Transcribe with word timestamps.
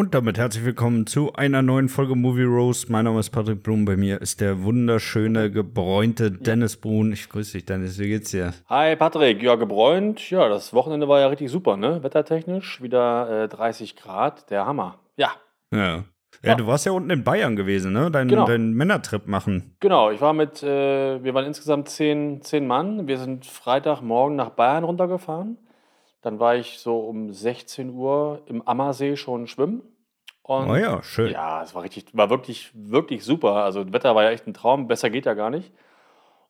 Und 0.00 0.14
damit 0.14 0.38
herzlich 0.38 0.64
willkommen 0.64 1.06
zu 1.06 1.34
einer 1.34 1.60
neuen 1.60 1.90
Folge 1.90 2.16
Movie 2.16 2.44
Roast. 2.44 2.88
Mein 2.88 3.04
Name 3.04 3.20
ist 3.20 3.28
Patrick 3.28 3.62
Blum. 3.62 3.84
Bei 3.84 3.98
mir 3.98 4.22
ist 4.22 4.40
der 4.40 4.62
wunderschöne, 4.62 5.50
gebräunte 5.50 6.30
Dennis 6.30 6.78
Brun. 6.78 7.12
Ich 7.12 7.28
grüße 7.28 7.52
dich, 7.52 7.66
Dennis. 7.66 7.98
Wie 7.98 8.08
geht's 8.08 8.30
dir? 8.30 8.54
Hi, 8.70 8.96
Patrick. 8.96 9.42
Ja, 9.42 9.56
gebräunt. 9.56 10.30
Ja, 10.30 10.48
das 10.48 10.72
Wochenende 10.72 11.06
war 11.06 11.20
ja 11.20 11.26
richtig 11.26 11.50
super, 11.50 11.76
ne? 11.76 12.02
Wettertechnisch. 12.02 12.80
Wieder 12.80 13.42
äh, 13.42 13.48
30 13.48 13.94
Grad. 13.94 14.50
Der 14.50 14.64
Hammer. 14.64 15.00
Ja. 15.18 15.32
Ja. 15.70 16.04
Ja, 16.42 16.54
du 16.54 16.66
warst 16.66 16.86
ja 16.86 16.92
unten 16.92 17.10
in 17.10 17.22
Bayern 17.22 17.54
gewesen, 17.54 17.92
ne? 17.92 18.10
Dein, 18.10 18.28
Genau. 18.28 18.46
deinen 18.46 18.72
Männertrip 18.72 19.26
machen. 19.26 19.76
Genau, 19.80 20.10
ich 20.10 20.22
war 20.22 20.32
mit, 20.32 20.62
äh, 20.62 21.22
wir 21.22 21.34
waren 21.34 21.44
insgesamt 21.44 21.90
zehn, 21.90 22.40
zehn 22.40 22.66
Mann. 22.66 23.06
Wir 23.06 23.18
sind 23.18 23.44
Freitagmorgen 23.44 24.34
nach 24.34 24.48
Bayern 24.48 24.84
runtergefahren. 24.84 25.58
Dann 26.22 26.38
war 26.38 26.56
ich 26.56 26.78
so 26.78 26.98
um 27.00 27.32
16 27.32 27.90
Uhr 27.90 28.42
im 28.46 28.66
Ammersee 28.66 29.16
schon 29.16 29.46
schwimmen. 29.46 29.82
Und 30.42 30.68
Oh 30.70 30.76
ja, 30.76 31.02
schön. 31.02 31.30
Ja, 31.30 31.62
es 31.62 31.74
war 31.74 31.82
richtig, 31.82 32.06
war 32.12 32.28
wirklich, 32.28 32.70
wirklich 32.74 33.24
super. 33.24 33.54
Also 33.56 33.84
das 33.84 33.92
Wetter 33.92 34.14
war 34.14 34.24
ja 34.24 34.30
echt 34.30 34.46
ein 34.46 34.54
Traum, 34.54 34.88
besser 34.88 35.08
geht 35.10 35.26
ja 35.26 35.34
gar 35.34 35.50
nicht. 35.50 35.72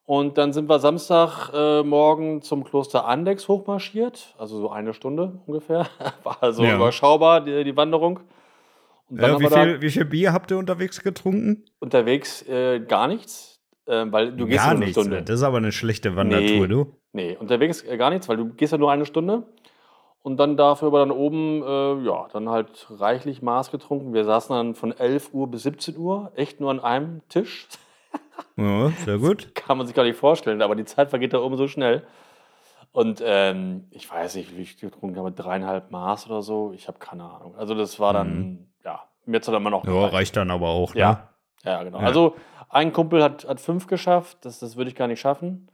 Und 0.07 0.39
dann 0.39 0.53
sind 0.53 0.69
wir 0.69 0.81
Samstag 0.81 1.51
äh, 1.55 2.41
zum 2.41 2.65
Kloster 2.65 3.05
Andex 3.07 3.47
hochmarschiert, 3.47 4.35
also 4.39 4.59
so 4.61 4.71
eine 4.71 4.93
Stunde 4.93 5.41
ungefähr. 5.47 5.87
War 6.25 6.43
also 6.43 6.65
Ja. 6.65 6.77
überschaubar, 6.77 7.43
die, 7.43 7.63
die 7.63 7.77
Wanderung. 7.77 8.21
Und 9.09 9.21
dann 9.23 9.35
Äh, 9.37 9.41
wie, 9.41 9.49
viel, 9.49 9.83
wie 9.83 9.91
viel 9.91 10.05
Bier 10.07 10.33
habt 10.33 10.51
ihr 10.51 10.59
unterwegs 10.59 11.01
getrunken? 11.03 11.65
unterwegs 11.79 12.43
äh, 12.49 12.81
gar 12.81 13.07
nichts, 13.07 13.61
äh, 13.87 14.05
weil 14.11 14.33
du 14.33 14.47
gehst 14.47 14.59
Gar 14.59 14.69
nur 14.71 14.77
eine 14.79 14.85
nichts. 14.87 15.01
Stunde. 15.01 15.23
Das 15.23 15.37
ist 15.37 15.43
aber 15.45 15.59
eine 15.59 15.71
schlechte 15.73 16.17
Wandertour, 16.17 16.67
Nee. 16.67 16.67
du. 16.67 16.97
Nee, 17.13 17.37
unterwegs 17.39 17.83
äh, 17.83 17.97
gar 17.97 18.11
nichts, 18.11 18.29
weil 18.29 18.37
du 18.37 18.47
gehst 18.55 18.73
ja 18.73 18.79
nur 18.79 18.91
eine 18.91 19.07
Stunde. 19.07 19.45
Und 20.23 20.37
dann 20.37 20.57
dafür 20.57 20.89
aber 20.89 20.99
dann 20.99 21.11
oben, 21.11 21.63
äh, 21.63 22.05
ja, 22.07 22.29
dann 22.33 22.49
halt 22.51 22.87
reichlich 22.91 23.41
Maß 23.41 23.71
getrunken. 23.71 24.13
Wir 24.13 24.25
saßen 24.25 24.55
dann 24.55 24.75
von 24.75 24.93
11 24.93 25.33
Uhr 25.33 25.51
bis 25.51 25.63
17 25.63 25.97
Uhr, 25.97 26.31
echt 26.35 26.61
nur 26.61 26.71
an 26.71 26.81
einem 26.81 27.23
Tisch. 27.29 27.69
Ja, 28.57 28.89
sehr 29.05 29.19
gut. 29.19 29.55
Kann 29.55 29.79
man 29.79 29.87
sich 29.87 29.97
gar 29.97 30.03
nicht 30.05 30.19
vorstellen, 30.19 30.61
aber 30.63 30.75
die 30.75 30.85
Zeit 30.85 31.11
vergeht 31.11 31.33
da 31.33 31.41
oben 31.41 31.57
so 31.57 31.69
schnell. 31.69 32.07
Und 32.93 33.23
ähm, 33.25 33.87
ich 33.91 34.11
weiß 34.11 34.35
nicht, 34.35 34.57
wie 34.57 34.63
ich 34.63 34.77
getrunken 34.79 35.17
habe, 35.19 35.31
dreieinhalb 35.33 35.91
Maß 35.91 36.27
oder 36.27 36.43
so. 36.43 36.73
Ich 36.75 36.89
habe 36.89 36.99
keine 36.99 37.25
Ahnung. 37.25 37.55
Also 37.57 37.75
das 37.75 38.01
war 38.01 38.13
dann, 38.13 38.67
ja, 38.85 39.01
mir 39.27 39.37
hat 39.37 39.43
es 39.43 39.47
dann 39.47 39.55
immer 39.55 39.71
noch 39.71 39.85
Ja, 39.85 39.93
gereicht. 39.93 40.13
reicht 40.13 40.37
dann 40.37 40.51
aber 40.51 40.69
auch, 40.69 40.95
ne? 40.95 41.01
Ja. 41.01 41.29
Ja, 41.65 41.83
genau. 41.83 42.01
Ja. 42.01 42.07
Also 42.07 42.35
ein 42.69 42.93
Kumpel 42.93 43.23
hat, 43.23 43.47
hat 43.49 43.61
fünf 43.61 43.87
geschafft, 43.87 44.39
das, 44.45 44.59
das 44.59 44.77
würde 44.77 44.91
ich 44.91 44.97
gar 44.97 45.07
nicht 45.07 45.21
schaffen. 45.21 45.69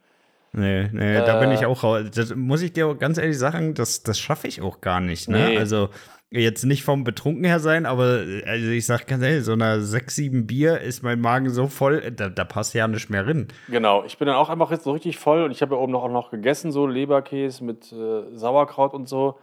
Nee, 0.56 0.88
nee, 0.92 1.14
da 1.14 1.38
bin 1.38 1.50
Äh, 1.50 1.54
ich 1.54 1.66
auch 1.66 1.82
raus. 1.82 2.04
Das 2.14 2.34
muss 2.34 2.62
ich 2.62 2.72
dir 2.72 2.94
ganz 2.94 3.18
ehrlich 3.18 3.38
sagen, 3.38 3.74
das, 3.74 4.02
das 4.02 4.18
schaffe 4.18 4.48
ich 4.48 4.62
auch 4.62 4.80
gar 4.80 5.00
nicht. 5.00 5.28
Ne? 5.28 5.50
Nee. 5.50 5.58
Also 5.58 5.90
jetzt 6.30 6.64
nicht 6.64 6.82
vom 6.82 7.04
Betrunken 7.04 7.44
her 7.44 7.60
sein, 7.60 7.86
aber 7.86 8.22
äh, 8.22 8.42
also 8.44 8.68
ich 8.68 8.86
sag 8.86 9.06
ganz 9.06 9.22
ehrlich, 9.22 9.44
so 9.44 9.52
einer 9.52 9.80
sechs, 9.80 10.16
sieben 10.16 10.46
Bier 10.46 10.80
ist 10.80 11.02
mein 11.02 11.20
Magen 11.20 11.50
so 11.50 11.68
voll, 11.68 11.98
äh, 12.02 12.10
da, 12.10 12.28
da 12.28 12.44
passt 12.44 12.74
ja 12.74 12.88
nicht 12.88 13.10
mehr 13.10 13.26
rein. 13.26 13.48
Genau, 13.68 14.02
ich 14.04 14.18
bin 14.18 14.26
dann 14.26 14.36
auch 14.36 14.48
einfach 14.48 14.70
jetzt 14.70 14.84
so 14.84 14.92
richtig 14.92 15.18
voll 15.18 15.44
und 15.44 15.50
ich 15.50 15.62
habe 15.62 15.74
ja 15.74 15.80
oben 15.80 15.92
noch, 15.92 16.02
auch 16.02 16.10
noch 16.10 16.30
gegessen, 16.30 16.72
so 16.72 16.86
Leberkäse 16.86 17.62
mit 17.62 17.92
äh, 17.92 18.22
Sauerkraut 18.34 18.94
und 18.94 19.08
so. 19.08 19.38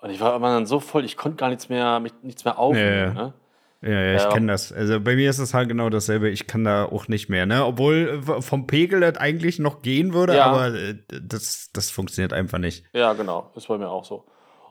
Und 0.00 0.10
ich 0.10 0.20
war 0.20 0.36
immer 0.36 0.52
dann 0.52 0.66
so 0.66 0.80
voll, 0.80 1.04
ich 1.04 1.16
konnte 1.16 1.36
gar 1.36 1.48
nichts 1.48 1.68
mehr, 1.68 1.98
mich, 2.00 2.12
nichts 2.22 2.44
mehr 2.44 2.58
aufnehmen. 2.58 3.14
Ja. 3.16 3.22
Ne? 3.24 3.32
Ja, 3.80 3.90
ja, 3.90 4.14
ich 4.16 4.22
Ja. 4.22 4.28
kenne 4.30 4.50
das. 4.50 4.72
Also 4.72 4.98
bei 5.00 5.14
mir 5.14 5.30
ist 5.30 5.38
es 5.38 5.54
halt 5.54 5.68
genau 5.68 5.88
dasselbe. 5.88 6.28
Ich 6.30 6.46
kann 6.48 6.64
da 6.64 6.84
auch 6.86 7.06
nicht 7.08 7.28
mehr, 7.28 7.46
ne? 7.46 7.64
Obwohl 7.64 8.22
äh, 8.28 8.42
vom 8.42 8.66
Pegel 8.66 9.00
das 9.00 9.16
eigentlich 9.18 9.58
noch 9.60 9.82
gehen 9.82 10.14
würde, 10.14 10.34
Ja. 10.36 10.46
aber 10.46 10.74
äh, 10.74 10.96
das, 11.22 11.70
das 11.72 11.90
funktioniert 11.90 12.32
einfach 12.32 12.58
nicht. 12.58 12.84
Ja, 12.92 13.12
genau, 13.12 13.52
ist 13.54 13.68
bei 13.68 13.78
mir 13.78 13.88
auch 13.88 14.04
so. 14.04 14.24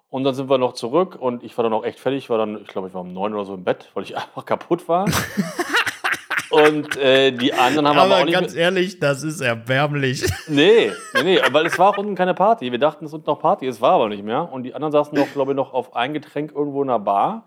Und 0.09 0.23
dann 0.23 0.33
sind 0.35 0.49
wir 0.49 0.57
noch 0.57 0.73
zurück 0.73 1.15
und 1.19 1.43
ich 1.43 1.57
war 1.57 1.63
dann 1.63 1.73
auch 1.73 1.83
echt 1.85 1.99
fertig. 1.99 2.23
Ich 2.25 2.29
war 2.29 2.37
dann, 2.37 2.61
ich 2.61 2.67
glaube, 2.67 2.87
ich 2.89 2.93
war 2.93 3.01
um 3.01 3.13
neun 3.13 3.33
oder 3.33 3.45
so 3.45 3.53
im 3.55 3.63
Bett, 3.63 3.91
weil 3.93 4.03
ich 4.03 4.15
einfach 4.17 4.45
kaputt 4.45 4.87
war. 4.89 5.05
und 6.49 6.95
äh, 6.97 7.31
die 7.31 7.53
anderen 7.53 7.87
haben 7.87 7.97
aber, 7.97 8.13
Aber 8.13 8.21
auch 8.21 8.25
nicht. 8.25 8.33
ganz 8.33 8.55
ehrlich, 8.55 8.99
das 8.99 9.23
ist 9.23 9.41
erbärmlich. 9.41 10.23
Nee, 10.49 10.91
nee, 11.13 11.23
nee, 11.23 11.39
weil 11.51 11.65
es 11.65 11.77
war 11.77 11.89
auch 11.89 11.97
unten 11.97 12.15
keine 12.15 12.33
Party. 12.33 12.71
Wir 12.71 12.79
dachten, 12.79 13.03
es 13.05 13.09
ist 13.11 13.15
unten 13.15 13.29
noch 13.29 13.39
Party, 13.39 13.67
es 13.67 13.81
war 13.81 13.91
aber 13.93 14.07
nicht 14.09 14.23
mehr. 14.23 14.49
Und 14.51 14.63
die 14.63 14.73
anderen 14.73 14.91
saßen 14.93 15.17
noch, 15.17 15.27
glaube 15.33 15.51
ich, 15.51 15.55
noch 15.57 15.73
auf 15.73 15.95
ein 15.95 16.13
Getränk 16.13 16.53
irgendwo 16.55 16.81
in 16.83 16.89
einer 16.89 16.99
Bar. 16.99 17.45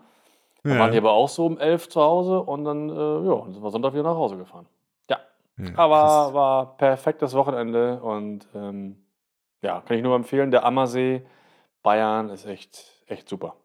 Da 0.63 0.77
waren 0.77 0.91
die 0.91 0.97
aber 0.97 1.11
auch 1.11 1.27
so 1.29 1.45
um 1.45 1.57
elf 1.57 1.89
zu 1.89 1.99
Hause 2.01 2.39
und 2.41 2.63
dann, 2.65 2.89
äh, 2.89 2.93
ja, 2.93 3.35
dann 3.35 3.51
sind 3.53 3.63
wir 3.63 3.71
Sonntag 3.71 3.93
wieder 3.93 4.03
nach 4.03 4.15
Hause 4.15 4.37
gefahren. 4.37 4.67
Ja, 5.09 5.19
Ja, 5.57 5.71
aber 5.75 6.01
krass. 6.01 6.33
war 6.33 6.77
perfektes 6.77 7.33
Wochenende 7.33 7.99
und 8.01 8.47
ähm, 8.53 8.97
ja, 9.63 9.81
kann 9.81 9.97
ich 9.97 10.03
nur 10.03 10.15
empfehlen. 10.15 10.51
Der 10.51 10.63
Ammersee, 10.65 11.23
Bayern 11.81 12.29
ist 12.29 12.45
echt, 12.45 13.03
echt 13.07 13.27
super. 13.27 13.55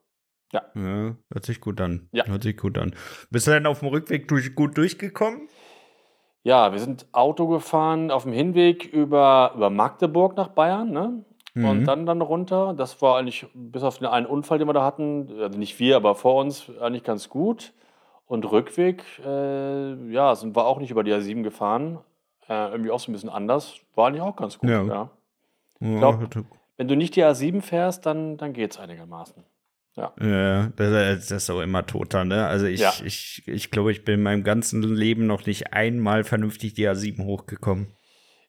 Ja, 0.52 0.62
hört 0.74 1.44
sich 1.44 1.60
gut 1.60 1.80
an. 1.80 2.08
Ja. 2.12 2.24
Hört 2.26 2.44
sich 2.44 2.56
gut 2.56 2.78
an. 2.78 2.94
Bist 3.30 3.46
du 3.46 3.50
denn 3.50 3.66
auf 3.66 3.80
dem 3.80 3.88
Rückweg 3.88 4.28
durch, 4.28 4.54
gut 4.54 4.78
durchgekommen? 4.78 5.48
Ja, 6.44 6.72
wir 6.72 6.78
sind 6.78 7.06
Auto 7.12 7.48
gefahren 7.48 8.10
auf 8.12 8.22
dem 8.22 8.32
Hinweg 8.32 8.84
über, 8.84 9.52
über 9.56 9.68
Magdeburg 9.68 10.36
nach 10.36 10.48
Bayern, 10.48 10.92
ne? 10.92 11.24
Und 11.56 11.80
Mhm. 11.80 11.84
dann 11.86 12.06
dann 12.06 12.20
runter. 12.20 12.74
Das 12.76 13.00
war 13.00 13.16
eigentlich 13.18 13.46
bis 13.54 13.82
auf 13.82 13.98
den 13.98 14.06
einen 14.06 14.26
Unfall, 14.26 14.58
den 14.58 14.68
wir 14.68 14.74
da 14.74 14.84
hatten, 14.84 15.28
also 15.40 15.58
nicht 15.58 15.78
wir, 15.80 15.96
aber 15.96 16.14
vor 16.14 16.36
uns 16.36 16.70
eigentlich 16.80 17.02
ganz 17.02 17.28
gut. 17.30 17.72
Und 18.26 18.44
Rückweg, 18.50 19.02
äh, 19.24 20.12
ja, 20.12 20.34
sind 20.34 20.54
wir 20.54 20.66
auch 20.66 20.78
nicht 20.78 20.90
über 20.90 21.02
die 21.04 21.12
A7 21.12 21.42
gefahren. 21.42 21.98
Äh, 22.48 22.70
irgendwie 22.70 22.90
auch 22.90 23.00
so 23.00 23.10
ein 23.10 23.14
bisschen 23.14 23.30
anders. 23.30 23.76
War 23.94 24.08
eigentlich 24.08 24.22
auch 24.22 24.36
ganz 24.36 24.58
gut, 24.58 24.68
Ja. 24.70 24.82
ja. 24.84 25.10
Ja, 25.80 25.98
glaub- 25.98 26.20
hört- 26.20 26.36
Wenn 26.76 26.88
du 26.88 26.94
nicht 26.96 27.16
die 27.16 27.24
A7 27.24 27.62
fährst, 27.62 28.04
dann, 28.04 28.36
dann 28.36 28.52
geht 28.52 28.72
es 28.72 28.78
einigermaßen. 28.78 29.42
Ja, 29.96 30.12
das, 30.76 31.28
das 31.28 31.30
ist 31.30 31.48
auch 31.50 31.62
immer 31.62 31.86
toter, 31.86 32.26
ne? 32.26 32.46
Also 32.46 32.66
ich, 32.66 32.80
Ja. 32.80 32.92
ich, 33.02 33.42
ich 33.46 33.70
glaube, 33.70 33.92
ich 33.92 34.04
bin 34.04 34.16
in 34.16 34.22
meinem 34.22 34.44
ganzen 34.44 34.82
Leben 34.82 35.26
noch 35.26 35.46
nicht 35.46 35.72
einmal 35.72 36.22
vernünftig 36.22 36.74
die 36.74 36.86
A7 36.86 37.24
hochgekommen. 37.24 37.86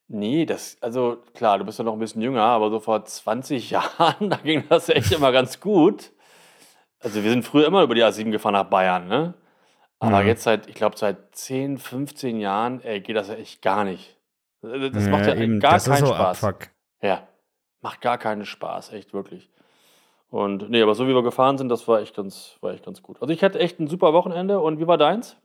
Nee, 0.10 0.46
das, 0.46 0.78
also 0.82 1.18
klar, 1.34 1.60
du 1.60 1.66
bist 1.66 1.80
ja 1.80 1.86
noch 1.86 1.94
ein 1.94 2.00
bisschen 2.00 2.22
jünger, 2.22 2.44
aber 2.44 2.70
so 2.70 2.80
vor 2.80 3.04
20 3.04 3.70
Jahren, 3.72 4.30
da 4.30 4.38
ging 4.38 4.64
das 4.70 4.90
echt 4.90 5.12
immer 5.12 5.32
ganz 5.32 5.60
gut. 5.60 6.12
Also 7.00 7.24
wir 7.24 7.30
sind 7.30 7.44
früher 7.44 7.68
immer 7.68 7.84
über 7.84 7.94
die 7.96 8.04
A7 8.04 8.32
gefahren 8.32 8.54
nach 8.54 8.64
Bayern, 8.70 9.08
ne? 9.08 9.34
Aber 10.00 10.22
Ja. 10.22 10.28
jetzt 10.28 10.44
seit, 10.44 10.68
ich 10.68 10.76
glaube, 10.76 10.98
seit 10.98 11.36
10, 11.36 11.78
15 11.78 12.40
Jahren 12.40 12.82
ey, 12.82 13.02
geht 13.02 13.16
das 13.16 13.28
ja 13.28 13.36
echt 13.36 13.62
gar 13.62 13.84
nicht. 13.84 14.16
Äh, 14.64 14.90
Das 14.92 15.08
macht 15.10 15.26
ja 15.26 15.36
eben, 15.36 15.60
gar 15.60 15.80
keinen 15.80 16.06
so 16.06 16.14
Spaß. 16.14 16.44
Abfuck. 16.44 16.70
Ja, 17.02 17.28
macht 17.82 18.02
gar 18.02 18.18
keinen 18.18 18.46
Spaß, 18.46 18.94
echt 18.94 19.14
wirklich. 19.14 19.50
Und 20.30 20.70
nee, 20.70 20.82
aber 20.82 20.94
so 20.96 21.08
wie 21.08 21.14
wir 21.16 21.24
gefahren 21.24 21.58
sind, 21.58 21.70
das 21.70 21.88
war 21.88 22.02
echt 22.02 22.16
ganz, 22.16 22.58
war 22.62 22.74
echt 22.74 22.86
ganz 22.86 23.02
gut. 23.02 23.22
Also 23.22 23.34
ich 23.34 23.44
hatte 23.44 23.60
echt 23.60 23.80
ein 23.80 23.88
super 23.88 24.14
Wochenende 24.14 24.60
und 24.60 24.80
wie 24.80 24.88
war 24.88 24.98
deins? 24.98 25.38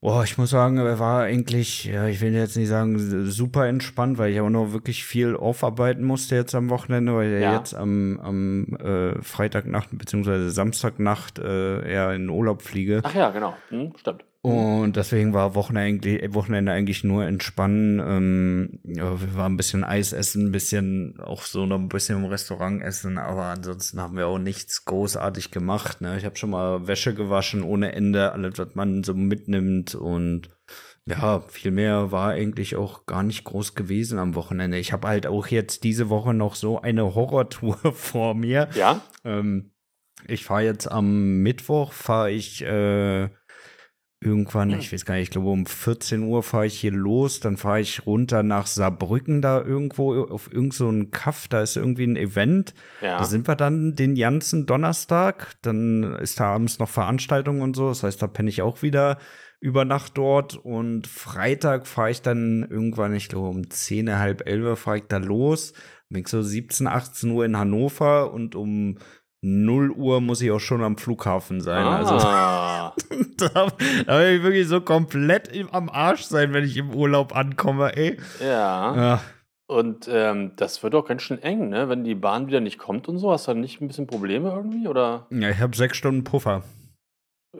Boah, 0.00 0.22
ich 0.22 0.38
muss 0.38 0.50
sagen, 0.50 0.78
er 0.78 1.00
war 1.00 1.22
eigentlich, 1.24 1.84
ja, 1.86 2.06
ich 2.06 2.20
will 2.20 2.32
jetzt 2.32 2.56
nicht 2.56 2.68
sagen 2.68 2.96
super 3.28 3.66
entspannt, 3.66 4.16
weil 4.16 4.32
ich 4.32 4.40
auch 4.40 4.48
noch 4.48 4.72
wirklich 4.72 5.04
viel 5.04 5.34
aufarbeiten 5.34 6.04
musste 6.04 6.36
jetzt 6.36 6.54
am 6.54 6.70
Wochenende, 6.70 7.16
weil 7.16 7.30
ja 7.32 7.38
Ja. 7.40 7.56
jetzt 7.56 7.74
am, 7.74 8.20
am 8.20 8.76
äh, 8.76 9.20
Freitagnacht 9.22 9.88
bzw. 9.90 10.50
Samstagnacht 10.50 11.40
äh, 11.40 11.84
eher 11.90 12.12
in 12.14 12.28
Urlaub 12.30 12.62
fliege. 12.62 13.00
Ach 13.02 13.12
ja, 13.14 13.30
genau. 13.30 13.54
Hm, 13.70 13.92
stimmt. 13.96 14.24
Und 14.48 14.96
deswegen 14.96 15.34
war 15.34 15.54
Wochenende 15.54 16.08
eigentlich, 16.08 16.34
Wochenende 16.34 16.72
eigentlich 16.72 17.04
nur 17.04 17.24
entspannen. 17.24 18.00
Ähm, 18.00 18.80
ja, 18.84 19.20
wir 19.20 19.34
waren 19.34 19.54
ein 19.54 19.56
bisschen 19.56 19.84
Eis 19.84 20.12
essen, 20.12 20.46
ein 20.46 20.52
bisschen 20.52 21.18
auch 21.20 21.42
so 21.42 21.66
noch 21.66 21.78
ein 21.78 21.88
bisschen 21.88 22.18
im 22.18 22.24
Restaurant 22.24 22.82
essen, 22.82 23.18
aber 23.18 23.44
ansonsten 23.44 24.00
haben 24.00 24.16
wir 24.16 24.26
auch 24.26 24.38
nichts 24.38 24.84
großartig 24.84 25.50
gemacht. 25.50 26.00
Ne? 26.00 26.16
Ich 26.18 26.24
habe 26.24 26.36
schon 26.36 26.50
mal 26.50 26.86
Wäsche 26.86 27.14
gewaschen 27.14 27.62
ohne 27.62 27.92
Ende, 27.92 28.32
alles, 28.32 28.58
was 28.58 28.74
man 28.74 29.04
so 29.04 29.14
mitnimmt 29.14 29.94
und 29.94 30.48
ja, 31.06 31.40
viel 31.40 31.70
mehr 31.70 32.12
war 32.12 32.30
eigentlich 32.32 32.76
auch 32.76 33.06
gar 33.06 33.22
nicht 33.22 33.44
groß 33.44 33.74
gewesen 33.74 34.18
am 34.18 34.34
Wochenende. 34.34 34.78
Ich 34.78 34.92
habe 34.92 35.08
halt 35.08 35.26
auch 35.26 35.46
jetzt 35.46 35.84
diese 35.84 36.10
Woche 36.10 36.34
noch 36.34 36.54
so 36.54 36.80
eine 36.80 37.14
Horrortour 37.14 37.76
vor 37.94 38.34
mir. 38.34 38.68
Ja? 38.74 39.00
Ähm, 39.24 39.70
ich 40.26 40.44
fahre 40.44 40.64
jetzt 40.64 40.90
am 40.90 41.42
Mittwoch, 41.42 41.92
fahre 41.92 42.30
ich 42.30 42.62
äh, 42.62 43.28
irgendwann, 44.20 44.70
ich 44.70 44.92
weiß 44.92 45.04
gar 45.04 45.14
nicht, 45.14 45.24
ich 45.24 45.30
glaube 45.30 45.48
um 45.48 45.64
14 45.64 46.22
Uhr 46.22 46.42
fahre 46.42 46.66
ich 46.66 46.80
hier 46.80 46.90
los, 46.90 47.38
dann 47.38 47.56
fahre 47.56 47.80
ich 47.80 48.04
runter 48.04 48.42
nach 48.42 48.66
Saarbrücken 48.66 49.42
da 49.42 49.62
irgendwo 49.62 50.24
auf 50.24 50.52
irgend 50.52 50.74
so 50.74 50.88
einen 50.88 51.10
Kaff, 51.12 51.46
da 51.46 51.62
ist 51.62 51.76
irgendwie 51.76 52.04
ein 52.04 52.16
Event. 52.16 52.74
Ja. 53.00 53.18
Da 53.18 53.24
sind 53.24 53.46
wir 53.46 53.54
dann 53.54 53.94
den 53.94 54.16
ganzen 54.16 54.66
Donnerstag, 54.66 55.54
dann 55.62 56.02
ist 56.14 56.40
da 56.40 56.46
abends 56.46 56.80
noch 56.80 56.88
Veranstaltung 56.88 57.60
und 57.60 57.76
so, 57.76 57.88
das 57.88 58.02
heißt, 58.02 58.20
da 58.20 58.26
penne 58.26 58.48
ich 58.48 58.62
auch 58.62 58.82
wieder 58.82 59.18
über 59.60 59.84
Nacht 59.84 60.18
dort 60.18 60.56
und 60.56 61.06
Freitag 61.06 61.86
fahre 61.86 62.10
ich 62.10 62.22
dann 62.22 62.66
irgendwann, 62.68 63.14
ich 63.14 63.28
glaube 63.28 63.48
um 63.48 63.70
10, 63.70 64.18
halb 64.18 64.48
11 64.48 64.78
fahre 64.78 64.98
ich 64.98 65.04
da 65.08 65.18
los, 65.18 65.74
bin 66.08 66.22
ich 66.22 66.28
so 66.28 66.42
17, 66.42 66.86
18 66.86 67.30
Uhr 67.30 67.44
in 67.44 67.56
Hannover 67.56 68.32
und 68.32 68.54
um 68.54 68.98
0 69.42 69.90
Uhr 69.92 70.20
muss 70.20 70.40
ich 70.42 70.50
auch 70.50 70.58
schon 70.58 70.82
am 70.82 70.96
Flughafen 70.96 71.60
sein. 71.60 71.86
Also 71.86 72.14
Ah, 72.14 72.92
da, 73.36 73.68
da 74.06 74.18
will 74.20 74.36
ich 74.36 74.42
wirklich 74.42 74.66
so 74.68 74.80
komplett 74.80 75.48
im, 75.48 75.70
am 75.70 75.88
Arsch 75.88 76.22
sein, 76.22 76.52
wenn 76.52 76.64
ich 76.64 76.76
im 76.76 76.94
Urlaub 76.94 77.34
ankomme, 77.36 77.96
ey. 77.96 78.18
ja. 78.40 78.96
Ja. 78.96 79.20
Und 79.70 80.08
ähm, 80.10 80.52
das 80.56 80.82
wird 80.82 80.94
doch 80.94 81.06
ganz 81.06 81.20
schön 81.22 81.42
eng, 81.42 81.68
ne? 81.68 81.90
Wenn 81.90 82.02
die 82.02 82.14
Bahn 82.14 82.46
wieder 82.46 82.60
nicht 82.60 82.78
kommt 82.78 83.06
und 83.06 83.18
so, 83.18 83.30
hast 83.32 83.46
du 83.46 83.52
dann 83.52 83.60
nicht 83.60 83.82
ein 83.82 83.88
bisschen 83.88 84.06
Probleme 84.06 84.48
irgendwie? 84.50 84.88
Oder? 84.88 85.26
Ja, 85.30 85.50
ich 85.50 85.58
habe 85.60 85.76
sechs 85.76 85.98
Stunden 85.98 86.24
Puffer. 86.24 86.62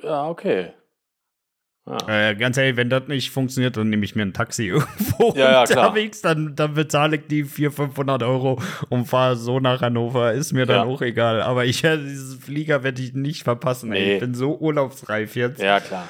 Ja, 0.03 0.27
okay. 0.27 0.73
Ja. 1.89 2.31
Äh, 2.31 2.35
ganz 2.37 2.57
ehrlich, 2.57 2.77
wenn 2.77 2.91
das 2.91 3.09
nicht 3.09 3.31
funktioniert, 3.31 3.77
dann 3.77 3.89
nehme 3.89 4.05
ich 4.05 4.15
mir 4.15 4.23
ein 4.23 4.33
Taxi 4.35 4.67
irgendwo 4.69 5.33
Ja, 5.35 5.51
ja, 5.53 5.61
unterwegs, 5.63 6.21
dann, 6.21 6.55
dann 6.55 6.75
bezahle 6.75 7.17
ich 7.17 7.27
die 7.29 7.45
400, 7.45 7.75
500 7.89 8.23
Euro 8.25 8.61
und 8.91 9.07
fahre 9.07 9.37
so 9.37 9.59
nach 9.61 9.81
Hannover. 9.81 10.33
Ist 10.33 10.53
mir 10.53 10.67
dann 10.67 10.87
Ja. 10.89 10.95
auch 10.95 11.01
egal. 11.03 11.41
Aber 11.43 11.65
ich, 11.65 11.83
äh, 11.85 11.97
dieses 11.97 12.35
Flieger 12.45 12.83
werde 12.83 13.01
ich 13.01 13.15
nicht 13.15 13.43
verpassen. 13.45 13.93
Ey. 13.93 14.01
Nee. 14.05 14.15
Ich 14.15 14.21
bin 14.21 14.35
so 14.35 14.59
urlaubsreif 14.59 15.35
jetzt. 15.37 15.63
ja, 15.63 15.81
klar. 15.81 16.09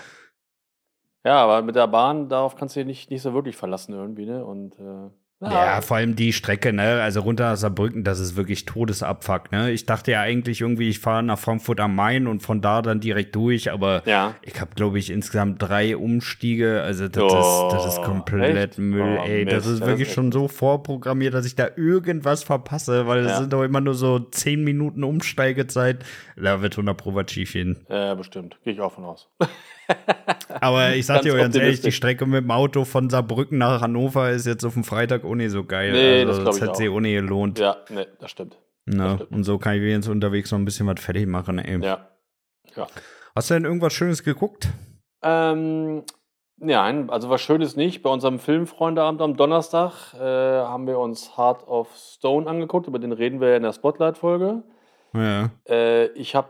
Ja, 1.24 1.36
aber 1.44 1.62
mit 1.62 1.76
der 1.76 1.88
Bahn, 1.88 2.28
darauf 2.28 2.56
kannst 2.56 2.74
du 2.76 2.80
dich 2.80 2.86
nicht, 2.86 3.10
nicht 3.10 3.22
so 3.22 3.34
wirklich 3.34 3.56
verlassen 3.56 3.92
irgendwie, 3.92 4.24
ne? 4.24 4.44
Und 4.44 4.78
äh, 4.78 5.10
Ja, 5.40 5.80
vor 5.82 5.98
allem 5.98 6.16
die 6.16 6.32
Strecke, 6.32 6.72
ne? 6.72 7.00
Also 7.00 7.20
runter 7.20 7.50
nach 7.50 7.56
Saarbrücken, 7.56 8.02
das 8.02 8.18
ist 8.18 8.34
wirklich 8.34 8.64
Todesabfuck, 8.64 9.52
ne? 9.52 9.70
Ich 9.70 9.86
dachte 9.86 10.10
ja 10.10 10.20
eigentlich 10.20 10.60
irgendwie, 10.62 10.88
ich 10.88 10.98
fahre 10.98 11.22
nach 11.22 11.38
Frankfurt 11.38 11.78
am 11.78 11.94
Main 11.94 12.26
und 12.26 12.40
von 12.40 12.60
da 12.60 12.82
dann 12.82 12.98
direkt 12.98 13.36
durch, 13.36 13.70
aber 13.70 14.02
ja. 14.04 14.34
ich 14.42 14.60
habe, 14.60 14.72
glaube 14.74 14.98
ich, 14.98 15.10
insgesamt 15.10 15.62
drei 15.62 15.96
Umstiege. 15.96 16.82
Also 16.82 17.06
das, 17.06 17.22
Oh, 17.32 17.68
ist, 17.68 17.72
das 17.74 17.86
ist 17.94 18.02
komplett 18.02 18.70
echt? 18.70 18.78
Müll, 18.78 19.18
Oh, 19.20 19.24
ey. 19.26 19.44
Das 19.44 19.64
Mist, 19.64 19.66
ist 19.74 19.80
das 19.80 19.88
wirklich 19.88 20.08
ist 20.08 20.14
schon 20.14 20.32
so 20.32 20.48
vorprogrammiert, 20.48 21.34
dass 21.34 21.46
ich 21.46 21.54
da 21.54 21.68
irgendwas 21.76 22.42
verpasse, 22.42 23.06
weil 23.06 23.20
es 23.20 23.30
Ja. 23.30 23.38
sind 23.38 23.52
doch 23.52 23.62
immer 23.62 23.80
nur 23.80 23.94
so 23.94 24.18
zehn 24.18 24.64
Minuten 24.64 25.04
Umsteigezeit. 25.04 26.04
Da 26.36 26.62
wird 26.62 26.72
100 26.74 26.96
Pro 26.96 27.14
was 27.14 27.30
schief 27.30 27.52
gehen. 27.52 27.86
Ja, 27.88 28.14
bestimmt. 28.16 28.58
Gehe 28.64 28.72
ich 28.72 28.80
auch 28.80 28.92
von 28.92 29.04
aus. 29.04 29.28
Aber 30.60 30.94
ich 30.94 31.06
sag 31.06 31.22
dir 31.22 31.34
ganz 31.34 31.54
ehrlich, 31.56 31.80
die. 31.80 31.92
Strecke 31.92 32.26
mit 32.26 32.44
dem 32.44 32.50
Auto 32.50 32.84
von 32.84 33.10
Saarbrücken 33.10 33.58
nach 33.58 33.80
Hannover 33.80 34.30
ist 34.30 34.46
jetzt 34.46 34.64
auf 34.64 34.74
dem 34.74 34.84
Freitag 34.84 35.24
auch 35.24 35.34
nicht 35.34 35.50
so 35.50 35.64
geil. 35.64 35.92
Nee, 35.92 36.24
das 36.24 36.38
also, 36.38 36.44
das 36.44 36.60
hätte 36.60 36.70
auch. 36.72 36.76
sich 36.76 36.88
auch 36.88 37.00
nicht 37.00 37.14
gelohnt. 37.14 37.58
Ja, 37.58 37.76
ne, 37.90 38.06
das 38.18 38.30
stimmt. 38.30 38.58
Ne? 38.86 39.14
stimmt. 39.16 39.32
Und 39.32 39.44
so 39.44 39.58
kann 39.58 39.74
ich 39.74 39.82
jetzt 39.82 40.08
unterwegs 40.08 40.50
noch 40.50 40.58
ein 40.58 40.64
bisschen 40.64 40.86
was 40.86 41.00
fertig 41.00 41.26
machen. 41.26 41.58
Ey. 41.58 41.80
Ja. 41.84 42.08
Ja. 42.76 42.86
Hast 43.34 43.50
du 43.50 43.54
denn 43.54 43.64
irgendwas 43.64 43.92
Schönes 43.92 44.22
geguckt? 44.24 44.68
Ähm, 45.22 46.04
nein, 46.56 47.10
also 47.10 47.30
was 47.30 47.40
Schönes 47.40 47.76
nicht. 47.76 48.02
Bei 48.02 48.10
unserem 48.10 48.38
Filmfreundeabend 48.38 49.20
am 49.20 49.36
Donnerstag 49.36 50.14
äh, 50.14 50.18
haben 50.20 50.86
wir 50.86 50.98
uns 50.98 51.36
Heart 51.36 51.66
of 51.66 51.94
Stone 51.96 52.48
angeguckt. 52.48 52.86
Über 52.86 52.98
den 52.98 53.12
reden 53.12 53.40
wir 53.40 53.56
in 53.56 53.62
der 53.62 53.72
Spotlight-Folge. 53.72 54.62
Ja. 55.14 55.50
Äh, 55.68 56.06
ich 56.12 56.34
habe 56.34 56.48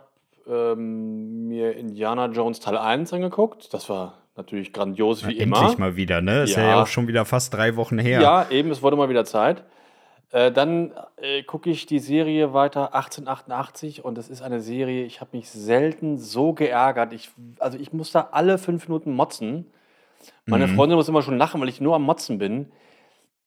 ähm, 0.48 1.48
mir 1.48 1.76
Indiana 1.76 2.26
Jones 2.26 2.60
Teil 2.60 2.76
1 2.78 3.12
angeguckt. 3.12 3.72
Das 3.74 3.88
war 3.88 4.14
natürlich 4.36 4.72
grandios 4.72 5.26
wie 5.26 5.36
immer. 5.38 5.58
Endlich 5.58 5.78
mal 5.78 5.96
wieder, 5.96 6.20
ne? 6.20 6.42
Ist 6.44 6.56
ja. 6.56 6.62
Ja. 6.66 6.82
auch 6.82 6.86
schon 6.86 7.08
wieder 7.08 7.24
fast 7.24 7.54
drei 7.54 7.76
Wochen 7.76 7.98
her. 7.98 8.20
Ja, 8.20 8.46
eben, 8.50 8.70
es 8.70 8.82
wurde 8.82 8.96
mal 8.96 9.08
wieder 9.08 9.24
Zeit. 9.24 9.64
Äh, 10.30 10.52
dann 10.52 10.92
äh, 11.16 11.42
gucke 11.42 11.70
ich 11.70 11.86
die 11.86 11.98
Serie 11.98 12.52
weiter, 12.52 12.94
1888, 12.94 14.04
und 14.04 14.18
das 14.18 14.28
ist 14.28 14.42
eine 14.42 14.60
Serie, 14.60 15.04
ich 15.04 15.20
habe 15.22 15.36
mich 15.36 15.48
selten 15.50 16.18
so 16.18 16.52
geärgert. 16.52 17.12
Ich, 17.14 17.30
also 17.58 17.78
ich 17.78 17.92
muss 17.92 18.12
da 18.12 18.28
alle 18.32 18.58
fünf 18.58 18.88
Minuten 18.88 19.14
motzen. 19.14 19.66
Meine 20.44 20.66
Mhm. 20.66 20.76
Freundin 20.76 20.96
muss 20.96 21.08
immer 21.08 21.22
schon 21.22 21.38
lachen, 21.38 21.60
weil 21.60 21.68
ich 21.70 21.80
nur 21.80 21.94
am 21.94 22.02
Motzen 22.02 22.38
bin. 22.38 22.70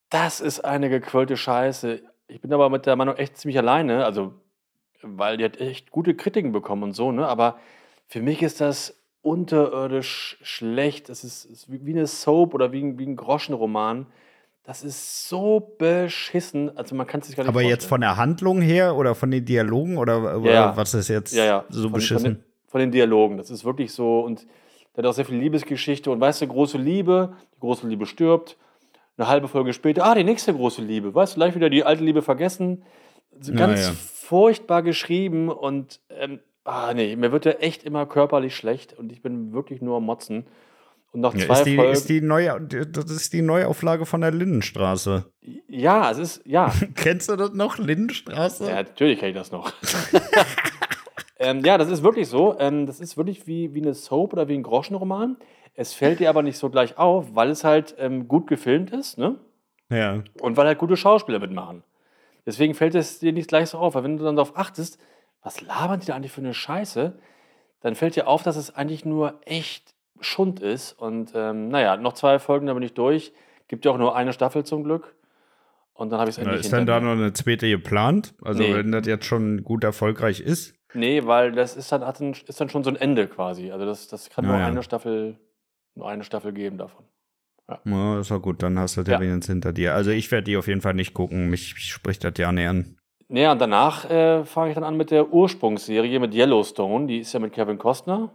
Das 0.09 0.39
ist 0.41 0.61
eine 0.65 0.89
gequirlte 0.89 1.37
Scheiße. 1.37 2.01
Ich 2.27 2.41
bin 2.41 2.51
aber 2.51 2.69
mit 2.69 2.85
der 2.85 2.95
Meinung 2.95 3.15
echt 3.15 3.37
ziemlich 3.37 3.57
alleine, 3.59 4.03
also 4.05 4.33
weil 5.03 5.37
die 5.37 5.45
hat 5.45 5.59
echt 5.59 5.91
gute 5.91 6.15
Kritiken 6.15 6.51
bekommen 6.51 6.83
und 6.83 6.93
so, 6.93 7.11
ne? 7.11 7.27
Aber 7.27 7.57
für 8.07 8.21
mich 8.21 8.41
ist 8.41 8.61
das 8.61 8.95
unterirdisch 9.21 10.37
schlecht. 10.41 11.09
Es 11.09 11.23
ist, 11.23 11.45
ist 11.45 11.67
wie 11.69 11.91
eine 11.91 12.07
Soap 12.07 12.53
oder 12.53 12.71
wie 12.71 12.81
ein, 12.81 12.97
wie 12.97 13.05
ein 13.05 13.15
Groschenroman. 13.15 14.07
Das 14.63 14.83
ist 14.83 15.27
so 15.27 15.75
beschissen. 15.77 16.75
Also 16.77 16.95
man 16.95 17.07
kann 17.07 17.21
es 17.21 17.27
sich 17.27 17.35
gar 17.35 17.43
nicht 17.43 17.49
Aber 17.49 17.61
jetzt 17.61 17.85
von 17.85 18.01
der 18.01 18.17
Handlung 18.17 18.61
her 18.61 18.95
oder 18.95 19.15
von 19.15 19.31
den 19.31 19.43
Dialogen 19.43 19.97
oder, 19.97 20.39
oder 20.39 20.51
Ja. 20.51 20.77
was 20.77 20.93
ist 20.93 21.07
jetzt 21.07 21.33
ja, 21.33 21.45
ja, 21.45 21.65
so 21.69 21.83
von, 21.83 21.93
beschissen? 21.93 22.23
Von 22.23 22.33
den, 22.33 22.43
von 22.67 22.79
den 22.79 22.91
Dialogen. 22.91 23.37
Das 23.37 23.49
ist 23.49 23.65
wirklich 23.65 23.91
so. 23.91 24.21
Und 24.21 24.45
der 24.95 25.03
hat 25.03 25.09
auch 25.09 25.13
sehr 25.13 25.25
viel 25.25 25.37
Liebesgeschichte. 25.37 26.11
Und 26.11 26.19
weißt 26.19 26.41
du, 26.41 26.47
große 26.47 26.77
Liebe, 26.77 27.33
die 27.55 27.59
große 27.59 27.87
Liebe 27.87 28.05
stirbt. 28.05 28.57
Eine 29.17 29.27
halbe 29.27 29.47
Folge 29.47 29.73
später, 29.73 30.05
ah, 30.05 30.15
die 30.15 30.23
nächste 30.23 30.53
große 30.53 30.81
Liebe. 30.81 31.13
Weißt 31.13 31.33
du, 31.33 31.39
gleich 31.39 31.53
wieder 31.55 31.69
die 31.69 31.83
alte 31.83 32.03
Liebe 32.03 32.21
vergessen. 32.21 32.83
So 33.41 33.53
ganz 33.53 33.81
ja. 33.81 33.91
furchtbar 33.93 34.83
geschrieben. 34.83 35.49
Und, 35.49 35.99
ähm, 36.09 36.39
ah, 36.63 36.93
nee, 36.93 37.15
mir 37.15 37.31
wird 37.31 37.45
ja 37.45 37.51
echt 37.53 37.83
immer 37.83 38.05
körperlich 38.05 38.55
schlecht. 38.55 38.93
Und 38.97 39.11
ich 39.11 39.21
bin 39.21 39.53
wirklich 39.53 39.81
nur 39.81 39.97
am 39.97 40.05
Motzen. 40.05 40.45
Und 41.11 41.19
nach 41.21 41.33
Ja, 41.33 41.45
zwei 41.45 41.53
ist, 41.53 41.63
die, 41.65 41.75
Folgen. 41.75 41.91
ist 41.91 42.09
die 42.09 42.21
neue, 42.21 42.61
das 42.61 43.11
ist 43.11 43.33
die 43.33 43.41
Neuauflage 43.41 44.05
von 44.05 44.21
der 44.21 44.31
Lindenstraße. 44.31 45.25
ja, 45.67 46.09
es 46.09 46.17
ist, 46.17 46.41
ja. 46.45 46.73
Kennst 46.95 47.29
du 47.29 47.35
das 47.35 47.51
noch, 47.51 47.77
Lindenstraße? 47.77 48.67
Ja, 48.69 48.75
natürlich 48.75 49.19
kenne 49.19 49.31
ich 49.31 49.37
das 49.37 49.51
noch. 49.51 49.73
ähm, 51.39 51.65
ja, 51.65 51.77
das 51.77 51.89
ist 51.89 52.03
wirklich 52.03 52.29
so. 52.29 52.57
Ähm, 52.59 52.85
das 52.85 53.01
ist 53.01 53.17
wirklich 53.17 53.45
wie, 53.45 53.73
wie 53.73 53.81
eine 53.81 53.93
Soap 53.93 54.31
oder 54.33 54.47
wie 54.47 54.53
ein 54.53 54.63
Groschenroman. 54.63 55.35
Es 55.73 55.93
fällt 55.93 56.19
dir 56.19 56.29
aber 56.29 56.43
nicht 56.43 56.57
so 56.57 56.69
gleich 56.69 56.97
auf, 56.97 57.35
weil 57.35 57.49
es 57.49 57.63
halt 57.63 57.95
ähm, 57.97 58.27
gut 58.27 58.47
gefilmt 58.47 58.91
ist, 58.91 59.17
ne? 59.17 59.35
Ja. 59.89 60.23
Und 60.39 60.55
weil 60.55 60.67
halt 60.67 60.77
gute 60.77 60.95
Schauspieler 60.95 61.39
mitmachen. 61.39 61.83
Deswegen 62.45 62.73
fällt 62.73 62.95
es 62.95 63.19
dir 63.19 63.33
nicht 63.33 63.47
gleich 63.47 63.69
so 63.69 63.77
auf. 63.77 63.95
Weil 63.95 64.03
wenn 64.03 64.17
du 64.17 64.23
dann 64.23 64.35
darauf 64.35 64.57
achtest, 64.57 64.99
was 65.43 65.61
labern 65.61 65.99
die 65.99 66.07
da 66.07 66.15
eigentlich 66.15 66.31
für 66.31 66.41
eine 66.41 66.53
Scheiße, 66.53 67.17
dann 67.81 67.95
fällt 67.95 68.15
dir 68.15 68.27
auf, 68.27 68.43
dass 68.43 68.55
es 68.55 68.75
eigentlich 68.75 69.05
nur 69.05 69.39
echt 69.45 69.95
Schund 70.19 70.59
ist. 70.59 70.93
Und 70.93 71.31
ähm, 71.35 71.69
naja, 71.69 71.97
noch 71.97 72.13
zwei 72.13 72.39
Folgen, 72.39 72.67
dann 72.67 72.75
bin 72.75 72.83
ich 72.83 72.93
durch. 72.93 73.33
Gibt 73.67 73.85
ja 73.85 73.91
auch 73.91 73.97
nur 73.97 74.15
eine 74.15 74.33
Staffel 74.33 74.63
zum 74.63 74.83
Glück. 74.83 75.15
Und 75.93 76.11
dann 76.11 76.19
habe 76.19 76.29
ich 76.29 76.37
es 76.37 76.43
endlich 76.43 76.61
ist 76.61 76.73
dann 76.73 76.85
da 76.85 76.99
noch 76.99 77.11
eine 77.11 77.33
zweite 77.33 77.69
geplant? 77.69 78.33
Also 78.41 78.63
Nee. 78.63 78.73
wenn 78.73 78.91
das 78.91 79.05
jetzt 79.05 79.25
schon 79.25 79.63
gut 79.63 79.83
erfolgreich 79.83 80.39
ist? 80.39 80.73
Nee, 80.93 81.25
weil 81.25 81.51
das 81.51 81.75
ist 81.75 81.91
dann, 81.91 82.01
ist 82.33 82.59
dann 82.59 82.69
schon 82.69 82.83
so 82.83 82.89
ein 82.89 82.95
Ende 82.95 83.27
quasi. 83.27 83.71
Also 83.71 83.85
das, 83.85 84.07
das 84.07 84.29
kann 84.29 84.45
Ja, 84.45 84.51
nur 84.51 84.59
eine 84.65 84.83
Staffel, 84.83 85.37
nur 85.95 86.09
eine 86.09 86.23
Staffel 86.23 86.53
geben 86.53 86.77
davon. 86.77 87.05
Ja, 87.85 88.19
ist 88.19 88.31
auch 88.31 88.41
gut, 88.41 88.61
dann 88.63 88.77
hast 88.79 88.97
du 88.97 89.01
ja 89.01 89.13
Ja. 89.13 89.19
wenigstens 89.19 89.47
hinter 89.47 89.73
dir. 89.73 89.93
Also 89.95 90.11
ich 90.11 90.31
werde 90.31 90.45
die 90.45 90.57
auf 90.57 90.67
jeden 90.67 90.81
Fall 90.81 90.93
nicht 90.93 91.13
gucken. 91.13 91.49
Mich 91.49 91.69
spricht 91.77 92.23
das 92.23 92.33
ja 92.37 92.51
nicht 92.51 92.67
an. 92.67 92.97
Naja, 93.27 93.53
und 93.53 93.59
danach 93.61 94.09
äh, 94.09 94.43
fange 94.43 94.69
ich 94.69 94.75
dann 94.75 94.83
an 94.83 94.97
mit 94.97 95.09
der 95.11 95.31
Ursprungsserie 95.31 96.19
mit 96.19 96.33
Yellowstone. 96.33 97.07
Die 97.07 97.19
ist 97.19 97.33
ja 97.33 97.39
mit 97.39 97.53
Kevin 97.53 97.77
Costner. 97.77 98.33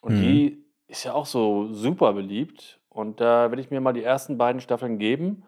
Und 0.00 0.14
Mhm. 0.14 0.20
die 0.20 0.64
ist 0.88 1.04
ja 1.04 1.14
auch 1.14 1.26
so 1.26 1.72
super 1.72 2.12
beliebt. 2.12 2.80
Und 2.88 3.20
da 3.20 3.50
werde 3.50 3.60
ich 3.60 3.70
mir 3.70 3.80
mal 3.80 3.92
die 3.92 4.04
ersten 4.04 4.38
beiden 4.38 4.60
Staffeln 4.60 4.98
geben. 4.98 5.42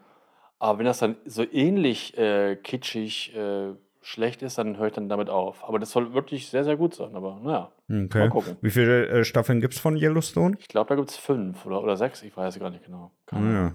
Aber 0.59 0.79
wenn 0.81 0.87
das 0.87 0.99
dann 0.99 1.17
so 1.25 1.45
ähnlich 1.51 2.19
äh, 2.19 2.57
kitschig 2.57 3.35
äh, 3.37 3.75
schlecht 4.09 4.43
ist, 4.43 4.57
dann 4.59 4.79
höre 4.79 4.87
ich 4.87 4.93
dann 4.95 5.09
damit 5.09 5.29
auf. 5.29 5.69
Aber 5.69 5.79
das 5.79 5.91
soll 5.91 6.15
wirklich 6.15 6.49
sehr, 6.49 6.65
sehr 6.65 6.77
gut 6.77 6.95
sein. 6.95 7.15
Aber 7.15 7.38
naja, 7.43 7.73
Okay. 7.88 8.19
mal 8.19 8.29
gucken. 8.31 8.57
Wie 8.62 8.71
viele 8.71 9.07
äh, 9.09 9.25
Staffeln 9.25 9.61
gibt 9.61 9.75
es 9.75 9.81
von 9.81 9.97
Yellowstone? 9.97 10.57
Ich 10.59 10.69
glaube, 10.69 10.88
da 10.88 10.95
gibt 10.95 11.11
es 11.11 11.17
fünf 11.17 11.67
oder, 11.67 11.83
oder 11.83 11.97
sechs. 11.97 12.23
Ich 12.23 12.37
weiß 12.37 12.59
gar 12.59 12.71
nicht 12.71 12.85
genau. 12.85 13.12
Keine. 13.27 13.53
Ja. 13.53 13.75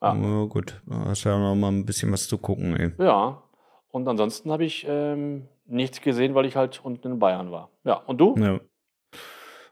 Ja. 0.00 0.14
Ja, 0.14 0.44
gut. 0.46 0.80
Da 0.86 0.96
hast 1.06 1.24
ja 1.24 1.38
noch 1.38 1.54
mal 1.54 1.68
ein 1.72 1.84
bisschen 1.84 2.10
was 2.12 2.28
zu 2.28 2.38
gucken, 2.38 2.76
ey. 2.76 2.92
Ja, 2.98 3.42
und 3.90 4.08
ansonsten 4.08 4.50
habe 4.50 4.64
ich 4.64 4.86
ähm, 4.88 5.48
nichts 5.66 6.00
gesehen, 6.00 6.34
weil 6.34 6.46
ich 6.46 6.56
halt 6.56 6.80
unten 6.84 7.12
in 7.12 7.18
Bayern 7.18 7.50
war. 7.50 7.70
Ja, 7.84 7.94
und 8.06 8.18
du? 8.18 8.36
Ja. 8.38 8.60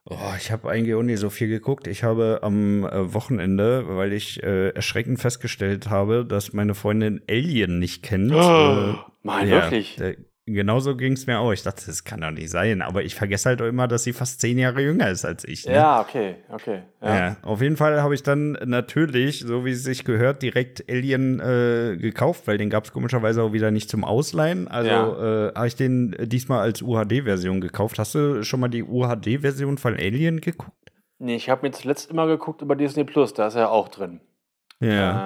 Oh, 0.09 0.35
ich 0.39 0.53
habe 0.53 0.69
eigentlich 0.71 0.95
auch 0.95 1.03
nicht 1.03 1.19
so 1.19 1.31
viel 1.31 1.49
geguckt. 1.49 1.89
Ich 1.89 2.05
habe 2.05 2.39
am 2.43 2.85
äh, 2.85 3.13
Wochenende, 3.13 3.85
weil 3.97 4.13
ich 4.13 4.41
äh, 4.43 4.69
erschreckend 4.71 5.19
festgestellt 5.21 5.91
habe, 5.91 6.25
dass 6.25 6.53
meine 6.53 6.75
Freundin 6.75 7.23
Alien 7.29 7.81
nicht 7.81 8.05
kennt. 8.05 8.33
Oh, 8.33 8.37
äh, 8.39 8.95
Nein, 9.27 9.49
ja, 9.49 9.63
wirklich? 9.63 9.97
der- 9.97 10.17
Genauso 10.49 10.97
ging 10.97 11.15
es 11.15 11.27
mir 11.27 11.41
auch. 11.41 11.51
Ich 11.51 11.65
dachte, 11.65 11.87
das 11.87 12.05
kann 12.05 12.21
doch 12.21 12.31
nicht 12.31 12.51
sein. 12.51 12.81
Aber 12.81 13.03
ich 13.03 13.17
vergesse 13.17 13.49
halt 13.49 13.61
auch 13.61 13.67
immer, 13.67 13.89
dass 13.89 14.05
sie 14.05 14.13
fast 14.13 14.41
zehn 14.41 14.59
Jahre 14.59 14.81
jünger 14.81 15.11
ist 15.11 15.25
als 15.25 15.43
ich. 15.43 15.67
Ne? 15.67 15.73
Ja, 15.75 16.01
okay, 16.01 16.37
okay. 16.53 16.83
Ja. 17.03 17.17
Ja. 17.17 17.37
auf 17.43 17.61
jeden 17.61 17.77
Fall 17.77 18.01
habe 18.01 18.15
ich 18.15 18.23
dann 18.23 18.53
natürlich, 18.65 19.41
so 19.41 19.65
wie 19.65 19.73
es 19.73 19.83
sich 19.83 20.05
gehört, 20.05 20.43
direkt 20.43 20.89
Alien 20.89 21.41
äh, 21.41 21.97
gekauft, 21.97 22.47
weil 22.47 22.59
den 22.59 22.71
gab 22.71 22.85
es 22.85 22.93
komischerweise 22.93 23.43
auch 23.43 23.53
wieder 23.53 23.73
nicht 23.73 23.91
zum 23.91 24.05
Ausleihen. 24.05 24.69
Also 24.69 24.89
äh, 25.21 25.53
habe 25.53 25.67
ich 25.67 25.75
den 25.75 26.15
diesmal 26.21 26.61
als 26.61 26.81
UHD-Version 26.81 27.61
gekauft. 27.61 27.99
Hast 27.99 28.15
du 28.15 28.45
schon 28.45 28.61
mal 28.61 28.69
die 28.69 28.85
UHD-Version 28.85 29.79
von 29.79 29.95
Alien 29.95 30.41
geguckt? 30.41 30.71
Nee, 31.19 31.35
ich 31.35 31.51
habe 31.51 31.67
mir 31.67 31.73
zuletzt 31.73 32.09
immer 32.09 32.29
geguckt 32.29 32.63
über 32.63 32.77
Disney 32.77 33.03
Plus, 33.03 33.35
da 33.35 33.49
ist 33.49 33.57
er 33.57 33.63
ja 33.63 33.69
auch 33.71 33.89
drin. 33.89 34.21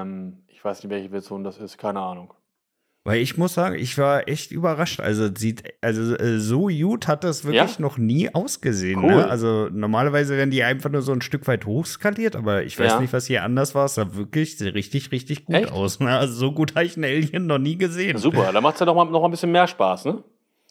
Ähm, 0.00 0.44
ich 0.48 0.64
weiß 0.64 0.82
nicht, 0.82 0.90
welche 0.90 1.10
Version 1.10 1.44
das 1.44 1.58
ist, 1.58 1.76
keine 1.76 2.00
Ahnung. 2.00 2.32
Weil 3.02 3.22
ich 3.22 3.38
muss 3.38 3.54
sagen, 3.54 3.76
ich 3.76 3.96
war 3.96 4.28
echt 4.28 4.52
überrascht. 4.52 5.00
Also 5.00 5.30
sieht, 5.34 5.64
also 5.80 6.14
äh, 6.16 6.38
so 6.38 6.66
gut 6.68 7.08
hat 7.08 7.24
das 7.24 7.44
wirklich 7.44 7.76
Ja? 7.76 7.80
noch 7.80 7.96
nie 7.96 8.34
ausgesehen. 8.34 9.00
Cool. 9.02 9.14
Ne? 9.16 9.26
Also 9.28 9.68
normalerweise 9.72 10.36
werden 10.36 10.50
die 10.50 10.62
einfach 10.62 10.90
nur 10.90 11.00
so 11.00 11.12
ein 11.12 11.22
Stück 11.22 11.46
weit 11.48 11.64
hochskaliert, 11.64 12.36
aber 12.36 12.62
ich 12.62 12.78
weiß 12.78 12.92
Ja. 12.92 13.00
nicht, 13.00 13.14
was 13.14 13.24
hier 13.26 13.42
anders 13.42 13.74
war. 13.74 13.86
Es 13.86 13.94
sah 13.94 14.14
wirklich 14.16 14.60
richtig, 14.60 15.12
richtig 15.12 15.46
gut 15.46 15.56
Echt? 15.56 15.72
aus. 15.72 15.98
Ne? 16.00 16.10
Also 16.10 16.34
so 16.34 16.52
gut 16.52 16.74
habe 16.74 16.84
ich 16.84 16.96
einen 16.96 17.04
Alien 17.04 17.46
noch 17.46 17.58
nie 17.58 17.78
gesehen. 17.78 18.18
Super, 18.18 18.52
da 18.52 18.60
macht 18.60 18.74
es 18.74 18.80
ja 18.80 18.86
noch 18.86 18.94
mal, 18.94 19.06
noch 19.06 19.24
ein 19.24 19.30
bisschen 19.30 19.50
mehr 19.52 19.66
Spaß, 19.66 20.04
ne? 20.04 20.22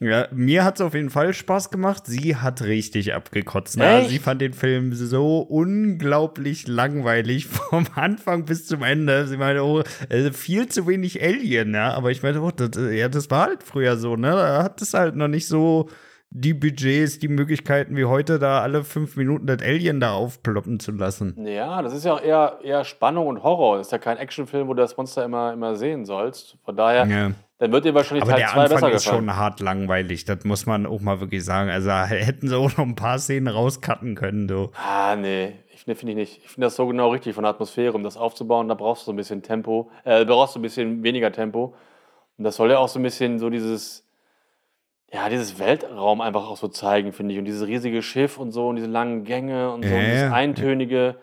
Ja, 0.02 0.30
mir 0.32 0.64
hat 0.64 0.76
es 0.76 0.82
auf 0.82 0.94
jeden 0.94 1.10
Fall 1.10 1.34
Spaß 1.34 1.72
gemacht. 1.72 2.04
Sie 2.06 2.38
hat 2.38 2.62
richtig 2.62 3.14
abgekotzt. 3.14 3.78
Ne? 3.78 4.06
Sie 4.08 4.20
fand 4.20 4.42
den 4.42 4.54
Film 4.54 4.94
so 4.94 5.40
unglaublich 5.40 6.68
langweilig 6.68 7.48
vom 7.48 7.86
Anfang 7.96 8.46
bis 8.46 8.66
zum 8.66 8.84
Ende. 8.84 9.28
Sie 9.28 9.36
meinte, 9.36 9.62
oh, 9.62 9.84
also 10.10 10.32
viel 10.32 10.70
zu 10.70 10.88
wenig 10.88 11.22
Alien, 11.22 11.74
ja. 11.74 11.94
Aber 11.94 12.12
ich 12.12 12.24
meinte, 12.24 12.42
oh, 12.42 12.52
das, 12.52 12.72
ja, 12.94 13.10
das 13.10 13.30
war 13.30 13.48
halt 13.48 13.64
früher 13.64 13.98
so, 13.98 14.16
ne? 14.16 14.32
Da 14.32 14.64
hat 14.64 14.82
es 14.82 14.94
halt 14.94 15.18
noch 15.18 15.28
nicht 15.28 15.48
so 15.48 15.90
die 16.32 16.54
Budgets, 16.54 17.18
die 17.20 17.28
Möglichkeiten 17.28 17.96
wie 17.96 18.06
heute, 18.06 18.38
da 18.38 18.62
alle 18.62 18.84
fünf 18.84 19.16
Minuten 19.16 19.48
das 19.48 19.62
Alien 19.62 20.00
da 20.00 20.14
aufploppen 20.14 20.80
zu 20.80 20.92
lassen. 20.92 21.36
Ja, 21.46 21.82
das 21.82 21.94
ist 21.94 22.06
ja 22.06 22.14
auch 22.14 22.22
eher, 22.22 22.60
eher 22.64 22.84
Spannung 22.84 23.28
und 23.28 23.42
Horror. 23.42 23.78
Das 23.78 23.88
ist 23.88 23.92
ja 23.92 23.98
kein 23.98 24.18
Actionfilm, 24.18 24.68
wo 24.68 24.74
du 24.74 24.82
das 24.82 24.96
Monster 24.96 25.26
immer, 25.26 25.54
immer 25.54 25.76
sehen 25.76 26.06
sollst. 26.06 26.58
Von 26.64 26.76
daher, 26.76 27.08
ja. 27.08 27.32
dann 27.58 27.72
wird 27.72 27.86
dir 27.86 27.96
wahrscheinlich 27.96 28.24
Aber 28.24 28.34
Teil 28.34 28.42
der 28.42 28.50
2 28.50 28.62
Anfang 28.62 28.76
besser 28.76 28.92
ist 28.92 29.04
gefallen. 29.04 29.26
schon 29.26 29.36
hart 29.36 29.60
langweilig. 29.60 30.26
Das 30.26 30.44
muss 30.44 30.68
man 30.68 30.86
auch 30.86 31.02
mal 31.02 31.20
wirklich 31.20 31.44
sagen. 31.44 31.72
Also 31.72 31.90
hätten 31.92 32.48
sie 32.48 32.56
auch 32.56 32.78
noch 32.78 32.86
ein 32.86 32.96
paar 32.96 33.18
Szenen 33.18 33.48
rauscutten 33.48 34.14
können, 34.14 34.48
du. 34.48 34.70
Ah, 34.76 35.16
nee. 35.16 35.54
Ich, 35.74 35.88
nee, 35.88 35.96
finde 35.96 36.12
ich 36.12 36.18
nicht. 36.18 36.42
Ich 36.44 36.50
finde 36.52 36.68
das 36.68 36.76
so 36.76 36.86
genau 36.86 37.10
richtig 37.10 37.34
von 37.34 37.44
der 37.44 37.52
Atmosphäre, 37.52 37.94
um 37.94 38.04
das 38.04 38.18
aufzubauen. 38.18 38.68
Da 38.68 38.76
brauchst 38.76 39.04
du 39.04 39.06
so 39.08 39.14
ein 39.14 39.16
bisschen 39.18 39.42
Tempo. 39.42 39.90
Äh, 40.04 40.26
brauchst 40.26 40.56
du 40.56 40.60
ein 40.60 40.62
bisschen 40.62 41.02
weniger 41.02 41.32
Tempo. 41.32 41.74
Und 42.38 42.44
das 42.44 42.56
soll 42.56 42.70
ja 42.70 42.78
auch 42.78 42.88
so 42.88 43.00
ein 43.00 43.04
bisschen 43.04 43.40
so 43.40 43.50
dieses 43.50 44.06
ja, 45.12 45.30
dieses 45.30 45.58
Weltraum 45.60 46.22
einfach 46.22 46.48
auch 46.48 46.58
so 46.58 46.68
zeigen, 46.68 47.14
finde 47.14 47.34
ich. 47.34 47.40
Und 47.40 47.46
dieses 47.46 47.68
riesige 47.68 48.02
Schiff 48.02 48.38
und 48.38 48.52
so 48.52 48.68
und 48.68 48.76
diese 48.76 48.88
langen 48.88 49.24
Gänge 49.24 49.72
und 49.72 49.84
so 49.84 49.94
und 49.94 50.02
dieses 50.02 50.32
eintönige. 50.32 51.18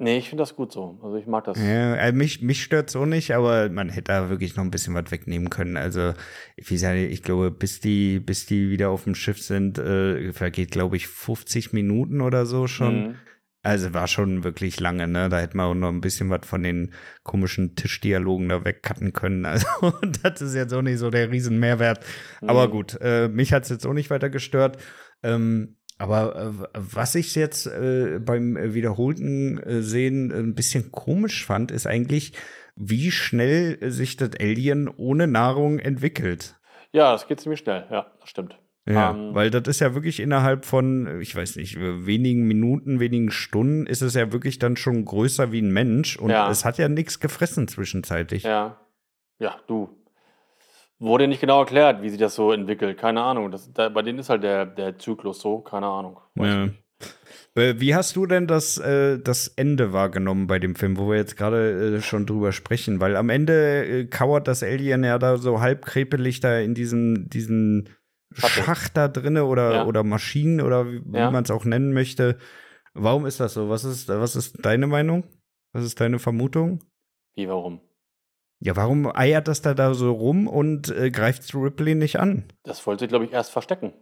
Nee, 0.00 0.18
ich 0.18 0.28
finde 0.28 0.42
das 0.42 0.54
gut 0.54 0.70
so. 0.70 1.00
Also 1.02 1.16
ich 1.16 1.26
mag 1.26 1.44
das. 1.44 1.58
Ja, 1.58 1.96
äh, 1.96 2.12
mich, 2.12 2.40
mich 2.40 2.62
stört 2.62 2.88
so 2.88 3.04
nicht, 3.04 3.34
aber 3.34 3.68
man 3.68 3.88
hätte 3.88 4.12
da 4.12 4.30
wirklich 4.30 4.54
noch 4.54 4.62
ein 4.62 4.70
bisschen 4.70 4.94
was 4.94 5.10
wegnehmen 5.10 5.50
können. 5.50 5.76
Also, 5.76 6.12
ich, 6.56 6.70
ich 6.70 7.22
glaube, 7.24 7.50
bis 7.50 7.80
die, 7.80 8.20
bis 8.20 8.46
die 8.46 8.70
wieder 8.70 8.90
auf 8.90 9.04
dem 9.04 9.16
Schiff 9.16 9.42
sind, 9.42 9.78
äh, 9.78 10.32
vergeht, 10.32 10.70
glaube 10.70 10.96
ich, 10.96 11.08
50 11.08 11.72
Minuten 11.72 12.20
oder 12.20 12.46
so 12.46 12.68
schon. 12.68 13.08
Mhm. 13.08 13.14
Also 13.62 13.92
war 13.92 14.06
schon 14.06 14.44
wirklich 14.44 14.78
lange, 14.78 15.08
ne? 15.08 15.28
Da 15.28 15.40
hätte 15.40 15.56
man 15.56 15.66
auch 15.66 15.74
noch 15.74 15.88
ein 15.88 16.00
bisschen 16.00 16.30
was 16.30 16.46
von 16.46 16.62
den 16.62 16.94
komischen 17.24 17.74
Tischdialogen 17.74 18.48
da 18.48 18.64
wegcutten 18.64 19.12
können. 19.12 19.44
Also 19.46 19.66
das 20.22 20.40
ist 20.40 20.54
jetzt 20.54 20.72
auch 20.72 20.82
nicht 20.82 20.98
so 20.98 21.10
der 21.10 21.30
riesen 21.30 21.58
Mehrwert. 21.58 22.04
Mhm. 22.40 22.48
Aber 22.50 22.68
gut, 22.70 22.98
äh, 23.00 23.28
mich 23.28 23.52
hat 23.52 23.64
es 23.64 23.68
jetzt 23.70 23.86
auch 23.86 23.92
nicht 23.92 24.10
weiter 24.10 24.30
gestört. 24.30 24.78
Ähm, 25.22 25.76
aber 25.98 26.36
äh, 26.36 26.68
was 26.74 27.16
ich 27.16 27.34
jetzt 27.34 27.66
äh, 27.66 28.20
beim 28.20 28.56
wiederholten 28.74 29.58
äh, 29.58 29.82
Sehen 29.82 30.30
ein 30.30 30.54
bisschen 30.54 30.92
komisch 30.92 31.44
fand, 31.44 31.72
ist 31.72 31.86
eigentlich, 31.88 32.34
wie 32.76 33.10
schnell 33.10 33.78
sich 33.90 34.16
das 34.16 34.30
Alien 34.38 34.88
ohne 34.88 35.26
Nahrung 35.26 35.80
entwickelt. 35.80 36.56
Ja, 36.92 37.12
das 37.12 37.26
geht 37.26 37.40
ziemlich 37.40 37.60
schnell. 37.60 37.86
Ja, 37.90 38.12
das 38.20 38.30
stimmt. 38.30 38.56
Ja, 38.88 39.10
ähm, 39.10 39.34
weil 39.34 39.50
das 39.50 39.68
ist 39.68 39.80
ja 39.80 39.94
wirklich 39.94 40.18
innerhalb 40.18 40.64
von, 40.64 41.20
ich 41.20 41.36
weiß 41.36 41.56
nicht, 41.56 41.78
wenigen 41.78 42.46
Minuten, 42.46 43.00
wenigen 43.00 43.30
Stunden 43.30 43.86
ist 43.86 44.00
es 44.00 44.14
ja 44.14 44.32
wirklich 44.32 44.58
dann 44.58 44.76
schon 44.76 45.04
größer 45.04 45.52
wie 45.52 45.60
ein 45.60 45.70
Mensch 45.70 46.16
und 46.16 46.30
ja. 46.30 46.50
es 46.50 46.64
hat 46.64 46.78
ja 46.78 46.88
nichts 46.88 47.20
gefressen 47.20 47.68
zwischenzeitlich. 47.68 48.44
Ja. 48.44 48.80
Ja, 49.38 49.56
du. 49.66 49.90
Wurde 50.98 51.28
nicht 51.28 51.40
genau 51.40 51.60
erklärt, 51.60 52.02
wie 52.02 52.08
sich 52.08 52.18
das 52.18 52.34
so 52.34 52.50
entwickelt. 52.50 52.98
Keine 52.98 53.22
Ahnung. 53.22 53.52
Das, 53.52 53.72
da, 53.72 53.88
bei 53.88 54.02
denen 54.02 54.18
ist 54.18 54.30
halt 54.30 54.42
der, 54.42 54.66
der 54.66 54.98
Zyklus 54.98 55.40
so, 55.40 55.60
keine 55.60 55.86
Ahnung. 55.86 56.18
Ja. 56.34 56.68
Äh, 57.54 57.74
wie 57.78 57.94
hast 57.94 58.16
du 58.16 58.26
denn 58.26 58.46
das, 58.46 58.78
äh, 58.78 59.18
das 59.18 59.48
Ende 59.48 59.92
wahrgenommen 59.92 60.46
bei 60.46 60.58
dem 60.58 60.74
Film, 60.74 60.96
wo 60.96 61.08
wir 61.08 61.16
jetzt 61.16 61.36
gerade 61.36 61.96
äh, 61.96 62.00
schon 62.00 62.26
drüber 62.26 62.52
sprechen? 62.52 63.00
Weil 63.00 63.16
am 63.16 63.30
Ende 63.30 63.84
äh, 63.84 64.04
kauert 64.06 64.48
das 64.48 64.62
Alien 64.62 65.04
ja 65.04 65.18
da 65.18 65.36
so 65.36 65.60
halb 65.60 65.84
krepelig 65.84 66.40
da 66.40 66.58
in 66.58 66.74
diesen, 66.74 67.28
diesen 67.28 67.88
Schacht 68.38 68.96
da 68.96 69.08
drinne 69.08 69.44
oder, 69.44 69.72
ja. 69.72 69.86
oder 69.86 70.04
Maschinen 70.04 70.60
oder 70.60 70.86
wie, 70.90 71.02
ja. 71.12 71.30
man 71.30 71.44
es 71.44 71.50
auch 71.50 71.64
nennen 71.64 71.92
möchte. 71.92 72.38
Warum 72.94 73.26
ist 73.26 73.40
das 73.40 73.54
so? 73.54 73.68
Was 73.68 73.84
ist, 73.84 74.08
was 74.08 74.36
ist 74.36 74.64
deine 74.64 74.86
Meinung? 74.86 75.24
Was 75.72 75.84
ist 75.84 76.00
deine 76.00 76.18
Vermutung? 76.18 76.84
Wie, 77.34 77.48
warum? 77.48 77.80
Ja, 78.60 78.74
warum 78.74 79.06
eiert 79.14 79.46
das 79.46 79.62
da, 79.62 79.74
da 79.74 79.94
so 79.94 80.12
rum 80.12 80.48
und 80.48 80.90
äh, 80.90 81.10
greift 81.10 81.54
Ripley 81.54 81.94
nicht 81.94 82.18
an? 82.18 82.44
Das 82.64 82.84
wollte 82.86 83.04
sie, 83.04 83.08
glaube 83.08 83.24
ich, 83.24 83.32
erst 83.32 83.52
verstecken. 83.52 83.92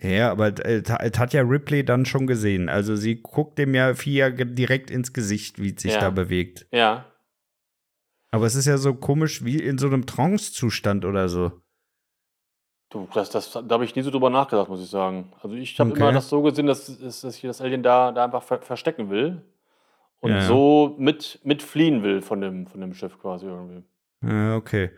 Ja, 0.00 0.30
aber 0.30 0.64
äh, 0.64 0.82
hat 0.84 1.32
ja 1.32 1.42
Ripley 1.42 1.84
dann 1.84 2.06
schon 2.06 2.26
gesehen. 2.26 2.68
Also 2.68 2.94
sie 2.94 3.20
guckt 3.20 3.58
dem 3.58 3.74
ja 3.74 3.94
Fia 3.94 4.30
direkt 4.30 4.90
ins 4.90 5.12
Gesicht, 5.12 5.60
wie 5.60 5.74
es 5.74 5.82
sich 5.82 5.94
ja. 5.94 6.00
da 6.00 6.10
bewegt. 6.10 6.66
Ja. 6.70 7.06
Aber 8.30 8.46
es 8.46 8.54
ist 8.54 8.66
ja 8.66 8.78
so 8.78 8.94
komisch 8.94 9.44
wie 9.44 9.58
in 9.58 9.78
so 9.78 9.88
einem 9.88 10.06
Trance-Zustand 10.06 11.04
oder 11.04 11.28
so. 11.28 11.60
Du, 12.90 13.08
das, 13.14 13.30
das, 13.30 13.52
da 13.52 13.62
habe 13.70 13.84
ich 13.84 13.94
nie 13.94 14.02
so 14.02 14.10
drüber 14.10 14.30
nachgedacht, 14.30 14.68
muss 14.68 14.82
ich 14.82 14.90
sagen. 14.90 15.32
Also 15.42 15.54
ich 15.54 15.78
habe 15.78 15.90
okay. 15.90 16.00
immer 16.00 16.12
das 16.12 16.28
so 16.28 16.42
gesehen, 16.42 16.66
dass, 16.66 16.98
dass, 16.98 17.20
dass 17.20 17.36
ich 17.36 17.42
das 17.42 17.60
Alien 17.60 17.84
da, 17.84 18.10
da 18.10 18.24
einfach 18.24 18.42
ver 18.42 18.60
verstecken 18.60 19.10
will 19.10 19.42
und 20.18 20.32
ja. 20.32 20.42
so 20.42 20.96
mit, 20.98 21.38
mit 21.44 21.62
fliehen 21.62 22.02
will 22.02 22.20
von 22.20 22.40
dem, 22.40 22.66
von 22.66 22.80
dem 22.80 22.92
Schiff 22.92 23.18
quasi 23.20 23.46
irgendwie. 23.46 23.84
Ja, 24.22 24.56
okay. 24.56 24.90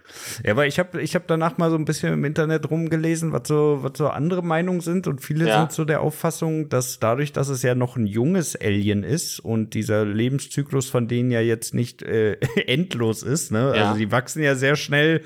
Ja, 0.42 0.52
aber 0.52 0.66
ich 0.66 0.80
habe 0.80 1.00
ich 1.00 1.14
hab 1.14 1.28
danach 1.28 1.56
mal 1.56 1.70
so 1.70 1.76
ein 1.76 1.84
bisschen 1.84 2.12
im 2.12 2.24
Internet 2.24 2.68
rumgelesen, 2.68 3.30
was 3.32 3.46
so, 3.46 3.78
was 3.80 3.92
so 3.96 4.08
andere 4.08 4.42
Meinungen 4.42 4.80
sind. 4.80 5.06
Und 5.06 5.20
viele 5.20 5.46
ja. 5.46 5.60
sind 5.60 5.70
so 5.70 5.84
der 5.84 6.00
Auffassung, 6.00 6.68
dass 6.70 6.98
dadurch, 6.98 7.32
dass 7.32 7.48
es 7.48 7.62
ja 7.62 7.76
noch 7.76 7.96
ein 7.96 8.06
junges 8.06 8.60
Alien 8.60 9.04
ist 9.04 9.38
und 9.38 9.74
dieser 9.74 10.04
Lebenszyklus 10.04 10.88
von 10.88 11.06
denen 11.06 11.30
ja 11.30 11.40
jetzt 11.40 11.72
nicht 11.72 12.02
äh, 12.02 12.32
endlos 12.66 13.22
ist, 13.22 13.52
ne? 13.52 13.74
Ja. 13.76 13.84
Also 13.84 13.98
die 13.98 14.10
wachsen 14.10 14.42
ja 14.42 14.56
sehr 14.56 14.74
schnell 14.74 15.22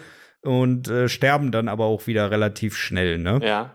und 0.46 0.88
äh, 0.88 1.08
sterben 1.08 1.50
dann 1.50 1.68
aber 1.68 1.84
auch 1.84 2.06
wieder 2.06 2.30
relativ 2.30 2.76
schnell, 2.76 3.18
ne? 3.18 3.40
Ja. 3.42 3.72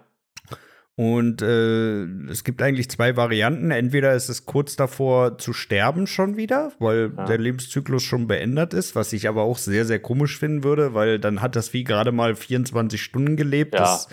Und 0.96 1.42
äh, 1.42 2.04
es 2.30 2.44
gibt 2.44 2.62
eigentlich 2.62 2.90
zwei 2.90 3.16
Varianten. 3.16 3.72
Entweder 3.72 4.14
ist 4.14 4.30
es 4.30 4.46
kurz 4.46 4.76
davor 4.76 5.38
zu 5.38 5.54
sterben 5.54 6.06
schon 6.06 6.38
wieder, 6.38 6.74
weil 6.80 7.12
ja. 7.16 7.26
der 7.26 7.38
Lebenszyklus 7.38 8.04
schon 8.04 8.28
beendet 8.28 8.74
ist, 8.74 8.96
was 8.96 9.12
ich 9.14 9.28
aber 9.28 9.42
auch 9.42 9.58
sehr, 9.58 9.86
sehr 9.86 10.00
komisch 10.00 10.38
finden 10.38 10.64
würde, 10.64 10.94
weil 10.94 11.18
dann 11.18 11.42
hat 11.42 11.56
das 11.56 11.70
Vieh 11.70 11.84
gerade 11.84 12.12
mal 12.12 12.36
24 12.36 13.02
Stunden 13.02 13.36
gelebt. 13.36 13.74
Ja. 13.74 13.80
Das 13.82 14.10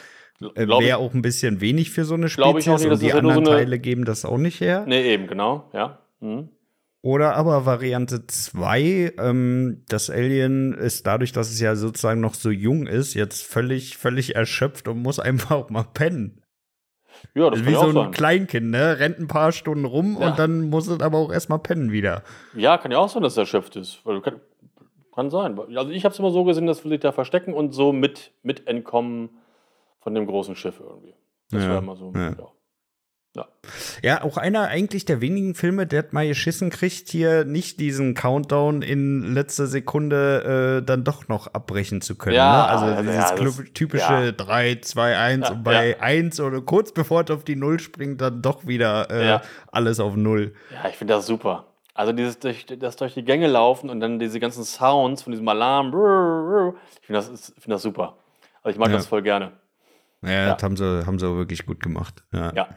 äh, 0.54 0.66
wäre 0.66 0.98
auch 0.98 1.14
ein 1.14 1.22
bisschen 1.22 1.60
wenig 1.60 1.90
für 1.90 2.04
so 2.04 2.14
eine 2.14 2.28
Spezies. 2.28 2.66
Nicht, 2.66 2.86
und 2.86 3.02
die 3.02 3.12
anderen 3.12 3.44
so 3.44 3.50
Teile 3.50 3.78
geben 3.78 4.04
das 4.04 4.24
auch 4.24 4.38
nicht 4.38 4.60
her. 4.60 4.84
Nee, 4.86 5.12
eben, 5.12 5.26
genau, 5.26 5.70
ja. 5.74 5.98
Mhm. 6.20 6.48
Oder 7.00 7.36
aber 7.36 7.64
Variante 7.64 8.26
2, 8.26 9.14
ähm, 9.18 9.84
das 9.88 10.10
Alien 10.10 10.74
ist 10.74 11.06
dadurch, 11.06 11.30
dass 11.30 11.50
es 11.50 11.60
ja 11.60 11.76
sozusagen 11.76 12.20
noch 12.20 12.34
so 12.34 12.50
jung 12.50 12.86
ist, 12.88 13.14
jetzt 13.14 13.42
völlig, 13.42 13.96
völlig 13.96 14.34
erschöpft 14.34 14.88
und 14.88 15.00
muss 15.00 15.20
einfach 15.20 15.52
auch 15.52 15.70
mal 15.70 15.84
pennen. 15.84 16.42
Ja, 17.34 17.50
das 17.50 17.60
also 17.60 17.70
Wie 17.70 17.74
so 17.74 17.86
ein 17.88 17.94
sein. 17.94 18.10
Kleinkind, 18.10 18.70
ne? 18.70 18.98
Rennt 18.98 19.18
ein 19.18 19.28
paar 19.28 19.52
Stunden 19.52 19.84
rum 19.84 20.18
ja. 20.20 20.28
und 20.28 20.38
dann 20.38 20.70
muss 20.70 20.88
es 20.88 21.00
aber 21.00 21.18
auch 21.18 21.32
erstmal 21.32 21.58
pennen 21.60 21.92
wieder. 21.92 22.22
Ja, 22.54 22.78
kann 22.78 22.90
ja 22.90 22.98
auch 22.98 23.08
sein, 23.08 23.22
dass 23.22 23.32
es 23.32 23.38
erschöpft 23.38 23.76
ist. 23.76 24.02
Kann, 24.04 24.40
kann 25.14 25.30
sein. 25.30 25.58
Also 25.58 25.90
ich 25.90 26.04
habe 26.04 26.12
es 26.12 26.18
immer 26.18 26.30
so 26.30 26.44
gesehen, 26.44 26.66
dass 26.66 26.84
wir 26.84 26.90
sich 26.90 27.00
da 27.00 27.12
verstecken 27.12 27.54
und 27.54 27.72
so 27.72 27.92
mit, 27.92 28.32
mit 28.42 28.66
entkommen 28.66 29.30
von 30.00 30.14
dem 30.14 30.26
großen 30.26 30.56
Schiff 30.56 30.80
irgendwie. 30.80 31.14
Das 31.50 31.62
ja. 31.62 31.70
wäre 31.70 31.78
immer 31.78 31.96
so. 31.96 32.12
Ja. 32.14 32.30
ja. 32.30 32.48
Ja. 33.36 33.46
ja, 34.02 34.24
auch 34.24 34.36
einer 34.36 34.68
eigentlich 34.68 35.04
der 35.04 35.20
wenigen 35.20 35.54
Filme, 35.54 35.86
der 35.86 36.00
hat 36.00 36.12
mal 36.12 36.26
geschissen 36.26 36.70
kriegt, 36.70 37.08
hier 37.08 37.44
nicht 37.44 37.78
diesen 37.78 38.14
Countdown 38.14 38.82
in 38.82 39.34
letzter 39.34 39.66
Sekunde 39.66 40.80
äh, 40.80 40.84
dann 40.84 41.04
doch 41.04 41.28
noch 41.28 41.46
abbrechen 41.52 42.00
zu 42.00 42.16
können. 42.16 42.36
Ja, 42.36 42.56
ne? 42.56 42.68
Also 42.68 42.86
ja, 42.86 43.02
dieses 43.02 43.30
ja, 43.30 43.36
das, 43.36 43.62
typische 43.74 44.24
ja. 44.26 44.32
3, 44.32 44.76
2, 44.80 45.16
1 45.16 45.50
und 45.50 45.62
bei 45.62 45.90
ja. 45.90 46.00
1 46.00 46.40
oder 46.40 46.62
kurz 46.62 46.92
bevor 46.92 47.22
es 47.22 47.30
auf 47.30 47.44
die 47.44 47.54
Null 47.54 47.78
springt, 47.80 48.20
dann 48.20 48.42
doch 48.42 48.66
wieder 48.66 49.10
äh, 49.10 49.40
alles 49.70 50.00
auf 50.00 50.16
Null. 50.16 50.54
Ja, 50.72 50.88
ich 50.88 50.96
finde 50.96 51.14
das 51.14 51.26
super. 51.26 51.66
Also 51.94 52.12
dieses 52.12 52.38
durch, 52.38 52.64
das 52.64 52.96
durch 52.96 53.14
die 53.14 53.24
Gänge 53.24 53.48
laufen 53.48 53.90
und 53.90 54.00
dann 54.00 54.18
diese 54.18 54.40
ganzen 54.40 54.64
Sounds 54.64 55.22
von 55.22 55.32
diesem 55.32 55.48
Alarm, 55.48 55.88
ich 57.00 57.06
finde 57.06 57.20
das, 57.20 57.52
find 57.58 57.68
das 57.68 57.82
super. 57.82 58.16
Also 58.62 58.74
ich 58.74 58.78
mag 58.78 58.90
das 58.90 59.06
voll 59.06 59.22
gerne. 59.22 59.52
Ja, 60.22 60.54
das 60.54 60.62
haben 60.62 60.76
sie, 60.76 61.06
haben 61.06 61.18
sie 61.18 61.36
wirklich 61.36 61.66
gut 61.66 61.80
gemacht. 61.80 62.24
Ja. 62.32 62.52
ja. 62.54 62.68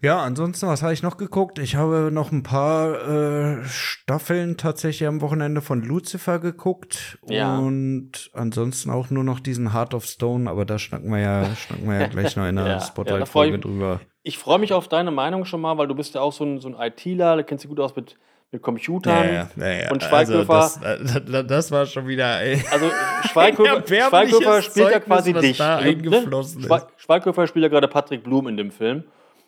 Ja, 0.00 0.22
ansonsten, 0.22 0.68
was 0.68 0.82
habe 0.82 0.92
ich 0.92 1.02
noch 1.02 1.16
geguckt? 1.16 1.58
Ich 1.58 1.74
habe 1.74 2.10
noch 2.12 2.30
ein 2.30 2.44
paar 2.44 3.08
äh, 3.08 3.64
Staffeln 3.64 4.56
tatsächlich 4.56 5.08
am 5.08 5.20
Wochenende 5.20 5.60
von 5.60 5.82
Lucifer 5.82 6.38
geguckt. 6.38 7.18
Ja. 7.28 7.58
Und 7.58 8.30
ansonsten 8.32 8.90
auch 8.90 9.10
nur 9.10 9.24
noch 9.24 9.40
diesen 9.40 9.72
Heart 9.72 9.94
of 9.94 10.04
Stone, 10.04 10.48
aber 10.48 10.64
da 10.64 10.78
schnacken 10.78 11.10
wir 11.10 11.18
ja, 11.18 11.54
schnacken 11.56 11.88
wir 11.88 12.00
ja 12.00 12.06
gleich 12.08 12.36
noch 12.36 12.46
in 12.46 12.56
ja, 12.56 12.80
Spotlight-Folge 12.80 13.56
ja, 13.56 13.60
drüber. 13.60 14.00
Ich 14.22 14.38
freue 14.38 14.58
mich 14.58 14.72
auf 14.72 14.88
deine 14.88 15.10
Meinung 15.10 15.44
schon 15.44 15.60
mal, 15.60 15.78
weil 15.78 15.88
du 15.88 15.94
bist 15.94 16.14
ja 16.14 16.20
auch 16.20 16.32
so 16.32 16.44
ein, 16.44 16.60
so 16.60 16.68
ein 16.68 16.76
ITler, 16.78 17.36
du 17.36 17.44
kennst 17.44 17.64
dich 17.64 17.68
gut 17.68 17.80
aus 17.80 17.96
mit, 17.96 18.16
mit 18.50 18.62
Computern 18.62 19.26
ja, 19.26 19.50
ja, 19.56 19.72
ja, 19.82 19.90
und 19.90 20.02
Schweighöfer. 20.02 20.54
Also 20.54 20.80
das, 20.80 21.22
das, 21.26 21.46
das, 21.46 21.70
war 21.70 21.84
schon 21.86 22.06
wieder. 22.06 22.40
Ey. 22.40 22.62
Also 22.70 22.90
Schweighöfer, 23.30 23.82
Schweighöfer 24.08 24.62
spielt 24.62 24.90
ja 24.90 25.00
quasi 25.00 25.32
dich. 25.34 25.58
Da 25.58 25.80
ne? 25.80 26.86
Schweighöfer 26.96 27.46
spielt 27.46 27.64
ja 27.64 27.68
gerade 27.68 27.88
Patrick 27.88 28.24
Blum 28.24 28.48
in 28.48 28.56
dem 28.56 28.70
Film. 28.70 29.04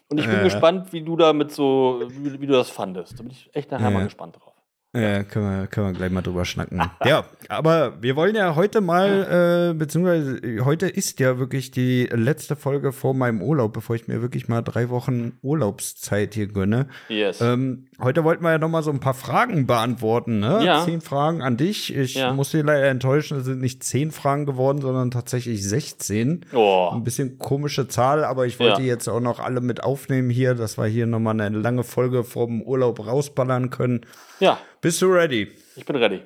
Und 0.08 0.18
ich 0.18 0.26
bin 0.26 0.40
äh. 0.40 0.44
gespannt, 0.44 0.92
wie 0.92 1.02
du 1.02 1.16
damit 1.16 1.52
so, 1.52 2.02
wie, 2.08 2.40
wie, 2.40 2.46
du 2.46 2.52
das 2.52 2.68
fandest. 2.68 3.18
Da 3.18 3.22
bin 3.22 3.30
ich 3.30 3.48
echt 3.54 3.70
nachher 3.70 3.90
mal 3.90 4.04
gespannt 4.04 4.36
drauf. 4.36 4.49
Ja, 4.92 5.22
können 5.22 5.60
wir, 5.60 5.66
können 5.68 5.86
wir 5.86 5.92
gleich 5.92 6.10
mal 6.10 6.20
drüber 6.20 6.44
schnacken. 6.44 6.82
ja, 7.04 7.24
aber 7.48 8.02
wir 8.02 8.16
wollen 8.16 8.34
ja 8.34 8.56
heute 8.56 8.80
mal, 8.80 9.70
äh, 9.70 9.74
beziehungsweise 9.78 10.40
heute 10.64 10.88
ist 10.88 11.20
ja 11.20 11.38
wirklich 11.38 11.70
die 11.70 12.08
letzte 12.10 12.56
Folge 12.56 12.90
vor 12.90 13.14
meinem 13.14 13.40
Urlaub, 13.40 13.72
bevor 13.72 13.94
ich 13.94 14.08
mir 14.08 14.20
wirklich 14.20 14.48
mal 14.48 14.62
drei 14.62 14.88
Wochen 14.90 15.34
Urlaubszeit 15.42 16.34
hier 16.34 16.48
gönne. 16.48 16.88
Yes. 17.08 17.40
Ähm, 17.40 17.86
heute 18.02 18.24
wollten 18.24 18.42
wir 18.42 18.50
ja 18.50 18.58
noch 18.58 18.68
mal 18.68 18.82
so 18.82 18.90
ein 18.90 18.98
paar 18.98 19.14
Fragen 19.14 19.68
beantworten, 19.68 20.40
ne? 20.40 20.64
Ja. 20.64 20.84
Zehn 20.84 21.00
Fragen 21.00 21.40
an 21.40 21.56
dich. 21.56 21.94
Ich 21.94 22.14
Ja. 22.16 22.32
muss 22.32 22.50
dir 22.50 22.64
leider 22.64 22.88
enttäuschen, 22.88 23.38
es 23.38 23.44
sind 23.44 23.60
nicht 23.60 23.84
zehn 23.84 24.10
Fragen 24.10 24.44
geworden, 24.44 24.80
sondern 24.80 25.12
tatsächlich 25.12 25.62
16. 25.64 26.46
oh. 26.52 26.90
Ein 26.92 27.04
bisschen 27.04 27.38
komische 27.38 27.86
Zahl, 27.86 28.24
aber 28.24 28.46
ich 28.46 28.58
wollte 28.58 28.80
Ja. 28.82 28.88
jetzt 28.88 29.08
auch 29.08 29.20
noch 29.20 29.38
alle 29.38 29.60
mit 29.60 29.84
aufnehmen 29.84 30.30
hier, 30.30 30.56
dass 30.56 30.78
wir 30.78 30.86
hier 30.86 31.06
noch 31.06 31.20
mal 31.20 31.40
eine 31.40 31.56
lange 31.56 31.84
Folge 31.84 32.24
vom 32.24 32.60
Urlaub 32.60 33.06
rausballern 33.06 33.70
können. 33.70 34.00
Ja, 34.40 34.58
Bist 34.80 35.02
du 35.02 35.06
ready? 35.12 35.52
ich 35.76 35.84
bin 35.84 35.96
ready. 35.96 36.22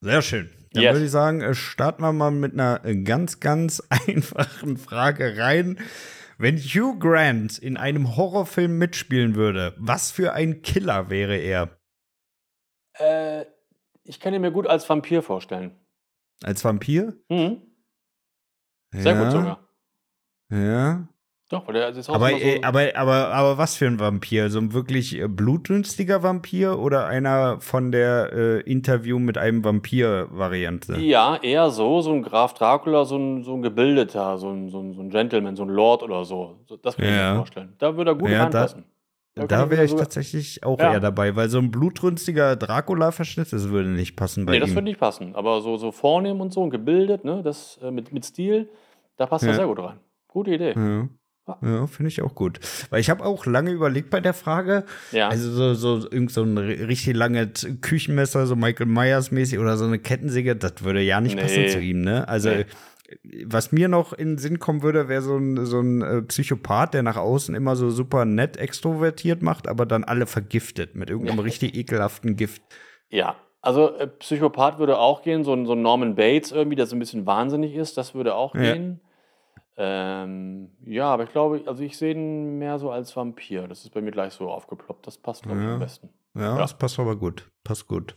Sehr 0.00 0.22
schön. 0.22 0.50
Dann 0.72 0.82
Yes. 0.82 0.94
würde 0.94 1.04
ich 1.06 1.10
sagen, 1.12 1.40
äh, 1.42 1.54
starten 1.54 2.02
wir 2.02 2.12
mal 2.12 2.30
mit 2.30 2.54
einer 2.54 2.84
äh, 2.84 2.96
ganz, 3.02 3.40
ganz 3.40 3.82
einfachen 3.90 4.76
Frage 4.76 5.36
rein. 5.36 5.78
Wenn 6.38 6.56
Hugh 6.58 6.98
Grant 6.98 7.58
in 7.58 7.76
einem 7.76 8.16
Horrorfilm 8.16 8.78
mitspielen 8.78 9.34
würde, 9.36 9.74
was 9.78 10.10
für 10.10 10.32
ein 10.32 10.62
Killer 10.62 11.08
wäre 11.10 11.36
er? 11.36 11.78
Äh, 12.98 13.44
ich 14.04 14.18
kann 14.18 14.34
ihn 14.34 14.40
mir 14.40 14.50
gut 14.50 14.66
als 14.66 14.88
Vampir 14.88 15.22
vorstellen. 15.22 15.78
Als 16.42 16.64
Vampir? 16.64 17.16
Mhm. 17.28 17.62
Sehr 18.92 19.14
ja, 19.14 19.22
gut 19.22 19.30
sogar. 19.32 19.68
Ja. 20.50 21.08
Doch, 21.52 21.66
weil 21.66 21.74
der 21.74 21.90
ist 21.90 22.08
auch 22.08 22.14
Aber, 22.14 22.30
so, 22.30 22.36
äh, 22.36 22.60
aber, 22.62 22.80
aber, 22.94 23.28
aber 23.28 23.58
was 23.58 23.76
für 23.76 23.86
ein 23.86 24.00
Vampir? 24.00 24.48
So 24.48 24.58
ein 24.58 24.72
wirklich 24.72 25.20
äh, 25.20 25.28
blutrünstiger 25.28 26.22
Vampir 26.22 26.78
oder 26.78 27.06
einer 27.06 27.60
von 27.60 27.92
der 27.92 28.32
äh, 28.32 28.60
Interview 28.60 29.18
mit 29.18 29.36
einem 29.36 29.62
Vampir-Variante? 29.62 30.96
Ja, 30.98 31.36
eher 31.42 31.70
so, 31.70 32.00
so 32.00 32.10
ein 32.12 32.22
Graf 32.22 32.54
Dracula, 32.54 33.04
so 33.04 33.16
ein, 33.18 33.44
so 33.44 33.54
ein 33.54 33.60
gebildeter, 33.60 34.38
so 34.38 34.48
ein, 34.50 34.70
so, 34.70 34.80
ein, 34.80 34.94
so 34.94 35.02
ein 35.02 35.10
Gentleman, 35.10 35.54
so 35.54 35.62
ein 35.64 35.68
Lord 35.68 36.02
oder 36.02 36.24
so. 36.24 36.56
das 36.82 36.96
kann 36.96 37.04
ich 37.06 37.10
Ja. 37.12 37.32
mir 37.32 37.36
vorstellen. 37.40 37.74
Da 37.78 37.96
würde 37.96 38.12
er 38.12 38.14
gut 38.14 38.30
Ja, 38.30 38.38
da- 38.48 38.60
reinpassen. 38.60 38.84
kann 39.36 39.48
Da 39.48 39.64
mir 39.66 39.70
wäre 39.72 39.84
ich 39.84 39.90
sogar- 39.90 40.06
tatsächlich 40.06 40.64
auch 40.64 40.78
Ja. 40.78 40.92
eher 40.94 41.00
dabei, 41.00 41.36
weil 41.36 41.50
so 41.50 41.58
ein 41.58 41.70
blutrünstiger 41.70 42.56
Dracula-Verschnitt, 42.56 43.52
das 43.52 43.68
würde 43.68 43.90
nicht 43.90 44.16
passen 44.16 44.46
bei 44.46 44.52
Nee, 44.52 44.60
das 44.60 44.70
ihm. 44.70 44.76
würde 44.76 44.84
nicht 44.88 45.00
passen. 45.00 45.34
Aber 45.34 45.60
so, 45.60 45.76
so 45.76 45.92
vornehm 45.92 46.40
und 46.40 46.52
so 46.52 46.62
und 46.62 46.70
gebildet, 46.70 47.24
ne, 47.24 47.42
das 47.42 47.78
äh, 47.82 47.90
mit, 47.90 48.10
mit 48.12 48.24
Stil, 48.24 48.70
da 49.16 49.26
passt 49.26 49.44
er 49.44 49.54
sehr 49.54 49.66
gut 49.66 49.78
rein. 49.78 49.98
Gute 50.28 50.54
Idee. 50.54 50.72
Ja, 50.74 51.08
Ja. 51.60 51.86
finde 51.88 52.08
ich 52.08 52.22
auch 52.22 52.34
gut. 52.34 52.60
Weil 52.90 53.00
ich 53.00 53.10
habe 53.10 53.24
auch 53.24 53.46
lange 53.46 53.70
überlegt 53.72 54.10
bei 54.10 54.20
der 54.20 54.32
Frage, 54.34 54.84
Ja. 55.10 55.28
also 55.28 55.50
so, 55.50 55.74
so, 55.74 56.08
irgend 56.10 56.30
so 56.30 56.42
ein 56.42 56.56
ri- 56.56 56.86
richtig 56.86 57.14
langes 57.16 57.66
Küchenmesser, 57.80 58.46
so 58.46 58.54
Michael 58.56 58.86
Myers 58.86 59.30
mäßig 59.32 59.58
oder 59.58 59.76
so 59.76 59.84
eine 59.84 59.98
Kettensäge, 59.98 60.54
das 60.54 60.84
würde 60.84 61.00
ja 61.02 61.20
nicht 61.20 61.36
passen 61.38 61.62
Nee. 61.62 61.68
zu 61.68 61.80
ihm, 61.80 62.02
ne? 62.02 62.28
Also 62.28 62.50
Nee. 62.50 62.64
was 63.44 63.72
mir 63.72 63.88
noch 63.88 64.12
in 64.12 64.28
den 64.30 64.38
Sinn 64.38 64.58
kommen 64.60 64.82
würde, 64.82 65.08
wäre 65.08 65.20
so 65.22 65.36
ein, 65.36 65.66
so 65.66 65.80
ein 65.80 66.02
äh, 66.02 66.22
Psychopath, 66.22 66.94
der 66.94 67.02
nach 67.02 67.16
außen 67.16 67.54
immer 67.54 67.76
so 67.76 67.90
super 67.90 68.24
nett 68.24 68.56
extrovertiert 68.56 69.42
macht, 69.42 69.66
aber 69.68 69.84
dann 69.84 70.04
alle 70.04 70.26
vergiftet 70.26 70.94
mit 70.94 71.10
irgendeinem 71.10 71.38
Ja. 71.38 71.42
richtig 71.44 71.74
ekelhaften 71.76 72.36
Gift. 72.36 72.62
Ja, 73.10 73.36
also 73.60 73.94
äh, 73.96 74.06
Psychopath 74.06 74.78
würde 74.78 74.96
auch 74.98 75.22
gehen, 75.22 75.44
so 75.44 75.52
ein, 75.52 75.66
so 75.66 75.72
ein 75.72 75.82
Norman 75.82 76.14
Bates 76.14 76.52
irgendwie, 76.52 76.76
der 76.76 76.86
so 76.86 76.96
ein 76.96 77.00
bisschen 77.00 77.26
wahnsinnig 77.26 77.74
ist, 77.74 77.98
das 77.98 78.14
würde 78.14 78.34
auch 78.34 78.54
Ja. 78.54 78.74
gehen. 78.74 79.00
Ähm, 79.84 80.70
ja, 80.84 81.06
aber 81.12 81.24
ich 81.24 81.30
glaube, 81.32 81.60
also 81.66 81.82
ich 81.82 81.98
sehe 81.98 82.12
ihn 82.12 82.58
mehr 82.58 82.78
so 82.78 82.92
als 82.92 83.16
Vampir. 83.16 83.66
Das 83.66 83.80
ist 83.82 83.92
bei 83.92 84.00
mir 84.00 84.12
gleich 84.12 84.32
so 84.32 84.48
aufgeploppt. 84.48 85.06
Das 85.08 85.18
passt, 85.18 85.42
glaube 85.42 85.58
ich, 85.58 85.64
Ja. 85.66 85.74
am 85.74 85.80
besten. 85.80 86.10
Ja, 86.34 86.42
Ja. 86.42 86.58
das 86.58 86.78
passt 86.78 87.00
aber 87.00 87.16
gut. 87.16 87.50
Passt 87.64 87.88
gut. 87.88 88.14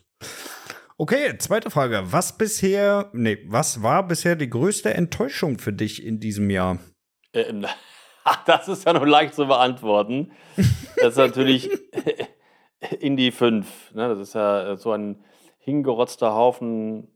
Okay, 0.98 1.36
zweite 1.40 1.72
Frage. 1.72 2.04
Was 2.06 2.38
bisher, 2.38 3.10
nee, 3.14 3.40
was 3.48 3.82
war 3.82 4.08
bisher 4.08 4.36
die 4.36 4.50
größte 4.50 4.94
Enttäuschung 4.94 5.58
für 5.58 5.74
dich 5.74 6.06
in 6.06 6.20
diesem 6.20 6.50
Jahr? 6.52 6.78
Ähm, 7.34 7.66
das 8.46 8.68
ist 8.68 8.86
ja 8.86 8.94
noch 8.94 9.06
leicht 9.06 9.34
zu 9.34 9.48
beantworten. 9.48 10.32
Das 10.98 11.14
ist 11.14 11.18
natürlich 11.18 11.70
Indie 13.00 13.32
5. 13.32 13.94
Ne? 13.96 14.08
Das 14.08 14.20
ist 14.20 14.36
ja 14.36 14.76
so 14.78 14.92
ein 14.92 15.24
hingerotzter 15.58 16.34
Haufen. 16.36 17.08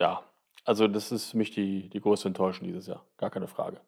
Ja, 0.00 0.22
also 0.64 0.88
das 0.88 1.12
ist 1.12 1.30
für 1.30 1.36
mich 1.36 1.52
die, 1.52 1.88
die 1.90 2.00
größte 2.00 2.26
Enttäuschung 2.28 2.66
dieses 2.66 2.88
Jahr. 2.88 3.06
Gar 3.18 3.30
keine 3.30 3.46
Frage. 3.46 3.80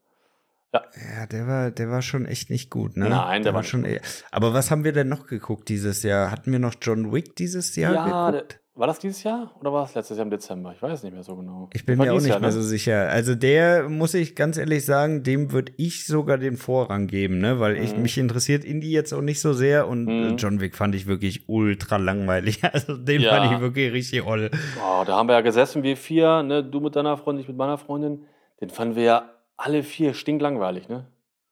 Ja, 0.72 1.26
der 1.26 1.46
war, 1.46 1.70
der 1.70 1.90
war 1.90 2.02
schon 2.02 2.26
echt 2.26 2.50
nicht 2.50 2.70
gut, 2.70 2.96
ne? 2.96 3.08
Nein, 3.08 3.42
der 3.42 3.54
war 3.54 3.60
nicht 3.62 3.70
schon. 3.70 3.82
gut. 3.82 3.90
eher- 3.92 4.00
Aber 4.30 4.52
was 4.52 4.70
haben 4.70 4.84
wir 4.84 4.92
denn 4.92 5.08
noch 5.08 5.26
geguckt 5.26 5.68
dieses 5.68 6.02
Jahr? 6.02 6.30
Hatten 6.30 6.52
wir 6.52 6.58
noch 6.58 6.74
John 6.82 7.12
Wick 7.12 7.34
dieses 7.36 7.74
Jahr 7.76 7.94
Ja, 7.94 8.30
der, 8.30 8.40
geguckt? 8.42 8.60
war 8.74 8.86
das 8.86 8.98
dieses 8.98 9.22
Jahr 9.22 9.54
oder 9.58 9.72
war 9.72 9.84
es 9.84 9.94
letztes 9.94 10.18
Jahr 10.18 10.26
im 10.26 10.30
Dezember? 10.30 10.72
Ich 10.74 10.82
weiß 10.82 11.02
nicht 11.02 11.14
mehr 11.14 11.22
so 11.22 11.34
genau. 11.36 11.70
Ich 11.72 11.86
bin 11.86 11.96
War 11.98 12.04
mir 12.06 12.12
auch 12.12 12.16
nicht 12.18 12.28
Jahr, 12.28 12.40
mehr 12.40 12.50
ne? 12.50 12.54
so 12.54 12.60
sicher. 12.60 13.08
Also 13.08 13.34
der, 13.34 13.88
muss 13.88 14.12
ich 14.12 14.36
ganz 14.36 14.58
ehrlich 14.58 14.84
sagen, 14.84 15.22
dem 15.22 15.50
würde 15.52 15.72
ich 15.78 16.04
sogar 16.06 16.36
den 16.36 16.58
Vorrang 16.58 17.06
geben, 17.06 17.38
ne? 17.38 17.58
Weil 17.58 17.76
ich, 17.78 17.96
Mhm. 17.96 18.02
mich 18.02 18.18
interessiert 18.18 18.62
Indie 18.62 18.90
jetzt 18.90 19.14
auch 19.14 19.22
nicht 19.22 19.40
so 19.40 19.54
sehr 19.54 19.88
und 19.88 20.08
äh, 20.08 20.30
Mhm. 20.32 20.36
John 20.36 20.60
Wick 20.60 20.76
fand 20.76 20.94
ich 20.94 21.06
wirklich 21.06 21.48
ultra 21.48 21.96
langweilig. 21.96 22.60
Also 22.74 22.98
den 22.98 23.22
Ja. 23.22 23.30
fand 23.34 23.54
ich 23.54 23.60
wirklich 23.60 23.92
richtig 23.94 24.26
oll. 24.26 24.50
Oh, 24.78 25.04
da 25.06 25.16
haben 25.16 25.28
wir 25.28 25.36
ja 25.36 25.40
gesessen, 25.40 25.82
wir 25.82 25.96
vier, 25.96 26.42
ne? 26.42 26.62
du 26.62 26.80
mit 26.80 26.96
deiner 26.96 27.16
Freundin, 27.16 27.42
ich 27.42 27.48
mit 27.48 27.56
meiner 27.56 27.78
Freundin. 27.78 28.26
Den 28.60 28.68
fanden 28.68 28.96
wir 28.96 29.02
ja 29.04 29.30
alle 29.56 29.82
vier 29.82 30.14
stinklangweilig, 30.14 30.88
ne? 30.88 31.06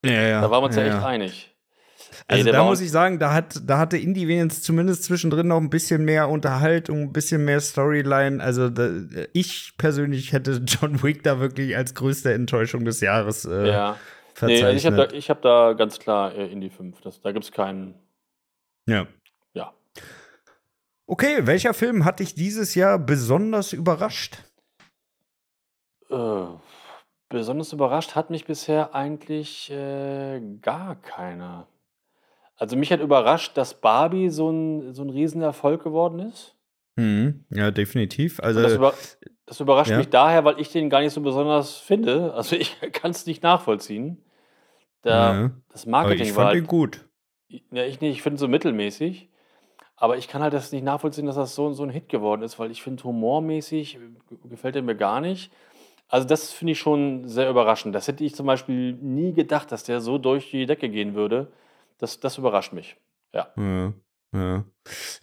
Ja, 0.05 0.13
ja. 0.13 0.41
Da 0.41 0.51
waren 0.51 0.63
wir 0.63 0.67
uns 0.67 0.77
ja, 0.77 0.85
echt 0.85 1.05
einig. 1.05 1.51
Ey, 2.29 2.37
Also 2.39 2.45
der 2.45 2.53
da 2.53 2.65
muss 2.65 2.81
ich 2.81 2.91
sagen, 2.91 3.19
da 3.19 3.33
hat, 3.33 3.61
da 3.67 3.79
hatte 3.79 3.97
Indie 3.97 4.29
wenigstens 4.29 4.63
zumindest 4.63 5.05
zwischendrin 5.05 5.49
noch 5.49 5.57
ein 5.59 5.71
bisschen 5.71 6.05
mehr 6.05 6.29
Unterhaltung, 6.29 7.03
ein 7.03 7.13
bisschen 7.13 7.45
mehr 7.45 7.61
Storyline. 7.61 8.43
Also 8.43 8.69
da, 8.69 8.89
ich 9.33 9.75
persönlich 9.79 10.33
hätte 10.33 10.63
John 10.67 11.03
Wick 11.03 11.23
da 11.23 11.41
wirklich 11.41 11.77
als 11.77 11.95
größte 11.95 12.33
Enttäuschung 12.33 12.85
des 12.85 13.01
Jahres 13.01 13.45
äh, 13.45 13.69
Ja. 13.69 13.93
Nee, 13.93 14.59
verzeichnet. 14.59 14.65
also 14.65 14.77
ich 14.77 14.87
habe 14.87 14.97
da, 14.97 15.15
ich 15.17 15.31
hab 15.31 15.43
da 15.43 15.73
ganz 15.75 15.99
klar 15.99 16.35
äh, 16.35 16.47
Indie 16.47 16.71
5. 16.71 17.01
Das, 17.01 17.21
da 17.21 17.33
gibt 17.33 17.45
es 17.45 17.53
keinen. 17.53 17.95
ja. 18.87 19.07
Ja. 19.55 19.73
Okay, 21.07 21.47
welcher 21.47 21.75
Film 21.75 22.05
hat 22.05 22.19
dich 22.21 22.35
dieses 22.35 22.75
Jahr 22.75 22.99
besonders 22.99 23.73
überrascht? 23.73 24.39
Äh, 26.11 26.15
besonders 27.35 27.73
überrascht 27.73 28.15
hat 28.15 28.31
mich 28.31 28.45
bisher 28.47 28.95
eigentlich 28.95 29.71
äh, 29.71 30.41
gar 30.63 30.97
keiner. 30.97 31.67
Also 32.57 32.77
mich 32.77 32.93
hat 32.93 33.01
überrascht, 33.01 33.57
dass 33.57 33.81
Barbie 33.81 34.31
so 34.31 34.51
ein, 34.51 34.95
so 34.95 35.03
ein 35.03 35.11
Riesenerfolg 35.11 35.83
geworden 35.83 36.21
ist. 36.21 36.55
Mhm. 36.97 37.45
Ja, 37.51 37.71
definitiv. 37.71 38.41
Also 38.41 38.63
das, 38.63 38.75
über, 38.75 38.95
das 39.47 39.61
überrascht 39.61 39.91
ja. 39.91 39.99
mich 39.99 40.09
daher, 40.09 40.45
weil 40.45 40.61
ich 40.61 40.71
den 40.71 40.89
gar 40.89 41.01
nicht 41.01 41.13
so 41.13 41.21
besonders 41.21 41.77
finde. 41.77 42.33
Also 42.35 42.57
ich 42.57 42.81
kann 42.93 43.11
es 43.11 43.27
nicht 43.27 43.43
nachvollziehen. 43.43 44.25
Da, 45.03 45.35
ja. 45.35 45.51
Das 45.71 45.83
aber 45.83 45.91
Marketing 45.91 46.27
ich 46.27 46.37
war 46.37 46.45
fand 46.45 46.55
halt, 46.55 46.59
ihn 46.59 46.67
gut. 46.67 47.09
ja, 47.49 47.85
ich 47.85 48.01
nicht, 48.01 48.13
ich 48.13 48.23
finde 48.23 48.37
es 48.37 48.41
so 48.41 48.49
mittelmäßig. 48.49 49.29
Aber 49.97 50.19
ich 50.19 50.29
kann 50.29 50.43
halt 50.43 50.53
das 50.53 50.73
nicht 50.73 50.85
nachvollziehen, 50.85 51.27
dass 51.27 51.37
das 51.37 51.55
so, 51.55 51.73
so 51.73 51.83
ein 51.83 51.91
Hit 51.91 52.09
geworden 52.09 52.43
ist, 52.43 52.59
weil 52.59 52.71
ich 52.71 52.83
finde, 52.83 53.05
humormäßig 53.05 53.97
äh, 53.97 54.49
gefällt 54.49 54.77
er 54.77 54.83
mir 54.83 54.97
gar 54.97 55.21
nicht. 55.21 55.53
Also 56.15 56.29
das 56.29 56.53
finde 56.53 56.75
ich 56.75 56.79
schon 56.79 57.27
sehr 57.27 57.51
überraschend. 57.51 57.93
Das 57.93 58.07
hätte 58.07 58.23
ich 58.23 58.37
zum 58.37 58.47
Beispiel 58.47 58.93
nie 58.93 59.33
gedacht, 59.33 59.73
dass 59.73 59.83
der 59.83 60.01
so 60.01 60.17
durch 60.17 60.49
die 60.49 60.65
Decke 60.65 60.89
gehen 60.89 61.17
würde. 61.17 61.51
Das, 61.99 62.21
das 62.21 62.39
überrascht 62.39 62.73
mich. 62.73 62.97
Ja. 63.33 63.49
Ja, 63.57 63.93
ja. 64.33 64.65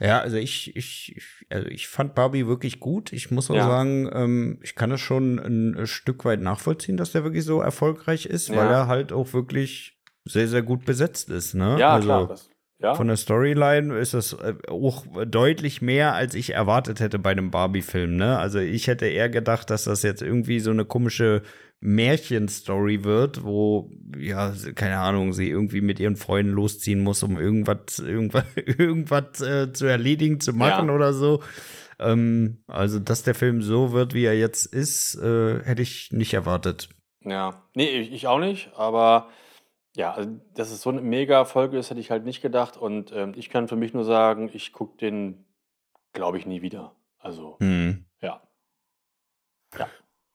ja 0.01 0.19
also 0.19 0.35
ich, 0.35 0.75
ich, 0.75 1.15
also 1.49 1.65
ich 1.69 1.87
fand 1.87 2.13
Barbie 2.13 2.45
wirklich 2.45 2.81
gut. 2.81 3.13
Ich 3.13 3.31
muss 3.31 3.49
auch 3.49 3.55
Ja. 3.55 3.67
sagen, 3.67 4.09
ähm, 4.11 4.59
ich 4.63 4.75
kann 4.75 4.91
es 4.91 4.99
schon 4.99 5.39
ein 5.39 5.87
Stück 5.87 6.25
weit 6.25 6.41
nachvollziehen, 6.41 6.97
dass 6.97 7.13
der 7.13 7.23
wirklich 7.23 7.45
so 7.45 7.61
erfolgreich 7.61 8.25
ist, 8.25 8.49
Ja. 8.49 8.57
weil 8.57 8.67
er 8.67 8.87
halt 8.87 9.13
auch 9.13 9.31
wirklich 9.31 9.97
sehr, 10.25 10.49
sehr 10.49 10.61
gut 10.61 10.83
besetzt 10.83 11.29
ist. 11.29 11.53
Ne? 11.53 11.77
Ja, 11.79 11.93
also 11.93 12.05
klar. 12.05 12.27
Das, 12.27 12.49
ja. 12.81 12.95
Von 12.95 13.07
der 13.07 13.17
Storyline 13.17 13.95
ist 13.97 14.13
das 14.13 14.33
äh, 14.33 14.55
auch 14.69 15.05
deutlich 15.27 15.81
mehr, 15.81 16.13
als 16.15 16.33
ich 16.33 16.53
erwartet 16.53 16.99
hätte 16.99 17.19
bei 17.19 17.31
einem 17.31 17.51
Barbie-Film. 17.51 18.15
Ne? 18.17 18.37
Also 18.37 18.59
ich 18.59 18.87
hätte 18.87 19.05
eher 19.05 19.29
gedacht, 19.29 19.69
dass 19.69 19.83
das 19.83 20.01
jetzt 20.03 20.21
irgendwie 20.21 20.59
so 20.59 20.71
eine 20.71 20.85
komische 20.85 21.43
Märchenstory 21.79 23.03
wird, 23.03 23.43
wo, 23.43 23.89
ja, 24.17 24.53
keine 24.75 24.97
Ahnung, 24.99 25.33
sie 25.33 25.49
irgendwie 25.49 25.81
mit 25.81 25.99
ihren 25.99 26.15
Freunden 26.15 26.51
losziehen 26.51 27.01
muss, 27.03 27.23
um 27.23 27.39
irgendwas, 27.39 27.99
irgendwas, 27.99 28.45
irgendwas 28.55 29.41
äh, 29.41 29.71
zu 29.73 29.85
erledigen, 29.85 30.39
zu 30.39 30.53
machen 30.53 30.89
Ja. 30.89 30.95
oder 30.95 31.13
so. 31.13 31.41
Ähm, 31.99 32.63
also, 32.67 32.99
dass 32.99 33.23
der 33.23 33.35
Film 33.35 33.61
so 33.61 33.93
wird, 33.93 34.13
wie 34.13 34.25
er 34.25 34.37
jetzt 34.37 34.65
ist, 34.65 35.15
äh, 35.15 35.59
hätte 35.63 35.81
ich 35.81 36.11
nicht 36.11 36.33
erwartet. 36.33 36.89
Ja, 37.23 37.63
nee, 37.75 37.87
ich, 37.99 38.11
ich 38.11 38.27
auch 38.27 38.39
nicht, 38.39 38.71
aber 38.75 39.29
ja, 39.95 40.13
also, 40.13 40.29
dass 40.53 40.71
es 40.71 40.81
so 40.81 40.89
eine 40.89 41.01
Mega-Folge 41.01 41.77
ist, 41.77 41.89
hätte 41.89 41.99
ich 41.99 42.11
halt 42.11 42.23
nicht 42.25 42.41
gedacht. 42.41 42.77
Und 42.77 43.11
ähm, 43.11 43.33
ich 43.35 43.49
kann 43.49 43.67
für 43.67 43.75
mich 43.75 43.93
nur 43.93 44.05
sagen, 44.05 44.49
ich 44.53 44.71
gucke 44.73 44.97
den, 44.97 45.45
glaube 46.13 46.37
ich, 46.37 46.45
nie 46.45 46.61
wieder. 46.61 46.95
Also, 47.19 47.57
Hm. 47.59 48.05
ja. 48.21 48.41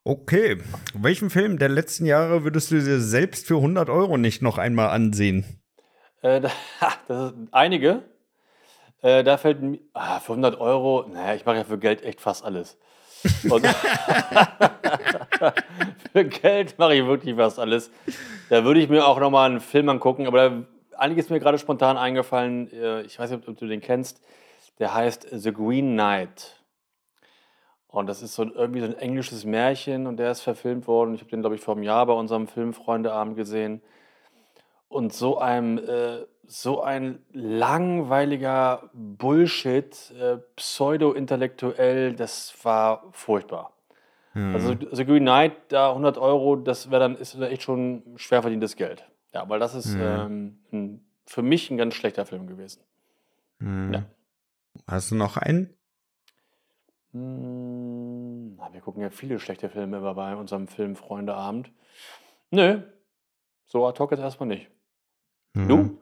Okay. 0.05 0.59
Welchen 0.95 1.31
Film 1.31 1.59
der 1.59 1.69
letzten 1.69 2.07
Jahre 2.07 2.45
würdest 2.45 2.71
du 2.71 2.77
dir 2.77 3.01
selbst 3.01 3.49
für 3.49 3.57
100 3.57 3.91
Euro 3.91 4.17
nicht 4.17 4.41
noch 4.41 4.57
einmal 4.57 4.91
ansehen? 4.91 5.45
Äh, 6.23 6.41
da, 6.41 6.51
das 7.09 7.33
ist 7.33 7.35
einige. 7.51 8.05
Äh, 9.03 9.25
da 9.25 9.37
fällt 9.37 9.63
mir, 9.63 9.81
ah, 9.95 10.21
für 10.21 10.33
100 10.33 10.61
Euro, 10.61 11.07
naja, 11.09 11.35
ich 11.35 11.45
mache 11.45 11.57
ja 11.57 11.65
für 11.65 11.79
Geld 11.79 12.03
echt 12.05 12.21
fast 12.21 12.45
alles. 12.45 12.79
Und 13.51 13.67
für 16.13 16.25
Geld 16.25 16.79
mache 16.79 16.95
ich 16.95 17.07
wirklich 17.07 17.37
fast 17.37 17.59
alles. 17.59 17.91
Da 18.49 18.65
würde 18.65 18.81
ich 18.81 18.89
mir 18.89 19.07
auch 19.07 19.19
nochmal 19.21 19.51
einen 19.51 19.61
Film 19.61 19.89
angucken, 19.89 20.27
aber 20.27 20.51
da, 20.51 20.63
einiges 20.99 21.31
mir 21.31 21.41
gerade 21.41 21.59
spontan 21.59 21.97
eingefallen. 21.97 22.73
äh, 22.73 23.03
Ich 23.03 23.19
weiß 23.19 23.31
nicht, 23.31 23.49
ob 23.49 23.57
du 23.59 23.67
den 23.67 23.81
kennst. 23.81 24.21
Der 24.79 24.95
heißt 24.95 25.29
The 25.31 25.53
Green 25.53 25.93
Knight. 25.93 26.61
Und 27.89 28.09
das 28.09 28.21
ist 28.23 28.35
so 28.35 28.43
ein, 28.43 28.53
irgendwie 28.53 28.81
so 28.81 28.87
ein 28.87 28.99
englisches 28.99 29.45
Märchen 29.45 30.07
und 30.07 30.19
der 30.19 30.31
ist 30.31 30.43
verfilmt 30.43 30.87
worden. 30.87 31.15
Ich 31.15 31.21
habe 31.21 31.31
den, 31.31 31.41
glaube 31.41 31.55
ich, 31.55 31.63
vor 31.63 31.75
einem 31.75 31.83
Jahr 31.83 32.05
bei 32.05 32.13
unserem 32.13 32.47
Filmfreundeabend 32.47 33.37
gesehen. 33.37 33.81
Und 34.89 35.15
so 35.15 35.39
ein, 35.39 35.79
äh, 35.79 36.27
so 36.49 36.83
ein 36.83 37.19
langweiliger 37.33 38.91
Bullshit, 38.93 40.13
äh, 40.19 40.39
pseudo-intellektuell, 40.57 42.15
das 42.15 42.55
war 42.63 43.05
furchtbar. 43.13 43.73
Also 44.35 44.73
Hm. 44.73 44.89
The 44.93 45.05
Green 45.07 45.23
Knight, 45.23 45.53
da 45.69 45.91
100 45.93 46.19
Euro, 46.19 46.57
das 46.57 46.91
wäre 46.91 47.01
dann 47.01 47.17
ist 47.17 47.35
dann 47.35 47.43
echt 47.45 47.63
schon 47.63 48.03
schwer 48.17 48.43
verdientes 48.43 48.77
Geld. 48.77 49.05
Ja, 49.33 49.49
weil 49.49 49.59
das 49.59 49.75
ist 49.75 49.95
Hm. 49.95 50.01
ähm, 50.03 50.59
ein, 50.73 51.07
für 51.27 51.43
mich 51.43 51.71
ein 51.71 51.79
ganz 51.79 51.95
schlechter 51.95 52.27
Film 52.27 52.47
gewesen. 52.47 52.83
Hm. 53.61 53.93
Ja. 53.95 54.03
Hast 54.87 55.11
du 55.11 55.15
noch 55.15 55.39
einen? 55.39 55.75
Hm, 57.13 58.57
na, 58.57 58.73
wir 58.73 58.81
gucken 58.83 59.03
ja 59.03 59.11
viele 59.11 59.39
schlechte 59.39 59.71
Filme 59.71 59.97
immer 59.97 60.15
bei 60.15 60.37
unserem 60.37 60.69
Filmfreundeabend. 60.69 61.71
Nö, 62.51 62.83
so 63.65 63.87
ad 63.87 63.99
hoc 63.99 64.11
jetzt 64.11 64.21
erstmal 64.21 64.49
nicht. 64.49 64.69
Mhm. 65.57 65.69
Du? 65.69 65.99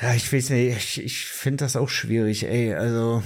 Ja, 0.00 0.14
ich 0.14 0.32
weiß 0.32 0.50
nicht, 0.50 0.76
ich, 0.76 1.04
ich 1.04 1.26
finde 1.26 1.64
das 1.64 1.76
auch 1.76 1.88
schwierig, 1.88 2.44
ey. 2.44 2.74
Also, 2.74 3.22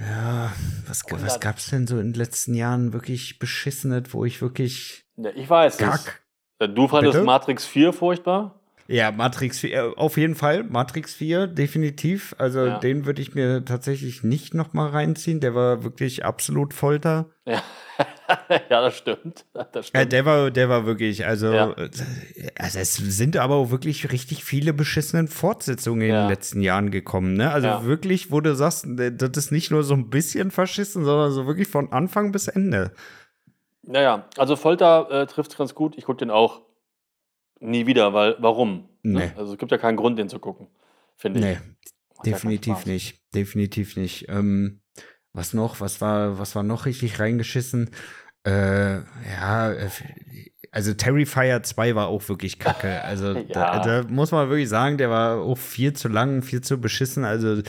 ja, 0.00 0.52
was, 0.86 1.02
was 1.04 1.12
100. 1.12 1.40
gab's 1.40 1.70
denn 1.70 1.86
so 1.86 1.98
in 1.98 2.12
den 2.12 2.14
letzten 2.14 2.54
Jahren 2.54 2.92
wirklich 2.92 3.38
beschissenes, 3.38 4.12
wo 4.12 4.24
ich 4.24 4.42
wirklich 4.42 5.04
Ja, 5.16 5.30
ich 5.34 5.48
weiß 5.48 5.74
es. 5.74 5.78
Kack. 5.80 6.22
Äh, 6.58 6.68
Du 6.68 6.88
fandest 6.88 7.14
Bitte? 7.14 7.24
Matrix 7.24 7.64
4 7.66 7.92
furchtbar? 7.92 8.60
Ja, 8.88 9.10
Matrix 9.10 9.58
4, 9.60 9.74
äh, 9.74 9.80
auf 9.96 10.16
jeden 10.16 10.34
Fall, 10.34 10.62
Matrix 10.64 11.14
4, 11.14 11.46
definitiv. 11.46 12.34
Also 12.38 12.66
Ja. 12.66 12.78
den 12.78 13.04
würde 13.06 13.20
ich 13.20 13.34
mir 13.34 13.64
tatsächlich 13.64 14.22
nicht 14.22 14.54
noch 14.54 14.72
mal 14.72 14.88
reinziehen. 14.88 15.40
Der 15.40 15.54
war 15.54 15.82
wirklich 15.82 16.24
absolut 16.24 16.72
Folter. 16.74 17.30
Ja, 17.46 17.62
ja 18.70 18.80
das 18.80 18.96
stimmt. 18.96 19.44
Das 19.54 19.66
Ja, 19.74 19.82
stimmt. 19.82 20.12
der 20.12 20.24
war, 20.24 20.50
der 20.50 20.68
war 20.68 20.86
wirklich, 20.86 21.26
also, 21.26 21.52
Ja. 21.52 21.70
äh, 21.72 21.90
also 22.58 22.78
es 22.78 22.94
sind 22.94 23.36
aber 23.36 23.56
auch 23.56 23.70
wirklich 23.70 24.12
richtig 24.12 24.44
viele 24.44 24.72
beschissenen 24.72 25.26
Fortsetzungen 25.28 26.02
in 26.02 26.08
Ja. 26.10 26.22
den 26.22 26.28
letzten 26.28 26.60
Jahren 26.60 26.90
gekommen, 26.90 27.34
ne? 27.34 27.50
Also 27.50 27.68
Ja. 27.68 27.84
wirklich, 27.84 28.30
wo 28.30 28.40
du 28.40 28.54
sagst, 28.54 28.86
äh, 28.86 29.10
das 29.12 29.30
ist 29.36 29.50
nicht 29.52 29.70
nur 29.72 29.82
so 29.82 29.94
ein 29.94 30.10
bisschen 30.10 30.50
verschissen, 30.52 31.04
sondern 31.04 31.32
so 31.32 31.46
wirklich 31.46 31.68
von 31.68 31.92
Anfang 31.92 32.30
bis 32.30 32.46
Ende. 32.48 32.92
Naja, 33.82 34.28
also 34.36 34.56
Folter 34.56 35.08
äh, 35.10 35.26
trifft 35.26 35.52
es 35.52 35.56
ganz 35.56 35.74
gut. 35.74 35.96
Ich 35.96 36.04
gucke 36.04 36.18
den 36.18 36.30
auch 36.30 36.62
nie 37.60 37.86
wieder, 37.86 38.12
weil 38.14 38.36
warum? 38.38 38.88
Nee. 39.02 39.18
Ne? 39.26 39.32
Also 39.36 39.52
es 39.52 39.58
gibt 39.58 39.70
ja 39.72 39.78
keinen 39.78 39.96
Grund, 39.96 40.18
den 40.18 40.28
zu 40.28 40.38
gucken, 40.38 40.68
finde 41.16 41.38
ich. 41.40 41.44
Nee, 41.44 41.52
ja 41.52 41.58
keinen 41.58 42.32
definitiv 42.32 42.74
Spaß. 42.74 42.86
nicht. 42.86 43.20
Definitiv 43.34 43.96
nicht. 43.96 44.26
Ähm, 44.28 44.80
was 45.32 45.52
noch? 45.52 45.80
Was 45.80 46.00
war, 46.00 46.38
was 46.38 46.54
war 46.54 46.62
noch 46.62 46.86
richtig 46.86 47.20
reingeschissen? 47.20 47.90
Äh, 48.46 49.00
ja, 49.40 49.72
äh, 49.72 49.88
also 50.70 50.94
Terrifier 50.94 51.62
2 51.62 51.94
war 51.94 52.08
auch 52.08 52.28
wirklich 52.28 52.58
kacke. 52.58 53.02
Also 53.02 53.34
da, 53.52 53.76
Ja. 53.76 53.80
da 54.02 54.08
muss 54.08 54.30
man 54.32 54.48
wirklich 54.48 54.68
sagen, 54.68 54.98
der 54.98 55.10
war 55.10 55.38
auch 55.40 55.58
viel 55.58 55.92
zu 55.92 56.08
lang, 56.08 56.42
viel 56.42 56.60
zu 56.62 56.80
beschissen. 56.80 57.24
Also 57.24 57.62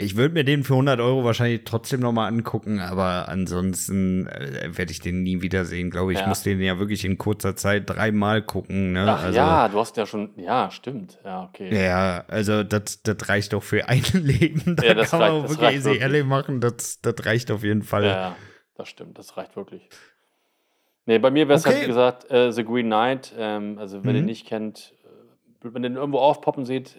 ich 0.00 0.16
würde 0.16 0.34
mir 0.34 0.44
den 0.44 0.64
für 0.64 0.74
100 0.74 0.98
Euro 1.00 1.24
wahrscheinlich 1.24 1.62
trotzdem 1.64 2.00
noch 2.00 2.12
mal 2.12 2.26
angucken, 2.26 2.80
aber 2.80 3.28
ansonsten 3.28 4.26
äh, 4.26 4.70
werde 4.76 4.90
ich 4.92 5.00
den 5.00 5.22
nie 5.22 5.42
wiedersehen, 5.42 5.90
glaube 5.90 6.12
ich. 6.12 6.18
Ich 6.18 6.22
Ja. 6.22 6.28
muss 6.28 6.42
den 6.42 6.60
ja 6.60 6.78
wirklich 6.78 7.04
in 7.04 7.18
kurzer 7.18 7.56
Zeit 7.56 7.88
dreimal 7.88 8.42
gucken. 8.42 8.92
Ne? 8.92 9.06
Ach 9.08 9.22
also, 9.24 9.36
ja, 9.36 9.68
du 9.68 9.78
hast 9.78 9.96
ja 9.96 10.06
schon, 10.06 10.30
ja, 10.36 10.70
stimmt. 10.70 11.18
Ja, 11.24 11.44
okay. 11.44 11.84
ja, 11.84 12.24
also 12.28 12.62
das, 12.64 13.02
das 13.02 13.28
reicht 13.28 13.52
doch 13.52 13.62
für 13.62 13.88
ein 13.88 14.02
Leben. 14.14 14.76
Da 14.76 14.82
Ja, 14.84 14.94
das 14.94 15.10
kann 15.10 15.20
man 15.20 15.30
reicht- 15.32 15.44
das 15.44 15.50
wirklich 15.52 15.70
easy 15.76 15.84
wirklich. 15.84 16.02
ehrlich 16.02 16.24
machen. 16.24 16.60
Das, 16.60 17.00
das 17.00 17.14
reicht 17.26 17.50
auf 17.50 17.62
jeden 17.62 17.82
Fall. 17.82 18.04
Ja, 18.04 18.36
das 18.76 18.88
stimmt, 18.88 19.18
das 19.18 19.36
reicht 19.36 19.56
wirklich. 19.56 19.88
Nee, 21.06 21.18
bei 21.18 21.30
mir 21.30 21.48
wäre 21.48 21.58
es 21.58 21.64
Okay. 21.66 21.74
halt, 21.74 21.84
wie 21.84 21.88
gesagt, 21.88 22.30
äh, 22.30 22.52
The 22.52 22.64
Green 22.64 22.86
Knight. 22.86 23.34
Ähm, 23.36 23.78
also, 23.78 24.04
wenn 24.04 24.14
ihr 24.14 24.20
Mhm. 24.20 24.26
nicht 24.26 24.46
kennt, 24.46 24.92
äh, 25.04 25.68
wenn 25.72 25.82
ihr 25.82 25.88
den 25.90 25.96
irgendwo 25.96 26.18
aufpoppen 26.18 26.64
seht, 26.64 26.96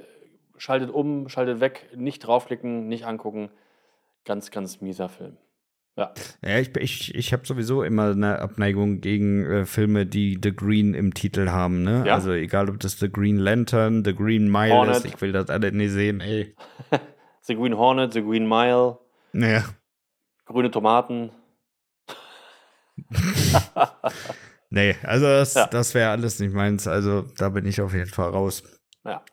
schaltet 0.62 0.92
um, 0.92 1.28
schaltet 1.28 1.60
weg, 1.60 1.90
nicht 1.96 2.20
draufklicken, 2.20 2.88
nicht 2.88 3.06
angucken. 3.06 3.50
Ganz, 4.26 4.52
ganz 4.52 4.80
mieser 4.80 5.10
Film. 5.10 5.38
Ja, 5.98 6.14
Ja, 6.46 6.60
ich, 6.60 6.76
ich, 6.78 7.16
ich 7.16 7.34
habe 7.34 7.46
sowieso 7.48 7.82
immer 7.84 8.12
eine 8.12 8.38
Abneigung 8.40 9.02
gegen 9.02 9.44
äh, 9.44 9.66
Filme, 9.66 10.06
die 10.06 10.40
The 10.42 10.56
Green 10.56 10.94
im 10.94 11.16
Titel 11.16 11.50
haben. 11.50 11.82
Ne? 11.82 12.04
Ja? 12.06 12.14
Also 12.14 12.32
egal, 12.32 12.70
ob 12.70 12.80
das 12.80 13.00
The 13.00 13.12
Green 13.12 13.38
Lantern, 13.38 14.06
The 14.06 14.14
Green 14.16 14.52
Mile 14.52 14.72
Hornet. 14.74 14.98
ist, 14.98 15.06
ich 15.06 15.20
will 15.20 15.32
das 15.32 15.50
alle 15.50 15.72
nicht 15.72 15.92
sehen. 15.92 16.22
Ey. 16.22 16.56
The 17.42 17.56
Green 17.56 17.76
Hornet, 17.76 18.14
The 18.14 18.22
Green 18.22 18.48
Mile, 18.48 19.00
Naja, 19.34 19.64
grüne 20.46 20.70
Tomaten. 20.70 21.32
nee, 24.70 24.96
also 25.02 25.26
das, 25.26 25.56
Ja. 25.56 25.66
das 25.68 25.96
wäre 25.96 26.12
alles 26.12 26.40
nicht 26.40 26.54
meins. 26.54 26.88
Also 26.88 27.24
da 27.38 27.50
bin 27.50 27.66
ich 27.66 27.82
auf 27.82 27.94
jeden 27.96 28.10
Fall 28.12 28.30
raus. 28.30 28.64
Ja. 29.04 29.24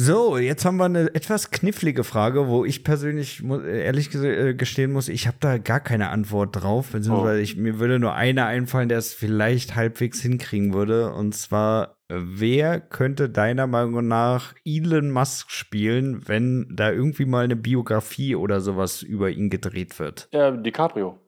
So, 0.00 0.38
jetzt 0.38 0.64
haben 0.64 0.76
wir 0.76 0.84
eine 0.84 1.12
etwas 1.12 1.50
knifflige 1.50 2.04
Frage, 2.04 2.46
wo 2.46 2.64
ich 2.64 2.84
persönlich 2.84 3.42
ehrlich 3.44 4.14
äh, 4.14 4.54
gestehen 4.54 4.92
muss, 4.92 5.08
ich 5.08 5.26
habe 5.26 5.38
da 5.40 5.58
gar 5.58 5.80
keine 5.80 6.10
Antwort 6.10 6.54
drauf, 6.54 6.90
beziehungsweise 6.92 7.40
Oh. 7.40 7.42
ich, 7.42 7.56
mir 7.56 7.80
würde 7.80 7.98
nur 7.98 8.14
einer 8.14 8.46
einfallen, 8.46 8.88
der 8.88 8.98
es 8.98 9.12
vielleicht 9.12 9.74
halbwegs 9.74 10.20
hinkriegen 10.22 10.72
würde. 10.72 11.12
Und 11.12 11.34
zwar, 11.34 11.96
wer 12.08 12.80
könnte 12.80 13.28
deiner 13.28 13.66
Meinung 13.66 14.06
nach 14.06 14.54
Elon 14.64 15.10
Musk 15.10 15.50
spielen, 15.50 16.28
wenn 16.28 16.68
da 16.70 16.92
irgendwie 16.92 17.24
mal 17.24 17.42
eine 17.42 17.56
Biografie 17.56 18.36
oder 18.36 18.60
sowas 18.60 19.02
über 19.02 19.30
ihn 19.30 19.50
gedreht 19.50 19.98
wird? 19.98 20.28
Ja, 20.32 20.52
DiCaprio. 20.52 21.18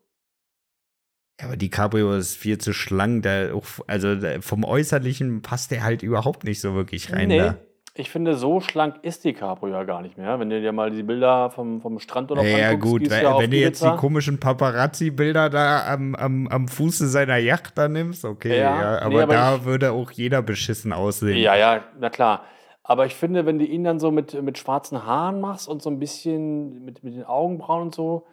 Ja, 1.40 1.48
aber 1.48 1.56
DiCaprio 1.56 2.14
ist 2.14 2.36
viel 2.36 2.58
zu 2.58 2.72
schlank, 2.72 3.24
der 3.24 3.52
also 3.88 4.16
vom 4.42 4.62
Äußerlichen 4.62 5.42
passt 5.42 5.72
der 5.72 5.82
halt 5.82 6.04
überhaupt 6.04 6.44
nicht 6.44 6.60
so 6.60 6.74
wirklich 6.76 7.12
rein. 7.12 7.26
nee, 7.26 7.38
Da. 7.38 7.58
Ich 7.94 8.10
finde, 8.10 8.34
so 8.36 8.60
schlank 8.60 8.96
ist 9.02 9.24
DiCaprio 9.24 9.72
ja 9.72 9.84
gar 9.84 10.00
nicht 10.02 10.16
mehr. 10.16 10.38
Wenn 10.38 10.48
du 10.50 10.60
dir 10.60 10.72
mal 10.72 10.90
die 10.90 11.02
Bilder 11.02 11.50
vom, 11.50 11.80
vom 11.80 11.98
Strand 11.98 12.30
oder 12.30 12.42
Ja, 12.42 12.68
anguckst, 12.70 12.90
gut, 12.90 13.02
die 13.02 13.10
wenn, 13.10 13.22
ja 13.24 13.38
wenn 13.38 13.50
du 13.50 13.56
jetzt 13.56 13.82
die 13.82 13.96
komischen 13.96 14.38
Paparazzi-Bilder 14.38 15.50
da 15.50 15.92
am, 15.92 16.14
am, 16.14 16.46
am 16.48 16.68
Fuße 16.68 17.08
seiner 17.08 17.36
Yacht 17.38 17.76
da 17.76 17.88
nimmst, 17.88 18.24
okay, 18.24 18.58
Ja, 18.60 18.80
ja, 19.00 19.08
nee, 19.08 19.14
aber, 19.16 19.22
aber 19.24 19.32
da 19.34 19.56
ich- 19.56 19.64
würde 19.64 19.92
auch 19.92 20.10
jeder 20.12 20.42
beschissen 20.42 20.92
aussehen. 20.92 21.38
Ja, 21.38 21.56
ja, 21.56 21.82
na 21.98 22.10
klar. 22.10 22.44
Aber 22.82 23.06
ich 23.06 23.14
finde, 23.14 23.46
wenn 23.46 23.58
du 23.58 23.64
ihn 23.64 23.84
dann 23.84 24.00
so 24.00 24.10
mit, 24.10 24.40
mit 24.42 24.58
schwarzen 24.58 25.04
Haaren 25.04 25.40
machst 25.40 25.68
und 25.68 25.82
so 25.82 25.90
ein 25.90 25.98
bisschen 25.98 26.84
mit, 26.84 27.04
mit 27.04 27.14
den 27.14 27.24
Augenbrauen 27.24 27.82
und 27.82 27.94
so, 27.94 28.26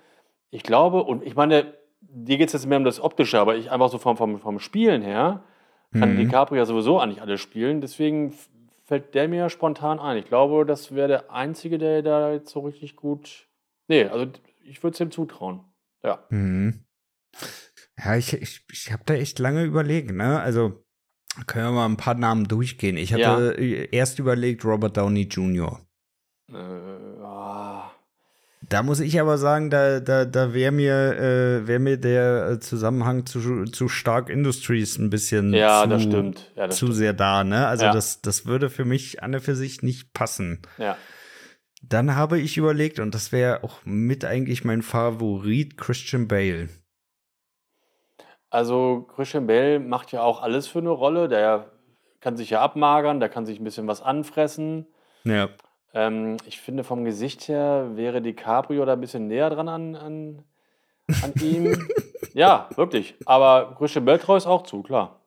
ich 0.49 0.63
glaube, 0.63 1.03
und 1.03 1.23
ich 1.23 1.35
meine, 1.35 1.73
dir 2.01 2.37
geht 2.37 2.47
es 2.47 2.53
jetzt 2.53 2.65
mehr 2.67 2.77
um 2.77 2.83
das 2.85 2.99
Optische, 3.01 3.39
aber 3.39 3.55
ich 3.55 3.69
einfach 3.71 3.89
so 3.89 3.97
vom, 3.97 4.17
vom, 4.17 4.39
vom 4.39 4.59
Spielen 4.59 5.01
her, 5.01 5.41
kann 5.93 6.13
Mhm. 6.13 6.17
DiCaprio 6.17 6.57
ja 6.59 6.65
sowieso 6.65 6.99
eigentlich 6.99 7.21
alles 7.21 7.39
spielen. 7.41 7.81
Deswegen 7.81 8.33
fällt 8.87 9.13
der 9.13 9.27
mir 9.27 9.49
spontan 9.49 9.99
ein. 9.99 10.17
Ich 10.17 10.25
glaube, 10.25 10.65
das 10.65 10.95
wäre 10.95 11.07
der 11.07 11.31
Einzige, 11.31 11.77
der 11.77 12.01
da 12.01 12.31
jetzt 12.31 12.49
so 12.49 12.61
richtig 12.61 12.95
gut. 12.95 13.47
Nee, 13.87 14.05
also 14.05 14.31
ich 14.63 14.81
würde 14.81 14.95
es 14.95 14.99
ihm 14.99 15.11
zutrauen. 15.11 15.61
Ja. 16.03 16.25
Mhm. 16.29 16.85
Ja, 17.97 18.15
ich, 18.15 18.33
ich, 18.33 18.65
ich 18.71 18.91
habe 18.91 19.03
da 19.05 19.13
echt 19.15 19.39
lange 19.39 19.63
überlegt, 19.63 20.11
ne? 20.11 20.39
Also 20.39 20.83
können 21.47 21.65
wir 21.65 21.71
mal 21.71 21.85
ein 21.85 21.97
paar 21.97 22.15
Namen 22.15 22.47
durchgehen. 22.47 22.97
Ich 22.97 23.13
hatte 23.13 23.55
Ja. 23.59 23.85
erst 23.91 24.19
überlegt 24.19 24.63
Robert 24.65 24.95
Downey 24.97 25.23
Jr. 25.23 25.81
Äh, 26.51 26.55
ah, 26.55 27.76
Da 28.69 28.83
muss 28.83 28.99
ich 28.99 29.19
aber 29.21 29.37
sagen, 29.37 29.69
da, 29.69 30.01
da, 30.01 30.25
da 30.25 30.53
wäre 30.53 30.73
mir, 30.73 30.93
äh, 31.17 31.67
wär 31.67 31.79
mir 31.79 31.97
der 31.97 32.59
Zusammenhang 32.59 33.25
zu, 33.25 33.63
zu 33.65 33.87
Stark 33.87 34.29
Industries 34.29 34.97
ein 34.97 35.09
bisschen 35.09 35.53
ja, 35.53 35.83
zu, 35.83 35.89
das 35.89 36.03
stimmt. 36.03 36.51
Ja, 36.55 36.67
das 36.67 36.75
zu 36.75 36.87
stimmt. 36.87 36.97
sehr 36.97 37.13
da, 37.13 37.43
ne? 37.45 37.67
Also 37.67 37.85
Ja. 37.85 37.93
das, 37.93 38.21
das 38.21 38.45
würde 38.45 38.69
für 38.69 38.83
mich 38.83 39.23
an 39.23 39.33
und 39.33 39.41
für 39.41 39.55
sich 39.55 39.83
nicht 39.83 40.11
passen. 40.13 40.61
Ja. 40.77 40.97
Dann 41.81 42.15
habe 42.15 42.39
ich 42.39 42.57
überlegt, 42.57 42.99
und 42.99 43.15
das 43.15 43.31
wäre 43.31 43.63
auch 43.63 43.79
mit 43.85 44.25
eigentlich 44.25 44.65
mein 44.65 44.81
Favorit, 44.81 45.77
Christian 45.77 46.27
Bale. 46.27 46.67
Also 48.49 49.07
Christian 49.15 49.47
Bale 49.47 49.79
macht 49.79 50.11
ja 50.11 50.21
auch 50.21 50.41
alles 50.41 50.67
für 50.67 50.79
eine 50.79 50.89
Rolle. 50.89 51.27
Der 51.29 51.71
kann 52.19 52.35
sich 52.35 52.49
ja 52.49 52.61
abmagern, 52.61 53.19
der 53.19 53.29
kann 53.29 53.45
sich 53.45 53.59
ein 53.59 53.63
bisschen 53.63 53.87
was 53.87 54.01
anfressen. 54.01 54.87
Ja. 55.23 55.49
Ähm, 55.97 56.37
ich 56.45 56.61
finde, 56.61 56.83
vom 56.83 57.03
Gesicht 57.05 57.47
her 57.47 57.91
wäre 57.95 58.21
DiCaprio 58.21 58.85
da 58.85 58.93
ein 58.93 59.01
bisschen 59.01 59.25
näher 59.27 59.49
dran 59.49 59.67
an, 59.67 59.95
an, 59.95 60.43
an 61.23 61.33
ihm. 61.41 61.89
ja, 62.33 62.69
wirklich. 62.75 63.15
Aber 63.25 63.75
Christian 63.79 64.05
Bale 64.05 64.19
traue 64.19 64.37
ist 64.37 64.45
auch 64.45 64.61
zu, 64.61 64.83
klar. 64.83 65.23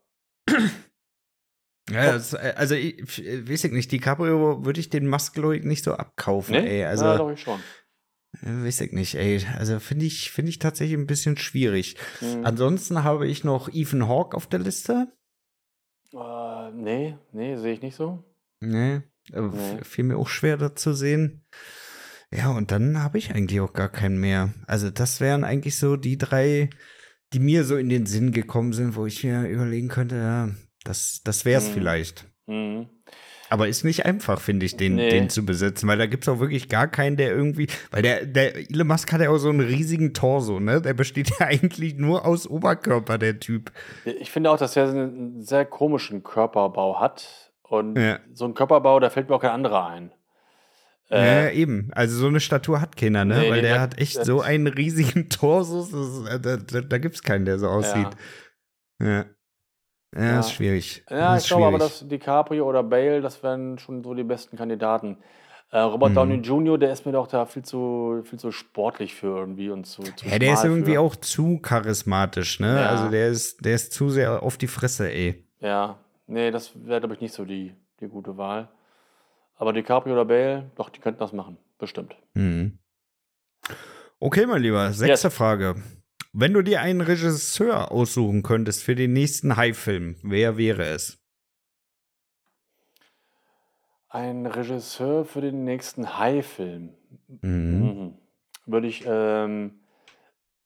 Ja, 1.91 2.13
das, 2.13 2.35
äh, 2.35 2.55
also 2.57 2.77
ich, 2.77 3.01
weiß 3.49 3.65
ich 3.65 3.73
nicht, 3.73 3.91
DiCaprio 3.91 4.65
würde 4.65 4.79
ich 4.79 4.91
den 4.91 5.09
Muskeloid 5.09 5.65
nicht 5.65 5.83
so 5.83 5.95
abkaufen, 5.95 6.53
Nee? 6.55 6.83
ey. 6.83 6.85
Also 6.85 7.05
ja, 7.05 7.17
glaube 7.17 7.33
ich 7.33 7.41
schon. 7.41 7.59
äh, 8.43 8.65
weiß 8.65 8.83
ich 8.83 8.93
nicht, 8.93 9.17
ey. 9.17 9.45
Also 9.59 9.81
finde 9.81 10.05
ich, 10.05 10.31
finde 10.31 10.51
ich 10.51 10.61
tatsächlich 10.61 10.97
ein 10.97 11.09
bisschen 11.09 11.37
schwierig. 11.37 11.97
Mhm. 12.21 12.45
Ansonsten 12.45 13.03
habe 13.03 13.27
ich 13.27 13.43
noch 13.43 13.69
Ethan 13.73 14.07
Hawke 14.07 14.37
auf 14.37 14.47
der 14.47 14.61
Liste. 14.61 15.09
Äh, 16.13 16.71
nee, 16.73 17.17
nee, 17.33 17.57
sehe 17.57 17.73
ich 17.73 17.83
nicht 17.83 17.97
so. 17.97 18.23
Nee, 18.61 19.01
äh, 19.33 19.41
Nee. 19.41 19.79
fiel 19.83 20.05
mir 20.05 20.17
auch 20.17 20.29
schwer 20.29 20.57
da 20.57 20.75
zu 20.75 20.93
sehen. 20.95 21.45
Ja, 22.33 22.51
und 22.51 22.71
dann 22.71 23.03
habe 23.03 23.19
ich 23.19 23.35
eigentlich 23.35 23.61
auch 23.61 23.73
gar 23.73 23.89
keinen 23.89 24.19
mehr. 24.21 24.55
Also 24.67 24.91
das 24.91 25.21
wären 25.21 25.43
eigentlich 25.45 25.77
so 25.79 25.97
die 25.97 26.17
drei, 26.17 26.71
die 27.33 27.41
mir 27.41 27.65
so 27.65 27.77
in 27.77 27.89
den 27.89 28.07
Sinn 28.07 28.31
gekommen 28.33 28.73
sind, 28.73 28.95
wo 28.97 29.07
ich 29.07 29.25
mir 29.25 29.49
überlegen 29.49 29.89
könnte, 29.89 30.17
ja, 30.17 30.49
das, 30.85 31.23
das 31.25 31.45
wäre 31.45 31.61
es 31.61 31.69
Mhm. 31.71 31.73
vielleicht. 31.75 32.27
Mhm. 32.47 32.89
Aber 33.53 33.67
ist 33.67 33.83
nicht 33.83 34.07
einfach, 34.07 34.41
finde 34.41 34.65
ich, 34.65 34.77
den, 34.77 34.95
Nee. 34.95 35.11
den 35.11 35.29
zu 35.29 35.45
besetzen, 35.45 35.89
weil 35.89 35.99
da 35.99 36.07
gibt 36.07 36.23
es 36.23 36.29
auch 36.29 36.39
wirklich 36.39 36.69
gar 36.69 36.87
keinen, 36.87 37.17
der 37.17 37.33
irgendwie, 37.33 37.67
weil 37.91 38.03
der, 38.03 38.25
der 38.25 38.55
Elon 38.71 38.87
Musk 38.87 39.13
hat 39.13 39.21
ja 39.21 39.29
auch 39.31 39.39
so 39.39 39.49
einen 39.49 39.59
riesigen 39.59 40.15
Torso, 40.15 40.61
ne? 40.61 40.81
Der 40.81 40.95
besteht 40.95 41.31
ja 41.41 41.47
eigentlich 41.49 41.97
nur 41.97 42.25
aus 42.25 42.47
Oberkörper, 42.47 43.19
der 43.19 43.41
Typ. 43.41 43.73
Ich 44.05 44.31
finde 44.31 44.53
auch, 44.53 44.57
dass 44.57 44.77
er 44.77 44.89
einen 44.89 45.43
sehr 45.43 45.65
komischen 45.65 46.23
Körperbau 46.23 47.01
hat. 47.01 47.50
Und 47.71 47.97
Ja. 47.97 48.19
so 48.35 48.47
ein 48.47 48.55
Körperbau, 48.55 48.99
da 48.99 49.11
fällt 49.11 49.29
mir 49.29 49.37
auch 49.37 49.41
kein 49.41 49.53
anderer 49.53 49.87
ein. 49.87 50.11
ja, 51.09 51.17
Äh, 51.17 51.55
eben. 51.55 51.91
Also 51.95 52.17
so 52.19 52.27
eine 52.27 52.41
Statur 52.41 52.81
hat 52.81 52.97
keiner, 52.97 53.25
ne? 53.25 53.39
Nee, 53.39 53.51
weil 53.51 53.63
der 53.63 53.81
hat 53.81 53.99
echt 53.99 54.25
so 54.25 54.41
einen 54.41 54.67
riesigen 54.67 55.29
das, 55.41 55.71
ist- 55.71 56.27
äh, 56.29 56.41
da, 56.41 56.57
da, 56.57 56.81
da 56.81 56.99
gibt 56.99 57.15
es 57.15 57.23
keinen, 57.23 57.45
der 57.45 57.59
so 57.61 57.69
aussieht. 57.69 58.09
Ja. 59.01 59.25
Ja, 60.13 60.25
Ja. 60.25 60.41
ist 60.41 60.53
schwierig. 60.53 61.05
ja, 61.09 61.35
Das 61.35 61.45
ich 61.45 61.51
ist 61.51 61.57
glaube 61.57 61.67
aber, 61.69 61.79
dass 61.79 62.07
DiCaprio 62.07 62.69
oder 62.69 62.83
Bale, 62.83 63.21
das 63.21 63.41
wären 63.45 63.79
schon 63.79 64.03
so 64.03 64.15
die 64.15 64.25
besten 64.25 64.57
Kandidaten. 64.57 65.19
Äh, 65.71 65.79
Robert 65.79 66.11
Mhm. 66.11 66.15
Downey 66.17 66.35
Jr., 66.39 66.77
der 66.79 66.93
ist 66.93 67.07
mir 67.07 67.13
doch 67.13 67.29
da 67.29 67.47
viel 67.47 67.63
zu, 67.65 68.23
viel 68.25 68.41
zu 68.41 68.51
sportlich 68.51 69.15
für 69.15 69.39
irgendwie 69.39 69.71
und 69.71 69.85
zu, 69.87 70.03
zu 70.03 70.27
Ja, 70.27 70.41
der 70.41 70.55
ist 70.55 70.65
irgendwie 70.65 70.95
für. 70.95 71.01
auch 71.01 71.15
zu 71.15 71.61
charismatisch, 71.61 72.59
ne? 72.59 72.75
Ja. 72.81 72.89
Also 72.89 73.09
der 73.09 73.29
ist, 73.29 73.65
der 73.65 73.77
ist 73.77 73.93
zu 73.93 74.09
sehr 74.11 74.43
auf 74.43 74.59
die 74.59 74.67
Fresse, 74.67 75.09
ey. 75.13 75.47
Ja, 75.61 75.99
nee, 76.31 76.51
das 76.51 76.73
wäre, 76.87 77.01
glaube 77.01 77.15
ich, 77.15 77.21
nicht 77.21 77.35
so 77.35 77.45
die, 77.45 77.75
die 78.01 78.09
gute 78.09 78.37
Wahl. 78.37 78.69
Aber 79.57 79.73
DiCaprio 79.73 80.15
oder 80.15 80.25
Bale, 80.25 80.71
doch, 80.77 80.89
die 80.89 81.01
könnten 81.01 81.21
das 81.21 81.33
machen. 81.33 81.59
Bestimmt. 81.79 82.17
Mhm. 82.35 82.79
Okay, 84.19 84.47
mein 84.47 84.63
Lieber, 84.63 84.93
sechste 84.93 85.31
Frage. 85.31 85.77
Wenn 86.33 86.53
du 86.53 86.63
dir 86.63 86.81
einen 86.81 87.01
Regisseur 87.01 87.91
aussuchen 87.91 88.43
könntest 88.43 88.85
für 88.85 88.95
den 88.95 89.13
nächsten 89.13 89.57
High-Film, 89.57 90.17
wer 90.23 90.57
wäre 90.57 90.85
es? 90.85 91.19
Ein 94.09 94.47
Regisseur 94.47 95.25
für 95.25 95.41
den 95.41 95.65
nächsten 95.65 96.19
High-Film. 96.19 96.95
Mhm. 97.43 97.81
Mhm. 97.83 98.19
Würde 98.67 98.87
ich, 98.87 99.05
ähm, 99.07 99.81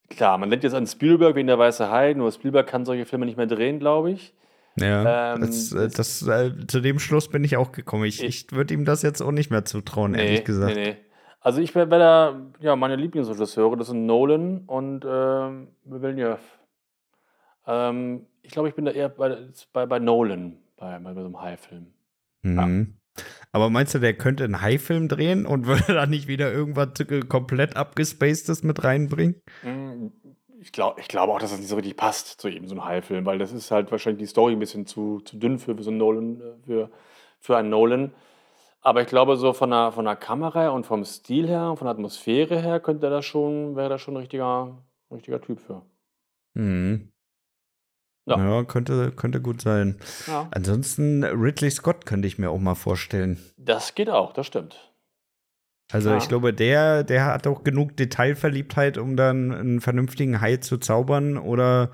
klar, 0.08 0.38
man 0.38 0.50
denkt 0.50 0.64
jetzt 0.64 0.74
an 0.74 0.86
Spielberg 0.86 1.34
wegen 1.34 1.46
der 1.46 1.58
Weiße 1.58 1.90
Hai, 1.90 2.14
nur 2.14 2.30
Spielberg 2.32 2.66
kann 2.66 2.84
solche 2.84 3.06
Filme 3.06 3.26
nicht 3.26 3.36
mehr 3.36 3.46
drehen, 3.46 3.78
glaube 3.78 4.12
ich. 4.12 4.34
Ja, 4.76 5.34
Ähm, 5.34 5.40
das, 5.40 5.72
äh, 5.72 5.88
das, 5.88 6.26
äh, 6.26 6.52
zu 6.66 6.80
dem 6.80 6.98
Schluss 6.98 7.28
bin 7.28 7.44
ich 7.44 7.56
auch 7.56 7.72
gekommen. 7.72 8.04
Ich, 8.04 8.22
ich 8.22 8.50
würde 8.52 8.74
ihm 8.74 8.84
das 8.84 9.02
jetzt 9.02 9.20
auch 9.20 9.30
nicht 9.30 9.50
mehr 9.50 9.64
zutrauen, 9.64 10.14
ehrlich 10.14 10.44
gesagt. 10.44 10.74
Nee, 10.74 10.90
nee. 10.90 10.96
Also 11.40 11.60
ich 11.60 11.74
wäre 11.74 11.90
wär 11.90 11.98
da, 11.98 12.40
ja, 12.60 12.74
meine 12.74 12.96
Lieblingsregisseure, 12.96 13.76
das 13.76 13.88
sind 13.88 14.06
Nolan 14.06 14.64
und 14.66 15.04
ähm, 15.06 15.68
Villeneuve. 15.84 16.38
Ähm, 17.66 18.26
ich 18.42 18.50
glaube, 18.52 18.68
ich 18.68 18.74
bin 18.74 18.86
da 18.86 18.92
eher 18.92 19.10
bei, 19.10 19.36
bei, 19.72 19.86
bei 19.86 19.98
Nolan, 19.98 20.58
bei, 20.76 20.98
bei 20.98 21.12
so 21.12 21.20
einem 21.20 21.40
High-Film. 21.40 21.86
Mhm. 22.42 22.96
Aber 23.52 23.70
meinst 23.70 23.94
du, 23.94 24.00
der 24.00 24.14
könnte 24.14 24.44
einen 24.44 24.60
High-Film 24.60 25.08
drehen 25.08 25.46
und 25.46 25.66
würde 25.66 25.94
da 25.94 26.06
nicht 26.06 26.28
wieder 26.28 26.52
irgendwas 26.52 26.88
komplett 27.28 27.76
abgespacedes 27.76 28.62
mit 28.62 28.82
reinbringen? 28.82 29.40
Mm, 29.62 30.08
Ich 30.64 30.72
glaube 30.72 30.98
ich 30.98 31.08
glaube 31.08 31.30
auch, 31.30 31.38
dass 31.38 31.50
das 31.50 31.60
nicht 31.60 31.68
so 31.68 31.76
richtig 31.76 31.94
passt 31.94 32.40
zu 32.40 32.48
ihm, 32.48 32.66
so 32.66 32.74
ein 32.74 32.84
High-Film, 32.84 33.26
weil 33.26 33.36
das 33.36 33.52
ist 33.52 33.70
halt 33.70 33.92
wahrscheinlich 33.92 34.20
die 34.20 34.30
Story 34.30 34.54
ein 34.54 34.58
bisschen 34.58 34.86
zu, 34.86 35.20
zu 35.20 35.36
dünn 35.36 35.58
für, 35.58 35.76
für 35.76 35.82
so 35.82 35.90
einen 35.90 35.98
Nolan, 35.98 36.40
äh, 36.40 36.66
für, 36.66 36.90
für 37.38 37.56
einen 37.58 37.68
Nolan. 37.68 38.14
Aber 38.80 39.02
ich 39.02 39.06
glaube, 39.06 39.36
so 39.36 39.52
von 39.52 39.70
der, 39.70 39.92
von 39.92 40.06
der 40.06 40.16
Kamera 40.16 40.70
und 40.70 40.86
vom 40.86 41.04
Stil 41.04 41.48
her 41.48 41.68
und 41.68 41.76
von 41.76 41.84
der 41.84 41.92
Atmosphäre 41.92 42.62
her 42.62 42.80
könnte 42.80 43.10
das 43.10 43.26
schon, 43.26 43.76
wäre 43.76 43.90
das 43.90 44.00
schon 44.00 44.14
ein 44.14 44.18
richtiger, 44.18 44.82
richtiger 45.10 45.40
Typ 45.42 45.60
für. 45.60 45.82
Mhm. 46.54 47.12
Ja. 48.24 48.38
Ja, 48.38 48.64
könnte, 48.64 49.12
könnte 49.12 49.42
gut 49.42 49.60
sein. 49.60 50.00
Ja. 50.26 50.48
Ansonsten 50.50 51.24
Ridley 51.24 51.70
Scott 51.70 52.06
könnte 52.06 52.26
ich 52.26 52.38
mir 52.38 52.48
auch 52.48 52.58
mal 52.58 52.74
vorstellen. 52.74 53.38
Das 53.58 53.94
geht 53.94 54.08
auch, 54.08 54.32
das 54.32 54.46
stimmt. 54.46 54.93
Also 55.94 56.10
Ja. 56.10 56.16
ich 56.16 56.28
glaube, 56.28 56.52
der, 56.52 57.04
der 57.04 57.26
hat 57.26 57.46
auch 57.46 57.62
genug 57.62 57.96
Detailverliebtheit, 57.96 58.98
um 58.98 59.16
dann 59.16 59.52
einen 59.52 59.80
vernünftigen 59.80 60.40
Hai 60.40 60.56
zu 60.56 60.78
zaubern 60.78 61.38
oder 61.38 61.92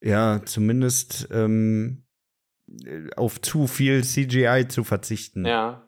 ja, 0.00 0.40
zumindest 0.44 1.28
ähm, 1.30 2.04
auf 3.16 3.40
zu 3.42 3.66
viel 3.66 4.02
CGI 4.02 4.66
zu 4.68 4.82
verzichten. 4.82 5.44
Ja. 5.44 5.86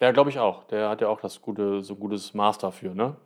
Ja, 0.00 0.12
glaube 0.12 0.30
ich 0.30 0.38
auch. 0.38 0.64
Der 0.64 0.88
hat 0.88 1.02
ja 1.02 1.08
auch 1.08 1.20
das 1.20 1.42
gute, 1.42 1.82
so 1.82 1.94
gutes 1.96 2.32
Maß 2.32 2.56
dafür, 2.58 2.94
ne? 2.94 3.16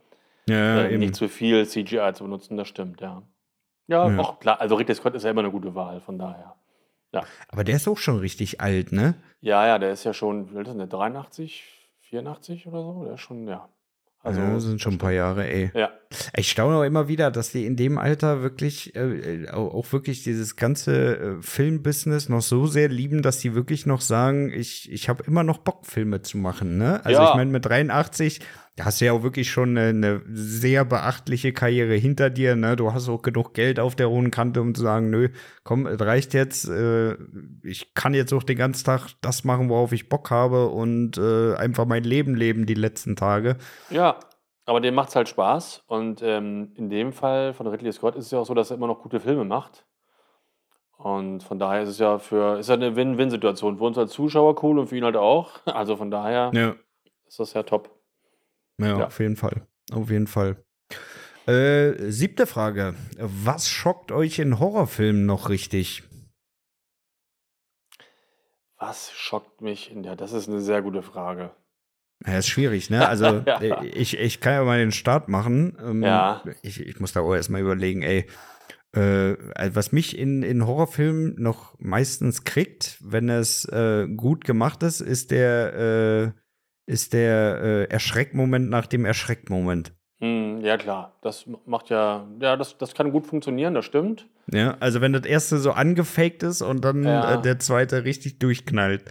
ja 0.47 0.81
äh, 0.81 0.89
eben. 0.91 0.99
nicht 0.99 1.15
zu 1.15 1.27
viel 1.29 1.65
CGI 1.65 2.11
zu 2.13 2.25
benutzen, 2.25 2.57
das 2.57 2.67
stimmt, 2.67 2.99
ja. 3.01 3.23
Ja, 3.87 4.09
Ja. 4.11 4.19
auch 4.19 4.39
klar. 4.41 4.59
Also 4.59 4.75
Ridley 4.75 4.93
Scott 4.93 5.15
ist 5.15 5.23
ja 5.23 5.31
immer 5.31 5.41
eine 5.41 5.51
gute 5.51 5.73
Wahl, 5.73 6.01
von 6.01 6.19
daher. 6.19 6.55
Aber 7.47 7.63
der 7.63 7.77
ist 7.77 7.87
auch 7.87 7.97
schon 7.97 8.19
richtig 8.19 8.59
alt, 8.59 8.91
ne? 8.91 9.13
Ja, 9.39 9.65
ja, 9.65 9.79
der 9.79 9.91
ist 9.91 10.03
ja 10.03 10.13
schon, 10.13 10.51
wie 10.51 10.57
alt 10.57 10.67
ist 10.67 10.71
denn 10.73 10.79
der? 10.79 10.87
83, 10.87 11.63
84 12.09 12.67
oder 12.67 12.81
so? 12.81 13.03
Der 13.05 13.13
ist 13.15 13.21
schon, 13.21 13.47
ja. 13.47 13.69
Also 14.23 14.41
ja, 14.41 14.59
sind 14.59 14.81
schon 14.81 14.93
ein 14.95 14.97
paar 14.97 15.11
Jahre, 15.11 15.47
ey. 15.47 15.69
Ja. 15.75 15.91
Ich 16.35 16.49
staune 16.49 16.77
auch 16.77 16.83
immer 16.83 17.07
wieder, 17.07 17.29
dass 17.29 17.51
die 17.51 17.67
in 17.67 17.75
dem 17.75 17.99
Alter 17.99 18.41
wirklich 18.41 18.95
äh, 18.95 19.47
auch 19.51 19.71
auch 19.75 19.91
wirklich 19.93 20.23
dieses 20.23 20.55
ganze 20.55 21.17
äh, 21.17 21.41
Filmbusiness 21.41 22.27
noch 22.27 22.41
so 22.41 22.65
sehr 22.65 22.89
lieben, 22.89 23.21
dass 23.21 23.37
die 23.37 23.53
wirklich 23.53 23.85
noch 23.85 24.01
sagen, 24.01 24.51
ich, 24.51 24.91
ich 24.91 25.09
habe 25.09 25.23
immer 25.27 25.43
noch 25.43 25.59
Bock, 25.59 25.85
Filme 25.85 26.23
zu 26.23 26.39
machen. 26.39 26.79
Ne? 26.79 27.05
Also 27.05 27.21
Ja. 27.21 27.29
ich 27.29 27.35
meine, 27.35 27.51
mit 27.51 27.65
83, 27.67 28.39
da 28.75 28.85
hast 28.85 28.99
du 28.99 29.05
ja 29.05 29.13
auch 29.13 29.23
wirklich 29.23 29.49
schon 29.49 29.77
eine, 29.77 29.89
eine 29.89 30.21
sehr 30.27 30.83
beachtliche 30.83 31.53
Karriere 31.53 31.93
hinter 31.93 32.29
dir. 32.29 32.55
Ne? 32.57 32.75
Du 32.75 32.91
hast 32.93 33.07
auch 33.07 33.21
genug 33.21 33.53
Geld 33.53 33.79
auf 33.79 33.95
der 33.95 34.09
hohen 34.09 34.31
Kante, 34.31 34.59
um 34.61 34.75
zu 34.75 34.81
sagen, 34.81 35.09
nö, 35.09 35.29
komm, 35.63 35.87
es 35.87 35.99
reicht 36.01 36.33
jetzt. 36.33 36.67
Äh, 36.67 37.15
ich 37.63 37.93
kann 37.93 38.13
jetzt 38.13 38.33
auch 38.33 38.43
den 38.43 38.57
ganzen 38.57 38.85
Tag 38.85 39.11
das 39.21 39.45
machen, 39.45 39.69
worauf 39.69 39.93
ich 39.93 40.09
Bock 40.09 40.29
habe 40.29 40.67
und 40.67 41.17
äh, 41.17 41.55
einfach 41.55 41.85
mein 41.85 42.03
Leben 42.03 42.35
leben 42.35 42.65
die 42.65 42.73
letzten 42.73 43.15
Tage. 43.15 43.57
Ja, 43.89 44.19
aber 44.65 44.81
dem 44.81 44.93
macht 44.95 45.09
es 45.09 45.15
halt 45.15 45.29
Spaß. 45.29 45.83
Und 45.87 46.21
ähm, 46.21 46.73
in 46.75 46.89
dem 46.89 47.13
Fall 47.13 47.53
von 47.53 47.67
Ridley 47.67 47.93
Scott 47.93 48.15
ist 48.15 48.25
es 48.25 48.31
ja 48.31 48.39
auch 48.39 48.45
so, 48.45 48.53
dass 48.53 48.71
er 48.71 48.77
immer 48.77 48.87
noch 48.87 49.01
gute 49.01 49.21
Filme 49.21 49.45
macht. 49.45 49.85
Und 50.97 51.43
von 51.43 51.59
daher 51.59 51.83
ist 51.83 51.89
es 51.89 51.99
ja 51.99 52.19
für, 52.19 52.59
ist 52.59 52.67
ja 52.69 52.75
eine 52.75 52.95
Win-Win-Situation. 52.95 53.77
Für 53.77 53.83
uns 53.85 53.97
als 53.97 54.11
Zuschauer 54.11 54.61
cool 54.63 54.79
und 54.79 54.87
für 54.87 54.97
ihn 54.97 55.03
halt 55.05 55.15
auch. 55.17 55.51
Also 55.65 55.95
von 55.95 56.09
daher 56.11 56.51
Ja. 56.53 56.75
ist 57.27 57.39
das 57.39 57.53
ja 57.53 57.63
top. 57.63 57.89
Ja, 58.79 58.99
Ja. 58.99 59.07
auf 59.07 59.19
jeden 59.19 59.35
Fall. 59.35 59.67
Auf 59.91 60.09
jeden 60.09 60.27
Fall. 60.27 60.57
Äh, 61.47 62.11
siebte 62.11 62.47
Frage. 62.47 62.95
Was 63.17 63.69
schockt 63.69 64.11
euch 64.11 64.39
in 64.39 64.59
Horrorfilmen 64.59 65.25
noch 65.25 65.49
richtig? 65.49 66.03
Was 68.77 69.11
schockt 69.13 69.61
mich 69.61 69.91
in 69.91 70.03
der? 70.03 70.15
Das 70.15 70.33
ist 70.33 70.49
eine 70.49 70.59
sehr 70.61 70.81
gute 70.81 71.01
Frage. 71.01 71.51
Ja, 72.25 72.37
ist 72.39 72.47
schwierig, 72.47 72.89
ne? 72.89 73.07
Also, 73.07 73.25
Ja. 73.45 73.61
äh, 73.61 73.85
ich, 73.87 74.17
ich 74.17 74.39
kann 74.41 74.53
ja 74.53 74.63
mal 74.63 74.79
den 74.79 74.91
Start 74.91 75.29
machen. 75.29 75.77
Ähm, 75.81 76.03
Ja. 76.03 76.43
Ich, 76.61 76.79
ich 76.79 76.99
muss 76.99 77.13
da 77.13 77.21
auch 77.21 77.33
erstmal 77.33 77.61
überlegen, 77.61 78.01
ey. 78.01 78.25
Äh, 78.95 79.35
also 79.55 79.75
was 79.75 79.91
mich 79.91 80.17
in, 80.17 80.41
in 80.43 80.65
Horrorfilmen 80.65 81.35
noch 81.37 81.75
meistens 81.79 82.43
kriegt, 82.43 82.97
wenn 83.01 83.29
es 83.29 83.65
äh, 83.65 84.07
gut 84.07 84.45
gemacht 84.45 84.83
ist, 84.83 85.01
ist 85.01 85.31
der, 85.31 86.33
äh, 86.35 86.39
ist 86.85 87.13
der 87.13 87.61
äh, 87.61 87.83
Erschreckmoment 87.85 88.69
nach 88.69 88.85
dem 88.87 89.05
Erschreckmoment. 89.05 89.93
Hm, 90.19 90.61
ja, 90.61 90.77
klar. 90.77 91.15
Das 91.21 91.45
macht 91.65 91.89
ja, 91.89 92.27
ja, 92.39 92.55
das, 92.55 92.77
das 92.77 92.93
kann 92.93 93.11
gut 93.11 93.27
funktionieren, 93.27 93.73
das 93.73 93.85
stimmt. 93.85 94.27
Ja, 94.51 94.77
also 94.79 95.01
wenn 95.01 95.11
das 95.13 95.25
erste 95.25 95.57
so 95.57 95.71
angefaked 95.71 96.43
ist 96.43 96.61
und 96.61 96.85
dann 96.85 97.03
Ja. 97.03 97.33
äh, 97.33 97.41
der 97.41 97.59
zweite 97.59 98.03
richtig 98.05 98.39
durchknallt. 98.39 99.03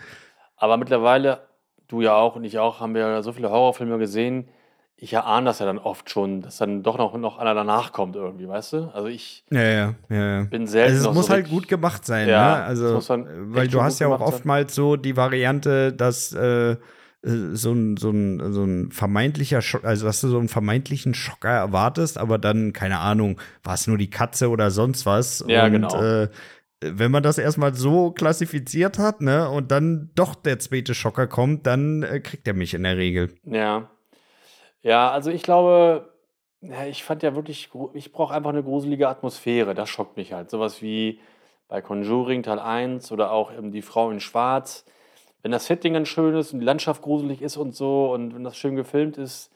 Aber 0.56 0.76
mittlerweile, 0.76 1.40
du 1.88 2.00
ja 2.00 2.14
auch 2.14 2.36
und 2.36 2.44
ich 2.44 2.58
auch, 2.58 2.80
haben 2.80 2.94
wir 2.94 3.02
ja 3.02 3.22
so 3.22 3.32
viele 3.32 3.50
Horrorfilme 3.50 3.98
gesehen. 3.98 4.48
Ich 4.96 5.12
erahne 5.12 5.46
das 5.46 5.58
ja 5.58 5.66
dann 5.66 5.78
oft 5.78 6.08
schon, 6.08 6.40
dass 6.40 6.58
dann 6.58 6.84
doch 6.84 6.96
noch, 6.96 7.16
noch 7.18 7.38
einer 7.38 7.52
danach 7.52 7.92
kommt 7.92 8.14
irgendwie, 8.14 8.48
weißt 8.48 8.72
du? 8.74 8.90
Also 8.94 9.08
ich 9.08 9.44
Ja, 9.50 9.60
ja, 9.62 9.94
ja. 10.08 10.44
bin 10.44 10.68
selten 10.68 10.94
Also 10.96 11.10
es 11.10 11.14
muss 11.16 11.26
so 11.26 11.32
halt 11.32 11.48
gut 11.50 11.66
gemacht 11.66 12.06
sein, 12.06 12.28
Ja, 12.28 12.56
ne? 12.58 12.62
Also, 12.64 13.00
weil 13.08 13.66
du 13.66 13.82
hast 13.82 13.98
ja 13.98 14.06
auch 14.06 14.12
gemacht 14.12 14.28
sein. 14.30 14.34
oftmals 14.38 14.74
so 14.74 14.94
die 14.94 15.16
Variante, 15.16 15.92
dass 15.92 16.32
äh, 16.32 16.76
so 17.24 17.72
ein, 17.72 17.96
so 17.96 18.10
ein, 18.10 18.52
so 18.52 18.64
ein 18.64 18.90
vermeintlicher 18.90 19.62
Schock, 19.62 19.84
also 19.84 20.06
dass 20.06 20.20
du 20.20 20.28
so 20.28 20.38
einen 20.38 20.48
vermeintlichen 20.48 21.14
Schocker 21.14 21.50
erwartest, 21.50 22.18
aber 22.18 22.38
dann, 22.38 22.72
keine 22.72 22.98
Ahnung, 22.98 23.40
war 23.62 23.74
es 23.74 23.86
nur 23.86 23.96
die 23.96 24.10
Katze 24.10 24.50
oder 24.50 24.70
sonst 24.70 25.06
was. 25.06 25.44
Ja, 25.48 25.64
und, 25.66 25.72
genau. 25.72 26.02
Äh, 26.02 26.28
wenn 26.80 27.10
man 27.10 27.22
das 27.22 27.38
erstmal 27.38 27.74
so 27.74 28.10
klassifiziert 28.10 28.98
hat, 28.98 29.22
ne, 29.22 29.48
und 29.48 29.70
dann 29.70 30.10
doch 30.14 30.34
der 30.34 30.58
zweite 30.58 30.94
Schocker 30.94 31.26
kommt, 31.26 31.66
dann 31.66 32.02
äh, 32.02 32.20
kriegt 32.20 32.46
er 32.46 32.52
mich 32.52 32.74
in 32.74 32.82
der 32.82 32.98
Regel. 32.98 33.34
Ja. 33.44 33.90
Ja, 34.82 35.10
also 35.10 35.30
ich 35.30 35.42
glaube, 35.42 36.12
ja, 36.60 36.84
ich 36.84 37.04
fand 37.04 37.22
ja 37.22 37.34
wirklich, 37.34 37.70
ich 37.94 38.12
brauche 38.12 38.34
einfach 38.34 38.50
eine 38.50 38.62
gruselige 38.62 39.08
Atmosphäre. 39.08 39.74
Das 39.74 39.88
schockt 39.88 40.18
mich 40.18 40.34
halt. 40.34 40.50
Sowas 40.50 40.82
wie 40.82 41.20
bei 41.68 41.80
Conjuring 41.80 42.42
Teil 42.42 42.58
1 42.58 43.10
oder 43.12 43.30
auch 43.30 43.50
eben 43.50 43.72
Die 43.72 43.80
Frau 43.80 44.10
in 44.10 44.20
Schwarz. 44.20 44.84
Wenn 45.44 45.52
das 45.52 45.66
Setting 45.66 45.92
dann 45.92 46.06
schön 46.06 46.34
ist 46.34 46.54
und 46.54 46.60
die 46.60 46.64
Landschaft 46.64 47.02
gruselig 47.02 47.42
ist 47.42 47.58
und 47.58 47.74
so 47.76 48.10
und 48.14 48.34
wenn 48.34 48.44
das 48.44 48.56
schön 48.56 48.76
gefilmt 48.76 49.18
ist, 49.18 49.52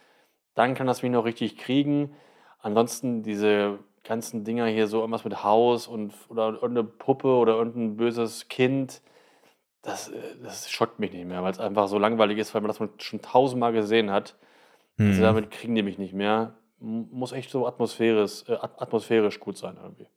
dann 0.55 0.75
kann 0.75 0.87
das 0.87 1.03
mich 1.03 1.11
noch 1.11 1.25
richtig 1.25 1.57
kriegen. 1.57 2.15
Ansonsten 2.61 3.23
diese 3.23 3.79
ganzen 4.05 4.45
Dinger 4.45 4.67
hier, 4.67 4.87
so 4.87 4.99
irgendwas 5.01 5.25
mit 5.25 5.43
Haus 5.43 5.89
und 5.89 6.13
oder 6.29 6.49
irgendeine 6.53 6.85
Puppe 6.85 7.29
oder 7.29 7.55
irgendein 7.55 7.97
böses 7.97 8.49
Kind, 8.49 9.01
das, 9.81 10.11
äh, 10.11 10.37
das 10.43 10.69
schockt 10.71 10.99
mich 10.99 11.13
nicht 11.13 11.25
mehr, 11.27 11.43
weil 11.43 11.53
es 11.53 11.59
einfach 11.59 11.89
so 11.89 11.99
langweilig 11.99 12.37
ist, 12.37 12.55
weil 12.55 12.61
man 12.61 12.69
das 12.69 12.81
schon 13.03 13.23
tausendmal 13.23 13.73
gesehen 13.73 14.11
hat. 14.11 14.37
Also 14.99 15.21
Hm. 15.21 15.23
damit 15.23 15.51
kriegen 15.51 15.75
die 15.75 15.83
mich 15.83 15.97
nicht 15.97 16.13
mehr. 16.13 16.59
Muss 16.81 17.33
echt 17.33 17.51
so 17.51 17.67
atmosphärisch, 17.67 18.45
äh, 18.47 18.53
at- 18.53 18.83
atmosphärisch 18.83 19.41
gut 19.41 19.57
sein 19.57 19.79
irgendwie. 19.83 20.09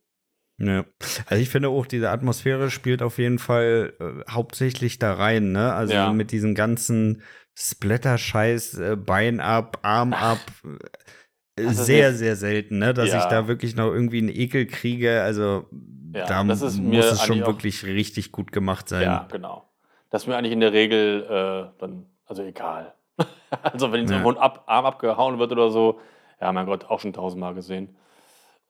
Ja. 0.64 0.84
Also 1.26 1.42
ich 1.42 1.48
finde 1.50 1.70
auch, 1.70 1.86
diese 1.86 2.10
Atmosphäre 2.10 2.70
spielt 2.70 3.02
auf 3.02 3.18
jeden 3.18 3.40
Fall 3.40 3.92
äh, 3.98 4.30
hauptsächlich 4.30 4.98
da 5.00 5.14
rein, 5.14 5.50
ne? 5.50 5.72
Also 5.72 5.94
Ja. 5.94 6.12
mit 6.12 6.30
diesen 6.30 6.54
ganzen 6.54 7.22
Splatter-Scheiß, 7.56 8.78
äh, 8.78 8.96
Bein 8.96 9.40
ab, 9.40 9.78
Arm 9.82 10.14
ab. 10.14 10.38
Äh, 10.64 11.64
ist 11.64 11.84
sehr, 11.84 12.14
sehr 12.14 12.36
selten, 12.36 12.78
ne? 12.78 12.94
Dass 12.94 13.08
ich 13.08 13.14
Ja. 13.14 13.28
da 13.28 13.48
wirklich 13.48 13.76
noch 13.76 13.92
irgendwie 13.92 14.18
einen 14.18 14.28
Ekel 14.28 14.66
kriege. 14.66 15.22
Also 15.22 15.66
Ja, 16.14 16.26
da 16.26 16.44
muss 16.44 16.60
es 16.62 16.76
schon 17.22 17.44
wirklich 17.44 17.84
richtig 17.84 18.32
gut 18.32 18.52
gemacht 18.52 18.88
sein. 18.88 19.02
Ja, 19.02 19.26
genau. 19.30 19.68
Das 20.10 20.22
ist 20.22 20.28
mir 20.28 20.36
eigentlich 20.36 20.52
in 20.52 20.60
der 20.60 20.72
Regel 20.72 21.22
äh, 21.24 21.78
dann, 21.80 22.06
also 22.26 22.42
egal. 22.42 22.94
also 23.62 23.92
wenn 23.92 24.06
so 24.06 24.14
ein 24.14 24.22
Hund 24.24 24.38
ab, 24.38 24.64
Arm 24.66 24.86
abgehauen 24.86 25.38
wird 25.38 25.52
oder 25.52 25.70
so, 25.70 26.00
ja, 26.40 26.52
mein 26.52 26.66
Gott, 26.66 26.84
auch 26.84 27.00
schon 27.00 27.12
tausendmal 27.12 27.54
gesehen. 27.54 27.96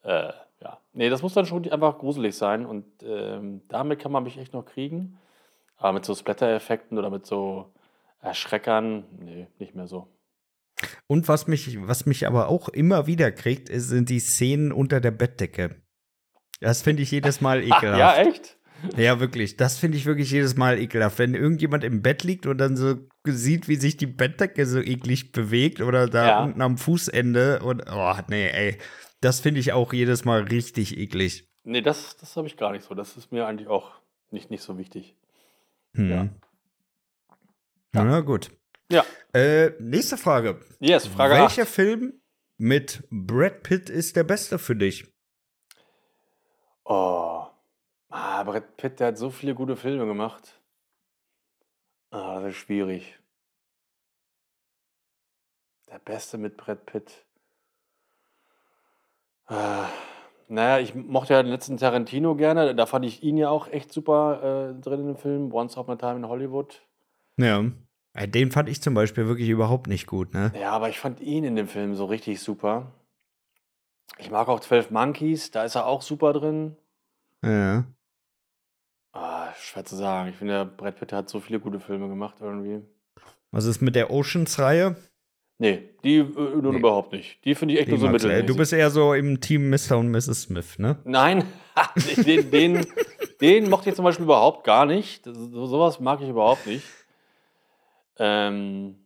Äh, 0.03 0.31
ja. 0.63 0.79
Nee, 0.93 1.09
das 1.09 1.21
muss 1.21 1.33
dann 1.33 1.45
schon 1.45 1.69
einfach 1.71 1.97
gruselig 1.99 2.35
sein 2.35 2.65
und 2.65 2.85
ähm, 3.03 3.61
damit 3.67 3.99
kann 3.99 4.11
man 4.11 4.23
mich 4.23 4.37
echt 4.37 4.53
noch 4.53 4.65
kriegen. 4.65 5.17
Aber 5.77 5.93
mit 5.93 6.05
so 6.05 6.15
Splatter-Effekten 6.15 6.97
oder 6.97 7.09
mit 7.09 7.25
so 7.25 7.73
Erschreckern, 8.21 9.03
nee, 9.19 9.47
nicht 9.59 9.75
mehr 9.75 9.87
so. 9.87 10.07
Und 11.07 11.27
was 11.27 11.47
mich, 11.47 11.77
was 11.87 12.05
mich 12.05 12.25
aber 12.27 12.47
auch 12.47 12.69
immer 12.69 13.05
wieder 13.07 13.31
kriegt, 13.31 13.69
sind 13.71 14.09
die 14.09 14.19
Szenen 14.19 14.71
unter 14.71 15.01
der 15.01 15.11
Bettdecke. 15.11 15.75
Das 16.61 16.81
finde 16.81 17.03
ich 17.03 17.11
jedes 17.11 17.41
Mal 17.41 17.59
Ach, 17.69 17.77
ekelhaft. 17.83 17.99
ja, 17.99 18.15
echt? 18.23 18.57
Ja, 18.97 19.19
wirklich. 19.19 19.55
Das 19.57 19.77
finde 19.77 19.97
ich 19.97 20.05
wirklich 20.05 20.31
jedes 20.31 20.55
Mal 20.57 20.77
ekelhaft. 20.77 21.17
Wenn 21.19 21.35
irgendjemand 21.35 21.83
im 21.85 22.01
Bett 22.01 22.23
liegt 22.23 22.45
und 22.45 22.57
dann 22.57 22.75
so 22.75 22.95
sieht, 23.25 23.67
wie 23.69 23.75
sich 23.75 23.95
die 23.97 24.07
Bettdecke 24.07 24.65
so 24.65 24.79
eklig 24.79 25.31
bewegt 25.31 25.81
oder 25.81 26.07
da 26.07 26.27
Ja. 26.27 26.43
unten 26.43 26.61
am 26.61 26.77
Fußende 26.77 27.59
und 27.63 27.83
oh, 27.89 28.15
nee, 28.29 28.47
ey. 28.49 28.77
Das 29.23 29.39
finde 29.39 29.61
ich 29.61 29.71
auch 29.71 29.93
jedes 29.93 30.25
Mal 30.25 30.41
richtig 30.41 30.97
eklig. 30.97 31.47
Nee, 31.63 31.81
das, 31.81 32.17
das 32.17 32.35
habe 32.35 32.45
ich 32.47 32.57
gar 32.57 32.73
nicht 32.73 32.83
so. 32.83 32.93
Das 32.93 33.15
ist 33.15 33.31
mir 33.31 33.47
eigentlich 33.47 33.69
auch 33.69 33.93
nicht, 34.31 34.51
nicht 34.51 34.61
so 34.61 34.77
wichtig. 34.77 35.15
Hm. 35.93 36.09
Ja. 36.09 36.29
Ja. 37.95 38.03
Na 38.03 38.19
gut. 38.19 38.51
Ja. 38.91 39.05
Äh, 39.33 39.71
nächste 39.79 40.17
Frage. 40.17 40.59
Yes, 40.81 41.07
Frage 41.07 41.35
Welcher 41.35 41.61
8. 41.61 41.69
Film 41.69 42.21
mit 42.57 43.07
Brad 43.11 43.63
Pitt 43.63 43.89
ist 43.89 44.17
der 44.17 44.25
beste 44.25 44.59
für 44.59 44.75
dich? 44.75 45.07
Oh. 46.83 47.45
Ah, 48.09 48.43
Brad 48.43 48.75
Pitt, 48.75 48.99
der 48.99 49.07
hat 49.07 49.17
so 49.17 49.29
viele 49.29 49.55
gute 49.55 49.77
Filme 49.77 50.05
gemacht. 50.05 50.59
Ah, 52.11 52.41
das 52.41 52.51
ist 52.51 52.57
schwierig. 52.57 53.17
Der 55.89 55.99
Beste 55.99 56.37
mit 56.37 56.57
Brad 56.57 56.85
Pitt. 56.85 57.25
Ah, 59.47 59.87
naja, 60.47 60.79
ich 60.79 60.95
mochte 60.95 61.33
ja 61.33 61.43
den 61.43 61.51
letzten 61.51 61.77
Tarantino 61.77 62.35
gerne. 62.35 62.75
Da 62.75 62.85
fand 62.85 63.05
ich 63.05 63.23
ihn 63.23 63.37
ja 63.37 63.49
auch 63.49 63.67
echt 63.67 63.91
super 63.91 64.73
äh, 64.77 64.81
drin 64.81 65.01
in 65.01 65.07
dem 65.07 65.17
Film. 65.17 65.53
Once 65.53 65.77
Upon 65.77 65.95
a 65.95 65.97
Time 65.97 66.17
in 66.17 66.27
Hollywood. 66.27 66.81
Ja. 67.37 67.63
Äh, 68.13 68.27
Den 68.27 68.51
fand 68.51 68.69
ich 68.69 68.81
zum 68.81 68.93
Beispiel 68.93 69.27
wirklich 69.27 69.49
überhaupt 69.49 69.87
nicht 69.87 70.07
gut, 70.07 70.33
ne? 70.33 70.51
Ja, 70.59 70.71
aber 70.71 70.89
ich 70.89 70.99
fand 70.99 71.19
ihn 71.19 71.43
in 71.43 71.55
dem 71.55 71.67
Film 71.67 71.95
so 71.95 72.05
richtig 72.05 72.39
super. 72.41 72.91
Ich 74.19 74.29
mag 74.29 74.47
auch 74.47 74.59
12 74.59 74.91
Monkeys, 74.91 75.49
da 75.51 75.63
ist 75.63 75.75
er 75.75 75.87
auch 75.87 76.01
super 76.01 76.33
drin. 76.33 76.77
Ja. 77.43 77.85
Ah, 79.11 79.53
schwer 79.55 79.85
zu 79.85 79.95
sagen. 79.95 80.29
Ich 80.29 80.35
finde, 80.35 80.65
Brad 80.65 80.97
Pitt 80.99 81.11
hat 81.13 81.29
so 81.29 81.39
viele 81.39 81.59
gute 81.59 81.79
Filme 81.79 82.07
gemacht 82.07 82.35
irgendwie. 82.39 82.81
Was 83.51 83.65
ist 83.65 83.81
mit 83.81 83.95
der 83.95 84.11
Oceans-Reihe? 84.11 84.95
Nee, 85.63 85.81
die 86.03 86.17
äh, 86.17 86.23
nun 86.25 86.71
Nee. 86.71 86.79
überhaupt 86.79 87.13
nicht. 87.13 87.37
Die 87.45 87.55
finde 87.55 87.73
ich 87.75 87.79
echt 87.79 87.87
nur 87.87 87.97
so 87.97 88.07
magst 88.07 88.25
du. 88.25 88.55
Bist 88.57 88.73
eher 88.73 88.89
so 88.89 89.13
im 89.13 89.39
Team 89.39 89.69
Mr. 89.69 89.97
und 89.97 90.11
Mrs. 90.11 90.41
Smith, 90.41 90.77
ne? 90.77 90.97
Nein, 91.05 91.45
den, 92.25 92.51
den, 92.51 92.85
den 93.39 93.69
mochte 93.69 93.87
ich 93.87 93.95
zum 93.95 94.03
Beispiel 94.03 94.25
überhaupt 94.25 94.65
gar 94.65 94.85
nicht. 94.85 95.25
Das, 95.25 95.37
so, 95.37 95.65
sowas 95.65 96.01
mag 96.01 96.19
ich 96.21 96.27
überhaupt 96.27 96.67
nicht. 96.67 96.83
Ähm, 98.19 99.02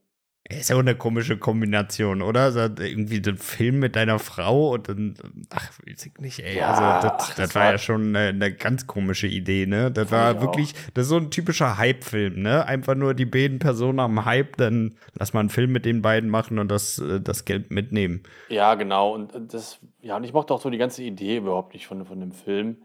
Ist 0.50 0.70
ja 0.70 0.78
auch 0.78 0.80
eine 0.80 0.96
komische 0.96 1.38
Kombination, 1.38 2.22
oder? 2.22 2.54
So, 2.54 2.60
irgendwie 2.62 3.20
den 3.22 3.36
Film 3.36 3.80
mit 3.80 3.98
deiner 3.98 4.18
Frau 4.18 4.74
und 4.76 4.88
dann, 4.88 5.16
ach, 5.50 5.72
weiß 5.86 6.06
ich 6.06 6.18
nicht, 6.20 6.40
ey. 6.40 6.58
Ja, 6.58 6.70
also, 6.70 6.94
das, 6.94 7.14
ach, 7.20 7.36
das, 7.36 7.36
das 7.36 7.56
war 7.56 7.64
war- 7.64 7.72
ja 7.72 7.78
schon 7.78 8.16
eine, 8.16 8.30
eine 8.30 8.54
ganz 8.54 8.88
komische 8.88 9.28
Idee, 9.28 9.66
ne? 9.66 9.92
Das 9.92 10.10
war 10.10 10.36
ich 10.36 10.42
wirklich, 10.42 10.74
das 10.94 11.04
ist 11.04 11.10
so 11.10 11.18
ein 11.18 11.32
typischer 11.32 11.78
Hype-Film, 11.78 12.42
ne? 12.42 12.66
Einfach 12.66 12.96
nur 12.96 13.14
die 13.14 13.26
beiden 13.26 13.60
Personen 13.60 14.00
am 14.00 14.24
Hype, 14.24 14.56
dann 14.56 14.96
lass 15.20 15.34
mal 15.34 15.42
einen 15.42 15.50
Film 15.50 15.74
mit 15.74 15.84
den 15.84 16.02
beiden 16.02 16.30
machen 16.30 16.60
und 16.60 16.70
das, 16.70 16.98
äh, 17.00 17.20
das 17.20 17.44
Geld 17.44 17.70
mitnehmen. 17.70 18.24
ja, 18.48 18.76
genau. 18.76 19.14
Und 19.14 19.36
äh, 19.36 19.42
das, 19.46 19.80
ja, 20.02 20.16
und 20.16 20.24
ich 20.24 20.32
mochte 20.32 20.54
auch 20.54 20.62
so 20.62 20.70
die 20.70 20.78
ganze 20.78 21.04
Idee 21.04 21.38
überhaupt 21.38 21.74
nicht 21.74 21.88
von, 21.88 22.06
von 22.06 22.22
dem 22.22 22.32
Film. 22.32 22.78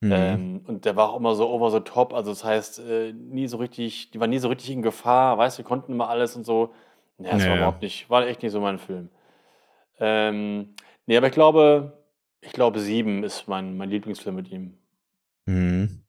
Mhm. 0.00 0.12
Ähm, 0.12 0.60
und 0.66 0.84
der 0.84 0.96
war 0.96 1.10
auch 1.10 1.16
immer 1.18 1.34
so 1.34 1.48
over 1.48 1.70
the 1.70 1.80
top. 1.80 2.12
Also 2.14 2.30
das 2.30 2.44
heißt, 2.44 2.78
äh, 2.80 3.12
nie 3.12 3.46
so 3.48 3.56
richtig, 3.58 4.10
die 4.10 4.20
waren 4.20 4.30
nie 4.30 4.38
so 4.38 4.48
richtig 4.48 4.70
in 4.70 4.82
Gefahr, 4.82 5.38
weißt 5.38 5.58
du, 5.58 5.62
wir 5.62 5.68
konnten 5.68 5.92
immer 5.92 6.08
alles 6.08 6.36
und 6.36 6.44
so. 6.44 6.72
Ja, 7.18 7.32
das 7.32 7.42
Ja, 7.42 7.50
war 7.50 7.56
überhaupt 7.56 7.82
nicht, 7.82 8.10
war 8.10 8.26
echt 8.26 8.42
nicht 8.42 8.52
so 8.52 8.60
mein 8.60 8.78
Film. 8.78 9.08
Ähm, 9.98 10.74
nee, 11.06 11.16
aber 11.16 11.28
ich 11.28 11.32
glaube, 11.32 12.04
ich 12.40 12.52
glaube, 12.52 12.80
Sieben 12.80 13.22
ist 13.24 13.46
mein, 13.48 13.76
mein 13.76 13.90
Lieblingsfilm 13.90 14.34
mit 14.36 14.50
ihm. 14.50 14.78
Mhm. 15.46 16.04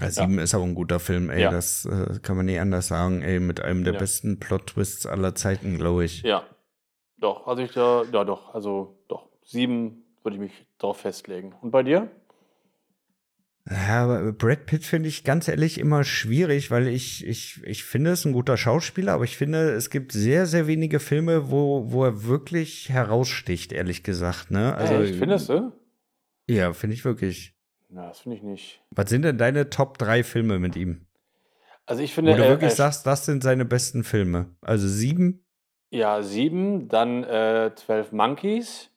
Ja, 0.00 0.10
Sieben 0.10 0.38
ist 0.38 0.54
auch 0.54 0.62
ein 0.62 0.74
guter 0.74 1.00
Film, 1.00 1.28
ey. 1.30 1.42
Ja. 1.42 1.50
Das 1.50 1.84
äh, 1.84 2.18
kann 2.22 2.36
man 2.36 2.46
nie 2.46 2.58
anders 2.58 2.88
sagen, 2.88 3.22
ey. 3.22 3.40
Mit 3.40 3.60
einem 3.60 3.84
der 3.84 3.94
Ja. 3.94 3.98
besten 3.98 4.38
Plot-Twists 4.38 5.06
aller 5.06 5.34
Zeiten, 5.34 5.76
glaube 5.76 6.04
ich. 6.04 6.22
Ja, 6.22 6.44
doch, 7.18 7.46
also 7.46 7.62
ich 7.62 7.72
da, 7.72 8.04
ja 8.04 8.24
doch, 8.24 8.54
also 8.54 8.96
doch, 9.08 9.28
Sieben 9.44 10.04
würde 10.22 10.36
ich 10.36 10.40
mich 10.40 10.66
darauf 10.78 10.98
festlegen. 10.98 11.54
Und 11.60 11.70
bei 11.72 11.82
dir? 11.82 12.08
Ja, 13.70 14.30
Brad 14.32 14.64
Pitt 14.64 14.84
finde 14.84 15.08
ich 15.10 15.24
ganz 15.24 15.46
ehrlich 15.46 15.78
immer 15.78 16.02
schwierig, 16.02 16.70
weil 16.70 16.88
ich, 16.88 17.26
ich, 17.26 17.62
ich 17.64 17.84
finde, 17.84 18.12
es 18.12 18.24
ein 18.24 18.32
guter 18.32 18.56
Schauspieler, 18.56 19.12
aber 19.12 19.24
ich 19.24 19.36
finde, 19.36 19.72
es 19.72 19.90
gibt 19.90 20.12
sehr, 20.12 20.46
sehr 20.46 20.66
wenige 20.66 21.00
Filme, 21.00 21.50
wo, 21.50 21.92
wo 21.92 22.04
er 22.04 22.24
wirklich 22.24 22.88
heraussticht, 22.88 23.72
ehrlich 23.72 24.02
gesagt, 24.02 24.50
ne? 24.50 24.74
Also, 24.74 24.94
Echt, 25.02 25.16
findest 25.16 25.50
du? 25.50 25.72
Ja, 26.48 26.72
finde 26.72 26.94
ich 26.94 27.04
wirklich. 27.04 27.54
Na, 27.90 28.08
das 28.08 28.20
finde 28.20 28.36
ich 28.38 28.42
nicht. 28.42 28.82
Was 28.90 29.10
sind 29.10 29.22
denn 29.22 29.36
deine 29.36 29.68
Top 29.68 29.98
3 29.98 30.22
Filme 30.24 30.58
mit 30.58 30.74
ihm? 30.76 31.06
Also 31.84 32.02
ich 32.02 32.12
Wo 32.12 32.14
finde, 32.16 32.36
du 32.36 32.42
er- 32.44 32.48
wirklich 32.48 32.70
er- 32.72 32.76
sagst, 32.76 33.06
das 33.06 33.26
sind 33.26 33.42
seine 33.42 33.64
besten 33.66 34.02
Filme. 34.04 34.54
Also 34.62 34.88
sieben? 34.88 35.44
ja, 35.90 36.22
Sieben, 36.22 36.88
dann 36.88 37.24
äh, 37.24 37.70
12 37.74 38.12
Monkeys 38.12 38.90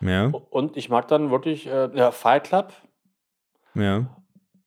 Ja, 0.00 0.26
und 0.26 0.76
ich 0.76 0.88
mag 0.88 1.08
dann 1.08 1.30
wirklich 1.32 1.66
äh, 1.66 1.90
ja, 1.94 2.12
Fight 2.12 2.44
Club 2.44 2.72
ja. 3.76 4.16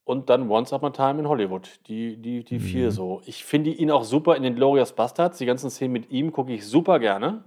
und 0.05 0.29
dann 0.29 0.49
Once 0.49 0.73
Upon 0.73 0.89
a 0.89 0.91
Time 0.91 1.19
in 1.19 1.27
Hollywood. 1.27 1.79
Die, 1.87 2.17
die, 2.17 2.43
die 2.43 2.59
vier 2.59 2.87
Mhm. 2.87 2.91
so. 2.91 3.21
Ich 3.25 3.43
finde 3.45 3.69
ihn 3.71 3.91
auch 3.91 4.03
super 4.03 4.35
in 4.35 4.43
den 4.43 4.55
Glorious 4.55 4.93
Bastards. 4.93 5.37
Die 5.37 5.45
ganzen 5.45 5.69
Szenen 5.69 5.93
mit 5.93 6.09
ihm 6.11 6.31
gucke 6.31 6.51
ich 6.53 6.65
super 6.65 6.99
gerne. 6.99 7.43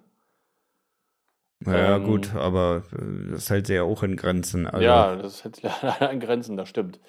Ja, 1.65 1.99
Ähm, 1.99 2.07
gut, 2.07 2.35
aber 2.35 2.83
äh, 2.93 3.31
das 3.33 3.49
hält 3.51 3.67
sie 3.69 3.75
ja 3.75 3.83
auch 3.85 4.03
in 4.03 4.17
Grenzen. 4.17 4.67
Also, 4.67 4.85
Ja, 4.85 5.17
das 5.17 5.45
jetzt 5.45 5.63
leider 5.83 6.11
an 6.11 6.21
Grenzen, 6.21 6.57
das 6.57 6.69
stimmt. 6.69 7.01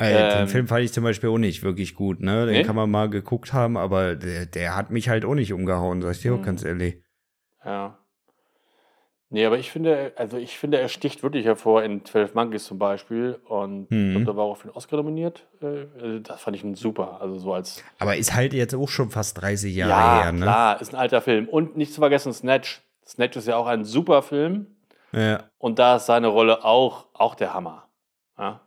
Den 0.00 0.46
Ähm, 0.46 0.48
Film 0.48 0.66
fand 0.68 0.84
ich 0.84 0.92
zum 0.92 1.04
Beispiel 1.04 1.30
auch 1.30 1.38
nicht 1.38 1.62
wirklich 1.62 1.94
gut, 1.94 2.20
ne? 2.20 2.46
Den 2.46 2.54
Nee? 2.54 2.62
kann 2.64 2.74
man 2.76 2.90
mal 2.90 3.08
geguckt 3.08 3.52
haben, 3.52 3.76
aber 3.76 4.16
der, 4.16 4.44
der 4.46 4.76
hat 4.76 4.90
mich 4.90 5.08
halt 5.08 5.24
auch 5.24 5.34
nicht 5.34 5.52
umgehauen, 5.52 6.02
sag 6.02 6.12
ich 6.12 6.20
dir 6.22 6.34
auch 6.34 6.38
Mhm. 6.38 6.42
ganz 6.42 6.64
ehrlich. 6.64 7.00
Ja. 7.64 8.03
Nee, 9.34 9.46
aber 9.46 9.58
ich 9.58 9.72
finde, 9.72 10.12
also 10.14 10.36
ich 10.36 10.56
finde, 10.56 10.78
er 10.78 10.88
sticht 10.88 11.24
wirklich 11.24 11.44
hervor 11.44 11.82
in 11.82 12.04
12 12.04 12.34
Monkeys 12.36 12.66
zum 12.66 12.78
Beispiel. 12.78 13.40
Und 13.48 13.90
Mhm. 13.90 14.24
da 14.24 14.36
war 14.36 14.44
auch 14.44 14.56
für 14.58 14.68
den 14.68 14.76
Oscar 14.76 14.96
nominiert. 14.96 15.44
Äh, 15.60 15.86
also 16.00 16.18
das 16.20 16.40
fand 16.40 16.56
ich 16.56 16.62
ein 16.62 16.76
super. 16.76 17.18
Also 17.20 17.36
so 17.40 17.52
als 17.52 17.82
Aber 17.98 18.16
ist 18.16 18.32
halt 18.32 18.52
jetzt 18.54 18.76
auch 18.76 18.88
schon 18.88 19.10
fast 19.10 19.42
30 19.42 19.74
Jahre 19.74 19.90
ja, 19.90 20.22
her, 20.22 20.32
ne? 20.32 20.42
klar, 20.42 20.80
ist 20.80 20.94
ein 20.94 21.00
alter 21.00 21.20
Film. 21.20 21.48
Und 21.48 21.76
nicht 21.76 21.92
zu 21.92 22.00
vergessen, 22.00 22.32
Snatch. 22.32 22.80
Snatch 23.08 23.36
ist 23.36 23.48
ja 23.48 23.56
auch 23.56 23.66
ein 23.66 23.84
super 23.84 24.22
Film. 24.22 24.68
Ja. 25.10 25.42
Und 25.58 25.80
da 25.80 25.96
ist 25.96 26.06
seine 26.06 26.28
Rolle 26.28 26.64
auch, 26.64 27.06
auch 27.12 27.34
der 27.34 27.54
Hammer. 27.54 27.88
Ja? 28.38 28.60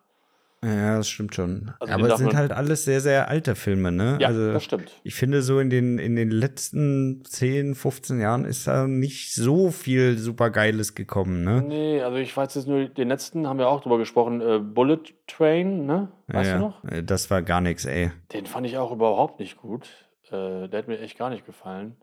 Ja, 0.64 0.98
das 0.98 1.08
stimmt 1.08 1.36
schon. 1.36 1.72
Also 1.80 1.94
Aber 1.94 2.10
es 2.10 2.18
sind 2.18 2.36
halt 2.36 2.52
alles 2.52 2.84
sehr, 2.84 3.00
sehr 3.00 3.28
alte 3.28 3.56
Filme, 3.56 3.92
ne? 3.92 4.18
Ja, 4.20 4.30
also 4.30 4.54
das 4.54 4.64
stimmt. 4.64 4.92
ich 5.04 5.14
finde 5.14 5.44
so 5.44 5.60
in 5.60 5.70
den, 5.70 6.00
in 6.00 6.16
den 6.16 6.32
letzten 6.32 7.24
10, 7.24 7.76
15 7.76 8.20
Jahren 8.20 8.44
ist 8.44 8.66
da 8.66 8.88
nicht 8.88 9.36
so 9.36 9.70
viel 9.70 10.18
supergeiles 10.18 10.96
gekommen, 10.96 11.44
ne? 11.44 11.62
Nee, 11.62 12.02
also 12.02 12.18
ich 12.18 12.36
weiß 12.36 12.56
jetzt 12.56 12.68
nur, 12.68 12.90
den 12.90 13.08
letzten 13.08 13.46
haben 13.48 13.60
wir 13.60 13.68
auch 13.68 13.82
drüber 13.82 14.00
gesprochen, 14.00 14.42
äh, 14.42 14.58
Bullet 14.58 15.04
Train, 15.28 15.86
ne? 15.86 16.12
Weißt 16.28 16.50
ja, 16.50 16.58
du 16.58 16.64
noch? 16.64 16.84
äh, 16.86 17.04
Das 17.04 17.30
war 17.30 17.44
gar 17.44 17.62
nichts, 17.62 17.86
ey. 17.86 18.12
Den 18.34 18.48
fand 18.48 18.66
ich 18.66 18.80
auch 18.80 18.92
überhaupt 18.92 19.40
nicht 19.40 19.58
gut. 19.58 19.88
Äh, 20.32 20.68
der 20.70 20.80
hat 20.80 20.88
mir 20.88 21.00
echt 21.00 21.20
gar 21.20 21.30
nicht 21.30 21.46
gefallen. 21.46 21.96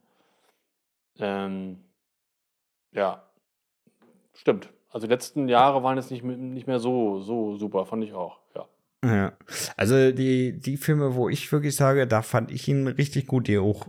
Ähm, 1.18 1.84
ja, 2.92 3.28
stimmt. 4.34 4.73
Also 4.95 5.07
die 5.09 5.12
letzten 5.12 5.49
Jahre 5.49 5.82
waren 5.82 5.97
jetzt 5.97 6.11
nicht, 6.12 6.22
nicht 6.24 6.66
mehr 6.68 6.78
so, 6.78 7.20
so 7.20 7.57
super, 7.57 7.84
fand 7.84 8.05
ich 8.05 8.12
auch, 8.12 8.38
ja. 8.55 8.68
Ja. 9.05 9.32
Also 9.76 10.12
die, 10.12 10.59
die 10.59 10.76
Filme, 10.78 11.14
wo 11.14 11.28
ich 11.28 11.51
wirklich 11.53 11.76
sage, 11.76 12.07
da 12.07 12.22
fand 12.22 12.51
ich 12.51 12.66
ihn 12.68 12.86
richtig 12.86 13.26
gut, 13.26 13.49
die 13.49 13.59
auch, 13.59 13.86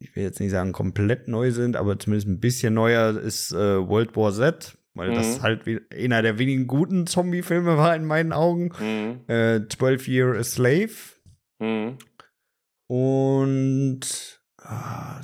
ich 0.00 0.16
will 0.16 0.24
jetzt 0.24 0.40
nicht 0.40 0.50
sagen 0.50 0.72
komplett 0.72 1.28
neu 1.28 1.52
sind, 1.52 1.76
aber 1.76 1.98
zumindest 1.98 2.28
ein 2.28 2.40
bisschen 2.40 2.74
neuer 2.74 3.10
ist 3.16 3.52
äh, 3.52 3.86
World 3.88 4.16
War 4.16 4.32
Z, 4.32 4.76
weil 4.94 5.12
das 5.14 5.38
Mhm. 5.38 5.42
halt 5.42 5.66
wie- 5.66 5.80
einer 5.94 6.22
der 6.22 6.38
wenigen 6.40 6.66
guten 6.66 7.06
Zombie-Filme 7.06 7.76
war 7.76 7.94
in 7.94 8.04
meinen 8.06 8.32
Augen. 8.32 8.72
Mhm. 8.80 9.20
Äh, 9.32 9.68
12 9.68 10.08
Year 10.08 10.34
a 10.36 10.42
Slave 10.42 10.90
Mhm. 11.60 11.98
und 12.88 14.40
ah, 14.62 15.20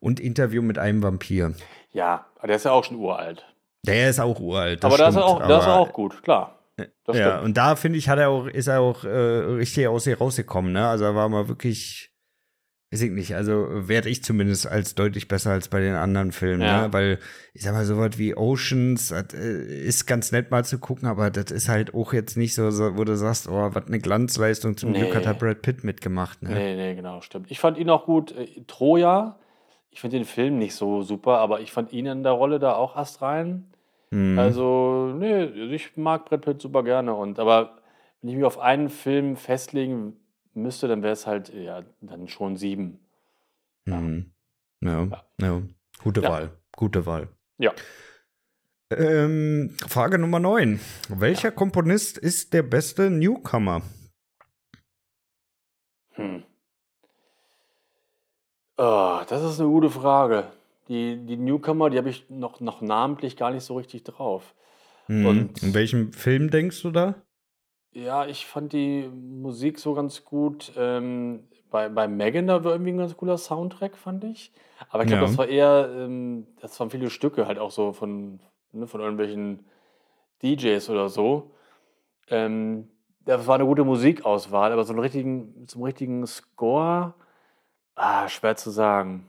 und 0.00 0.20
Interview 0.20 0.62
mit 0.62 0.78
einem 0.78 1.02
Vampir. 1.02 1.54
Ja, 1.92 2.26
der 2.42 2.56
ist 2.56 2.64
ja 2.64 2.72
auch 2.72 2.82
schon 2.84 2.96
uralt. 2.96 3.44
Der 3.86 4.10
ist 4.10 4.20
auch 4.20 4.40
uralt. 4.40 4.82
das 4.82 4.88
aber 4.92 4.98
da 4.98 5.08
ist 5.08 5.16
er 5.16 5.22
stimmt, 5.22 5.34
auch, 5.34 5.40
ist 5.42 5.48
er 5.48 5.72
aber- 5.72 5.78
auch 5.80 5.92
gut, 5.92 6.22
klar. 6.22 6.58
Das 7.04 7.16
ja, 7.16 7.30
stimmt. 7.34 7.44
und 7.44 7.56
da 7.56 7.76
finde 7.76 7.98
ich, 7.98 8.08
hat 8.08 8.18
er 8.18 8.30
auch, 8.30 8.46
ist 8.48 8.66
er 8.66 8.80
auch 8.80 9.04
äh, 9.04 9.08
richtig 9.08 9.86
aus 9.86 10.06
ihr 10.08 10.18
rausgekommen, 10.18 10.72
ne? 10.72 10.88
Also 10.88 11.04
er 11.04 11.14
war 11.14 11.28
mal 11.28 11.46
wirklich, 11.46 12.10
weiß 12.90 13.02
ich 13.02 13.12
nicht, 13.12 13.36
also 13.36 13.68
werde 13.88 14.08
ich 14.08 14.24
zumindest 14.24 14.66
als 14.66 14.96
deutlich 14.96 15.28
besser 15.28 15.52
als 15.52 15.68
bei 15.68 15.78
den 15.80 15.94
anderen 15.94 16.32
Filmen, 16.32 16.62
Ja. 16.62 16.82
ne? 16.88 16.92
Weil 16.92 17.20
ich 17.52 17.62
sag 17.62 17.74
mal, 17.74 17.84
sowas 17.84 18.18
wie 18.18 18.34
Oceans 18.36 19.10
das, 19.10 19.34
äh, 19.34 19.84
ist 19.86 20.06
ganz 20.06 20.32
nett 20.32 20.50
mal 20.50 20.64
zu 20.64 20.78
gucken, 20.80 21.06
aber 21.06 21.30
das 21.30 21.52
ist 21.52 21.68
halt 21.68 21.94
auch 21.94 22.12
jetzt 22.12 22.36
nicht 22.36 22.54
so, 22.56 22.70
so 22.72 22.96
wo 22.98 23.04
du 23.04 23.16
sagst, 23.16 23.48
oh, 23.48 23.70
was 23.72 23.86
eine 23.86 24.00
Glanzleistung. 24.00 24.76
Zum 24.76 24.94
Glück 24.94 25.10
Nee. 25.10 25.14
hat 25.14 25.26
er 25.26 25.34
Brad 25.34 25.62
Pitt 25.62 25.84
mitgemacht, 25.84 26.42
ne? 26.42 26.50
Nee, 26.54 26.74
nee, 26.74 26.94
genau, 26.96 27.20
stimmt. 27.20 27.52
Ich 27.52 27.60
fand 27.60 27.78
ihn 27.78 27.88
auch 27.88 28.04
gut. 28.04 28.32
Äh, 28.36 28.62
Troja, 28.66 29.38
ich 29.90 30.00
finde 30.00 30.16
den 30.16 30.26
Film 30.26 30.58
nicht 30.58 30.74
so 30.74 31.02
super, 31.02 31.38
aber 31.38 31.60
ich 31.60 31.70
fand 31.70 31.92
ihn 31.92 32.06
in 32.06 32.24
der 32.24 32.32
Rolle 32.32 32.58
da 32.58 32.74
auch 32.74 32.96
erst 32.96 33.22
rein. 33.22 33.70
Mhm. 34.14 34.38
Also, 34.38 35.12
nee, 35.18 35.42
ich 35.74 35.96
mag 35.96 36.24
Brad 36.26 36.42
Pitt 36.42 36.62
super 36.62 36.84
gerne. 36.84 37.14
Und 37.14 37.40
aber 37.40 37.78
wenn 38.20 38.30
ich 38.30 38.36
mich 38.36 38.44
auf 38.44 38.60
einen 38.60 38.88
Film 38.88 39.36
festlegen 39.36 40.16
müsste, 40.54 40.86
dann 40.86 41.02
wäre 41.02 41.12
es 41.14 41.26
halt 41.26 41.52
ja 41.52 41.82
dann 42.00 42.28
schon 42.28 42.56
sieben. 42.56 43.00
Mhm. 43.86 44.30
Ja, 44.80 45.02
Ja. 45.04 45.24
ja. 45.40 45.62
Gute 46.00 46.20
Ja. 46.22 46.30
Wahl. 46.30 46.50
Gute 46.76 47.06
Wahl. 47.06 47.28
Ja. 47.58 47.72
Ähm, 48.92 49.74
Frage 49.88 50.18
Nummer 50.18 50.38
9. 50.38 50.78
Welcher 51.08 51.50
Komponist 51.50 52.16
ist 52.16 52.52
der 52.52 52.62
beste 52.62 53.10
Newcomer? 53.10 53.82
Hm. 56.10 56.44
Oh, 58.76 59.20
das 59.28 59.42
ist 59.42 59.58
eine 59.58 59.68
gute 59.68 59.90
Frage. 59.90 60.44
Die, 60.88 61.16
die 61.24 61.36
Newcomer, 61.36 61.88
die 61.90 61.98
habe 61.98 62.10
ich 62.10 62.28
noch, 62.28 62.60
noch 62.60 62.80
namentlich 62.82 63.36
gar 63.36 63.50
nicht 63.50 63.64
so 63.64 63.76
richtig 63.76 64.04
drauf. 64.04 64.54
Mhm. 65.08 65.26
Und- 65.26 65.62
In 65.62 65.74
welchem 65.74 66.12
Film 66.12 66.50
denkst 66.50 66.82
du 66.82 66.90
da? 66.90 67.14
Ja, 67.92 68.26
ich 68.26 68.46
fand 68.46 68.72
die 68.72 69.08
Musik 69.08 69.78
so 69.78 69.94
ganz 69.94 70.24
gut. 70.24 70.72
Ähm, 70.76 71.44
bei, 71.70 71.88
bei 71.88 72.08
Megan, 72.08 72.46
da 72.48 72.62
war 72.64 72.72
irgendwie 72.72 72.92
ein 72.92 72.98
ganz 72.98 73.16
cooler 73.16 73.38
Soundtrack, 73.38 73.96
fand 73.96 74.24
ich. 74.24 74.52
Aber 74.90 75.02
ich 75.04 75.08
glaube, 75.08 75.22
Ja. 75.22 75.28
das 75.28 75.38
war 75.38 75.46
eher, 75.48 75.90
ähm, 75.96 76.46
das 76.60 76.78
waren 76.80 76.90
viele 76.90 77.08
Stücke 77.10 77.46
halt 77.46 77.58
auch 77.58 77.70
so 77.70 77.92
von, 77.92 78.40
ne, 78.72 78.86
von 78.86 79.00
irgendwelchen 79.00 79.64
DJs 80.42 80.88
oder 80.90 81.08
so. 81.08 81.52
Ähm, 82.28 82.88
das 83.24 83.46
war 83.46 83.54
eine 83.54 83.64
gute 83.66 83.84
Musikauswahl, 83.84 84.72
aber 84.72 84.84
so 84.84 84.92
einen 84.92 85.00
richtigen, 85.00 85.66
zum 85.68 85.82
richtigen 85.82 86.26
Score, 86.26 87.14
ah, 87.94 88.28
schwer 88.28 88.56
zu 88.56 88.70
sagen. 88.70 89.26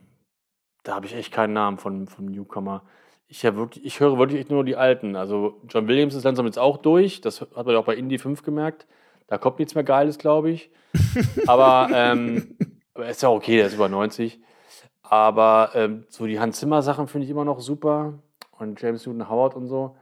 Da 0.86 0.96
habe 0.96 1.08
ich 1.08 1.16
echt 1.16 1.34
keinen 1.34 1.54
Namen 1.54 1.78
von, 1.78 2.08
von 2.08 2.26
Newcomer. 2.26 2.84
Ich, 3.28 3.44
wirklich, 3.44 3.84
ich 3.84 4.00
höre 4.00 4.20
wirklich 4.20 4.40
echt 4.40 4.52
nur 4.52 4.64
die 4.64 4.76
alten. 4.76 5.16
Also 5.16 5.60
John 5.68 5.88
Williams 5.88 6.14
ist 6.14 6.24
langsam 6.24 6.46
jetzt 6.46 6.60
auch 6.60 6.78
durch. 6.78 7.22
Das 7.22 7.42
hat 7.42 7.56
man 7.56 7.70
ja 7.70 7.80
auch 7.80 7.86
bei 7.86 7.96
Indie 7.96 8.20
5 8.20 8.44
gemerkt. 8.44 8.86
Da 9.28 9.40
kommt 9.40 9.58
nichts 9.58 9.74
mehr 9.74 9.84
Geiles, 9.84 10.20
glaube 10.20 10.52
ich. 10.52 10.70
aber, 11.48 11.90
ähm, 11.92 12.56
aber 12.94 13.10
ist 13.10 13.24
ja 13.24 13.30
okay, 13.30 13.58
der 13.58 13.66
ist 13.66 13.74
über 13.74 13.90
90. 13.90 14.40
Aber 15.02 15.72
ähm, 15.74 16.06
so 16.08 16.28
die 16.28 16.40
Hans 16.40 16.60
Zimmer 16.60 16.84
Sachen 16.84 17.08
finde 17.08 17.26
ich 17.26 17.32
immer 17.32 17.46
noch 17.46 17.60
super. 17.60 18.20
Und 18.52 18.80
James 18.80 19.08
Newton 19.08 19.28
Howard 19.28 19.56
und 19.56 19.66
so. 19.66 19.98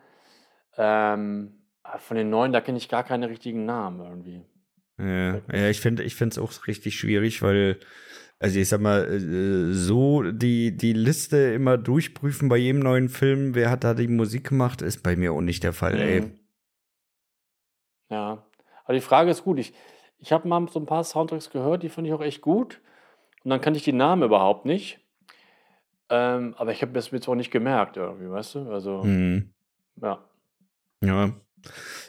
Ähm, 0.78 1.54
von 2.00 2.18
den 2.18 2.30
neuen, 2.30 2.52
da 2.52 2.60
kenne 2.60 2.78
ich 2.78 2.90
gar 2.90 3.04
keine 3.04 3.30
richtigen 3.30 3.66
Namen 3.66 4.02
irgendwie. 4.02 4.42
Ja, 4.98 5.42
ja 5.52 5.70
ich 5.70 5.80
finde 5.80 6.04
ich 6.04 6.20
es 6.20 6.38
auch 6.38 6.68
richtig 6.68 6.98
schwierig, 6.98 7.42
weil, 7.42 7.80
also 8.44 8.60
ich 8.60 8.68
sag 8.68 8.82
mal, 8.82 9.06
äh, 9.06 9.74
so 9.74 10.22
die, 10.22 10.76
die 10.76 10.92
Liste 10.92 11.38
immer 11.54 11.78
durchprüfen 11.78 12.50
bei 12.50 12.58
jedem 12.58 12.82
neuen 12.82 13.08
Film, 13.08 13.56
wer 13.56 13.70
hat 13.70 13.86
da 13.86 13.94
die 13.94 14.10
Musik 14.10 14.50
gemacht, 14.50 14.82
ist 14.82 15.02
bei 15.02 15.16
mir 15.16 15.32
auch 15.32 15.40
nicht 15.40 15.64
der 15.64 15.72
Fall, 15.72 15.96
ey. 15.96 16.22
Mhm. 16.22 16.40
Ja, 18.10 18.46
aber 18.84 18.94
die 18.94 19.00
Frage 19.00 19.32
ist 19.32 19.46
gut. 19.46 19.60
Ich, 19.60 19.74
ich 20.18 20.34
habe 20.34 20.46
mal 20.46 20.68
so 20.70 20.78
ein 20.78 20.86
paar 20.86 21.06
Soundtracks 21.06 21.52
gehört, 21.52 21.84
die 21.84 21.90
fand 21.90 22.06
ich 22.06 22.14
auch 22.14 22.22
echt 22.22 22.42
gut. 22.42 22.82
Und 23.46 23.50
dann 23.50 23.62
kannte 23.62 23.78
ich 23.78 23.86
die 23.86 23.94
Namen 23.94 24.24
überhaupt 24.24 24.66
nicht. 24.66 25.00
Ähm, 26.10 26.54
aber 26.58 26.74
ich 26.74 26.82
habe 26.82 26.92
das 26.92 27.12
jetzt 27.12 27.30
auch 27.30 27.36
nicht 27.36 27.50
gemerkt 27.50 27.96
irgendwie, 27.96 28.30
weißt 28.30 28.56
du? 28.56 28.70
Also, 28.70 29.04
Mhm. 29.06 29.54
ja. 30.02 30.22
Ja. 31.02 31.32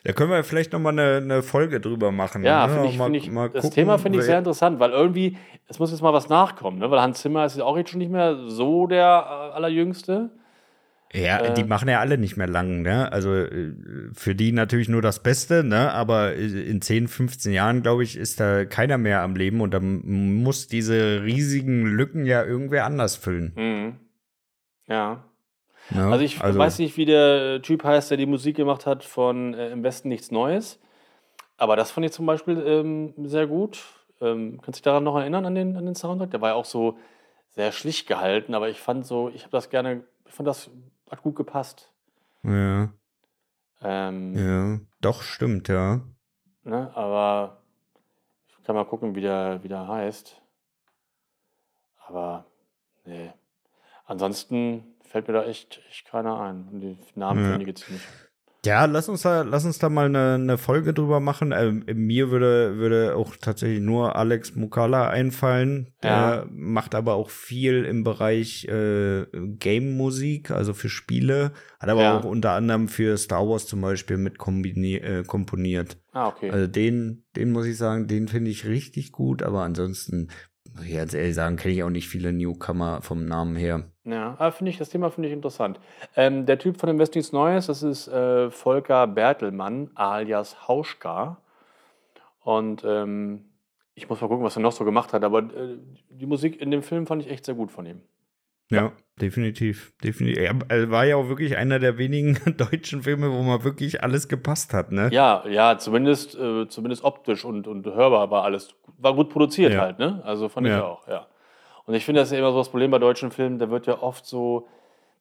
Da 0.05 0.13
können 0.13 0.31
wir 0.31 0.45
vielleicht 0.45 0.73
noch 0.73 0.81
mal 0.81 0.91
eine, 0.91 1.17
eine 1.17 1.43
Folge 1.43 1.81
drüber 1.81 2.13
machen. 2.13 2.45
Ja, 2.45 2.67
ne? 2.67 2.75
finde 2.75 2.89
ich, 2.89 2.99
Mal- 2.99 3.15
ich, 3.15 3.31
mal 3.31 3.49
das 3.49 3.63
gucken, 3.63 3.75
Thema 3.75 3.99
finde 3.99 4.19
ich 4.19 4.25
sehr 4.25 4.39
interessant, 4.39 4.81
weil 4.81 4.91
irgendwie, 4.91 5.37
es 5.67 5.79
muss 5.79 5.91
jetzt 5.91 6.03
mal 6.03 6.13
was 6.13 6.29
nachkommen, 6.29 6.79
ne? 6.79 6.91
weil 6.91 7.01
Hans 7.01 7.21
Zimmer 7.21 7.45
ist 7.47 7.57
ja 7.57 7.65
auch 7.65 7.77
jetzt 7.77 7.91
schon 7.91 7.99
nicht 7.99 8.11
mehr 8.13 8.37
so 8.49 8.87
der 8.87 9.05
äh, 9.05 9.55
Allerjüngste. 9.55 10.31
Ja, 11.15 11.39
Äh, 11.41 11.55
die 11.55 11.63
machen 11.65 11.89
ja 11.89 12.01
alle 12.01 12.19
nicht 12.19 12.37
mehr 12.37 12.49
lang, 12.49 12.83
ne? 12.83 13.13
Also 13.13 13.33
äh, 13.33 13.73
für 14.13 14.35
die 14.35 14.51
natürlich 14.51 14.89
nur 14.89 15.01
das 15.01 15.23
Beste, 15.23 15.63
ne? 15.63 15.93
Aber 15.93 16.35
äh, 16.35 16.45
in 16.45 16.83
10, 16.83 17.07
15 17.07 17.53
Jahren, 17.53 17.83
glaube 17.83 18.03
ich, 18.03 18.17
ist 18.17 18.41
da 18.41 18.65
keiner 18.65 18.99
mehr 18.99 19.23
am 19.23 19.37
Leben 19.37 19.61
und 19.61 19.73
dann 19.73 20.03
muss 20.43 20.67
diese 20.67 21.23
riesigen 21.23 21.87
Lücken 21.87 22.27
ja 22.27 22.45
irgendwer 22.45 22.85
anders 22.85 23.15
füllen. 23.15 23.53
Mhm. 23.57 24.01
Ja. 24.89 25.25
Ne? 25.91 26.07
Also 26.07 26.25
ich 26.25 26.41
weiß 26.43 26.79
nicht, 26.79 26.97
wie 26.97 27.05
der 27.05 27.61
Typ 27.63 27.85
heißt, 27.85 28.11
der 28.11 28.17
die 28.17 28.27
Musik 28.27 28.57
gemacht 28.57 28.87
hat 28.87 29.05
von 29.05 29.55
äh, 29.55 29.71
Im 29.71 29.83
Westen 29.83 30.09
nichts 30.09 30.31
Neues. 30.31 30.81
Aber 31.57 31.77
das 31.77 31.91
fand 31.91 32.07
ich 32.07 32.13
zum 32.13 32.27
Beispiel 32.27 32.59
ähm, 32.67 33.15
sehr 33.29 33.47
gut. 33.47 33.85
Ähm, 34.21 34.61
kannst 34.63 34.69
du 34.69 34.73
dich 34.73 34.83
daran 34.83 35.05
noch 35.05 35.17
erinnern, 35.17 35.45
an 35.47 35.55
den, 35.55 35.77
an 35.77 35.85
den 35.85 35.95
Soundtrack? 35.95 36.31
Der 36.31 36.41
war 36.41 36.51
ja 36.51 36.55
auch 36.55 36.65
so 36.65 36.99
sehr 37.51 37.71
schlicht 37.71 38.09
gehalten, 38.09 38.55
aber 38.55 38.69
ich 38.69 38.81
fand 38.81 39.07
so, 39.07 39.29
ich 39.29 39.43
habe 39.43 39.53
das 39.53 39.71
gerne, 39.71 40.05
ich 40.27 40.33
fand 40.33 40.49
das 40.49 40.71
hat 41.11 41.23
gut 41.23 41.37
gepasst. 41.37 41.91
Ja, 42.43 42.89
Ähm, 43.83 44.35
ja, 44.35 44.81
doch, 45.01 45.23
stimmt, 45.23 45.69
ja. 45.69 46.01
ne, 46.65 46.91
aber 46.95 47.59
ich 48.49 48.65
kann 48.65 48.75
mal 48.75 48.85
gucken, 48.85 49.15
wie 49.15 49.21
der, 49.21 49.63
wie 49.63 49.69
der 49.69 49.87
heißt. 49.87 50.41
Aber 52.07 52.47
nee. 53.05 53.31
Ansonsten 54.07 54.94
fällt 55.15 55.29
mir 55.29 55.35
da 55.35 55.45
echt, 55.45 55.81
echt 55.89 56.09
keiner 56.11 56.41
ein. 56.41 56.67
Und 56.73 56.81
die 56.81 56.99
Namen 57.15 57.41
Ja. 57.45 57.51
finde 57.51 57.63
ich 57.63 57.69
jetzt 57.69 57.89
nicht. 57.89 58.03
Ja, 58.67 58.87
lass 58.87 59.09
uns 59.09 59.23
da, 59.23 59.43
lass 59.43 59.65
uns 59.65 59.79
da 59.79 59.89
mal 59.89 60.07
eine, 60.07 60.35
eine 60.35 60.59
Folge 60.59 60.93
drüber 60.93 61.21
machen. 61.21 61.53
Ähm, 61.57 61.85
mir 61.87 62.31
würde, 62.33 62.79
würde 62.79 63.15
auch 63.15 63.37
tatsächlich 63.37 63.81
nur 63.81 64.17
Alex 64.17 64.57
Mukala 64.57 65.09
einfallen. 65.09 65.93
Der 66.03 66.11
Ja. 66.11 66.47
macht 66.51 66.97
aber 66.97 67.15
auch 67.15 67.31
viel 67.31 67.85
im 67.85 68.03
Bereich 68.03 68.65
äh, 68.67 69.27
Game-Musik, 69.31 70.51
also 70.51 70.75
für 70.75 70.89
Spiele. 70.89 71.53
Hat 71.79 71.91
aber 71.91 72.03
Ja. 72.03 72.19
auch 72.19 72.25
unter 72.25 72.53
anderem 72.53 72.89
für 72.89 73.17
Star 73.19 73.47
Wars 73.49 73.67
zum 73.69 73.83
Beispiel 73.83 74.17
mit 74.17 74.39
äh, 74.41 75.23
komponiert. 75.25 75.99
Ah, 76.13 76.27
okay. 76.29 76.51
Also 76.51 76.67
den, 76.67 77.25
den 77.37 77.53
muss 77.53 77.67
ich 77.67 77.77
sagen, 77.77 78.09
den 78.09 78.27
finde 78.27 78.51
ich 78.51 78.67
richtig 78.67 79.13
gut, 79.13 79.45
aber 79.45 79.63
ansonsten, 79.63 80.29
muss 80.75 80.87
ich 80.87 80.95
ganz 80.95 81.15
ehrlich 81.15 81.35
sagen, 81.37 81.57
kenne 81.57 81.75
ich 81.75 81.83
auch 81.85 81.91
nicht 81.91 82.09
viele 82.09 82.33
Newcomer 82.33 83.01
vom 83.03 83.27
Namen 83.27 83.55
her. 83.57 83.91
Ja, 84.05 84.35
aber 84.39 84.53
finde 84.53 84.71
ich, 84.71 84.79
das 84.79 84.91
Thema 84.91 85.11
finde 85.11 85.29
ich 85.29 85.35
interessant. 85.35 85.81
Ähm, 86.15 86.45
der 86.45 86.59
Typ 86.59 86.79
von 86.79 86.89
dem 86.89 86.99
West 86.99 87.15
Nichts 87.15 87.33
Neues, 87.33 87.67
das 87.67 87.83
ist 87.83 88.07
äh, 88.09 88.51
Volker 88.51 89.07
Bertelmann 89.07 89.91
alias 89.95 90.69
Hauschka. 90.69 91.39
Und 92.41 92.85
ähm, 92.85 93.47
ich 93.95 94.09
muss 94.09 94.21
mal 94.21 94.29
gucken, 94.29 94.45
was 94.45 94.57
er 94.57 94.63
noch 94.63 94.73
so 94.73 94.85
gemacht 94.85 95.13
hat. 95.15 95.25
Aber 95.25 95.39
äh, 95.39 95.79
die 96.11 96.27
Musik 96.27 96.61
in 96.61 96.71
dem 96.71 96.83
Film 96.83 97.07
fand 97.07 97.23
ich 97.23 97.31
echt 97.31 97.47
sehr 97.47 97.55
gut 97.55 97.71
von 97.71 97.87
ihm. 97.87 98.03
Ja, 98.71 98.93
definitiv. 99.21 99.93
definitiv. 100.03 100.43
Er 100.69 100.91
war 100.91 101.05
ja 101.05 101.17
auch 101.17 101.29
wirklich 101.29 101.57
einer 101.57 101.79
der 101.79 101.97
wenigen 101.99 102.39
deutschen 102.57 103.03
Filme, 103.03 103.31
wo 103.31 103.43
mal 103.43 103.63
wirklich 103.65 104.03
alles 104.03 104.29
gepasst 104.29 104.75
hat, 104.75 104.91
ne? 104.93 105.09
Ja, 105.13 105.45
ja, 105.49 105.79
zumindest, 105.79 106.35
äh, 106.35 106.67
zumindest 106.69 107.05
optisch 107.05 107.45
und, 107.45 107.67
und 107.69 107.87
hörbar 107.87 108.31
war 108.31 108.43
alles, 108.45 108.75
war 108.99 109.15
gut 109.15 109.31
produziert 109.31 109.75
Ja. 109.75 109.81
halt, 109.81 109.99
ne? 109.99 110.23
Also 110.25 110.49
fand 110.49 110.67
ich 110.67 110.73
Ja. 110.73 110.83
auch, 110.83 111.07
ja. 111.09 111.27
Und 111.87 111.95
ich 111.95 112.05
finde, 112.05 112.21
das 112.21 112.29
ist 112.29 112.33
ja 112.33 112.39
immer 112.39 112.53
so 112.53 112.59
das 112.59 112.71
Problem 112.71 112.91
bei 112.91 112.99
deutschen 112.99 113.31
Filmen, 113.31 113.59
da 113.59 113.69
wird 113.71 113.87
ja 113.87 114.01
oft 114.03 114.25
so, 114.27 114.67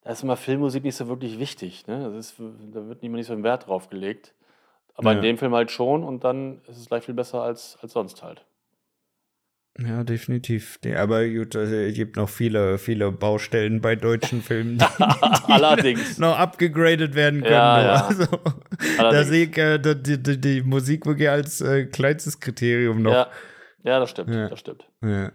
da 0.03 0.11
ist 0.11 0.24
immer 0.24 0.38
Filmmusik 0.38 0.84
nicht 0.84 0.95
so 0.95 1.07
wirklich 1.07 1.39
wichtig, 1.39 1.88
ne? 1.88 2.03
Das 2.03 2.14
ist, 2.14 2.39
da 2.74 2.88
wird 2.88 3.03
immer 3.03 3.18
nicht 3.18 3.28
so 3.28 3.34
einen 3.34 3.43
Wert 3.43 3.68
drauf 3.68 3.89
gelegt. 3.89 4.34
Aber 4.95 5.11
Ja. 5.11 5.18
in 5.18 5.24
dem 5.24 5.38
Film 5.38 5.53
halt 5.55 5.72
schon 5.72 6.03
und 6.03 6.24
dann 6.24 6.61
ist 6.68 6.78
es 6.78 6.88
gleich 6.88 7.03
viel 7.03 7.16
besser 7.16 7.41
als, 7.41 7.78
als 7.82 7.93
sonst 7.93 8.22
halt. 8.24 8.45
Ja, 9.80 10.03
definitiv. 10.03 10.78
Aber 10.95 11.28
gut, 11.28 11.55
also, 11.55 11.74
es 11.74 11.95
gibt 11.95 12.16
noch 12.16 12.30
viele, 12.30 12.78
viele 12.78 13.11
Baustellen 13.11 13.82
bei 13.82 13.95
deutschen 13.95 14.43
Filmen, 14.43 14.78
die, 14.78 14.86
die 14.97 15.03
Allerdings. 15.51 16.18
noch 16.20 16.38
abgegradet 16.38 17.16
werden 17.16 17.41
können. 17.41 17.53
Ja, 17.53 17.80
du. 17.80 17.86
ja. 17.88 18.05
Also, 18.05 18.38
da 18.99 19.24
sehe 19.24 19.47
ich 19.47 19.57
äh, 19.57 19.80
die, 19.80 20.22
die, 20.22 20.39
die, 20.39 20.61
Musik 20.61 21.07
wirklich 21.07 21.28
als 21.30 21.59
äh, 21.61 21.86
kleinstes 21.88 22.39
Kriterium 22.39 23.01
noch. 23.01 23.14
Ja, 23.14 23.28
ja, 23.84 23.99
das 23.99 24.11
stimmt, 24.11 24.30
Ja. 24.30 24.47
das 24.49 24.59
stimmt. 24.59 24.86
Ja. 25.01 25.32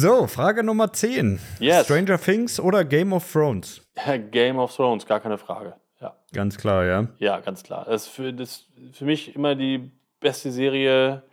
So, 0.00 0.28
Frage 0.28 0.62
Nummer 0.62 0.92
10. 0.92 1.40
Yes. 1.58 1.86
Stranger 1.86 2.20
Things 2.20 2.60
oder 2.60 2.84
Game 2.84 3.12
of 3.12 3.32
Thrones? 3.32 3.84
Game 4.30 4.56
of 4.56 4.72
Thrones, 4.72 5.04
gar 5.04 5.18
keine 5.18 5.38
Frage. 5.38 5.74
Ja, 6.00 6.14
Ganz 6.32 6.56
klar, 6.56 6.84
ja. 6.84 7.08
ja 7.18 7.40
ganz 7.40 7.64
klar. 7.64 7.84
Das 7.84 8.02
ist 8.06 8.08
für, 8.08 8.32
das 8.32 8.68
ist 8.76 8.96
für 8.96 9.04
mich 9.04 9.34
immer 9.34 9.56
die 9.56 9.90
beste 10.20 10.52
Serie, 10.52 11.24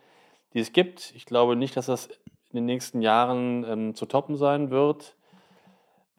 die 0.55 0.61
es 0.61 0.73
gibt. 0.73 1.13
Ich 1.15 1.27
glaube 1.27 1.55
nicht, 1.55 1.77
dass 1.77 1.85
das 1.85 2.07
in 2.07 2.55
den 2.55 2.65
nächsten 2.65 3.03
Jahren 3.03 3.63
ähm, 3.65 3.93
zu 3.93 4.07
toppen 4.07 4.35
sein 4.35 4.71
wird, 4.71 5.15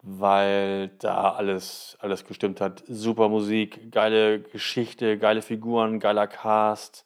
weil 0.01 0.87
da 0.99 1.31
alles, 1.33 1.97
alles 1.99 2.23
gestimmt 2.23 2.61
hat. 2.61 2.81
Super 2.87 3.27
Musik, 3.27 3.91
geile 3.91 4.39
Geschichte, 4.39 5.17
geile 5.17 5.41
Figuren, 5.41 5.99
geiler 5.99 6.27
Cast. 6.27 7.05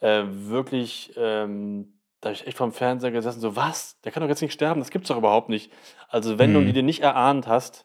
Äh, 0.00 0.24
wirklich, 0.26 1.12
ähm, 1.16 1.93
da 2.24 2.30
habe 2.30 2.34
ich 2.34 2.46
echt 2.46 2.56
vom 2.56 2.72
Fernseher 2.72 3.10
gesessen, 3.10 3.40
so, 3.40 3.54
was? 3.56 4.00
Der 4.02 4.12
kann 4.12 4.22
doch 4.22 4.28
jetzt 4.28 4.40
nicht 4.42 4.52
sterben, 4.52 4.80
das 4.80 4.90
gibt's 4.90 5.08
doch 5.08 5.16
überhaupt 5.18 5.48
nicht. 5.48 5.70
Also, 6.08 6.38
wenn 6.38 6.52
du 6.52 6.60
Hm. 6.60 6.66
die 6.66 6.72
dir 6.72 6.82
nicht 6.82 7.00
erahnt 7.02 7.46
hast, 7.46 7.84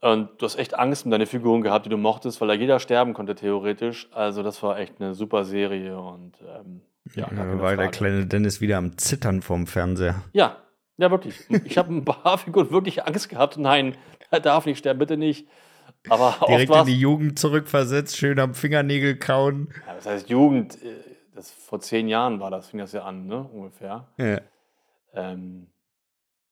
und 0.00 0.28
du 0.38 0.44
hast 0.46 0.56
echt 0.56 0.78
Angst 0.78 1.04
um 1.06 1.10
deine 1.10 1.26
Figuren 1.26 1.62
gehabt, 1.62 1.86
die 1.86 1.90
du 1.90 1.96
mochtest, 1.96 2.40
weil 2.40 2.48
da 2.48 2.54
jeder 2.54 2.78
sterben 2.80 3.14
konnte, 3.14 3.34
theoretisch. 3.34 4.08
Also, 4.12 4.42
das 4.42 4.62
war 4.62 4.78
echt 4.78 5.00
eine 5.00 5.14
super 5.14 5.44
Serie 5.44 5.98
und 5.98 6.34
ähm, 6.42 6.82
ja, 7.14 7.28
Ja, 7.32 7.36
war 7.58 7.70
der 7.70 7.76
Frage. 7.86 7.90
kleine 7.90 8.26
Dennis 8.26 8.60
wieder 8.60 8.76
am 8.78 8.96
Zittern 8.98 9.42
vom 9.42 9.66
Fernseher. 9.66 10.22
Ja, 10.32 10.56
ja, 10.98 11.10
wirklich. 11.10 11.34
Ich 11.64 11.78
habe 11.78 11.92
ein 11.94 12.04
paar 12.04 12.38
Figuren 12.44 12.70
wirklich 12.70 13.04
Angst 13.06 13.28
gehabt. 13.30 13.56
Nein, 13.58 13.96
er 14.30 14.40
darf 14.40 14.66
nicht 14.66 14.78
sterben, 14.78 14.98
bitte 14.98 15.16
nicht. 15.16 15.48
Aber 16.08 16.36
Direkt 16.46 16.72
in 16.74 16.84
die 16.86 16.98
Jugend 17.00 17.38
zurückversetzt, 17.38 18.16
schön 18.16 18.38
am 18.38 18.54
Fingernägel 18.54 19.16
kauen. 19.16 19.68
ja, 19.86 19.94
das 19.94 20.06
heißt 20.06 20.28
Jugend, 20.28 20.76
äh, 20.82 20.88
das 21.36 21.50
vor 21.50 21.80
zehn 21.80 22.08
Jahren 22.08 22.40
war 22.40 22.50
das, 22.50 22.68
fing 22.68 22.80
das 22.80 22.92
ja 22.92 23.04
an, 23.04 23.26
ne, 23.26 23.42
ungefähr. 23.52 24.06
Ja. 24.16 24.40
Ähm, 25.14 25.68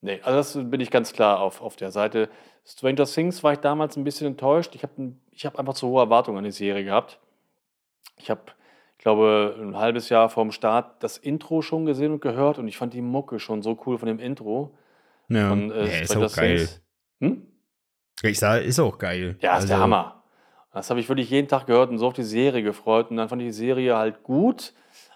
nee, 0.01 0.21
also 0.23 0.37
das 0.63 0.71
bin 0.71 0.81
ich 0.81 0.91
ganz 0.91 1.13
klar 1.13 1.41
auf, 1.41 1.61
auf 1.61 1.77
der 1.77 1.91
Seite. 1.91 2.29
Stranger 2.65 3.05
Things 3.05 3.43
war 3.43 3.53
ich 3.53 3.59
damals 3.59 3.97
ein 3.97 4.05
bisschen 4.05 4.29
enttäuscht. 4.29 4.75
Ich 4.75 4.83
habe 4.83 5.13
ich 5.31 5.45
hab 5.45 5.59
einfach 5.59 5.75
zu 5.75 5.89
hohe 5.89 6.03
Erwartungen 6.03 6.39
an 6.39 6.45
die 6.45 6.51
Serie 6.53 6.85
gehabt. 6.85 7.19
Ich 8.17 8.31
habe, 8.31 8.43
ich 8.97 9.03
glaube, 9.03 9.57
ein 9.59 9.77
halbes 9.77 10.09
Jahr 10.09 10.31
vorm 10.31 10.53
Start 10.53 11.03
das 11.03 11.19
Intro 11.19 11.63
schon 11.63 11.85
gesehen 11.85 12.13
und 12.13 12.23
gehört 12.23 12.59
und 12.59 12.69
ich 12.69 12.77
fand 12.79 12.95
die 12.95 13.03
Mucke 13.03 13.41
schon 13.41 13.63
so 13.63 13.79
cool 13.87 13.99
von 13.99 14.07
dem 14.07 14.19
Intro. 14.19 14.77
Ja, 15.29 15.49
Von, 15.49 15.71
äh, 15.71 15.87
ja 15.87 16.01
ist 16.03 16.17
auch 16.17 16.35
geil. 16.35 16.69
Hm? 17.21 17.47
Ich 18.23 18.39
sage, 18.39 18.63
ist 18.63 18.79
auch 18.79 18.99
geil. 18.99 19.37
Ja, 19.41 19.59
ist 19.59 19.69
der 19.69 19.77
Also, 19.77 19.79
Hammer. 19.79 20.24
Das 20.75 20.91
habe 20.91 21.01
ich 21.01 21.09
wirklich 21.09 21.31
jeden 21.31 21.49
Tag 21.49 21.67
gehört 21.67 21.91
und 21.91 21.99
so 21.99 22.09
auf 22.09 22.13
die 22.15 22.25
Serie 22.25 22.63
gefreut. 22.63 23.11
Und 23.11 23.17
dann 23.17 23.29
fand 23.29 23.41
ich 23.43 23.49
die 23.49 23.53
Serie 23.53 23.97
halt 23.97 24.23
gut, 24.25 24.73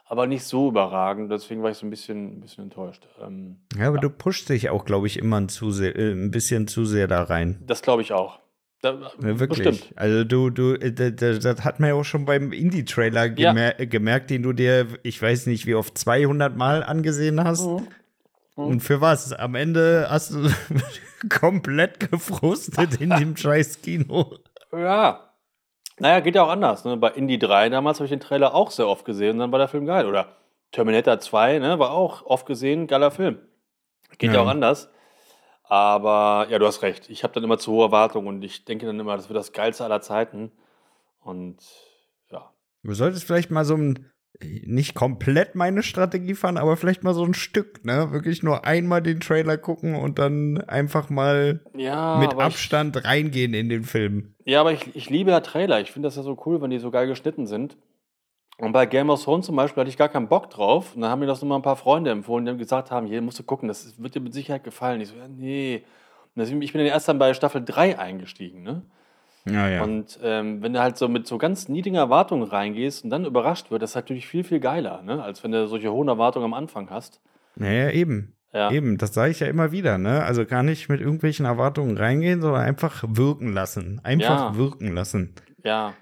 aber 0.06 0.26
nicht 0.26 0.44
so 0.44 0.68
überragend. 0.68 1.30
Deswegen 1.32 1.62
war 1.62 1.70
ich 1.70 1.76
so 1.76 1.86
ein 1.86 1.90
bisschen, 1.90 2.38
ein 2.38 2.40
bisschen 2.40 2.64
enttäuscht. 2.64 3.06
Ähm, 3.20 3.56
Ja, 3.76 3.88
aber 3.88 3.98
du 3.98 4.09
pushst 4.09 4.48
dich 4.48 4.70
auch, 4.70 4.84
glaube 4.84 5.09
ich, 5.09 5.18
immer 5.18 5.40
ein, 5.40 5.48
zu 5.48 5.70
sehr, 5.72 5.96
äh, 5.96 6.12
ein 6.12 6.30
bisschen 6.30 6.68
zu 6.68 6.84
sehr 6.84 7.09
da 7.09 7.24
rein. 7.24 7.62
das 7.66 7.82
glaube 7.82 8.02
ich 8.02 8.12
auch. 8.12 8.38
Da, 8.80 8.92
Ja, 9.20 9.40
wirklich. 9.40 9.64
Bestimmt. 9.68 9.92
Also 9.96 10.22
du, 10.22 10.50
du, 10.50 10.74
äh, 10.74 10.92
das, 10.92 11.40
das, 11.40 11.64
hat 11.64 11.80
man 11.80 11.88
ja 11.88 11.94
auch 11.96 12.04
schon 12.04 12.24
beim 12.24 12.52
Indie-Trailer 12.52 13.24
Ja. 13.26 13.52
gemer 13.52 13.80
äh, 13.80 13.86
gemerkt, 13.88 14.30
den 14.30 14.44
du 14.44 14.52
dir, 14.52 14.86
ich 15.02 15.20
weiß 15.20 15.46
nicht, 15.46 15.66
wie 15.66 15.74
oft 15.74 15.98
200 15.98 16.56
Mal 16.56 16.84
angesehen 16.84 17.42
hast. 17.42 17.66
Mhm. 17.66 17.88
Und 18.54 18.80
für 18.80 19.00
was? 19.00 19.32
Am 19.32 19.56
Ende 19.56 20.06
hast 20.09 20.32
du 20.32 20.48
komplett 21.28 22.11
gefrustet 22.11 23.00
in 23.00 23.11
dem 23.18 23.36
scheiß 23.36 23.82
Kino. 23.82 24.36
Ja. 24.72 25.24
Naja, 26.01 26.20
geht 26.20 26.34
ja 26.34 26.42
auch 26.44 26.49
anders. 26.49 26.84
Ne? 26.84 26.96
Bei 26.96 27.11
Indie 27.11 27.38
3 27.38 27.68
damals 27.70 27.99
habe 27.99 28.07
ich 28.07 28.11
den 28.11 28.20
Trailer 28.20 28.55
auch 28.55 28.70
sehr 28.70 28.86
oft 28.88 29.05
gesehen 29.05 29.32
und 29.32 29.38
dann 29.40 29.53
war 29.53 29.59
der 29.59 29.68
Film 29.68 29.86
geil. 29.86 30.07
Oder 30.07 30.36
Terminator 30.72 31.18
2 31.18 31.59
ne, 31.59 31.78
war 31.78 31.90
auch 31.92 32.24
oft 32.26 32.46
gesehen, 32.46 32.86
geiler 32.86 33.11
Film. 33.11 33.38
Geht 34.18 34.30
ja, 34.30 34.36
Ja. 34.36 34.42
auch 34.42 34.49
anders. 34.49 34.90
Aber 35.64 36.46
ja, 36.51 36.59
du 36.59 36.66
hast 36.66 36.82
recht. 36.82 37.11
Ich 37.11 37.24
habe 37.24 37.34
dann 37.34 37.44
immer 37.44 37.59
zu 37.59 37.72
hohe 37.72 37.84
Erwartungen 37.86 38.26
und 38.26 38.42
ich 38.42 38.64
denke 38.64 38.86
dann 38.86 38.99
immer, 38.99 39.16
das 39.16 39.28
wird 39.28 39.36
das 39.36 39.53
Geilste 39.53 39.84
aller 39.84 40.01
Zeiten. 40.01 40.51
Und 41.20 41.59
ja. 42.30 42.51
Du 42.82 42.94
solltest 42.94 43.24
vielleicht 43.24 43.51
mal 43.51 43.64
so 43.66 43.74
ein, 43.76 44.11
nicht 44.41 44.95
komplett 44.95 45.55
meine 45.55 45.82
Strategie 45.82 46.34
fahren, 46.34 46.57
aber 46.57 46.76
vielleicht 46.76 47.03
mal 47.03 47.14
so 47.14 47.24
ein 47.24 47.34
Stück, 47.34 47.84
ne? 47.84 48.12
Wirklich 48.12 48.43
nur 48.43 48.64
einmal 48.64 49.03
den 49.03 49.20
Trailer 49.20 49.57
gucken 49.57 49.97
und 49.97 50.18
dann 50.18 50.59
einfach 50.68 51.11
mal 51.11 51.61
Ja, 51.74 52.18
mit 52.18 52.34
Abstand 52.34 53.05
reingehen 53.05 53.55
in 53.55 53.68
den 53.68 53.84
Film. 53.84 54.34
Ich, 54.45 54.53
ja, 54.53 54.61
aber 54.61 54.72
ich, 54.72 54.95
ich 54.95 55.11
liebe 55.11 55.30
ja 55.30 55.41
Trailer. 55.41 55.80
Ich 55.80 55.91
finde 55.91 56.07
das 56.07 56.16
ja 56.16 56.22
so 56.22 56.41
cool, 56.47 56.61
wenn 56.62 56.70
die 56.70 56.78
so 56.78 56.91
geil 56.91 57.07
geschnitten 57.07 57.47
sind. 57.47 57.76
Und 58.59 58.72
bei 58.72 58.86
Game 58.86 59.11
of 59.11 59.22
Thrones 59.22 59.47
zum 59.47 59.57
Beispiel 59.57 59.80
hatte 59.80 59.91
ich 59.91 59.97
gar 59.97 60.09
keinen 60.09 60.28
Bock 60.28 60.51
drauf. 60.51 60.95
Und 60.95 61.03
dann 61.03 61.11
haben 61.11 61.20
mir 61.20 61.26
das 61.26 61.41
nur 61.41 61.49
mal 61.49 61.57
ein 61.57 61.62
paar 61.62 61.76
Freunde 61.76 62.11
empfohlen, 62.11 62.45
die 62.45 62.51
haben 62.51 62.59
gesagt 62.59 62.91
haben, 62.91 63.07
hier 63.07 63.22
musst 63.22 63.39
du 63.39 63.45
gucken, 63.45 63.68
das 63.68 64.01
wird 64.01 64.14
dir 64.14 64.20
mit 64.20 64.34
Sicherheit 64.34 64.64
gefallen. 64.64 65.01
Ich 65.01 65.09
so, 65.09 65.16
ja, 65.16 65.28
nee. 65.28 65.84
Und 66.34 66.41
deswegen, 66.41 66.62
ich 66.62 66.72
bin 66.72 66.80
dann 66.80 66.89
erst 66.89 67.09
dann 67.09 67.18
bei 67.18 67.34
Staffel 67.34 67.64
3 67.64 67.99
eingestiegen, 67.99 68.62
ne? 68.62 68.82
Ja, 69.47 69.68
ja. 69.68 69.82
Und 69.82 70.18
ähm, 70.22 70.62
wenn 70.62 70.72
du 70.72 70.80
halt 70.80 70.97
so 70.99 71.09
mit 71.09 71.26
so 71.26 71.39
ganz 71.39 71.68
niedrigen 71.68 71.97
Erwartungen 71.97 72.45
reingehst 72.45 73.05
und 73.05 73.11
dann 73.11 73.24
überrascht 73.24 73.70
wird, 73.70 73.82
das 73.82 73.91
ist 73.91 73.97
natürlich 73.97 74.26
viel, 74.26 74.45
viel 74.45 74.61
geiler, 74.61 75.03
ne? 75.03 75.22
Als 75.22 75.43
wenn 75.43 75.53
du 75.53 75.66
solche 75.66 75.91
hohen 75.93 76.09
Erwartungen 76.09 76.45
am 76.45 76.55
Anfang 76.55 76.91
hast. 76.91 77.20
naja, 77.57 77.91
eben. 77.91 78.34
Ja. 78.53 78.70
Eben, 78.70 78.97
das 78.97 79.12
sage 79.12 79.30
ich 79.30 79.41
ja 79.41 79.47
immer 79.47 79.72
wieder, 79.72 79.99
ne? 79.99 80.22
Also 80.24 80.47
gar 80.47 80.62
nicht 80.62 80.89
mit 80.89 81.01
irgendwelchen 81.03 81.45
Erwartungen 81.45 81.99
reingehen, 81.99 82.41
sondern 82.41 82.62
einfach 82.62 83.05
wirken 83.07 83.53
lassen. 83.53 84.01
Einfach 84.05 84.53
Ja. 84.53 84.57
wirken 84.57 84.95
lassen. 84.95 85.34
Ja. 85.62 85.93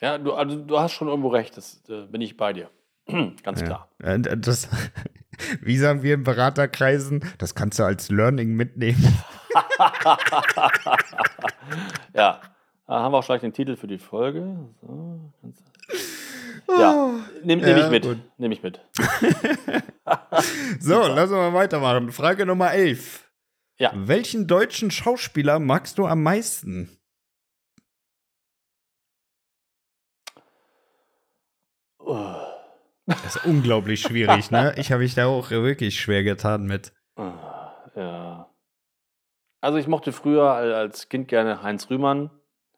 Ja, 0.00 0.18
du, 0.18 0.34
also, 0.34 0.56
du 0.60 0.78
hast 0.78 0.92
schon 0.92 1.08
irgendwo 1.08 1.28
recht, 1.28 1.56
das 1.56 1.82
äh, 1.88 2.06
bin 2.06 2.20
ich 2.20 2.36
bei 2.36 2.52
dir. 2.52 2.68
Ganz 3.42 3.64
klar. 3.64 3.88
Äh, 4.02 4.18
Das, 4.20 4.68
wie 5.60 5.78
sagen 5.78 6.02
wir 6.02 6.14
in 6.14 6.24
Beraterkreisen, 6.24 7.24
das 7.38 7.54
kannst 7.54 7.78
du 7.78 7.84
als 7.84 8.10
Learning 8.10 8.54
mitnehmen. 8.54 9.02
Ja, 12.14 12.40
da 12.86 13.00
haben 13.00 13.12
wir 13.12 13.18
auch 13.18 13.24
gleich 13.26 13.40
den 13.40 13.52
Titel 13.52 13.76
für 13.76 13.86
die 13.86 13.98
Folge. 13.98 14.56
So, 14.82 15.32
ganz- 15.42 15.62
ja, 16.68 17.10
nehme 17.42 17.62
nehm 17.62 17.76
Ja, 17.76 17.84
ich 17.84 17.90
mit. 17.90 18.38
Nehme 18.38 18.54
ich 18.54 18.62
mit. 18.62 18.80
So, 20.80 21.00
lassen 21.06 21.32
wir 21.32 21.50
mal 21.50 21.54
weitermachen. 21.54 22.12
Frage 22.12 22.46
Nummer 22.46 22.72
11. 22.72 23.30
Ja. 23.78 23.92
Welchen 23.94 24.46
deutschen 24.46 24.90
Schauspieler 24.90 25.58
magst 25.58 25.98
du 25.98 26.06
am 26.06 26.22
meisten? 26.22 26.88
Das 33.06 33.36
ist 33.36 33.44
unglaublich 33.46 34.00
schwierig, 34.00 34.50
ne? 34.50 34.74
Ich 34.78 34.90
habe 34.92 35.02
mich 35.02 35.14
da 35.14 35.26
auch 35.26 35.50
wirklich 35.50 36.00
schwer 36.00 36.22
getan 36.24 36.64
mit. 36.66 36.92
Ah, 37.16 37.72
Ja. 37.94 38.50
Also 39.60 39.78
ich 39.78 39.86
mochte 39.88 40.12
früher 40.12 40.50
al- 40.52 40.74
als 40.74 41.08
Kind 41.08 41.28
gerne 41.28 41.62
Heinz 41.62 41.88
Rühmann. 41.88 42.30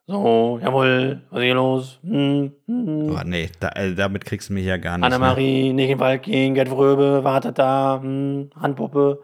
So, 0.07 0.61
jawohl, 0.63 1.23
was 1.31 1.39
ist 1.41 1.45
hier 1.45 1.55
los? 1.55 1.99
Hm, 2.05 2.53
hm. 2.67 3.11
Oh, 3.11 3.21
nee, 3.25 3.51
da, 3.59 3.71
äh, 3.71 3.93
damit 3.95 4.25
kriegst 4.25 4.51
du 4.51 4.53
mich 4.53 4.65
ja 4.67 4.77
gar 4.77 4.97
nicht. 4.97 5.01
Ne? 5.01 5.07
Annemarie, 5.17 5.73
nicht 5.73 5.87
in 5.91 5.97
den 5.97 6.01
Wald 6.01 6.23
gehen, 6.23 6.55
Gerd 6.55 6.69
Fröbe, 6.69 7.25
wartet 7.25 7.59
da, 7.59 7.99
hm, 8.01 8.51
Handpuppe. 8.55 9.21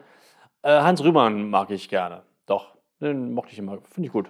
Äh, 0.62 0.80
Hans 0.80 1.04
Rühmann 1.04 1.50
mag 1.50 1.70
ich 1.70 1.88
gerne. 1.88 2.24
Doch, 2.46 2.76
den 3.00 3.32
mochte 3.32 3.52
ich 3.52 3.58
immer. 3.60 3.78
Finde 3.92 4.08
ich 4.08 4.12
gut. 4.12 4.28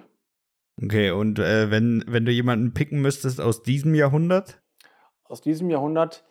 Okay, 0.83 1.11
und 1.11 1.39
äh, 1.39 1.71
wenn, 1.71 2.05
wenn 2.07 2.27
du 2.27 2.33
jemanden 2.33 2.75
picken 2.75 3.01
müsstest 3.01 3.41
aus 3.41 3.63
diesem 3.63 3.95
Jahrhundert? 3.95 4.61
Aus 5.25 5.41
diesem 5.41 5.71
Jahrhundert, 5.71 6.23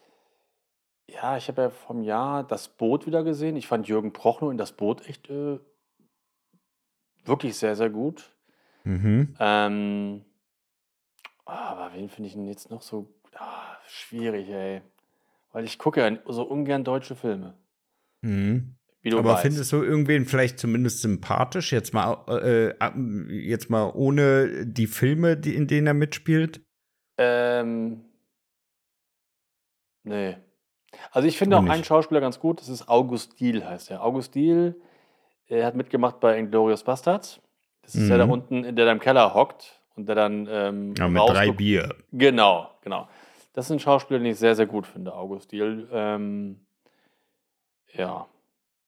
ja, 1.13 1.37
ich 1.37 1.47
habe 1.47 1.63
ja 1.63 1.69
vom 1.69 2.03
Jahr 2.03 2.43
das 2.43 2.67
Boot 2.69 3.05
wieder 3.05 3.23
gesehen. 3.23 3.55
Ich 3.55 3.67
fand 3.67 3.87
Jürgen 3.87 4.13
Prochnow 4.13 4.51
in 4.51 4.57
das 4.57 4.71
Boot 4.71 5.07
echt 5.07 5.29
äh, 5.29 5.59
wirklich 7.25 7.55
sehr, 7.55 7.75
sehr 7.75 7.89
gut. 7.89 8.35
Mhm. 8.83 9.35
Ähm, 9.39 10.25
aber 11.45 11.91
wen 11.93 12.09
finde 12.09 12.27
ich 12.27 12.33
denn 12.33 12.47
jetzt 12.47 12.69
noch 12.69 12.81
so 12.81 13.13
ah, 13.35 13.77
schwierig, 13.87 14.49
ey? 14.49 14.81
Weil 15.51 15.65
ich 15.65 15.77
gucke 15.77 15.99
ja 16.01 16.17
so 16.27 16.43
ungern 16.43 16.83
deutsche 16.83 17.15
Filme. 17.15 17.57
Mhm. 18.21 18.75
Wie 19.01 19.09
du 19.09 19.17
Aber 19.17 19.33
weißt. 19.33 19.41
findest 19.41 19.71
du 19.71 19.81
irgendwen 19.81 20.25
vielleicht 20.25 20.59
zumindest 20.59 21.01
sympathisch? 21.01 21.71
Jetzt 21.71 21.93
mal, 21.93 22.23
äh, 22.27 22.75
ab- 22.79 22.95
jetzt 23.29 23.69
mal 23.69 23.91
ohne 23.95 24.65
die 24.67 24.87
Filme, 24.87 25.37
die, 25.37 25.55
in 25.55 25.67
denen 25.67 25.87
er 25.87 25.95
mitspielt? 25.95 26.61
Ähm, 27.17 28.05
nee. 30.03 30.37
Also 31.11 31.27
ich 31.27 31.37
finde 31.37 31.57
Auch 31.57 31.61
nicht. 31.61 31.71
einen 31.71 31.83
Schauspieler 31.83 32.21
ganz 32.21 32.39
gut, 32.39 32.59
das 32.61 32.69
ist 32.69 32.87
August 32.87 33.39
Diehl, 33.39 33.65
heißt 33.67 33.91
er. 33.91 34.03
August 34.03 34.35
Diehl, 34.35 34.75
er 35.47 35.65
hat 35.65 35.75
mitgemacht 35.75 36.19
bei 36.19 36.37
Inglourious 36.37 36.83
Bastards. 36.83 37.39
Das 37.81 37.95
ist 37.95 38.09
der 38.09 38.17
da 38.19 38.25
Mhm. 38.25 38.31
unten, 38.31 38.75
der 38.75 38.85
da 38.85 38.91
im 38.91 38.99
Keller 38.99 39.33
hockt 39.33 39.81
und 39.95 40.07
der 40.07 40.15
dann 40.15 40.47
ähm, 40.49 40.93
Ja, 40.97 41.07
mit 41.07 41.21
drei. 41.21 41.51
Bier. 41.51 41.95
Genau, 42.11 42.69
genau. 42.81 43.07
Das 43.53 43.65
ist 43.65 43.71
ein 43.71 43.79
Schauspieler, 43.79 44.19
den 44.19 44.27
ich 44.31 44.37
sehr, 44.39 44.55
sehr 44.55 44.67
gut 44.67 44.85
finde, 44.87 45.13
August 45.13 45.51
Diehl. 45.51 45.89
Ähm, 45.91 46.61
ja. 47.93 48.27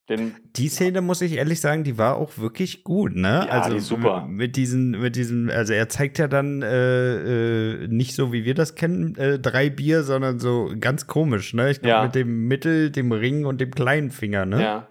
Den, 0.10 0.36
Die 0.58 0.68
Szene, 0.68 1.00
muss 1.02 1.22
ich 1.22 1.34
ehrlich 1.38 1.62
sagen, 1.62 1.86
die 1.86 1.98
war 1.98 2.18
auch 2.18 2.38
wirklich 2.38 2.84
gut, 2.84 3.16
ne? 3.16 3.46
Ja, 3.48 3.66
ist 3.68 3.88
super. 3.88 4.26
Mit 4.28 4.58
diesen, 4.58 4.92
mit 4.92 5.16
diesen, 5.16 5.50
also 5.50 5.72
er 5.72 5.88
zeigt 5.88 6.18
ja 6.20 6.28
dann 6.28 6.62
äh, 6.62 7.84
äh, 7.84 7.88
nicht 7.88 8.14
so, 8.16 8.34
wie 8.34 8.44
wir 8.44 8.54
das 8.54 8.76
kennen, 8.76 9.16
äh, 9.16 9.40
drei 9.40 9.70
Bier, 9.70 10.04
sondern 10.04 10.40
so 10.40 10.74
ganz 10.78 11.08
komisch, 11.08 11.54
ne? 11.54 11.72
Ich 11.72 11.80
glaube, 11.82 11.96
Ja. 11.96 12.04
mit 12.04 12.16
dem 12.16 12.48
Mittel, 12.50 12.92
dem 12.92 13.14
Ring 13.14 13.46
und 13.46 13.62
dem 13.62 13.72
kleinen 13.72 14.12
Finger, 14.12 14.46
ne? 14.46 14.62
Ja. 14.62 14.88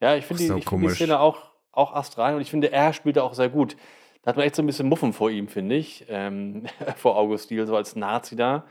Ja, 0.00 0.16
ich 0.16 0.26
finde 0.26 0.42
die, 0.42 0.48
so, 0.48 0.56
ich 0.56 0.68
find 0.68 0.82
die. 0.84 0.88
Szene 0.90 1.18
auch, 1.18 1.50
auch 1.72 1.92
astral 1.94 2.36
und 2.36 2.40
ich 2.40 2.50
finde, 2.50 2.70
er 2.72 2.92
spielt 2.92 3.16
da 3.16 3.22
auch 3.22 3.34
sehr 3.34 3.48
gut. 3.48 3.76
Da 4.22 4.28
hat 4.28 4.36
man 4.36 4.46
echt 4.46 4.54
so 4.54 4.62
ein 4.62 4.66
bisschen 4.66 4.88
Muffen 4.88 5.12
vor 5.12 5.30
ihm, 5.30 5.48
finde 5.48 5.74
ich. 5.74 6.06
Ähm, 6.08 6.66
vor 6.96 7.16
August 7.16 7.50
Diehl, 7.50 7.66
so 7.66 7.74
als 7.76 7.96
Nazi 7.96 8.36
da. 8.36 8.64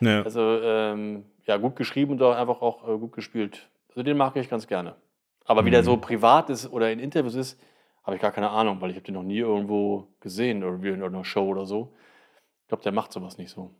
Ja. 0.00 0.22
Also, 0.22 0.40
ähm, 0.62 1.24
ja, 1.46 1.56
gut 1.56 1.76
geschrieben 1.76 2.12
und 2.12 2.22
auch 2.22 2.36
einfach 2.36 2.60
auch 2.60 2.86
äh, 2.86 2.98
gut 2.98 3.12
gespielt. 3.12 3.70
Also, 3.90 4.02
den 4.02 4.16
mag 4.16 4.34
ich 4.36 4.48
ganz 4.48 4.66
gerne. 4.66 4.96
Aber 5.44 5.64
wie 5.64 5.70
der 5.70 5.80
Mhm. 5.80 5.84
so 5.86 5.96
privat 5.96 6.48
ist 6.50 6.70
oder 6.70 6.90
in 6.92 6.98
Interviews 7.00 7.34
ist, 7.34 7.60
habe 8.04 8.16
ich 8.16 8.22
gar 8.22 8.32
keine 8.32 8.50
Ahnung, 8.50 8.80
weil 8.80 8.90
ich 8.90 8.96
habe 8.96 9.04
den 9.04 9.14
noch 9.14 9.22
nie 9.22 9.38
irgendwo 9.38 10.08
gesehen, 10.20 10.62
irgendwie 10.62 10.88
in 10.88 11.00
irgendeiner 11.00 11.24
Show 11.24 11.46
oder 11.48 11.66
so. 11.66 11.94
Ich 12.62 12.68
glaube, 12.68 12.82
der 12.82 12.92
macht 12.92 13.12
sowas 13.12 13.36
nicht 13.36 13.50
so. 13.50 13.74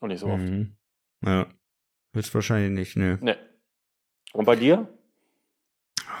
Und 0.00 0.08
nicht 0.08 0.20
so 0.20 0.26
oft. 0.26 0.42
Mhm. 0.44 0.76
Ja. 1.24 1.46
Höchstwahrscheinlich 2.14 2.70
nicht, 2.72 2.96
ne? 2.96 3.18
Ne. 3.22 3.36
Und 4.32 4.44
bei 4.44 4.56
dir? 4.56 4.88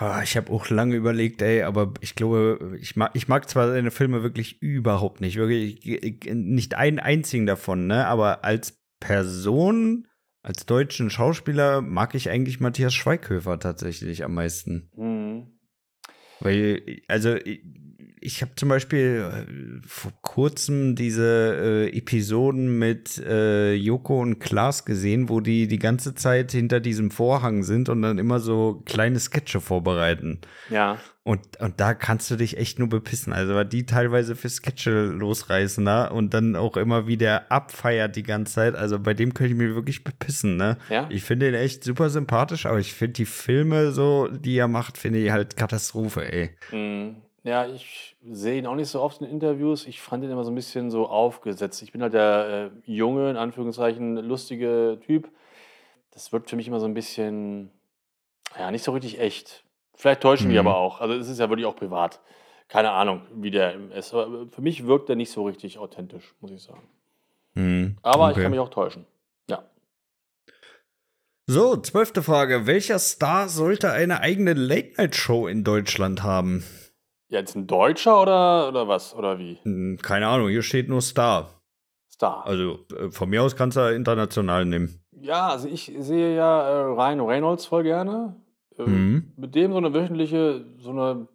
Ah, 0.00 0.22
Ich 0.22 0.36
habe 0.36 0.52
auch 0.52 0.68
lange 0.70 0.94
überlegt, 0.94 1.42
ey, 1.42 1.62
aber 1.62 1.92
ich 2.00 2.14
glaube, 2.14 2.76
ich 2.80 2.94
mag, 2.94 3.10
ich 3.14 3.26
mag 3.26 3.48
zwar 3.48 3.68
seine 3.68 3.90
Filme 3.90 4.22
wirklich 4.22 4.62
überhaupt 4.62 5.20
nicht, 5.20 5.36
wirklich 5.36 5.84
ich- 5.86 6.02
ich- 6.26 6.34
nicht 6.34 6.74
einen 6.74 7.00
einzigen 7.00 7.46
davon, 7.46 7.86
ne? 7.88 8.06
Aber 8.06 8.44
als 8.44 8.78
Person, 9.00 10.06
als 10.48 10.64
deutschen 10.64 11.10
Schauspieler 11.10 11.82
mag 11.82 12.14
ich 12.14 12.30
eigentlich 12.30 12.58
Matthias 12.58 12.94
Schweighöfer 12.94 13.58
tatsächlich 13.58 14.24
am 14.24 14.32
meisten. 14.32 14.90
Hm. 14.94 15.58
Weil, 16.40 17.02
also, 17.06 17.36
ich, 18.20 18.42
habe 18.42 18.52
zum 18.56 18.68
Beispiel 18.68 19.24
äh, 19.24 19.86
vor 19.86 20.12
kurzem 20.22 20.94
diese 20.94 21.88
äh, 21.92 21.96
Episoden 21.96 22.78
mit 22.78 23.18
äh, 23.18 23.74
Joko 23.74 24.20
und 24.20 24.38
Klaas 24.38 24.84
gesehen, 24.84 25.28
wo 25.28 25.40
die 25.40 25.68
die 25.68 25.78
ganze 25.78 26.14
Zeit 26.14 26.52
hinter 26.52 26.80
diesem 26.80 27.10
Vorhang 27.10 27.62
sind 27.62 27.88
und 27.88 28.02
dann 28.02 28.18
immer 28.18 28.40
so 28.40 28.82
kleine 28.86 29.18
Sketche 29.18 29.60
vorbereiten. 29.60 30.40
Ja. 30.70 30.98
Und, 31.28 31.60
und 31.60 31.78
da 31.78 31.92
kannst 31.92 32.30
du 32.30 32.36
dich 32.36 32.56
echt 32.56 32.78
nur 32.78 32.88
bepissen. 32.88 33.34
Also, 33.34 33.54
weil 33.54 33.66
die 33.66 33.84
teilweise 33.84 34.34
für 34.34 34.48
Sketche 34.48 35.04
losreißen, 35.04 35.84
ne? 35.84 36.10
Und 36.10 36.32
dann 36.32 36.56
auch 36.56 36.78
immer 36.78 37.06
wieder 37.06 37.52
abfeiert 37.52 38.16
die 38.16 38.22
ganze 38.22 38.54
Zeit. 38.54 38.74
Also, 38.74 38.98
bei 38.98 39.12
dem 39.12 39.34
könnte 39.34 39.52
ich 39.52 39.58
mich 39.58 39.74
wirklich 39.74 40.04
bepissen, 40.04 40.56
ne? 40.56 40.78
Ja? 40.88 41.06
Ich 41.10 41.24
finde 41.24 41.48
ihn 41.48 41.54
echt 41.54 41.84
super 41.84 42.08
sympathisch, 42.08 42.64
aber 42.64 42.78
ich 42.78 42.94
finde 42.94 43.12
die 43.12 43.26
Filme 43.26 43.92
so, 43.92 44.28
die 44.28 44.56
er 44.56 44.68
macht, 44.68 44.96
finde 44.96 45.18
ich 45.18 45.30
halt 45.30 45.54
Katastrophe, 45.54 46.32
ey. 46.32 46.50
Mm, 46.72 47.16
Ja, 47.44 47.66
ich 47.66 48.16
sehe 48.28 48.58
ihn 48.58 48.66
auch 48.66 48.74
nicht 48.74 48.88
so 48.88 49.00
oft 49.00 49.20
in 49.20 49.28
Interviews. 49.28 49.86
Ich 49.86 50.00
fand 50.00 50.24
ihn 50.24 50.30
immer 50.30 50.44
so 50.44 50.50
ein 50.50 50.54
bisschen 50.56 50.90
so 50.90 51.06
aufgesetzt. 51.08 51.82
Ich 51.82 51.92
bin 51.92 52.02
halt 52.02 52.12
der 52.12 52.70
äh, 52.86 52.90
junge, 52.92 53.30
in 53.30 53.36
Anführungszeichen, 53.36 54.16
lustige 54.16 54.98
Typ. 55.06 55.30
Das 56.10 56.32
wirkt 56.32 56.50
für 56.50 56.56
mich 56.56 56.66
immer 56.66 56.80
so 56.80 56.86
ein 56.86 56.94
bisschen, 56.94 57.70
ja, 58.58 58.70
nicht 58.70 58.82
so 58.84 58.92
richtig 58.92 59.20
echt. 59.20 59.64
Vielleicht 59.94 60.20
täuschen 60.20 60.48
die 60.48 60.54
Mhm. 60.54 60.66
aber 60.66 60.76
auch. 60.76 61.00
Also 61.00 61.14
es 61.14 61.28
ist 61.28 61.38
ja 61.38 61.48
wirklich 61.48 61.66
auch 61.66 61.76
privat. 61.76 62.20
Keine 62.66 62.90
Ahnung, 62.90 63.22
wie 63.34 63.50
der 63.50 63.74
ist. 63.92 64.12
Aber 64.12 64.46
für 64.50 64.60
mich 64.60 64.86
wirkt 64.86 65.08
er 65.08 65.16
nicht 65.16 65.30
so 65.30 65.44
richtig 65.46 65.78
authentisch, 65.78 66.34
muss 66.40 66.50
ich 66.50 66.62
sagen. 66.62 66.86
Hm, 67.54 67.96
Aber 68.02 68.24
okay. 68.24 68.32
ich 68.32 68.42
kann 68.42 68.50
mich 68.50 68.60
auch 68.60 68.68
täuschen. 68.68 69.06
Ja. 69.48 69.62
So, 71.46 71.76
zwölfte 71.76 72.22
Frage. 72.22 72.66
Welcher 72.66 72.98
Star 72.98 73.48
sollte 73.48 73.90
eine 73.92 74.20
eigene 74.20 74.52
Late-Night-Show 74.52 75.46
in 75.46 75.64
Deutschland 75.64 76.22
haben? 76.22 76.62
Jetzt 77.28 77.54
ein 77.54 77.66
Deutscher 77.66 78.22
oder, 78.22 78.68
oder 78.68 78.88
was? 78.88 79.14
Oder 79.14 79.38
wie? 79.38 79.58
Hm, 79.62 79.98
keine 80.02 80.28
Ahnung, 80.28 80.48
hier 80.48 80.62
steht 80.62 80.88
nur 80.88 81.02
Star. 81.02 81.50
Star. 82.10 82.46
Also 82.46 82.86
äh, 82.96 83.10
von 83.10 83.28
mir 83.28 83.42
aus 83.42 83.54
kannst 83.54 83.76
du 83.76 83.94
international 83.94 84.64
nehmen. 84.64 85.02
Ja, 85.12 85.48
also 85.48 85.68
ich 85.68 85.92
sehe 85.98 86.34
ja 86.34 86.68
äh, 86.68 86.82
Ryan 86.84 87.20
Reynolds 87.20 87.66
voll 87.66 87.82
gerne. 87.82 88.36
Äh, 88.78 88.82
Mhm. 88.82 89.32
Mit 89.36 89.54
dem 89.54 89.72
so 89.72 89.78
eine 89.78 89.92
wöchentliche, 89.92 90.64
so 90.78 90.90
eine, 90.90 91.28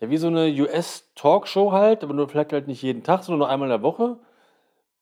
ja, 0.00 0.08
wie 0.08 0.16
so 0.16 0.28
eine 0.28 0.46
US-Talkshow 0.46 1.72
halt, 1.72 2.02
aber 2.02 2.14
nur 2.14 2.28
vielleicht 2.28 2.52
halt 2.52 2.66
nicht 2.66 2.82
jeden 2.82 3.02
Tag, 3.02 3.22
sondern 3.22 3.40
nur 3.40 3.48
einmal 3.48 3.68
in 3.68 3.72
der 3.72 3.82
Woche. 3.82 4.18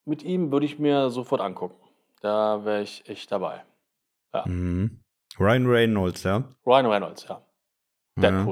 Mit 0.04 0.22
ihm 0.22 0.50
würde 0.50 0.66
ich 0.66 0.78
mir 0.78 1.10
sofort 1.10 1.40
angucken. 1.40 1.76
Da 2.20 2.64
wäre 2.64 2.82
ich 2.82 3.08
echt 3.08 3.30
dabei. 3.30 3.62
Mhm. 4.44 5.00
Ryan 5.38 5.66
Reynolds, 5.66 6.22
ja. 6.24 6.44
Ryan 6.66 6.86
Reynolds, 6.86 7.26
ja. 7.28 7.42
Ja. 8.18 8.46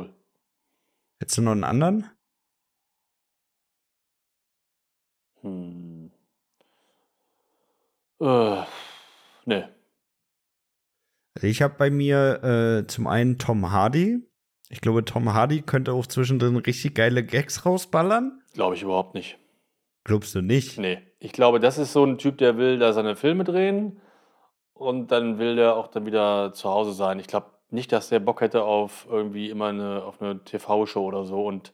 Hättest 1.21 1.39
du 1.39 1.43
noch 1.43 1.53
einen 1.53 1.65
anderen? 1.65 2.11
Hm. 5.41 6.11
Äh, 8.21 8.63
ne. 9.45 9.75
Also 11.35 11.47
ich 11.47 11.63
habe 11.63 11.75
bei 11.79 11.91
mir 11.91 12.43
äh, 12.43 12.87
zum 12.87 13.07
einen 13.07 13.39
Tom 13.39 13.71
Hardy. 13.71 14.29
Ich 14.71 14.81
glaube, 14.81 15.05
Tom 15.05 15.33
Hardy 15.33 15.63
könnte 15.63 15.93
auch 15.93 16.07
zwischendrin 16.07 16.57
richtig 16.57 16.95
geile 16.95 17.25
Gags 17.25 17.65
rausballern. 17.65 18.43
Glaube 18.55 18.75
ich 18.75 18.83
überhaupt 18.83 19.15
nicht. 19.15 19.39
Glaubst 20.05 20.35
du 20.35 20.43
nicht? 20.43 20.79
Nee. 20.79 20.99
Ich 21.21 21.33
glaube, 21.33 21.59
das 21.61 21.79
ist 21.79 21.93
so 21.93 22.05
ein 22.05 22.19
Typ, 22.19 22.39
der 22.39 22.57
will 22.57 22.79
da 22.79 22.93
seine 22.93 23.17
Filme 23.17 23.45
drehen 23.45 24.01
und 24.73 25.11
dann 25.11 25.39
will 25.39 25.57
der 25.57 25.75
auch 25.77 25.89
dann 25.89 26.07
wieder 26.07 26.53
zu 26.53 26.69
Hause 26.69 26.93
sein. 26.93 27.19
Ich 27.19 27.27
glaube 27.27 27.58
nicht, 27.71 27.93
dass 27.93 28.09
der 28.09 28.21
Bock 28.21 28.41
hätte 28.41 28.63
auf 28.63 29.07
irgendwie 29.11 29.51
immer 29.51 29.67
eine, 29.67 30.03
auf 30.05 30.21
eine 30.23 30.43
TV-Show 30.45 31.05
oder 31.05 31.25
so 31.25 31.45
und 31.47 31.73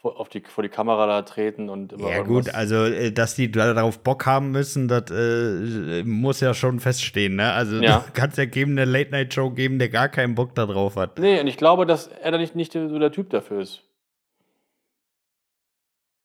vor, 0.00 0.18
auf 0.18 0.28
die, 0.28 0.40
vor 0.40 0.62
die 0.62 0.68
Kamera 0.68 1.06
da 1.06 1.22
treten 1.22 1.68
und 1.68 1.92
immer 1.92 2.08
Ja 2.10 2.16
irgendwas- 2.18 2.46
gut, 2.46 2.54
also 2.54 2.84
äh, 2.84 3.12
dass 3.12 3.34
die 3.36 3.50
da 3.50 3.72
darauf 3.72 4.00
Bock 4.00 4.26
haben 4.26 4.50
müssen, 4.50 4.88
das 4.88 5.10
äh, 5.10 6.02
muss 6.04 6.40
ja 6.40 6.54
schon 6.54 6.80
feststehen, 6.80 7.36
ne? 7.36 7.52
Also 7.52 7.76
Ja. 7.76 7.98
du 8.06 8.12
kannst 8.12 8.36
ja 8.36 8.44
geben 8.44 8.72
eine 8.72 8.84
Late-Night-Show 8.84 9.50
geben, 9.50 9.78
der 9.78 9.88
gar 9.90 10.08
keinen 10.08 10.34
Bock 10.34 10.54
da 10.54 10.66
drauf 10.66 10.96
hat. 10.96 11.18
Nee, 11.18 11.40
und 11.40 11.46
ich 11.46 11.56
glaube, 11.56 11.86
dass 11.86 12.08
er 12.08 12.32
da 12.32 12.38
nicht, 12.38 12.56
nicht 12.56 12.72
so 12.72 12.98
der 12.98 13.12
Typ 13.12 13.30
dafür 13.30 13.60
ist. 13.60 13.82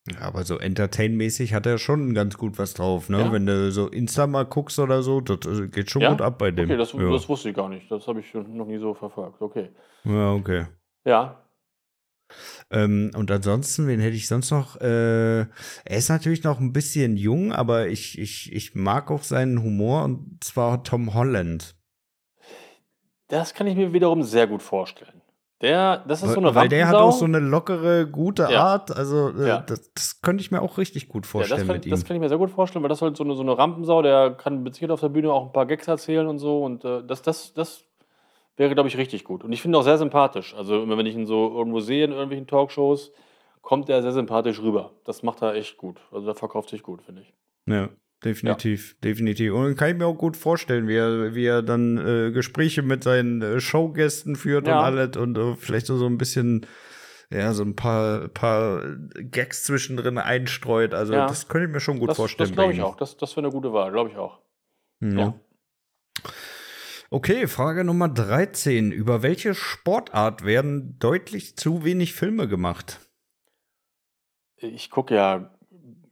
Ja, 0.10 0.22
aber 0.22 0.43
so 0.45 0.58
entertainmäßig 0.58 1.53
hat 1.53 1.66
er 1.66 1.78
schon 1.78 2.14
ganz 2.14 2.38
gut 2.38 2.58
was 2.58 2.74
drauf, 2.74 3.10
ne? 3.10 3.20
Ja? 3.20 3.32
Wenn 3.32 3.45
du 3.45 3.72
so 3.72 3.88
Insta 3.88 4.26
mal 4.26 4.45
guckst 4.45 4.80
oder 4.80 5.01
so, 5.03 5.20
das 5.20 5.60
äh, 5.60 5.68
geht 5.68 5.91
schon 5.91 6.01
Ja? 6.01 6.12
gut 6.12 6.22
ab 6.22 6.38
bei 6.38 6.51
dem. 6.51 6.66
Okay, 6.66 6.78
das, 6.78 6.91
das 6.91 7.30
wusste 7.30 7.49
ich 7.49 7.55
gar 7.55 7.70
nicht. 7.70 7.91
Das 7.91 8.08
habe 8.08 8.22
ich 8.22 8.34
noch 8.34 8.66
nie 8.68 8.78
so 8.78 8.93
verfolgt. 8.93 9.41
Okay. 9.41 9.70
ja, 10.05 10.34
okay. 10.34 10.66
Ja. 11.05 11.43
Ähm, 12.70 13.12
und 13.16 13.32
ansonsten, 13.32 13.88
wen 13.88 13.99
hätte 13.99 14.16
ich 14.16 14.28
sonst 14.28 14.51
noch? 14.51 14.80
Äh, 14.82 15.39
er 15.39 15.49
ist 15.86 16.10
natürlich 16.10 16.43
noch 16.43 16.60
ein 16.60 16.74
bisschen 16.74 17.16
jung, 17.18 17.53
aber 17.53 17.88
ich, 17.88 18.20
ich, 18.20 18.51
ich 18.53 18.76
mag 18.76 19.10
auch 19.12 19.24
seinen 19.24 19.64
Humor 19.64 20.03
und 20.03 20.43
zwar 20.43 20.84
Tom 20.84 21.14
Holland. 21.14 21.76
Das 23.28 23.53
kann 23.53 23.68
ich 23.68 23.76
mir 23.76 23.93
wiederum 23.93 24.24
sehr 24.24 24.47
gut 24.47 24.62
vorstellen. 24.62 25.22
Der, 25.62 26.03
das 26.08 26.22
ist 26.22 26.34
so 26.34 26.39
eine 26.39 26.53
Weil 26.53 26.68
der 26.70 26.88
hat 26.88 26.95
auch 26.95 27.12
so 27.12 27.26
eine 27.26 27.39
lockere, 27.39 28.05
gute 28.05 28.43
Ja. 28.43 28.64
Art. 28.64 28.95
Also, 28.95 29.30
äh, 29.30 29.47
Ja. 29.47 29.58
das, 29.60 29.91
das 29.93 30.22
könnte 30.22 30.41
ich 30.41 30.51
mir 30.51 30.62
auch 30.62 30.78
richtig 30.78 31.10
gut 31.10 31.26
Ja, 31.26 31.32
vorstellen 31.32 31.60
das, 31.62 31.68
kann, 31.68 31.76
mit 31.78 31.86
ihm. 31.88 31.89
das 31.91 32.05
kann 32.05 32.16
ich 32.16 32.22
mir 32.22 32.30
sehr 32.30 32.38
gut 32.38 32.51
vorstellen, 32.51 32.84
weil 32.84 32.89
das 32.89 33.01
halt 33.01 33.18
so 33.18 33.24
eine, 33.24 33.34
so 33.36 33.41
eine 33.41 33.58
Rampensau, 33.58 34.03
der 34.03 34.32
kann 34.36 34.64
Sicherheit 34.72 34.91
auf 34.91 34.99
der 34.99 35.10
Bühne 35.10 35.32
auch 35.34 35.47
ein 35.47 35.51
paar 35.53 35.66
Gags 35.66 35.88
erzählen 35.88 36.28
und 36.28 36.38
so. 36.38 36.64
Und 36.64 36.86
äh, 36.86 37.03
das, 37.03 37.24
das, 37.24 37.53
das 37.55 37.86
wäre, 38.55 38.74
glaube 38.76 38.88
ich, 38.89 38.97
richtig 38.97 39.24
gut. 39.24 39.43
Und 39.43 39.51
ich 39.51 39.62
finde 39.64 39.78
ihn 39.78 39.80
auch 39.82 39.84
sehr 39.86 39.97
sympathisch. 39.97 40.53
Also, 40.55 40.84
immer 40.84 40.95
wenn 40.97 41.08
ich 41.08 41.16
ihn 41.16 41.26
so 41.26 41.51
irgendwo 41.58 41.80
sehe 41.80 42.05
in 42.05 42.12
irgendwelchen 42.12 42.45
Talkshows, 42.45 43.12
kommt 43.62 43.89
er 43.89 44.03
sehr 44.03 44.12
sympathisch 44.12 44.62
rüber. 44.62 44.91
Das 45.05 45.24
macht 45.24 45.41
er 45.41 45.55
echt 45.55 45.78
gut. 45.78 45.99
Also, 46.12 46.28
der 46.28 46.36
verkauft 46.36 46.70
sich 46.70 46.84
gut, 46.84 47.01
finde 47.01 47.24
ich. 47.24 47.34
Ja, 47.66 47.89
definitiv, 48.24 48.99
definitiv. 49.01 49.53
Und 49.53 49.76
kann 49.76 49.89
ich 49.91 49.95
mir 49.97 50.05
auch 50.07 50.18
gut 50.18 50.38
vorstellen, 50.38 50.88
wie 50.88 50.95
er, 50.95 51.36
wie 51.36 51.45
er 51.45 51.61
dann 51.61 51.97
äh, 51.97 52.32
Gespräche 52.32 52.82
mit 52.82 53.03
seinen 53.03 53.41
äh, 53.41 53.59
Showgästen 53.59 54.36
führt 54.36 54.68
Ja. 54.68 54.80
und 54.80 54.86
alles 54.86 55.18
und 55.18 55.38
äh, 55.38 55.55
vielleicht 55.55 55.86
so, 55.86 55.97
so 55.97 56.05
ein 56.07 56.18
bisschen, 56.18 56.65
ja, 57.30 57.53
so 57.53 57.63
ein 57.63 57.76
paar, 57.76 58.28
paar 58.30 58.84
Gags 59.20 59.63
zwischendrin 59.63 60.18
einstreut. 60.18 60.93
Also 60.93 61.13
Ja. 61.13 61.28
das 61.28 61.47
könnte 61.47 61.68
ich 61.68 61.74
mir 61.74 61.80
schon 61.80 61.99
gut 61.99 62.09
das 62.09 62.18
vorstellen. 62.18 62.49
das 62.49 62.55
glaube 62.55 62.74
ich 62.74 62.82
auch. 62.82 62.95
Das, 62.95 63.18
das 63.18 63.36
wäre 63.36 63.45
eine 63.45 63.53
gute 63.53 63.72
Wahl, 63.74 63.91
glaube 63.91 64.09
ich 64.09 64.18
auch. 64.18 64.39
Ja. 65.01 65.09
Ja. 65.09 65.34
Okay, 67.09 67.47
Frage 67.47 67.84
Nummer 67.86 68.09
13. 68.09 68.91
Über 68.91 69.22
welche 69.24 69.55
Sportart 69.55 70.43
werden 70.43 70.97
deutlich 70.99 71.55
zu 71.55 71.86
wenig 71.86 72.13
Filme 72.13 72.49
gemacht? 72.49 72.99
Ich 74.57 74.89
gucke 74.89 75.15
ja, 75.15 75.55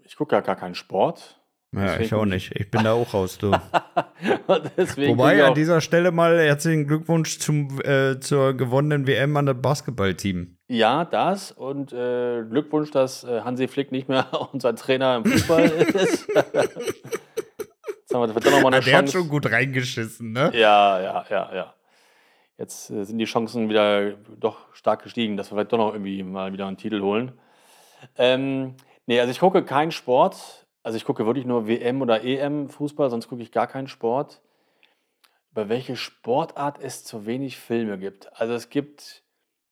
ich 0.06 0.16
gucke 0.16 0.36
ja 0.36 0.42
gar 0.42 0.56
keinen 0.56 0.76
Sport. 0.76 1.42
Ja, 1.74 2.00
ich 2.00 2.14
auch 2.14 2.26
nicht. 2.26 2.56
Ich 2.56 2.72
bin 2.72 2.84
da 2.86 2.94
auch 2.94 3.14
raus, 3.14 3.38
du. 3.38 3.52
Wobei 4.48 5.44
an 5.44 5.54
dieser 5.56 5.82
Stelle 5.82 6.12
mal 6.12 6.40
herzlichen 6.40 6.88
Glückwunsch 6.88 7.40
zum, 7.40 7.82
äh, 7.82 8.20
zur 8.20 8.54
gewonnenen 8.54 9.08
WM 9.08 9.36
an 9.36 9.46
das 9.46 9.58
Basketballteam. 9.62 10.58
ja, 10.70 11.04
das 11.04 11.52
und 11.52 11.92
äh, 11.92 12.44
Glückwunsch, 12.50 12.92
dass 12.92 13.24
äh, 13.26 13.42
Hansi 13.42 13.68
Flick 13.68 13.92
nicht 13.92 14.08
mehr 14.08 14.26
unser 14.54 14.74
Trainer 14.76 15.18
im 15.18 15.26
Fußball 15.26 15.64
ist. 15.70 16.28
Jetzt 16.30 18.14
haben 18.14 18.34
wir 18.34 18.40
doch 18.40 18.52
noch 18.52 18.62
mal 18.62 18.74
eine 18.74 18.84
Der 18.84 18.94
hat 18.98 19.06
Chance. 19.06 19.18
schon 19.18 19.28
gut 19.28 19.52
reingeschissen, 19.52 20.32
ne? 20.32 20.52
Ja, 20.54 21.02
ja, 21.02 21.26
ja, 21.30 21.56
ja. 21.56 21.74
Jetzt 22.58 22.90
äh, 22.90 23.04
sind 23.04 23.18
die 23.18 23.26
Chancen 23.26 23.68
wieder 23.70 24.12
doch 24.40 24.74
stark 24.74 25.04
gestiegen, 25.04 25.36
dass 25.36 25.52
wir 25.52 25.56
vielleicht 25.58 25.74
doch 25.74 25.78
noch 25.78 25.92
irgendwie 25.94 26.24
mal 26.24 26.54
wieder 26.54 26.68
einen 26.68 26.78
Titel 26.78 27.02
holen. 27.02 27.34
Ähm, 28.18 28.76
nee, 29.08 29.20
also 29.20 29.32
ich 29.32 29.40
gucke 29.40 29.64
keinen 29.66 29.92
Sport. 29.92 30.65
Also 30.86 30.98
ich 30.98 31.04
gucke 31.04 31.26
wirklich 31.26 31.48
nur 31.48 31.68
WM 31.68 32.04
oder 32.04 32.24
EM 32.24 32.70
Fußball, 32.70 33.10
sonst 33.10 33.28
gucke 33.28 33.42
ich 33.42 33.52
gar 33.52 33.66
keinen 33.66 33.88
Sport. 33.88 34.44
Über 35.50 35.68
welche 35.68 35.96
Sportart 35.96 36.78
es 36.80 37.04
zu 37.04 37.26
wenig 37.26 37.58
Filme 37.58 37.98
gibt. 37.98 38.32
Also 38.40 38.54
es 38.54 38.70
gibt. 38.70 39.24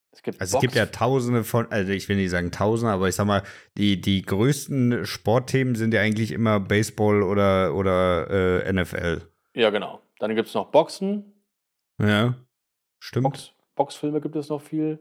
Es 0.10 0.24
gibt, 0.24 0.42
Also 0.42 0.58
es 0.58 0.62
gibt 0.62 0.74
ja 0.74 0.88
tausende 0.88 1.44
von, 1.44 1.72
also 1.72 1.92
ich 1.92 2.10
will 2.10 2.16
nicht 2.16 2.32
sagen 2.32 2.50
tausende, 2.50 2.94
aber 2.94 3.10
ich 3.10 3.14
sag 3.14 3.26
mal, 3.26 3.44
die, 3.78 4.02
die 4.02 4.24
größten 4.24 5.06
Sportthemen 5.06 5.76
sind 5.76 5.94
ja 5.94 6.02
eigentlich 6.02 6.32
immer 6.32 6.60
Baseball 6.60 7.22
oder, 7.22 7.76
oder 7.76 8.66
äh, 8.66 8.74
NFL. 8.74 9.22
Ja, 9.54 9.70
genau. 9.70 10.02
Dann 10.18 10.36
gibt 10.36 10.48
es 10.48 10.56
noch 10.56 10.72
Boxen. 10.72 11.32
Ja. 12.00 12.34
Stimmt. 12.98 13.26
Box, 13.26 13.52
Boxfilme 13.76 14.20
gibt 14.20 14.36
es 14.36 14.50
noch 14.50 14.64
viel. 14.64 15.00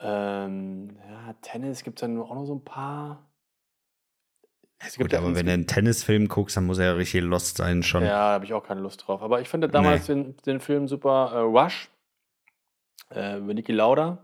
Ähm, 0.00 0.98
ja, 1.08 1.32
Tennis 1.42 1.84
gibt 1.84 1.98
es 1.98 2.00
dann 2.00 2.20
auch 2.20 2.34
noch 2.34 2.46
so 2.46 2.56
ein 2.56 2.64
paar. 2.64 3.29
Es 4.82 4.96
Gut, 4.96 5.12
ja 5.12 5.18
aber 5.18 5.34
wenn 5.34 5.46
du 5.46 5.52
einen 5.52 5.66
Tennisfilm 5.66 6.28
guckst, 6.28 6.56
dann 6.56 6.64
muss 6.64 6.78
er 6.78 6.86
ja 6.86 6.92
richtig 6.92 7.22
lost 7.22 7.58
sein 7.58 7.82
schon. 7.82 8.02
Ja, 8.02 8.08
da 8.08 8.32
habe 8.32 8.46
ich 8.46 8.54
auch 8.54 8.64
keine 8.64 8.80
Lust 8.80 9.06
drauf. 9.06 9.22
Aber 9.22 9.40
ich 9.40 9.48
finde 9.48 9.68
damals 9.68 10.06
den, 10.06 10.36
den 10.46 10.58
Film 10.58 10.88
super. 10.88 11.32
Äh, 11.34 11.38
Rush 11.40 11.90
äh, 13.14 13.38
mit 13.38 13.56
Niki 13.56 13.72
Lauda, 13.72 14.18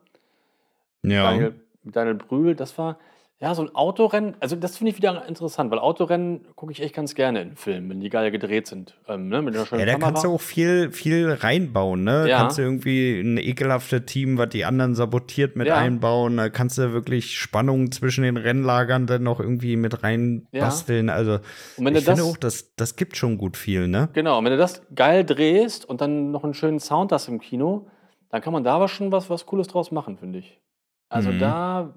Ja. 1.03 1.25
Daniel, 1.31 1.55
mit 1.83 1.95
Daniel 1.95 2.15
Brühl, 2.15 2.55
das 2.55 2.77
war 2.79 2.99
ja 3.39 3.55
so 3.55 3.63
ein 3.63 3.75
Autorennen. 3.75 4.35
Also, 4.41 4.57
das 4.57 4.79
finde 4.79 4.91
ich 4.93 4.97
wieder 4.97 5.27
interessant, 5.29 5.71
weil 5.71 5.79
Autorennen 5.79 6.47
gucke 6.55 6.73
ich 6.73 6.81
echt 6.83 6.95
ganz 6.95 7.15
gerne 7.15 7.43
in 7.43 7.55
Filmen, 7.57 7.91
wenn 7.91 8.01
die 8.01 8.09
geil 8.09 8.31
gedreht 8.31 8.67
sind. 8.67 8.99
Ähm, 9.09 9.29
ne, 9.29 9.43
mit 9.43 9.55
einer 9.55 9.67
schönen 9.67 9.81
Ja, 9.81 9.87
da 9.87 9.93
Kamera. 9.93 10.09
kannst 10.11 10.25
du 10.25 10.33
auch 10.33 10.41
viel, 10.41 10.91
viel 10.91 11.31
reinbauen, 11.33 12.03
ne? 12.05 12.27
Ja. 12.29 12.39
Kannst 12.39 12.57
du 12.59 12.63
irgendwie 12.63 13.21
ein 13.21 13.37
ekelhaftes 13.37 14.07
Team, 14.07 14.39
was 14.39 14.49
die 14.49 14.65
anderen 14.65 14.95
sabotiert, 14.95 15.55
mit 15.55 15.67
Ja. 15.67 15.77
einbauen. 15.77 16.39
Da 16.39 16.49
kannst 16.49 16.79
du 16.79 16.93
wirklich 16.93 17.39
Spannungen 17.39 17.93
zwischen 17.93 18.23
den 18.25 18.39
Rennlagern 18.39 19.07
dann 19.07 19.23
noch 19.23 19.39
irgendwie 19.41 19.77
mit 19.77 20.03
reinbasteln. 20.03 21.11
Also, 21.11 21.39
wenn 21.77 21.93
du 21.93 21.99
ich 22.01 22.05
finde 22.07 22.23
das- 22.23 22.31
auch, 22.31 22.37
das, 22.37 22.75
das 22.77 22.97
gibt 22.97 23.17
schon 23.17 23.39
gut 23.39 23.57
viel, 23.57 23.87
ne? 23.89 24.09
Genau, 24.15 24.39
und 24.39 24.45
wenn 24.47 24.53
du 24.53 24.59
das 24.59 24.83
geil 24.95 25.25
drehst 25.25 25.85
und 25.89 26.01
dann 26.01 26.31
noch 26.31 26.45
einen 26.45 26.55
schönen 26.55 26.81
Sound 26.81 27.13
hast 27.13 27.29
im 27.29 27.41
Kino, 27.41 27.87
dann 28.31 28.41
kann 28.41 28.53
man 28.53 28.65
da 28.65 28.75
aber 28.77 28.89
schon 28.89 29.13
was, 29.13 29.31
was 29.31 29.47
Cooles 29.47 29.69
draus 29.69 29.91
machen, 29.91 30.17
finde 30.17 30.39
ich. 30.41 30.61
Also 31.09 31.31
Mhm. 31.31 31.39
da, 31.39 31.95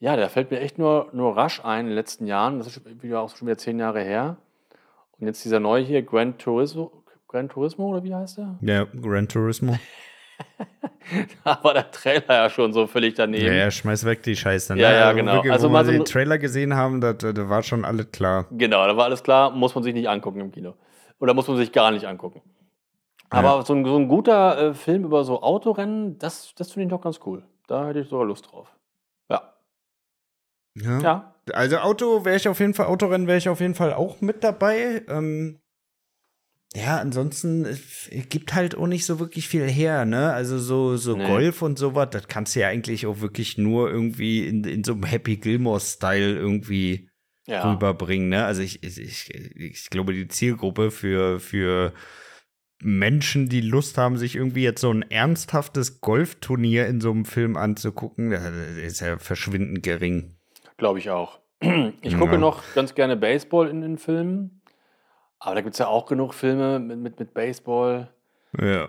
ja, 0.00 0.16
da 0.16 0.28
fällt 0.28 0.50
mir 0.50 0.60
echt 0.60 0.78
nur, 0.78 1.08
nur 1.12 1.38
Rush 1.38 1.64
ein 1.64 1.80
in 1.80 1.86
den 1.86 1.94
letzten 1.94 2.26
Jahren. 2.26 2.58
Das 2.58 2.66
ist 2.68 3.02
wieder 3.02 3.20
auch 3.20 3.34
schon 3.34 3.48
wieder 3.48 3.58
zehn 3.58 3.78
Jahre 3.78 4.00
her. 4.02 4.36
Und 5.18 5.26
jetzt 5.26 5.44
dieser 5.44 5.60
neue 5.60 5.82
hier, 5.82 6.02
Gran 6.02 6.38
Turismo, 6.38 7.04
Gran 7.26 7.48
Turismo 7.48 7.88
oder 7.88 8.04
wie 8.04 8.14
heißt 8.14 8.38
der? 8.38 8.58
Ja, 8.60 8.84
Gran 8.84 9.28
Turismo. 9.28 9.76
Da 11.44 11.58
war 11.62 11.74
der 11.74 11.90
Trailer 11.90 12.34
ja 12.34 12.50
schon 12.50 12.72
so 12.72 12.86
völlig 12.86 13.14
daneben. 13.14 13.46
Ja, 13.46 13.52
ja, 13.52 13.70
schmeiß 13.70 14.04
weg 14.04 14.22
die 14.22 14.36
Scheiße. 14.36 14.74
Ne? 14.74 14.82
Ja, 14.82 14.92
ja, 14.92 15.12
genau. 15.12 15.34
Wirklich, 15.36 15.52
Also 15.52 15.68
wo 15.68 15.72
mal 15.72 15.86
wir 15.86 15.92
so 15.92 15.98
den 15.98 16.04
Trailer 16.04 16.38
gesehen 16.38 16.74
haben, 16.74 17.00
da, 17.00 17.12
da 17.14 17.32
da 17.32 17.48
war 17.48 17.62
schon 17.62 17.84
alles 17.84 18.10
klar. 18.12 18.46
Genau, 18.50 18.86
da 18.86 18.96
war 18.96 19.04
alles 19.06 19.22
klar, 19.22 19.50
muss 19.50 19.74
man 19.74 19.84
sich 19.84 19.94
nicht 19.94 20.08
angucken 20.08 20.40
im 20.40 20.52
Kino. 20.52 20.74
Oder 21.18 21.34
muss 21.34 21.48
man 21.48 21.56
sich 21.56 21.72
gar 21.72 21.90
nicht 21.90 22.06
angucken. 22.06 22.42
Aber 23.30 23.56
Ja. 23.56 23.62
so, 23.62 23.74
ein, 23.74 23.84
so 23.84 23.96
ein 23.96 24.08
guter 24.08 24.58
äh, 24.58 24.74
Film 24.74 25.04
über 25.04 25.24
so 25.24 25.42
Autorennen, 25.42 26.18
das, 26.18 26.54
das 26.56 26.72
finde 26.72 26.84
ich 26.86 26.90
doch 26.90 27.02
ganz 27.02 27.20
cool. 27.26 27.42
Da 27.66 27.86
hätte 27.86 28.00
ich 28.00 28.08
sogar 28.08 28.26
Lust 28.26 28.50
drauf. 28.52 28.68
Ja. 30.82 31.00
Ja. 31.00 31.34
Also 31.52 31.78
Auto 31.78 32.24
wäre 32.24 32.36
ich 32.36 32.46
auf 32.48 32.60
jeden 32.60 32.74
Fall, 32.74 32.86
Autorennen 32.86 33.26
wäre 33.26 33.38
ich 33.38 33.48
auf 33.48 33.60
jeden 33.60 33.74
Fall 33.74 33.92
auch 33.94 34.20
mit 34.20 34.44
dabei. 34.44 35.02
Ähm, 35.08 35.60
ja, 36.74 36.98
ansonsten 36.98 37.64
es 37.64 38.10
gibt 38.28 38.54
halt 38.54 38.74
auch 38.74 38.86
nicht 38.86 39.06
so 39.06 39.18
wirklich 39.18 39.48
viel 39.48 39.66
her, 39.66 40.04
ne? 40.04 40.32
Also 40.32 40.58
so, 40.58 40.98
so 40.98 41.16
Nee. 41.16 41.26
Golf 41.26 41.62
und 41.62 41.78
sowas, 41.78 42.08
das 42.10 42.28
kannst 42.28 42.54
du 42.54 42.60
ja 42.60 42.68
eigentlich 42.68 43.06
auch 43.06 43.20
wirklich 43.20 43.56
nur 43.56 43.90
irgendwie 43.90 44.46
in, 44.46 44.64
in 44.64 44.84
so 44.84 44.92
einem 44.92 45.04
Happy 45.04 45.36
Gilmore-Style 45.36 46.36
irgendwie 46.36 47.08
Ja. 47.46 47.72
rüberbringen, 47.72 48.28
ne? 48.28 48.44
Also 48.44 48.60
ich, 48.60 48.82
ich, 48.82 48.98
ich, 48.98 49.30
ich 49.56 49.88
glaube, 49.88 50.12
die 50.12 50.28
Zielgruppe 50.28 50.90
für, 50.90 51.40
für 51.40 51.94
Menschen, 52.82 53.48
die 53.48 53.62
Lust 53.62 53.96
haben, 53.96 54.18
sich 54.18 54.36
irgendwie 54.36 54.62
jetzt 54.62 54.82
so 54.82 54.92
ein 54.92 55.02
ernsthaftes 55.10 56.02
Golfturnier 56.02 56.86
in 56.86 57.00
so 57.00 57.10
einem 57.10 57.24
Film 57.24 57.56
anzugucken, 57.56 58.32
ist 58.32 59.00
ja 59.00 59.18
verschwindend 59.18 59.82
gering. 59.82 60.37
Glaube 60.78 60.98
ich 60.98 61.10
auch. 61.10 61.38
Ich 62.02 62.16
gucke 62.16 62.32
Ja. 62.32 62.38
noch 62.38 62.62
ganz 62.74 62.94
gerne 62.94 63.16
Baseball 63.16 63.68
in 63.68 63.80
den 63.82 63.98
Filmen. 63.98 64.62
Aber 65.40 65.54
da 65.54 65.60
gibt 65.60 65.74
es 65.74 65.78
ja 65.78 65.86
auch 65.88 66.06
genug 66.06 66.32
Filme 66.34 66.78
mit, 66.78 66.98
mit, 66.98 67.18
mit 67.20 67.34
Baseball. 67.34 68.08
Ja. 68.60 68.88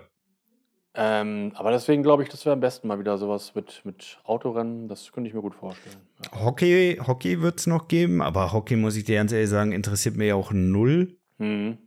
Ähm, 0.94 1.52
aber 1.54 1.70
deswegen 1.70 2.02
glaube 2.02 2.24
ich, 2.24 2.28
das 2.28 2.44
wäre 2.44 2.54
am 2.54 2.60
besten 2.60 2.88
mal 2.88 2.98
wieder 2.98 3.16
sowas 3.18 3.54
mit, 3.54 3.82
mit 3.84 4.18
Autorennen. 4.24 4.88
Das 4.88 5.12
könnte 5.12 5.28
ich 5.28 5.34
mir 5.34 5.40
gut 5.42 5.54
vorstellen. 5.54 5.96
Ja. 6.24 6.40
Hockey, 6.44 6.98
Hockey 7.06 7.40
wird 7.42 7.60
es 7.60 7.66
noch 7.68 7.86
geben, 7.86 8.22
aber 8.22 8.52
Hockey, 8.52 8.74
muss 8.76 8.96
ich 8.96 9.04
dir 9.04 9.16
ganz 9.16 9.30
ehrlich 9.32 9.50
sagen, 9.50 9.70
interessiert 9.72 10.16
mir 10.16 10.26
ja 10.26 10.34
auch 10.34 10.50
null. 10.52 11.16
Mhm. 11.38 11.78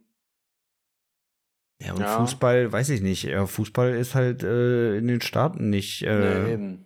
Ja, 1.81 1.93
und 1.93 1.99
Ja. 2.01 2.17
Fußball, 2.19 2.71
weiß 2.71 2.89
ich 2.91 3.01
nicht. 3.01 3.29
Fußball 3.45 3.93
ist 3.95 4.15
halt 4.15 4.43
äh, 4.43 4.97
in 4.97 5.07
den 5.07 5.19
Staaten 5.21 5.69
nicht. 5.69 6.03
Äh, 6.03 6.43
Nee, 6.43 6.53
eben. 6.53 6.85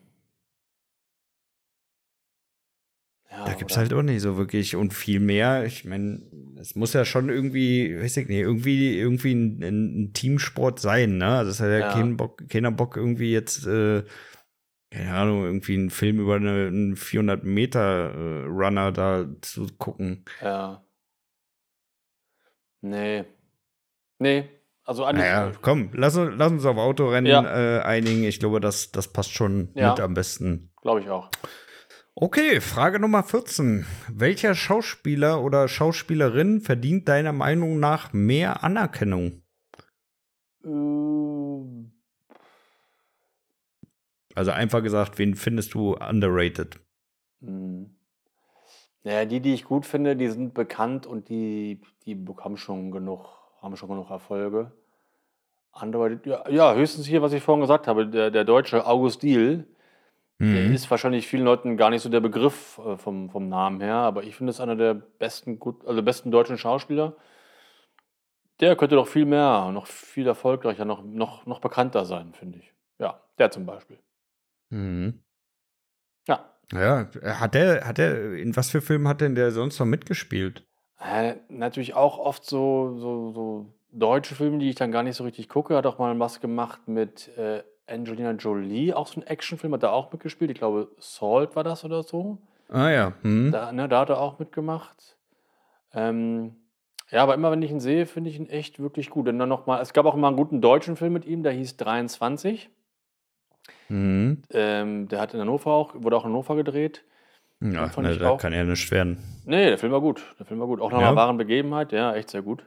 Ja, 3.37 3.45
Da 3.45 3.53
gibt's 3.53 3.73
oder- 3.73 3.81
halt 3.81 3.93
auch 3.93 4.01
nicht 4.01 4.21
so 4.21 4.35
wirklich 4.37 4.75
und 4.75 4.93
viel 4.93 5.19
mehr. 5.19 5.63
Ich 5.65 5.85
meine, 5.85 6.23
es 6.59 6.75
muss 6.75 6.93
ja 6.93 7.05
schon 7.05 7.29
irgendwie, 7.29 7.95
weiß 8.01 8.17
ich 8.17 8.27
nicht, 8.27 8.39
irgendwie, 8.39 8.97
irgendwie 8.97 9.33
ein, 9.33 9.61
ein 9.61 10.13
Teamsport 10.13 10.79
sein, 10.79 11.17
ne? 11.17 11.27
Also 11.37 11.51
es 11.51 11.59
hat 11.59 11.69
ja, 11.69 11.79
Ja. 11.79 11.93
Keinen, 11.93 12.17
Bock, 12.17 12.47
keiner 12.49 12.71
Bock 12.71 12.97
irgendwie 12.97 13.31
jetzt, 13.31 13.67
äh, 13.67 14.03
keine 14.89 15.13
Ahnung, 15.13 15.43
irgendwie 15.43 15.75
einen 15.75 15.89
Film 15.91 16.19
über 16.19 16.37
eine, 16.37 16.67
einen 16.67 16.95
400 16.95 17.43
Meter 17.43 18.11
äh, 18.15 18.45
Runner 18.47 18.91
da 18.91 19.27
zu 19.41 19.67
gucken. 19.77 20.25
Ja. 20.41 20.83
Nee. 22.81 23.25
Nee. 24.19 24.49
Also 24.83 25.03
eigentlich. 25.03 25.25
Naja, 25.25 25.51
komm, 25.61 25.89
lass, 25.93 26.15
uns- 26.15 26.33
lass 26.37 26.51
uns 26.51 26.65
auf 26.65 26.77
Autorennen 26.77 27.29
Ja. 27.29 27.77
äh, 27.79 27.81
einigen. 27.81 28.23
Ich 28.23 28.39
glaube, 28.39 28.59
das, 28.61 28.91
das 28.91 29.11
passt 29.11 29.31
schon 29.33 29.69
mit 29.73 29.99
am 29.99 30.13
besten. 30.13 30.71
Glaube 30.81 31.01
ich 31.01 31.09
auch. 31.09 31.29
Okay, 32.19 32.61
Frage 32.61 32.99
Nummer 32.99 33.21
14. 33.21 33.85
Welcher 34.11 34.55
Schauspieler 34.55 35.43
oder 35.43 35.67
Schauspielerin 35.67 36.61
verdient 36.61 37.07
deiner 37.07 37.31
Meinung 37.31 37.79
nach 37.79 38.11
mehr 38.11 38.63
Anerkennung? 38.63 39.43
Ähm, 40.65 41.91
Also 44.33 44.49
einfach 44.49 44.81
gesagt, 44.81 45.19
wen 45.19 45.35
findest 45.35 45.75
du 45.75 45.95
underrated? 45.95 46.79
hm. 47.41 47.95
Naja, 49.03 49.25
die, 49.25 49.39
die 49.39 49.53
ich 49.53 49.65
gut 49.65 49.85
finde, 49.85 50.15
die 50.15 50.29
sind 50.29 50.55
bekannt 50.55 51.05
und 51.05 51.29
die, 51.29 51.81
die 52.07 52.15
bekommen 52.15 52.57
schon 52.57 52.89
genug, 52.89 53.27
haben 53.61 53.77
schon 53.77 53.89
genug 53.89 54.09
Erfolge. 54.09 54.71
Andere, 55.71 56.19
ja, 56.25 56.49
ja, 56.49 56.73
höchstens 56.73 57.05
hier, 57.05 57.21
was 57.21 57.33
ich 57.33 57.43
vorhin 57.43 57.61
gesagt 57.61 57.85
habe, 57.85 58.07
der, 58.07 58.31
der 58.31 58.43
deutsche 58.43 58.87
August 58.87 59.21
Diehl, 59.21 59.67
Mhm. 60.39 60.73
ist 60.73 60.89
wahrscheinlich 60.91 61.27
vielen 61.27 61.45
Leuten 61.45 61.77
gar 61.77 61.89
nicht 61.89 62.03
so 62.03 62.09
der 62.09 62.19
Begriff 62.19 62.79
äh, 62.85 62.97
vom, 62.97 63.29
vom 63.29 63.49
Namen 63.49 63.81
her, 63.81 63.95
aber 63.95 64.23
ich 64.23 64.35
finde 64.35 64.51
es 64.51 64.59
einer 64.59 64.75
der 64.75 64.93
besten, 64.93 65.57
gut, 65.57 65.85
also 65.87 66.03
besten 66.03 66.29
deutschen 66.29 66.57
Schauspieler. 66.57 67.15
Der 68.59 68.75
könnte 68.75 68.95
doch 68.95 69.07
viel 69.07 69.25
mehr, 69.25 69.71
noch 69.71 69.87
viel 69.87 70.27
erfolgreicher, 70.27 70.85
noch, 70.85 71.03
noch, 71.03 71.45
noch 71.45 71.59
bekannter 71.59 72.05
sein, 72.05 72.33
finde 72.33 72.59
ich. 72.59 72.73
Ja, 72.99 73.21
der 73.37 73.51
zum 73.51 73.65
Beispiel. 73.65 73.99
Mhm. 74.69 75.23
Ja. 76.27 76.53
Ja, 76.71 77.09
hat 77.23 77.53
der, 77.53 77.87
hat 77.87 77.97
der, 77.97 78.33
in 78.33 78.55
was 78.55 78.69
für 78.69 78.81
Filmen 78.81 79.07
hat 79.07 79.21
denn 79.21 79.35
der 79.35 79.51
sonst 79.51 79.79
noch 79.79 79.85
mitgespielt? 79.85 80.67
Äh, 80.99 81.35
natürlich 81.49 81.93
auch 81.93 82.17
oft 82.17 82.45
so, 82.45 82.97
so, 82.99 83.31
so 83.31 83.73
deutsche 83.91 84.35
Filme, 84.35 84.57
die 84.57 84.69
ich 84.69 84.75
dann 84.75 84.91
gar 84.91 85.03
nicht 85.03 85.15
so 85.15 85.23
richtig 85.23 85.49
gucke. 85.49 85.75
Hat 85.75 85.85
auch 85.85 85.99
mal 85.99 86.17
was 86.19 86.41
gemacht 86.41 86.87
mit 86.87 87.29
äh, 87.37 87.63
Angelina 87.87 88.31
Jolie, 88.31 88.93
auch 88.93 89.07
so 89.07 89.19
ein 89.21 89.27
Actionfilm, 89.27 89.73
hat 89.73 89.83
er 89.83 89.93
auch 89.93 90.11
mitgespielt. 90.11 90.51
Ich 90.51 90.57
glaube, 90.57 90.89
Salt 90.99 91.55
war 91.55 91.63
das 91.63 91.83
oder 91.85 92.03
so. 92.03 92.37
Ah 92.69 92.89
ja. 92.89 93.13
Mhm. 93.23 93.51
Da, 93.51 93.71
ne, 93.71 93.87
da 93.87 94.01
hat 94.01 94.09
er 94.09 94.19
auch 94.19 94.39
mitgemacht. 94.39 95.17
Ähm, 95.93 96.55
Ja, 97.09 97.23
aber 97.23 97.33
immer 97.35 97.49
wenn 97.51 97.61
ich 97.61 97.71
ihn 97.71 97.79
sehe, 97.79 98.05
finde 98.05 98.29
ich 98.29 98.35
ihn 98.37 98.49
echt 98.49 98.79
wirklich 98.79 99.09
gut. 99.09 99.29
Und 99.29 99.39
dann 99.39 99.47
noch 99.47 99.65
mal, 99.65 99.81
es 99.81 99.93
gab 99.93 100.05
auch 100.05 100.15
immer 100.15 100.27
einen 100.27 100.35
guten 100.35 100.59
deutschen 100.59 100.97
Film 100.97 101.13
mit 101.13 101.25
ihm, 101.25 101.41
der 101.43 101.53
hieß 101.53 101.77
23. 101.77 102.69
Mhm. 103.89 104.41
Ähm, 104.51 105.07
der 105.07 105.21
hat 105.21 105.33
in 105.33 105.39
Hannover 105.39 105.71
auch, 105.71 105.95
wurde 105.95 106.17
auch 106.17 106.23
in 106.25 106.31
Hannover 106.31 106.55
gedreht. 106.57 107.03
Ja, 107.61 107.89
ne, 107.97 108.17
da 108.17 108.29
auch. 108.31 108.37
kann 108.39 108.53
ja 108.53 108.63
nicht 108.65 108.91
werden. 108.91 109.17
Nee, 109.45 109.67
der 109.69 109.77
Film 109.77 109.91
war 109.93 110.01
gut. 110.01 110.35
Der 110.37 110.45
Film 110.45 110.59
war 110.59 110.67
gut. 110.67 110.79
Auch 110.81 110.91
nach 110.91 110.99
Ja? 111.01 111.07
einer 111.07 111.15
wahren 111.15 111.37
Begebenheit, 111.37 111.91
ja, 111.91 112.13
echt 112.13 112.29
sehr 112.29 112.41
gut. 112.41 112.65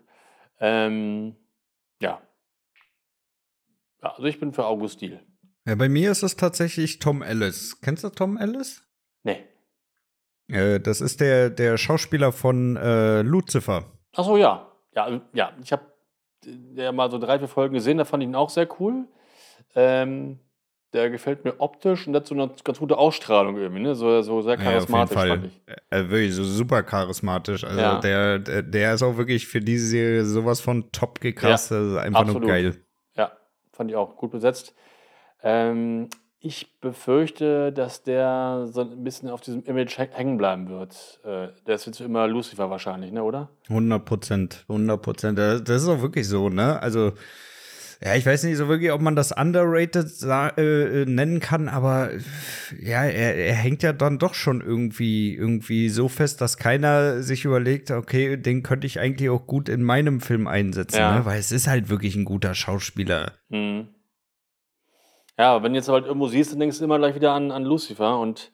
Ähm, 0.59 1.37
ja. 2.01 2.21
Ja. 4.03 4.11
Also 4.11 4.25
ich 4.25 4.39
bin 4.41 4.53
für 4.53 4.67
August 4.67 5.01
Diel. 5.01 5.21
Ja, 5.67 5.75
bei 5.75 5.89
mir 5.89 6.11
ist 6.11 6.23
es 6.23 6.37
tatsächlich 6.37 6.99
Tom 6.99 7.23
Ellis. 7.23 7.81
Kennst 7.81 8.05
du 8.05 8.09
Tom 8.09 8.37
Ellis? 8.37 8.83
Nee. 9.23 9.45
Äh, 10.49 10.81
das 10.81 11.01
ist 11.01 11.21
der, 11.21 11.51
der 11.51 11.77
Schauspieler 11.77 12.33
von 12.33 12.77
äh, 12.77 13.23
Lucifer. 13.23 13.85
Ach 14.17 14.25
so, 14.25 14.37
ja. 14.37 14.67
Ja, 14.95 15.05
also, 15.05 15.21
ja. 15.33 15.53
ich 15.63 15.73
habe 15.73 15.83
ja 16.75 16.93
mal 16.93 17.11
so 17.11 17.19
drei, 17.19 17.39
vier 17.39 17.49
Folgen 17.49 17.75
gesehen, 17.75 17.99
da 17.99 18.05
fand 18.05 18.23
ich 18.23 18.29
ihn 18.29 18.35
auch 18.35 18.51
sehr 18.51 18.69
cool. 18.81 19.07
Ähm, 19.75 20.41
der 20.93 21.11
gefällt 21.11 21.45
mir 21.45 21.61
optisch 21.61 22.09
und 22.09 22.17
hat 22.17 22.27
so 22.27 22.35
eine 22.35 22.51
ganz 22.65 22.81
gute 22.81 22.99
Ausstrahlung 22.99 23.57
irgendwie, 23.57 23.83
ne? 23.83 23.95
So, 23.95 24.23
so 24.23 24.43
sehr 24.43 24.57
charismatisch, 24.57 25.17
fand 25.17 25.47
ich. 25.47 25.63
Äh, 25.91 26.09
wirklich 26.09 26.35
so 26.35 26.43
super 26.43 26.83
charismatisch. 26.83 27.63
Also 27.63 27.79
Ja. 27.79 28.01
der, 28.01 28.41
der, 28.41 28.95
ist 28.95 29.03
auch 29.03 29.17
wirklich 29.17 29.47
für 29.47 29.61
diese 29.61 29.87
Serie 29.87 30.25
sowas 30.25 30.61
von 30.61 30.91
top 30.91 31.21
gecastet. 31.21 31.79
Das 31.79 31.87
ist 31.93 31.97
einfach 31.97 32.21
absolut. 32.23 32.43
nur 32.43 32.51
geil. 32.51 32.77
Fand 33.81 33.91
ich 33.91 33.97
auch 33.97 34.15
gut 34.17 34.31
besetzt. 34.31 34.75
Ähm, 35.43 36.11
ich 36.39 36.79
befürchte, 36.83 37.73
dass 37.73 38.03
der 38.03 38.67
so 38.71 38.83
ein 38.83 39.03
bisschen 39.03 39.31
auf 39.31 39.41
diesem 39.41 39.63
Image 39.65 39.99
hä- 39.99 40.11
hängen 40.13 40.37
bleiben 40.37 40.69
wird. 40.69 41.19
Äh, 41.25 41.49
der 41.67 41.77
ist 41.77 41.87
jetzt 41.87 41.99
immer 42.03 42.29
Lucifer 42.29 42.69
wahrscheinlich, 42.69 43.11
ne, 43.11 43.23
oder? 43.25 43.49
100 43.71 44.05
Prozent, 44.05 44.67
100 44.69 45.01
Prozent. 45.01 45.39
Das 45.39 45.63
ist 45.83 45.89
auch 45.89 46.03
wirklich 46.03 46.29
so, 46.29 46.51
ne? 46.51 46.79
Also, 46.83 47.13
ja, 48.03 48.15
ich 48.15 48.25
weiß 48.25 48.45
nicht 48.45 48.57
so 48.57 48.69
wirklich, 48.69 48.93
ob 48.93 49.03
man 49.03 49.15
das 49.15 49.31
underrated 49.31 50.11
äh, 50.23 51.03
äh, 51.03 51.05
nennen 51.05 51.39
kann, 51.41 51.69
aber 51.69 52.11
ja, 52.79 53.05
er, 53.05 53.37
er 53.37 53.55
hängt 53.55 53.83
ja 53.83 53.93
dann 53.93 54.19
doch 54.19 54.33
schon 54.33 54.63
irgendwie, 54.63 55.35
irgendwie 55.35 55.91
so 55.91 56.09
fest, 56.09 56.41
dass 56.41 56.57
keiner 56.57 57.23
sich 57.23 57.45
überlegt, 57.45 57.91
okay, 57.91 58.39
den 58.39 58.63
könnte 58.63 58.87
ich 58.87 59.01
eigentlich 59.01 59.29
auch 59.29 59.47
gut 59.47 59.69
in 59.69 59.83
meinem 59.83 60.21
Film 60.21 60.47
einsetzen, 60.47 60.97
Ja. 60.99 61.19
ne? 61.19 61.25
Weil 61.27 61.39
es 61.39 61.53
ist 61.53 61.67
halt 61.67 61.91
wirklich 61.91 62.17
ein 62.17 62.25
guter 62.25 62.55
Schauspieler. 62.55 63.33
Mhm. 63.51 63.89
Ja, 65.39 65.63
wenn 65.63 65.73
du 65.73 65.79
jetzt 65.79 65.89
halt 65.89 66.07
irgendwo 66.07 66.29
siehst, 66.29 66.53
dann 66.53 66.61
denkst 66.61 66.79
du 66.79 66.85
immer 66.85 66.99
gleich 66.99 67.15
wieder 67.15 67.33
an, 67.33 67.51
an 67.51 67.65
Lucifer 67.65 68.19
und 68.19 68.51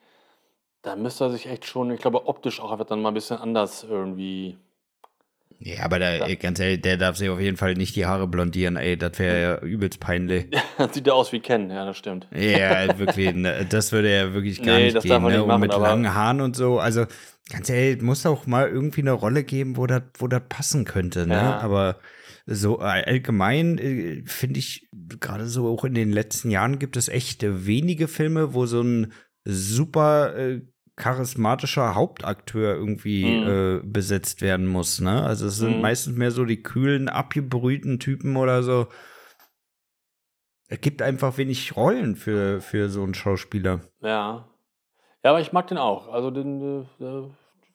da 0.83 0.95
müsste 0.97 1.25
er 1.25 1.31
sich 1.31 1.47
echt 1.47 1.65
schon, 1.67 1.91
ich 1.91 2.01
glaube, 2.01 2.27
optisch 2.27 2.61
auch 2.61 2.71
einfach 2.73 2.87
dann 2.87 3.03
mal 3.03 3.09
ein 3.09 3.15
bisschen 3.15 3.39
anders 3.39 3.85
irgendwie. 3.89 4.57
Ja, 5.59 5.85
aber 5.85 5.99
da, 5.99 6.11
ey, 6.27 6.37
ganz 6.37 6.61
ehrlich, 6.61 6.83
der 6.83 6.97
darf 6.99 7.17
sich 7.17 7.29
auf 7.31 7.41
jeden 7.41 7.57
Fall 7.57 7.75
nicht 7.75 7.97
die 7.97 8.05
Haare 8.07 8.29
blondieren, 8.29 8.77
ey, 8.77 8.97
das 8.97 9.19
wäre 9.19 9.41
ja 9.43 9.59
übelst 9.67 10.01
peinlich. 10.01 10.47
Sieht 10.93 11.07
er 11.07 11.15
aus 11.15 11.33
wie 11.33 11.41
Ken, 11.41 11.71
ja, 11.71 11.87
das 11.87 11.97
stimmt. 11.97 12.29
Ja, 12.35 12.99
wirklich, 12.99 13.35
ne, 13.35 13.67
das 13.69 13.91
würde 13.93 14.15
ja 14.15 14.35
wirklich 14.35 14.63
gar 14.63 14.77
Nee, 14.77 14.85
nicht 14.85 14.97
das 14.97 15.03
gehen, 15.03 15.11
darf 15.11 15.23
man 15.23 15.33
ne? 15.33 15.39
nicht 15.39 15.43
Und 15.43 15.49
machen, 15.49 15.61
mit 15.63 15.73
aber- 15.73 15.87
langen 15.89 16.15
Haaren 16.15 16.41
und 16.43 16.57
so, 16.57 16.79
also 16.79 17.07
ganz 17.51 17.71
ehrlich, 17.71 18.03
muss 18.03 18.27
auch 18.27 18.47
mal 18.47 18.69
irgendwie 18.69 19.01
eine 19.01 19.13
Rolle 19.13 19.45
geben, 19.45 19.77
wo 19.77 19.87
das 19.87 20.03
wo 20.19 20.29
das 20.29 20.43
passen 20.49 20.85
könnte, 20.85 21.27
ne? 21.27 21.35
Ja. 21.35 21.59
Aber 21.61 21.99
so 22.45 22.79
allgemein 22.79 23.79
äh, 23.79 24.23
finde 24.27 24.59
ich, 24.61 24.89
gerade 25.21 25.47
so 25.47 25.69
auch 25.69 25.85
in 25.85 25.95
den 25.95 26.13
letzten 26.13 26.51
Jahren 26.51 26.79
gibt 26.79 26.97
es 26.97 27.09
echt 27.09 27.43
wenige 27.45 28.09
Filme, 28.09 28.53
wo 28.55 28.67
so 28.67 28.83
ein 28.83 29.13
super 29.45 30.37
äh, 30.37 30.61
charismatischer 30.97 31.95
Hauptakteur 31.95 32.75
irgendwie 32.75 33.25
Mhm. 33.27 33.47
äh, 33.49 33.81
besetzt 33.87 34.41
werden 34.43 34.67
muss, 34.67 35.01
ne? 35.01 35.23
Also 35.23 35.47
es 35.47 35.57
sind 35.59 35.77
Mhm. 35.77 35.81
meistens 35.83 36.17
mehr 36.17 36.31
so 36.31 36.45
die 36.45 36.63
kühlen, 36.63 37.09
abgebrühten 37.09 37.99
Typen 37.99 38.37
oder 38.37 38.63
so. 38.63 38.87
Es 40.69 40.81
gibt 40.81 41.01
einfach 41.03 41.39
wenig 41.39 41.77
Rollen 41.77 42.17
für, 42.17 42.61
für 42.61 42.89
so 42.89 43.03
einen 43.03 43.15
Schauspieler. 43.15 43.81
Ja. 44.01 44.49
Ja, 45.23 45.31
aber 45.31 45.41
ich 45.41 45.53
mag 45.53 45.67
den 45.69 45.79
auch. 45.79 46.09
Also 46.13 46.31
den 46.31 46.87
äh, 47.01 47.23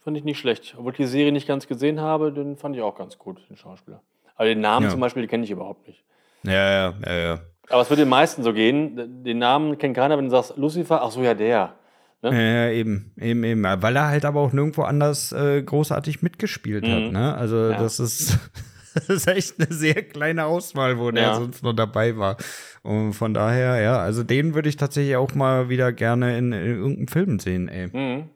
fand 0.03 0.17
ich 0.17 0.23
nicht 0.23 0.39
schlecht. 0.39 0.75
Obwohl 0.77 0.91
ich 0.91 0.97
die 0.97 1.05
Serie 1.05 1.31
nicht 1.31 1.47
ganz 1.47 1.67
gesehen 1.67 1.99
habe, 2.01 2.33
den 2.33 2.57
fand 2.57 2.75
ich 2.75 2.81
auch 2.81 2.97
ganz 2.97 3.17
gut, 3.17 3.39
den 3.49 3.55
Schauspieler. 3.57 4.01
Aber 4.35 4.45
den 4.45 4.59
Namen 4.61 4.85
Ja. 4.85 4.89
zum 4.91 4.99
Beispiel, 4.99 5.23
den 5.23 5.29
kenne 5.29 5.43
ich 5.43 5.51
überhaupt 5.51 5.87
nicht. 5.87 6.03
Ja, 6.43 6.51
ja, 6.53 6.93
ja, 7.05 7.13
ja. 7.13 7.39
Aber 7.69 7.81
es 7.81 7.89
wird 7.89 7.99
den 7.99 8.09
meisten 8.09 8.43
so 8.43 8.51
gehen. 8.53 9.23
Den 9.23 9.37
Namen 9.37 9.77
kennt 9.77 9.95
keiner, 9.95 10.17
wenn 10.17 10.25
du 10.25 10.31
sagst 10.31 10.57
Lucifer, 10.57 11.01
ach 11.01 11.11
so, 11.11 11.21
ja, 11.21 11.33
der. 11.33 11.75
Ja, 12.23 12.31
ja, 12.33 12.69
eben, 12.71 13.13
eben, 13.19 13.43
eben. 13.43 13.63
Weil 13.63 13.95
er 13.95 14.07
halt 14.07 14.25
aber 14.25 14.41
auch 14.41 14.53
nirgendwo 14.53 14.83
anders 14.83 15.31
äh, 15.31 15.63
großartig 15.63 16.21
mitgespielt 16.21 16.85
hat, 16.87 17.03
Mhm. 17.05 17.11
ne? 17.11 17.35
Also 17.35 17.71
Ja. 17.71 17.79
das 17.79 17.99
ist, 17.99 18.37
das 18.93 19.09
ist 19.09 19.27
echt 19.27 19.59
eine 19.59 19.73
sehr 19.73 20.03
kleine 20.03 20.45
Auswahl, 20.45 20.99
wo 20.99 21.09
der 21.11 21.23
Ja. 21.23 21.35
sonst 21.35 21.63
noch 21.63 21.73
dabei 21.73 22.17
war. 22.17 22.37
Und 22.83 23.13
von 23.13 23.33
daher, 23.33 23.81
ja, 23.81 23.97
also 23.97 24.23
den 24.23 24.53
würde 24.53 24.69
ich 24.69 24.77
tatsächlich 24.77 25.15
auch 25.15 25.33
mal 25.33 25.69
wieder 25.69 25.91
gerne 25.93 26.37
in, 26.37 26.51
in 26.51 26.75
irgendeinem 26.77 27.07
Film 27.07 27.39
sehen, 27.39 27.67
ey. 27.67 27.87
Mhm. 27.87 28.29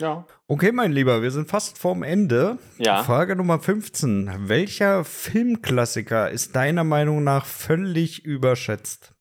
Ja. 0.00 0.26
Okay, 0.48 0.72
mein 0.72 0.90
Lieber, 0.90 1.22
wir 1.22 1.30
sind 1.30 1.48
fast 1.48 1.78
vorm 1.78 2.02
Ende. 2.02 2.58
Ja. 2.78 3.04
Frage 3.04 3.36
Nummer 3.36 3.60
15. 3.60 4.48
Welcher 4.48 5.04
Filmklassiker 5.04 6.28
ist 6.30 6.56
deiner 6.56 6.82
Meinung 6.82 7.22
nach 7.22 7.46
völlig 7.46 8.24
überschätzt? 8.24 9.14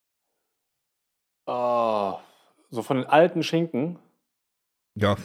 Oh, 1.45 2.15
so 2.69 2.81
von 2.81 2.97
den 2.97 3.05
alten 3.05 3.43
Schinken. 3.43 3.99
Ja. 4.95 5.15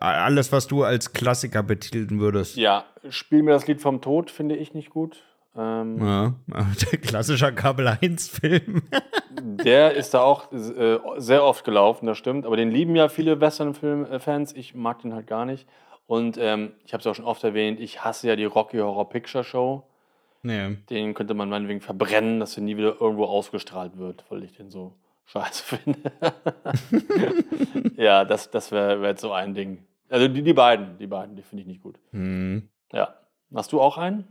Alles, 0.00 0.50
was 0.50 0.66
du 0.66 0.82
als 0.82 1.12
Klassiker 1.12 1.62
betiteln 1.62 2.18
würdest. 2.18 2.56
Ja, 2.56 2.84
Spiel 3.10 3.42
mir 3.42 3.52
das 3.52 3.66
Lied 3.66 3.80
vom 3.80 4.00
Tod, 4.00 4.30
finde 4.30 4.56
ich 4.56 4.74
nicht 4.74 4.90
gut. 4.90 5.22
Ähm, 5.56 5.98
Ja, 6.04 6.34
der 6.92 6.98
klassischer 6.98 7.52
Kabel 7.52 7.88
1-Film. 7.88 8.82
Der 9.38 9.92
ist 9.94 10.14
da 10.14 10.22
auch 10.22 10.50
äh, 10.52 10.98
sehr 11.18 11.44
oft 11.44 11.64
gelaufen, 11.64 12.06
das 12.06 12.16
stimmt. 12.16 12.46
Aber 12.46 12.56
den 12.56 12.70
lieben 12.70 12.96
ja 12.96 13.08
viele 13.10 13.38
Western-Film-Fans. 13.40 14.54
Ich 14.54 14.74
mag 14.74 15.02
den 15.02 15.12
halt 15.12 15.26
gar 15.26 15.44
nicht. 15.44 15.68
Und 16.06 16.38
ähm, 16.40 16.72
ich 16.84 16.94
habe 16.94 17.02
es 17.02 17.06
auch 17.06 17.14
schon 17.14 17.24
oft 17.26 17.44
erwähnt, 17.44 17.78
ich 17.78 18.02
hasse 18.02 18.28
ja 18.28 18.36
die 18.36 18.44
Rocky 18.44 18.78
Horror 18.78 19.08
Picture 19.08 19.44
Show. 19.44 19.86
nee. 20.42 20.76
Den 20.88 21.14
könnte 21.14 21.34
man 21.34 21.48
meinetwegen 21.50 21.80
verbrennen, 21.80 22.40
dass 22.40 22.56
er 22.56 22.62
nie 22.62 22.76
wieder 22.76 23.00
irgendwo 23.00 23.24
ausgestrahlt 23.24 23.98
wird, 23.98 24.24
weil 24.30 24.42
ich 24.42 24.52
den 24.52 24.70
so 24.70 24.94
scheiße 25.26 25.62
finde. 25.64 26.12
ja, 27.96 28.24
das, 28.24 28.50
das 28.50 28.72
wäre 28.72 29.00
wär 29.00 29.10
jetzt 29.10 29.20
so 29.20 29.32
ein 29.32 29.54
Ding. 29.54 29.84
Also 30.08 30.28
die, 30.28 30.42
die 30.42 30.52
beiden, 30.52 30.98
die 30.98 31.06
beiden, 31.06 31.36
die 31.36 31.42
finde 31.42 31.62
ich 31.62 31.68
nicht 31.68 31.82
gut. 31.82 31.98
Hm. 32.10 32.68
Ja. 32.92 33.14
Hast 33.54 33.72
du 33.72 33.80
auch 33.80 33.98
einen? 33.98 34.24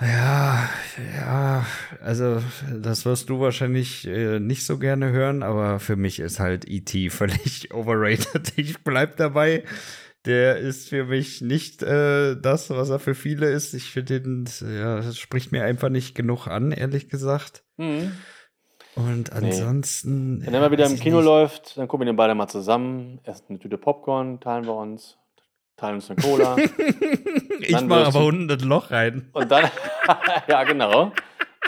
Ja, 0.00 0.68
ja, 1.16 1.66
also 2.00 2.42
das 2.74 3.04
wirst 3.04 3.28
du 3.28 3.40
wahrscheinlich 3.40 4.06
äh, 4.06 4.40
nicht 4.40 4.66
so 4.66 4.78
gerne 4.78 5.12
hören, 5.12 5.42
aber 5.42 5.78
für 5.78 5.96
mich 5.96 6.18
ist 6.18 6.40
halt 6.40 6.68
E.T. 6.68 7.10
völlig 7.10 7.72
overrated. 7.74 8.52
Ich 8.56 8.82
bleib 8.82 9.16
dabei. 9.16 9.64
Der 10.24 10.56
ist 10.56 10.88
für 10.88 11.06
mich 11.06 11.40
nicht 11.40 11.82
äh, 11.82 12.36
das, 12.36 12.70
was 12.70 12.90
er 12.90 13.00
für 13.00 13.14
viele 13.14 13.50
ist. 13.50 13.74
Ich 13.74 13.90
finde 13.90 14.20
den, 14.20 14.48
ja, 14.60 14.96
das 14.96 15.18
spricht 15.18 15.52
mir 15.52 15.64
einfach 15.64 15.88
nicht 15.88 16.14
genug 16.14 16.46
an, 16.46 16.72
ehrlich 16.72 17.08
gesagt. 17.08 17.64
Mhm. 17.76 18.12
Und 18.94 19.32
ansonsten. 19.32 20.44
Wenn 20.44 20.54
er 20.54 20.60
mal 20.60 20.70
wieder 20.70 20.86
im 20.86 20.98
Kino 20.98 21.18
nicht. 21.18 21.24
läuft, 21.24 21.78
dann 21.78 21.88
gucken 21.88 22.06
wir 22.06 22.12
den 22.12 22.16
beide 22.16 22.34
mal 22.34 22.48
zusammen. 22.48 23.20
Erst 23.24 23.48
eine 23.48 23.58
Tüte 23.58 23.78
Popcorn, 23.78 24.40
teilen 24.40 24.66
wir 24.66 24.74
uns, 24.74 25.16
teilen 25.76 25.96
uns 25.96 26.10
eine 26.10 26.20
Cola. 26.20 26.56
Ich 27.64 27.80
mache 27.80 28.06
aber 28.06 28.24
unten 28.24 28.48
das 28.48 28.62
Loch 28.62 28.90
rein. 28.90 29.30
Und 29.32 29.48
dann, 29.48 29.70
ja, 30.48 30.64
genau. 30.64 31.12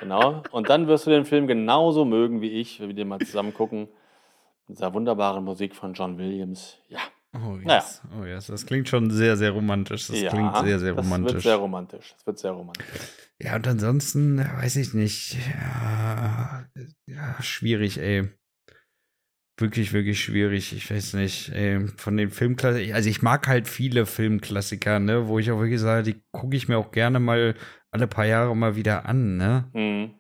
Genau. 0.01 0.43
Und 0.51 0.68
dann 0.68 0.89
wirst 0.89 1.07
du 1.07 1.11
den 1.11 1.25
Film 1.25 1.47
genauso 1.47 2.05
mögen 2.05 2.41
wie 2.41 2.51
ich, 2.51 2.81
wenn 2.81 2.89
wir 2.89 2.97
den 2.97 3.07
mal 3.07 3.20
zusammen 3.20 3.55
gucken. 3.55 3.89
Mit 4.66 4.79
dieser 4.79 4.93
wunderbaren 4.93 5.45
Musik 5.45 5.77
von 5.77 5.95
John 5.95 6.18
Williams. 6.18 6.79
Ja. 6.89 6.99
Oh 7.35 7.57
yes. 7.57 7.64
Naja. 7.64 8.20
oh 8.20 8.24
yes, 8.24 8.47
das 8.47 8.64
klingt 8.64 8.89
schon 8.89 9.11
sehr, 9.11 9.37
sehr 9.37 9.51
romantisch. 9.51 10.07
Das 10.07 10.20
ja, 10.20 10.30
klingt 10.30 10.57
sehr, 10.57 10.78
sehr 10.78 10.95
Das 10.95 11.05
romantisch. 11.05 11.32
wird 11.35 11.43
sehr 11.43 11.57
romantisch. 11.57 12.14
Das 12.16 12.26
wird 12.26 12.39
sehr 12.39 12.51
romantisch. 12.53 12.87
Ja, 13.41 13.57
und 13.57 13.66
ansonsten 13.66 14.39
weiß 14.39 14.76
ich 14.76 14.95
nicht. 14.95 15.37
Ja, 15.53 16.64
ja, 17.07 17.43
schwierig, 17.43 17.99
ey. 17.99 18.28
Wirklich, 19.59 19.93
wirklich 19.93 20.20
schwierig. 20.22 20.72
Ich 20.72 20.91
weiß 20.91 21.14
nicht. 21.14 21.51
Ey, 21.51 21.87
von 21.97 22.16
den 22.16 22.30
Filmklassikern. 22.30 22.95
Also 22.95 23.09
ich 23.09 23.22
mag 23.22 23.47
halt 23.49 23.68
viele 23.68 24.07
Filmklassiker, 24.07 25.01
ne, 25.01 25.26
wo 25.28 25.39
ich 25.39 25.51
auch 25.51 25.59
wirklich 25.59 25.80
sage, 25.80 26.03
die 26.05 26.22
gucke 26.32 26.57
ich 26.57 26.68
mir 26.68 26.78
auch 26.78 26.93
gerne 26.93 27.18
mal 27.20 27.55
alle 27.91 28.07
paar 28.07 28.26
Jahre 28.26 28.57
mal 28.57 28.76
wieder 28.76 29.07
an, 29.07 29.37
ne? 29.37 29.70
Mhm. 29.72 30.14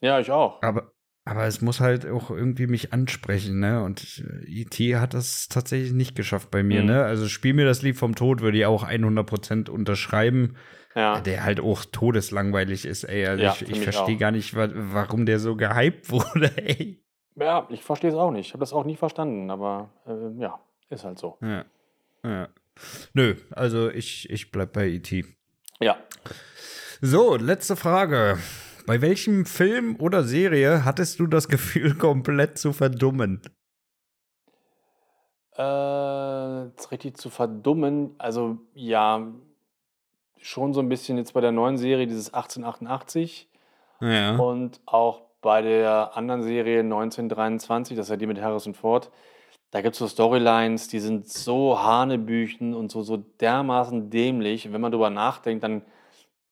Ja, 0.00 0.20
ich 0.20 0.30
auch. 0.30 0.62
Aber, 0.62 0.92
aber 1.24 1.44
es 1.46 1.60
muss 1.62 1.80
halt 1.80 2.06
auch 2.06 2.30
irgendwie 2.30 2.66
mich 2.66 2.92
ansprechen, 2.92 3.58
ne? 3.60 3.82
Und 3.82 4.22
E.T. 4.46 4.96
hat 4.96 5.14
das 5.14 5.48
tatsächlich 5.48 5.92
nicht 5.92 6.14
geschafft 6.16 6.50
bei 6.50 6.62
mir, 6.62 6.80
Mhm. 6.82 6.86
ne? 6.88 7.04
Also 7.04 7.28
spiel 7.28 7.54
mir 7.54 7.64
das 7.64 7.82
Lied 7.82 7.96
vom 7.96 8.14
Tod, 8.14 8.40
würde 8.40 8.58
ich 8.58 8.66
auch 8.66 8.84
100% 8.84 9.70
unterschreiben. 9.70 10.56
Ja. 10.94 11.20
Der 11.20 11.42
halt 11.42 11.58
auch 11.58 11.84
todeslangweilig 11.84 12.84
ist, 12.84 13.02
ey. 13.04 13.26
Also 13.26 13.42
Ja, 13.42 13.52
ich, 13.60 13.68
ich 13.68 13.80
verstehe 13.80 14.16
gar 14.16 14.30
nicht, 14.30 14.54
wa 14.54 14.68
warum 14.72 15.26
der 15.26 15.40
so 15.40 15.56
gehypt 15.56 16.08
wurde, 16.10 16.56
ey. 16.56 17.02
Ja, 17.36 17.66
ich 17.70 17.82
verstehe 17.82 18.10
es 18.10 18.16
auch 18.16 18.30
nicht. 18.30 18.46
Ich 18.46 18.52
habe 18.52 18.60
das 18.60 18.72
auch 18.72 18.84
nie 18.84 18.94
verstanden, 18.96 19.50
aber 19.50 19.90
äh, 20.06 20.40
ja, 20.40 20.60
ist 20.90 21.04
halt 21.04 21.18
so. 21.18 21.36
Ja. 21.42 21.64
ja. 22.22 22.48
Nö, 23.12 23.34
also 23.50 23.90
ich, 23.90 24.30
ich 24.30 24.52
bleib 24.52 24.72
bei 24.72 24.86
E.T. 24.88 25.24
Ja. 25.80 25.96
So, 27.00 27.36
letzte 27.36 27.74
Frage. 27.74 28.38
Bei 28.86 29.00
welchem 29.00 29.46
Film 29.46 29.96
oder 29.98 30.24
Serie 30.24 30.84
hattest 30.84 31.18
du 31.20 31.26
das 31.26 31.48
Gefühl, 31.48 31.94
komplett 31.98 32.58
zu 32.58 32.72
verdummen? 32.72 33.40
Äh, 35.56 35.62
richtig 35.62 37.16
zu 37.16 37.30
verdummen. 37.30 38.14
Also, 38.18 38.58
ja, 38.74 39.26
schon 40.40 40.74
so 40.74 40.80
ein 40.80 40.88
bisschen 40.88 41.16
jetzt 41.16 41.32
bei 41.32 41.40
der 41.40 41.52
neuen 41.52 41.78
Serie, 41.78 42.06
dieses 42.06 42.34
1888. 42.34 43.48
Ja. 44.00 44.36
Und 44.36 44.80
auch 44.84 45.22
bei 45.40 45.62
der 45.62 46.16
anderen 46.16 46.42
Serie 46.42 46.80
1923, 46.80 47.96
das 47.96 48.06
ist 48.06 48.10
ja 48.10 48.16
die 48.16 48.26
mit 48.26 48.40
Harrison 48.40 48.74
Ford. 48.74 49.10
Da 49.70 49.80
gibt 49.80 49.94
es 49.94 49.98
so 49.98 50.06
Storylines, 50.06 50.88
die 50.88 51.00
sind 51.00 51.28
so 51.28 51.82
hanebüchen 51.82 52.74
und 52.74 52.90
so, 52.92 53.02
so 53.02 53.16
dermaßen 53.16 54.10
dämlich. 54.10 54.66
Und 54.66 54.72
wenn 54.72 54.80
man 54.80 54.92
darüber 54.92 55.10
nachdenkt, 55.10 55.64
dann, 55.64 55.82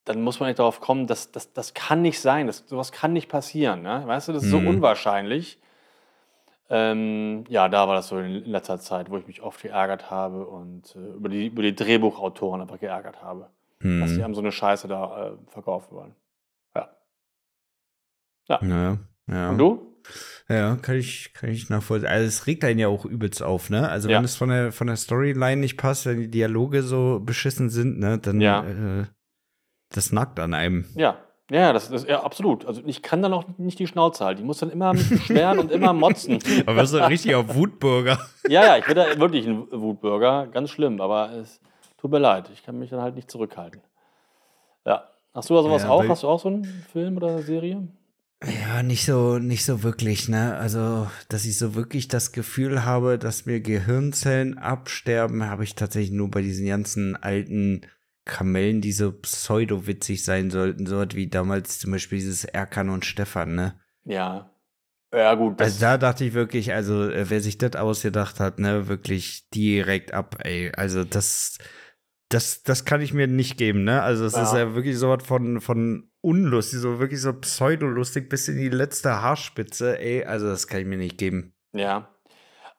dann 0.04 0.20
muss 0.22 0.40
man 0.40 0.48
nicht 0.48 0.58
darauf 0.58 0.80
kommen, 0.80 1.06
dass 1.06 1.30
das, 1.32 1.52
das 1.52 1.74
kann 1.74 2.02
nicht 2.02 2.20
sein. 2.20 2.46
Das, 2.48 2.64
sowas 2.66 2.90
kann 2.92 3.12
nicht 3.12 3.28
passieren. 3.28 3.82
Ne? 3.82 4.02
Weißt 4.06 4.28
du, 4.28 4.32
das 4.32 4.44
ist 4.44 4.50
so 4.50 4.60
Mhm. 4.60 4.68
unwahrscheinlich. 4.68 5.58
Ähm, 6.70 7.44
ja, 7.48 7.68
da 7.68 7.86
war 7.86 7.94
das 7.94 8.08
so 8.08 8.18
in 8.18 8.44
letzter 8.46 8.78
Zeit, 8.80 9.10
wo 9.10 9.18
ich 9.18 9.26
mich 9.26 9.42
oft 9.42 9.60
geärgert 9.62 10.10
habe 10.10 10.46
und 10.46 10.96
äh, 10.96 11.16
über, 11.16 11.28
die, 11.28 11.46
über 11.48 11.62
die 11.62 11.74
Drehbuchautoren 11.74 12.62
einfach 12.62 12.80
geärgert 12.80 13.22
habe, 13.22 13.50
dass 13.80 14.10
die 14.10 14.16
Hm. 14.18 14.24
einem 14.24 14.34
so 14.34 14.40
eine 14.40 14.52
Scheiße 14.52 14.88
da 14.88 15.28
äh, 15.28 15.32
verkaufen 15.48 15.94
wollen. 15.94 16.14
Ja. 16.74 16.88
Ja, 18.62 18.98
ja. 19.28 19.50
Und 19.50 19.58
du? 19.58 19.86
Ja, 20.48 20.76
kann 20.76 20.96
ich, 20.96 21.32
kann 21.32 21.50
ich 21.50 21.68
nachvollziehen. 21.70 22.08
Also 22.08 22.26
es 22.26 22.46
regt 22.46 22.64
einen 22.64 22.78
ja 22.78 22.88
auch 22.88 23.04
übelst 23.04 23.42
auf, 23.42 23.70
ne? 23.70 23.88
Also 23.88 24.08
Ja. 24.08 24.18
wenn 24.18 24.24
es 24.24 24.34
von 24.36 24.48
der, 24.48 24.72
von 24.72 24.88
der 24.88 24.96
Storyline 24.96 25.60
nicht 25.60 25.76
passt, 25.76 26.06
wenn 26.06 26.18
die 26.18 26.30
Dialoge 26.30 26.82
so 26.82 27.20
beschissen 27.20 27.70
sind, 27.70 27.98
ne, 28.00 28.18
dann 28.18 28.40
Ja. 28.40 28.64
äh, 28.64 29.04
das 29.92 30.12
nackt 30.12 30.38
an 30.40 30.54
einem. 30.54 30.86
Ja. 30.94 31.16
Ja, 31.50 31.74
das 31.74 31.90
ist 31.90 32.08
ja 32.08 32.22
absolut. 32.22 32.64
Also 32.64 32.80
ich 32.86 33.02
kann 33.02 33.20
dann 33.20 33.34
auch 33.34 33.44
nicht 33.58 33.78
die 33.78 33.86
Schnauze 33.86 34.24
halten. 34.24 34.40
Ich 34.40 34.46
muss 34.46 34.58
dann 34.58 34.70
immer 34.70 34.94
mich 34.94 35.08
beschweren 35.10 35.58
und 35.58 35.70
immer 35.70 35.92
motzen. 35.92 36.38
Aber 36.66 36.86
so 36.86 36.98
richtig 37.04 37.34
auf 37.34 37.54
Wutbürger. 37.54 38.18
Ja, 38.48 38.64
ja, 38.64 38.78
ich 38.78 38.86
bin 38.86 38.94
da 38.96 39.18
wirklich 39.18 39.46
ein 39.46 39.66
Wutbürger. 39.70 40.46
Ganz 40.46 40.70
schlimm, 40.70 41.00
aber 41.00 41.30
es 41.32 41.60
tut 41.98 42.10
mir 42.10 42.18
leid. 42.20 42.48
Ich 42.54 42.62
kann 42.62 42.78
mich 42.78 42.88
dann 42.90 43.02
halt 43.02 43.16
nicht 43.16 43.30
zurückhalten. 43.30 43.82
Ja. 44.86 45.08
Hast 45.34 45.50
du 45.50 45.54
da 45.54 45.62
sowas 45.62 45.82
Ja, 45.82 45.90
auch? 45.90 46.08
Hast 46.08 46.22
du 46.22 46.28
auch 46.28 46.40
so 46.40 46.48
einen 46.48 46.64
Film 46.90 47.16
oder 47.18 47.28
eine 47.28 47.42
Serie? 47.42 47.86
Ja, 48.44 48.82
nicht 48.82 49.04
so, 49.04 49.38
nicht 49.38 49.64
so 49.64 49.82
wirklich, 49.82 50.28
ne? 50.28 50.56
Also, 50.56 51.06
dass 51.28 51.44
ich 51.44 51.58
so 51.58 51.74
wirklich 51.74 52.08
das 52.08 52.32
Gefühl 52.32 52.84
habe, 52.84 53.18
dass 53.18 53.46
mir 53.46 53.60
Gehirnzellen 53.60 54.58
absterben, 54.58 55.48
habe 55.48 55.64
ich 55.64 55.74
tatsächlich 55.74 56.12
nur 56.12 56.30
bei 56.30 56.42
diesen 56.42 56.66
ganzen 56.66 57.14
alten 57.14 57.82
Kamellen, 58.24 58.80
die 58.80 58.92
so 58.92 59.12
pseudo-witzig 59.12 60.24
sein 60.24 60.50
sollten, 60.50 60.86
so 60.86 60.98
was 60.98 61.08
wie 61.14 61.28
damals 61.28 61.78
zum 61.78 61.90
Beispiel 61.92 62.18
dieses 62.18 62.44
Erkan 62.44 62.88
und 62.88 63.04
Stefan, 63.04 63.54
ne? 63.54 63.80
Ja. 64.04 64.48
Ja, 65.14 65.34
gut. 65.34 65.60
Das, 65.60 65.66
Also 65.74 65.80
da 65.80 65.98
dachte 65.98 66.24
ich 66.24 66.32
wirklich, 66.32 66.72
also 66.72 67.08
äh, 67.10 67.28
wer 67.28 67.40
sich 67.40 67.58
das 67.58 67.76
ausgedacht 67.76 68.40
hat, 68.40 68.58
ne, 68.58 68.88
wirklich 68.88 69.48
direkt 69.50 70.14
ab, 70.14 70.36
ey. 70.44 70.72
Also 70.74 71.04
das, 71.04 71.58
das, 72.30 72.62
das 72.62 72.84
kann 72.86 73.02
ich 73.02 73.12
mir 73.12 73.26
nicht 73.26 73.58
geben, 73.58 73.84
ne? 73.84 74.02
Also 74.02 74.24
es 74.24 74.32
ist 74.34 74.52
Ja. 74.52 74.60
ja 74.60 74.74
wirklich 74.74 74.96
so 74.96 75.10
was 75.10 75.22
von, 75.26 75.60
von 75.60 76.10
unlustig, 76.22 76.78
so 76.78 76.98
wirklich 76.98 77.20
so 77.20 77.32
pseudolustig 77.34 78.28
bis 78.30 78.48
in 78.48 78.56
die 78.56 78.70
letzte 78.70 79.20
Haarspitze, 79.20 79.98
ey. 79.98 80.24
Also 80.24 80.46
das 80.46 80.66
kann 80.66 80.80
ich 80.80 80.86
mir 80.86 80.96
nicht 80.98 81.18
geben. 81.18 81.54
ja. 81.72 82.08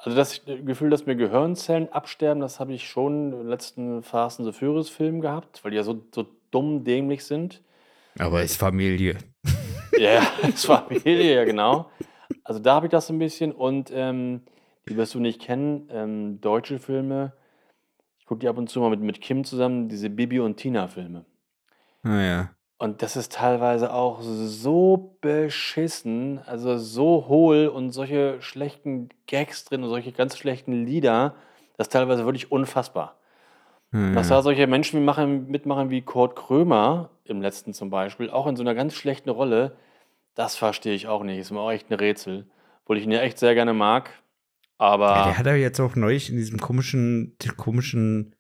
Also 0.04 0.18
das 0.18 0.42
Gefühl, 0.46 0.90
dass 0.90 1.06
mir 1.06 1.16
Gehirnzellen 1.16 1.90
absterben, 1.92 2.42
das 2.42 2.60
habe 2.60 2.74
ich 2.74 2.86
schon 2.88 3.32
im 3.32 3.48
letzten 3.48 4.04
Fast 4.04 4.40
and 4.40 4.52
the 4.52 4.58
Furious 4.58 4.90
Film 4.90 5.22
gehabt, 5.22 5.64
weil 5.64 5.72
die 5.72 5.78
ja 5.78 5.84
so, 5.84 6.04
so 6.14 6.26
dumm 6.52 6.84
dämlich 6.84 7.24
sind. 7.24 7.62
Aber 8.20 8.44
ist 8.44 8.58
Familie. 8.58 9.18
Ja, 9.98 10.22
es 10.54 10.68
war 10.68 10.88
Familie, 10.88 11.36
ja 11.36 11.46
genau. 11.46 11.90
Also 12.44 12.60
da 12.60 12.76
habe 12.76 12.88
ich 12.88 12.92
das 12.92 13.08
so 13.08 13.14
ein 13.14 13.20
bisschen 13.20 13.54
und 13.54 13.92
ähm, 13.94 14.42
die 14.90 14.98
wirst 14.98 15.16
du 15.16 15.22
nicht 15.22 15.42
kennen, 15.42 15.88
ähm, 15.90 16.42
deutsche 16.42 16.80
Filme. 16.80 17.32
Ich 18.20 18.26
gucke 18.26 18.40
die 18.40 18.50
ab 18.50 18.58
und 18.58 18.70
zu 18.70 18.82
mal 18.82 18.90
mit, 18.90 19.00
mit 19.00 19.22
Kim 19.22 19.46
zusammen, 19.46 19.88
diese 19.88 20.10
Bibi 20.10 20.42
und 20.42 20.58
Tina 20.58 20.88
Filme. 20.88 21.24
Naja. 22.02 22.53
Und 22.78 23.02
das 23.02 23.16
ist 23.16 23.34
teilweise 23.34 23.94
auch 23.94 24.22
so 24.22 25.18
beschissen, 25.22 26.40
also 26.46 26.78
so 26.78 27.26
hohl 27.28 27.68
und 27.68 27.92
solche 27.92 28.42
schlechten 28.42 29.10
Gags 29.28 29.66
drin 29.66 29.84
und 29.84 29.90
solche 29.90 30.12
ganz 30.12 30.38
schlechten 30.38 30.86
Lieder, 30.86 31.36
das 31.78 31.88
ist 31.88 31.94
teilweise 31.94 32.26
wirklich 32.26 32.52
unfassbar. 32.52 33.18
Dass 34.16 34.30
da 34.30 34.42
solche 34.42 34.66
Menschen 34.66 35.00
wie 35.00 35.04
machen, 35.04 35.52
mitmachen 35.52 35.92
wie 35.92 36.02
Kurt 36.02 36.36
Krömer 36.36 37.12
im 37.26 37.44
letzten 37.44 37.74
zum 37.74 37.92
Beispiel, 37.92 38.32
auch 38.32 38.48
in 38.48 38.56
so 38.56 38.64
einer 38.64 38.74
ganz 38.74 38.96
schlechten 38.96 39.30
Rolle, 39.30 39.76
das 40.34 40.56
verstehe 40.56 40.96
ich 40.96 41.08
auch 41.08 41.24
nicht. 41.24 41.38
Ist 41.38 41.52
mir 41.52 41.60
auch 41.60 41.72
echt 41.72 41.92
ein 41.92 41.94
Rätsel. 41.94 42.48
Obwohl 42.82 42.98
ich 42.98 43.04
ihn 43.04 43.12
ja 43.12 43.22
echt 43.22 43.38
sehr 43.38 43.54
gerne 43.54 43.74
mag. 43.74 44.10
Aber 44.80 45.10
Ja, 45.10 45.26
der 45.26 45.38
hat 45.38 45.46
ja 45.46 45.54
jetzt 45.54 45.80
auch 45.80 45.96
neulich 45.96 46.32
in 46.32 46.38
diesem 46.38 46.60
komischen, 46.60 47.38
komischen 47.56 48.36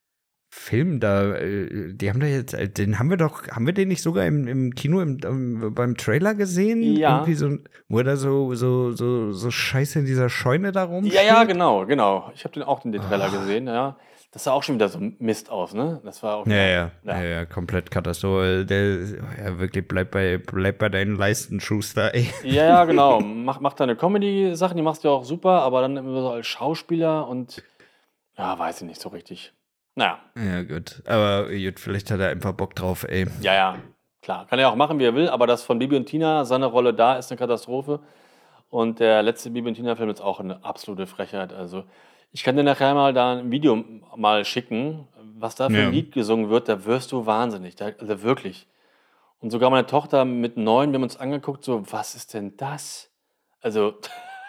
Film 0.55 0.99
da, 0.99 1.33
äh, 1.35 1.93
die 1.93 2.09
haben 2.09 2.19
da 2.19 2.27
jetzt, 2.27 2.53
äh, 2.53 2.69
den 2.69 2.99
haben 2.99 3.09
wir 3.09 3.17
doch, 3.17 3.47
haben 3.49 3.65
wir 3.65 3.73
den 3.73 3.87
nicht 3.87 4.03
sogar 4.03 4.25
im, 4.25 4.47
im 4.47 4.75
Kino 4.75 5.01
im, 5.01 5.17
im, 5.23 5.73
beim 5.73 5.97
Trailer 5.97 6.35
gesehen? 6.35 6.83
Ja. 6.95 7.17
Irgendwie 7.17 7.33
so, 7.33 7.57
wo 7.89 7.97
er 7.97 8.03
da 8.03 8.15
so, 8.15 8.53
so, 8.53 8.91
so, 8.91 9.31
so 9.31 9.51
scheiße 9.51 9.99
in 9.99 10.05
dieser 10.05 10.29
Scheune 10.29 10.71
da 10.71 10.83
rumsteht? 10.83 11.15
ja, 11.15 11.23
ja, 11.23 11.43
genau, 11.43 11.85
genau. 11.87 12.31
Ich 12.35 12.43
habe 12.43 12.53
den 12.53 12.63
auch 12.63 12.85
in 12.85 12.91
den 12.91 13.01
Trailer 13.01 13.25
Ah. 13.25 13.29
gesehen, 13.35 13.65
ja. 13.67 13.97
Das 14.31 14.45
sah 14.45 14.51
auch 14.51 14.63
schon 14.63 14.75
wieder 14.75 14.89
so 14.89 14.99
Mist 15.19 15.49
aus, 15.51 15.73
ne? 15.73 16.01
Das 16.05 16.23
war 16.23 16.37
auch 16.37 16.45
Ja, 16.47 16.51
wieder- 16.53 16.63
ja, 16.71 16.91
ja, 17.03 17.23
ja, 17.23 17.45
komplett 17.45 17.91
Katastrophe. 17.91 18.65
Der, 18.65 18.99
ja, 19.45 19.59
wirklich, 19.59 19.87
bleib 19.87 20.11
bei, 20.11 20.37
bleib 20.37 20.77
bei 20.79 20.89
deinen 20.89 21.15
Leisten, 21.15 21.59
Schuster, 21.59 22.13
ey. 22.15 22.29
Ja, 22.43 22.65
ja, 22.65 22.85
genau. 22.85 23.19
Mach, 23.23 23.59
mach 23.59 23.73
deine 23.73 23.95
Comedy-Sachen, 23.95 24.77
die 24.77 24.83
machst 24.83 25.03
du 25.03 25.07
ja 25.09 25.13
auch 25.15 25.25
super, 25.25 25.61
aber 25.63 25.81
dann 25.81 25.97
immer 25.97 26.21
so 26.21 26.29
als 26.29 26.47
Schauspieler 26.47 27.27
und 27.27 27.63
ja, 28.37 28.57
weiß 28.57 28.81
ich 28.81 28.87
nicht 28.87 29.01
so 29.01 29.09
richtig. 29.09 29.51
Naja, 29.95 30.19
Ja, 30.35 30.63
gut. 30.63 31.03
Aber 31.07 31.49
gut, 31.49 31.79
vielleicht 31.79 32.09
hat 32.11 32.19
er 32.19 32.29
einfach 32.29 32.53
Bock 32.53 32.75
drauf, 32.75 33.03
ey. 33.07 33.25
ja, 33.41 33.53
ja, 33.53 33.77
klar. 34.21 34.47
Kann 34.47 34.59
er 34.59 34.69
auch 34.69 34.75
machen, 34.75 34.99
wie 34.99 35.05
er 35.05 35.15
will, 35.15 35.29
aber 35.29 35.45
das 35.47 35.63
von 35.63 35.77
Bibi 35.79 35.95
und 35.97 36.05
Tina, 36.07 36.45
seine 36.45 36.65
Rolle 36.65 36.93
da 36.93 37.15
ist 37.17 37.31
eine 37.31 37.37
Katastrophe. 37.37 37.99
Und 38.69 38.99
der 38.99 39.21
letzte 39.21 39.51
Bibi 39.51 39.67
und 39.67 39.75
Tina-Film 39.75 40.09
ist 40.09 40.21
auch 40.21 40.39
eine 40.39 40.63
absolute 40.65 41.05
Frechheit. 41.05 41.53
Also, 41.53 41.83
ich 42.31 42.43
kann 42.43 42.55
dir 42.57 42.63
nachher 42.63 42.95
mal 42.95 43.13
da 43.13 43.33
ein 43.33 43.51
Video 43.51 43.75
mal 44.15 44.43
schicken, 44.45 45.07
was 45.37 45.53
da 45.55 45.69
für 45.69 45.77
Ja. 45.81 45.87
ein 45.87 45.91
Lied 45.93 46.11
gesungen 46.11 46.49
wird, 46.49 46.67
da 46.69 46.83
wirst 46.85 47.11
du 47.11 47.27
wahnsinnig. 47.27 47.75
Da, 47.75 47.91
also 47.99 48.23
wirklich. 48.23 48.67
Und 49.39 49.51
sogar 49.51 49.69
meine 49.69 49.85
Tochter 49.85 50.25
mit 50.25 50.57
neun, 50.57 50.91
wir 50.91 50.95
haben 50.95 51.03
uns 51.03 51.17
angeguckt, 51.17 51.63
so, 51.63 51.83
was 51.91 52.15
ist 52.15 52.33
denn 52.33 52.57
das? 52.57 53.11
Also, 53.61 53.99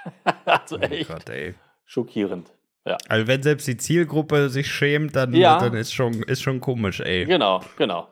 also 0.46 0.76
Oh 0.76 0.80
echt 0.80 1.08
Gott, 1.08 1.28
ey. 1.28 1.54
schockierend. 1.84 2.50
Ja, 2.86 2.96
Also 3.08 3.26
wenn 3.26 3.42
selbst 3.42 3.66
die 3.66 3.76
Zielgruppe 3.78 4.50
sich 4.50 4.66
schämt, 4.70 5.16
dann, 5.16 5.32
Ja. 5.34 5.58
dann 5.58 5.74
ist 5.74 5.92
schon, 5.94 6.22
ist 6.24 6.42
schon 6.42 6.60
komisch, 6.60 7.00
ey. 7.00 7.24
genau, 7.24 7.62
genau. 7.78 8.08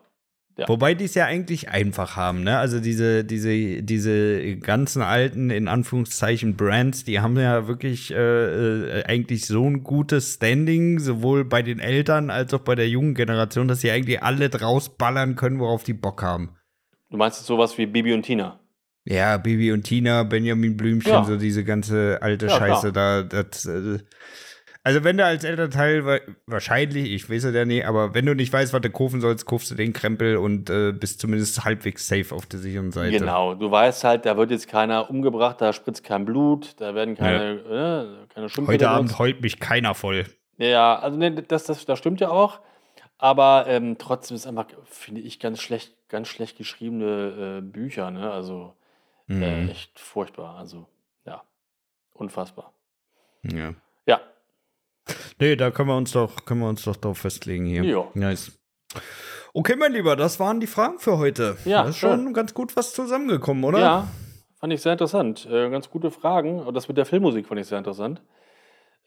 Ja. 0.57 0.67
Wobei 0.69 0.93
die 0.93 1.05
es 1.05 1.15
ja 1.15 1.25
eigentlich 1.25 1.69
einfach 1.69 2.15
haben, 2.15 2.43
ne? 2.43 2.59
Also 2.59 2.79
diese, 2.79 3.23
diese, 3.23 3.81
diese 3.81 4.57
ganzen 4.57 5.01
alten, 5.01 5.49
in 5.49 5.67
Anführungszeichen, 5.67 6.55
Brands, 6.55 7.03
die 7.05 7.19
haben 7.21 7.35
ja 7.39 7.67
wirklich 7.67 8.11
äh, 8.11 8.99
äh, 8.99 9.03
eigentlich 9.05 9.47
so 9.47 9.67
ein 9.67 9.81
gutes 9.83 10.35
Standing, 10.35 10.99
sowohl 10.99 11.43
bei 11.43 11.63
den 11.63 11.79
Eltern 11.79 12.29
als 12.29 12.53
auch 12.53 12.59
bei 12.59 12.75
der 12.75 12.87
jungen 12.87 13.15
Generation, 13.15 13.67
dass 13.67 13.81
sie 13.81 13.89
eigentlich 13.89 14.21
alle 14.21 14.49
draus 14.49 14.95
ballern 14.95 15.35
können, 15.35 15.59
worauf 15.59 15.83
die 15.83 15.93
Bock 15.93 16.21
haben. 16.21 16.55
Du 17.09 17.17
meinst 17.17 17.39
jetzt 17.39 17.47
sowas 17.47 17.75
wie 17.79 17.87
Bibi 17.87 18.13
und 18.13 18.21
Tina? 18.21 18.59
Ja, 19.05 19.37
Bibi 19.37 19.71
und 19.71 19.83
Tina, 19.83 20.21
Benjamin 20.23 20.77
Blümchen, 20.77 21.11
Ja. 21.13 21.23
so 21.23 21.35
diese 21.35 21.63
ganze 21.63 22.19
alte 22.21 22.45
Ja, 22.45 22.57
Scheiße 22.57 22.93
da. 22.93 23.23
Das, 23.23 23.65
äh, 23.65 23.97
also 24.83 25.03
wenn 25.03 25.17
du 25.17 25.25
als 25.25 25.43
Elternteil 25.43 26.05
wa- 26.05 26.19
wahrscheinlich, 26.45 27.11
ich 27.11 27.29
weiß 27.29 27.45
es 27.45 27.55
ja 27.55 27.65
nicht, 27.65 27.85
aber 27.85 28.13
wenn 28.13 28.25
du 28.25 28.35
nicht 28.35 28.51
weißt, 28.51 28.73
was 28.73 28.81
du 28.81 28.89
kaufen 28.89 29.21
sollst, 29.21 29.45
kaufst 29.45 29.71
du 29.71 29.75
den 29.75 29.93
Krempel 29.93 30.37
und 30.37 30.69
äh, 30.69 30.91
bist 30.91 31.19
zumindest 31.19 31.63
halbwegs 31.65 32.07
safe 32.07 32.33
auf 32.35 32.45
der 32.45 32.59
sicheren 32.59 32.91
Seite. 32.91 33.17
Genau, 33.17 33.53
du 33.55 33.71
weißt 33.71 34.03
halt, 34.03 34.25
da 34.25 34.37
wird 34.37 34.51
jetzt 34.51 34.67
keiner 34.67 35.09
umgebracht, 35.09 35.61
da 35.61 35.73
spritzt 35.73 36.03
kein 36.03 36.25
Blut, 36.25 36.79
da 36.81 36.93
werden 36.95 37.15
keine, 37.15 37.51
äh, 38.23 38.33
keine 38.33 38.49
Schimpfwörter 38.49 38.85
Heute. 38.87 38.89
Abend 38.89 39.19
heult 39.19 39.41
mich 39.41 39.59
keiner 39.59 39.95
voll. 39.95 40.25
Ja, 40.57 40.99
also 40.99 41.17
nee, 41.17 41.31
das, 41.31 41.63
das, 41.65 41.85
das 41.85 41.97
stimmt 41.99 42.19
ja 42.21 42.29
auch. 42.29 42.59
Aber 43.17 43.65
ähm, 43.67 43.97
trotzdem 43.97 44.35
ist 44.35 44.45
einfach, 44.45 44.65
finde 44.85 45.21
ich, 45.21 45.39
ganz 45.39 45.61
schlecht, 45.61 45.95
ganz 46.09 46.27
schlecht 46.27 46.57
geschriebene 46.57 47.59
äh, 47.59 47.61
Bücher, 47.61 48.11
ne? 48.11 48.29
Also 48.31 48.75
äh, 49.29 49.33
Mhm. 49.63 49.69
echt 49.69 49.97
furchtbar. 49.99 50.57
Also, 50.57 50.87
ja, 51.25 51.41
unfassbar. 52.11 52.73
Ja. 53.43 53.73
Ja, 54.05 54.19
Nee, 55.39 55.55
da 55.55 55.71
können 55.71 55.89
wir 55.89 55.97
uns 55.97 56.11
doch, 56.11 56.45
können 56.45 56.61
wir 56.61 56.69
uns 56.69 56.83
doch 56.83 56.95
drauf 56.95 57.17
festlegen 57.17 57.65
hier. 57.65 57.83
Jo. 57.83 58.07
Nice. 58.13 58.57
Okay, 59.53 59.75
mein 59.75 59.91
Lieber, 59.93 60.15
das 60.15 60.39
waren 60.39 60.59
die 60.59 60.67
Fragen 60.67 60.99
für 60.99 61.17
heute. 61.17 61.57
Ja, 61.65 61.83
Da 61.83 61.89
ist 61.89 61.97
schön. 61.97 62.09
schon 62.23 62.33
ganz 62.33 62.53
gut 62.53 62.75
was 62.75 62.93
zusammengekommen, 62.93 63.63
oder? 63.63 63.79
ja, 63.79 64.07
fand 64.59 64.73
ich 64.73 64.81
sehr 64.81 64.93
interessant. 64.93 65.45
Äh, 65.51 65.69
ganz 65.69 65.89
gute 65.89 66.09
Fragen. 66.11 66.59
Und 66.61 66.73
das 66.73 66.87
mit 66.87 66.97
der 66.97 67.05
Filmmusik 67.05 67.47
fand 67.47 67.59
ich 67.59 67.67
sehr 67.67 67.77
interessant. 67.77 68.21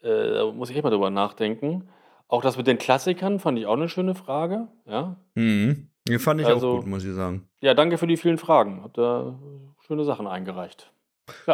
Äh, 0.03 0.33
da 0.35 0.45
muss 0.51 0.69
ich 0.69 0.75
echt 0.75 0.83
mal 0.83 0.89
drüber 0.91 1.09
nachdenken. 1.09 1.89
Auch 2.29 2.41
das 2.41 2.57
mit 2.57 2.67
den 2.67 2.77
Klassikern 2.77 3.39
fand 3.39 3.57
ich 3.57 3.65
auch 3.65 3.73
eine 3.75 3.89
schöne 3.89 4.13
Frage. 4.15 4.67
Ja, 4.85 5.17
Mhm. 5.35 5.89
Die 6.07 6.19
fand 6.19 6.39
ich 6.39 6.47
Also- 6.47 6.69
auch 6.69 6.75
gut, 6.77 6.87
muss 6.87 7.03
ich 7.03 7.13
sagen. 7.13 7.49
ja 7.59 7.73
danke 7.73 7.97
für 7.97 8.07
die 8.07 8.15
vielen 8.15 8.37
Fragen. 8.37 8.81
Habt 8.83 8.97
da 8.97 9.37
schöne 9.85 10.05
Sachen 10.05 10.27
eingereicht. 10.27 10.93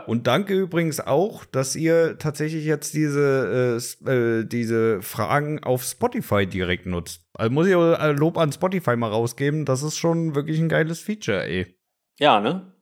Und 0.05 0.27
danke 0.27 0.53
übrigens 0.53 0.99
auch, 0.99 1.45
dass 1.45 1.75
ihr 1.75 2.17
tatsächlich 2.17 2.65
jetzt 2.65 2.93
diese, 2.93 3.79
äh, 4.05 4.11
äh, 4.11 4.45
diese 4.45 5.01
Fragen 5.01 5.63
auf 5.63 5.83
Spotify 5.83 6.45
direkt 6.45 6.85
nutzt. 6.85 7.25
Also 7.33 7.51
muss 7.51 7.67
ich 7.67 7.73
äh, 7.73 8.11
Lob 8.11 8.37
an 8.37 8.51
Spotify 8.51 8.95
mal 8.95 9.09
rausgeben. 9.09 9.65
Das 9.65 9.83
ist 9.83 9.97
schon 9.97 10.35
wirklich 10.35 10.59
ein 10.59 10.69
geiles 10.69 10.99
Feature, 10.99 11.45
ey. 11.45 11.75
Ja, 12.19 12.39
ne? 12.39 12.73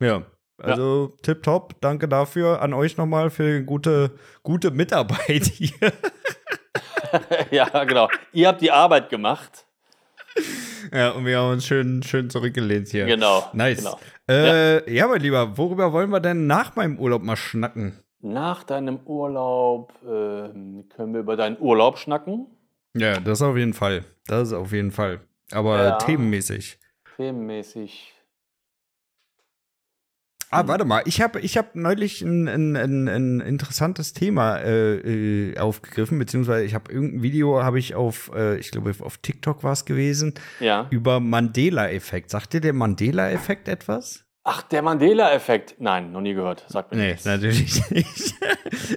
Ja. 0.00 0.26
Also 0.58 1.16
tipptopp, 1.22 1.80
danke 1.82 2.08
dafür 2.08 2.62
an 2.62 2.72
euch 2.72 2.96
nochmal 2.96 3.28
für 3.28 3.62
gute, 3.62 4.12
gute 4.42 4.70
Mitarbeit 4.70 5.44
hier. 5.44 5.92
ja, 7.50 7.84
genau. 7.84 8.08
Ihr 8.32 8.48
habt 8.48 8.62
die 8.62 8.70
Arbeit 8.70 9.10
gemacht. 9.10 9.66
ja, 10.92 11.10
und 11.10 11.24
wir 11.24 11.38
haben 11.38 11.52
uns 11.52 11.66
schön, 11.66 12.02
schön 12.02 12.30
zurückgelehnt 12.30 12.88
hier. 12.88 13.06
Genau. 13.06 13.44
Nice. 13.52 13.78
Genau. 13.78 13.98
Äh, 14.28 14.92
ja. 14.92 15.06
mein 15.08 15.20
Lieber, 15.20 15.56
worüber 15.56 15.92
wollen 15.92 16.10
wir 16.10 16.20
denn 16.20 16.46
nach 16.46 16.76
meinem 16.76 16.98
Urlaub 16.98 17.22
mal 17.22 17.36
schnacken? 17.36 17.98
Nach 18.20 18.64
deinem 18.64 18.98
Urlaub 19.04 19.92
ähm, 20.04 20.84
können 20.94 21.12
wir 21.12 21.20
über 21.20 21.36
deinen 21.36 21.58
Urlaub 21.60 21.98
schnacken. 21.98 22.46
Ja, 22.96 23.20
das 23.20 23.42
auf 23.42 23.56
jeden 23.56 23.74
Fall. 23.74 24.04
Das 24.26 24.48
ist 24.48 24.54
auf 24.54 24.72
jeden 24.72 24.90
Fall. 24.90 25.20
Aber 25.52 25.84
Ja. 25.84 25.98
themenmäßig. 25.98 26.78
Themenmäßig. 27.16 28.14
Ah, 30.50 30.62
Mhm. 30.62 30.68
warte 30.68 30.84
mal, 30.84 31.02
ich 31.06 31.20
habe 31.20 31.40
ich 31.40 31.56
hab 31.58 31.74
neulich 31.74 32.22
ein, 32.22 32.46
ein, 32.48 32.76
ein, 32.76 33.08
ein 33.08 33.40
interessantes 33.40 34.12
Thema 34.12 34.58
äh, 34.58 35.50
äh, 35.50 35.58
aufgegriffen, 35.58 36.18
beziehungsweise 36.18 36.64
ich 36.64 36.74
habe 36.74 36.92
irgendein 36.92 37.22
Video, 37.22 37.62
habe 37.62 37.78
ich 37.80 37.94
auf, 37.96 38.30
äh, 38.34 38.56
ich 38.58 38.70
glaube, 38.70 38.94
auf 39.00 39.18
TikTok 39.18 39.64
war 39.64 39.72
es 39.72 39.84
gewesen, 39.84 40.34
Ja. 40.60 40.86
über 40.90 41.18
Mandela-Effekt. 41.20 42.30
Sagt 42.30 42.52
dir 42.52 42.60
der 42.60 42.72
Mandela-Effekt 42.74 43.66
etwas? 43.68 44.22
Ach, 44.48 44.62
der 44.62 44.82
Mandela-Effekt. 44.82 45.74
Nein, 45.80 46.12
noch 46.12 46.20
nie 46.20 46.34
gehört. 46.34 46.64
Sagt 46.68 46.92
mir 46.92 46.98
Nee, 46.98 47.08
nichts. 47.08 47.24
natürlich 47.24 47.90
nicht. 47.90 48.34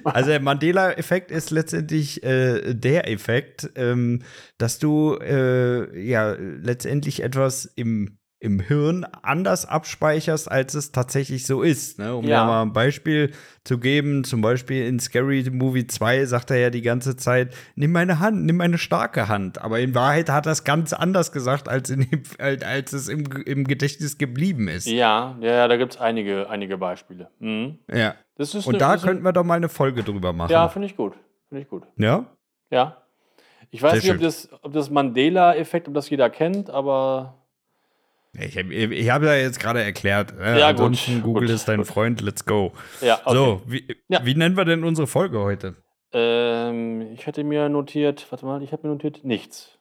also 0.03 0.29
der 0.29 0.41
Mandela-Effekt 0.41 1.31
ist 1.31 1.49
letztendlich 1.49 2.21
äh, 2.21 2.75
der 2.75 3.09
Effekt, 3.09 3.67
ähm, 3.73 4.21
dass 4.59 4.77
du 4.77 5.15
äh, 5.19 5.99
ja 5.99 6.33
letztendlich 6.37 7.23
etwas 7.23 7.65
im 7.65 8.18
im 8.41 8.61
Hirn 8.61 9.05
anders 9.21 9.65
abspeicherst, 9.65 10.49
als 10.49 10.73
es 10.73 10.93
tatsächlich 10.93 11.45
so 11.45 11.61
ist. 11.61 11.99
Ne? 11.99 12.15
Um 12.15 12.25
Ja. 12.25 12.45
mal 12.45 12.61
ein 12.61 12.71
Beispiel 12.71 13.31
zu 13.65 13.79
geben, 13.79 14.23
zum 14.23 14.39
Beispiel 14.39 14.85
in 14.87 14.97
Scary 14.99 15.49
Movie 15.51 15.87
2 15.87 16.23
sagt 16.25 16.49
er 16.51 16.57
ja 16.57 16.69
die 16.69 16.81
ganze 16.81 17.17
Zeit, 17.17 17.53
nimm 17.75 17.91
meine 17.91 18.19
Hand, 18.19 18.45
nimm 18.45 18.55
meine 18.55 18.77
starke 18.77 19.27
Hand. 19.27 19.61
Aber 19.61 19.79
in 19.81 19.93
Wahrheit 19.93 20.29
hat 20.29 20.45
er 20.45 20.53
es 20.53 20.63
ganz 20.63 20.93
anders 20.93 21.33
gesagt, 21.33 21.67
als, 21.67 21.89
in 21.89 22.07
als 22.39 22.93
es 22.93 23.09
im, 23.09 23.25
im 23.45 23.65
Gedächtnis 23.65 24.17
geblieben 24.17 24.69
ist. 24.69 24.87
Ja, 24.87 25.37
ja, 25.41 25.67
da 25.67 25.75
gibt 25.75 25.95
es 25.95 25.99
einige, 25.99 26.49
einige 26.49 26.77
Beispiele. 26.77 27.29
Mhm. 27.39 27.79
Ja. 27.93 28.15
Und 28.37 28.67
eine- 28.69 28.77
da 28.77 28.95
könnten 28.97 29.23
wir 29.23 29.33
doch 29.33 29.43
mal 29.43 29.55
eine 29.55 29.67
Folge 29.67 30.01
drüber 30.01 30.31
machen. 30.31 30.51
Ja, 30.53 30.69
finde 30.69 30.85
ich 30.87 30.95
gut. 30.95 31.13
Finde 31.49 31.61
ich 31.63 31.67
gut. 31.67 31.83
Ja? 31.97 32.25
Ja. 32.71 32.95
Ich 33.69 33.83
weiß 33.83 34.01
Sehr 34.01 34.13
nicht, 34.13 34.21
ob 34.21 34.21
das, 34.21 34.49
ob 34.63 34.71
das 34.71 34.89
Mandela-Effekt, 34.89 35.89
ob 35.89 35.93
das 35.93 36.09
jeder 36.09 36.29
kennt, 36.29 36.69
aber 36.69 37.35
Ich, 38.41 38.55
ich 38.57 39.09
habe 39.09 39.25
ja 39.27 39.35
jetzt 39.35 39.59
gerade 39.59 39.81
erklärt. 39.83 40.33
Äh, 40.39 40.59
Ja, 40.59 40.71
gut, 40.71 40.97
Google 41.23 41.47
gut, 41.47 41.49
ist 41.55 41.67
dein 41.67 41.77
gut. 41.79 41.87
Freund, 41.87 42.21
let's 42.21 42.45
go. 42.45 42.73
ja, 43.01 43.19
okay. 43.25 43.33
So, 43.35 43.61
wie, 43.65 43.85
Ja. 44.07 44.25
wie 44.25 44.35
nennen 44.35 44.55
wir 44.57 44.65
denn 44.65 44.83
unsere 44.83 45.07
Folge 45.07 45.39
heute? 45.39 45.75
Ähm, 46.13 47.01
ich 47.13 47.25
hätte 47.27 47.43
mir 47.43 47.69
notiert, 47.69 48.25
warte 48.29 48.45
mal, 48.45 48.61
ich 48.63 48.71
habe 48.71 48.87
mir 48.87 48.93
notiert 48.93 49.23
nichts. 49.23 49.78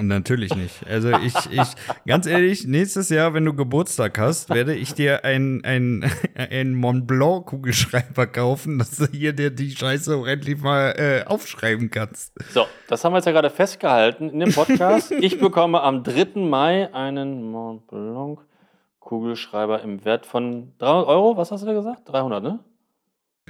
Natürlich 0.00 0.54
nicht. 0.54 0.86
Also 0.86 1.10
ich, 1.10 1.34
ich, 1.50 1.68
ganz 2.06 2.26
ehrlich, 2.26 2.66
nächstes 2.66 3.08
Jahr, 3.08 3.34
wenn 3.34 3.44
du 3.44 3.52
Geburtstag 3.52 4.18
hast, 4.18 4.50
werde 4.50 4.74
ich 4.74 4.94
dir 4.94 5.24
ein, 5.24 5.64
ein, 5.64 6.10
ein 6.34 6.74
Mont 6.74 7.06
Blanc 7.06 7.46
Kugelschreiber 7.46 8.26
kaufen, 8.26 8.78
dass 8.78 8.96
du 8.96 9.06
hier 9.06 9.32
dir 9.32 9.50
die 9.50 9.70
Scheiße 9.70 10.16
auch 10.16 10.26
endlich 10.26 10.60
mal 10.60 10.94
äh, 10.96 11.24
aufschreiben 11.26 11.90
kannst. 11.90 12.32
So, 12.52 12.66
das 12.86 13.04
haben 13.04 13.12
wir 13.12 13.18
jetzt 13.18 13.26
ja 13.26 13.32
gerade 13.32 13.50
festgehalten 13.50 14.30
in 14.30 14.40
dem 14.40 14.52
Podcast. 14.52 15.10
ich 15.12 15.40
bekomme 15.40 15.82
am 15.82 16.04
3. 16.04 16.40
Mai 16.40 16.92
einen 16.94 17.50
Mont 17.50 17.86
Blanc 17.88 18.40
Kugelschreiber 19.00 19.82
im 19.82 20.04
Wert 20.04 20.26
von 20.26 20.74
300 20.78 21.06
Euro. 21.08 21.36
Was 21.36 21.50
hast 21.50 21.62
du 21.62 21.66
da 21.66 21.72
gesagt? 21.72 22.08
300, 22.08 22.42
ne? 22.42 22.60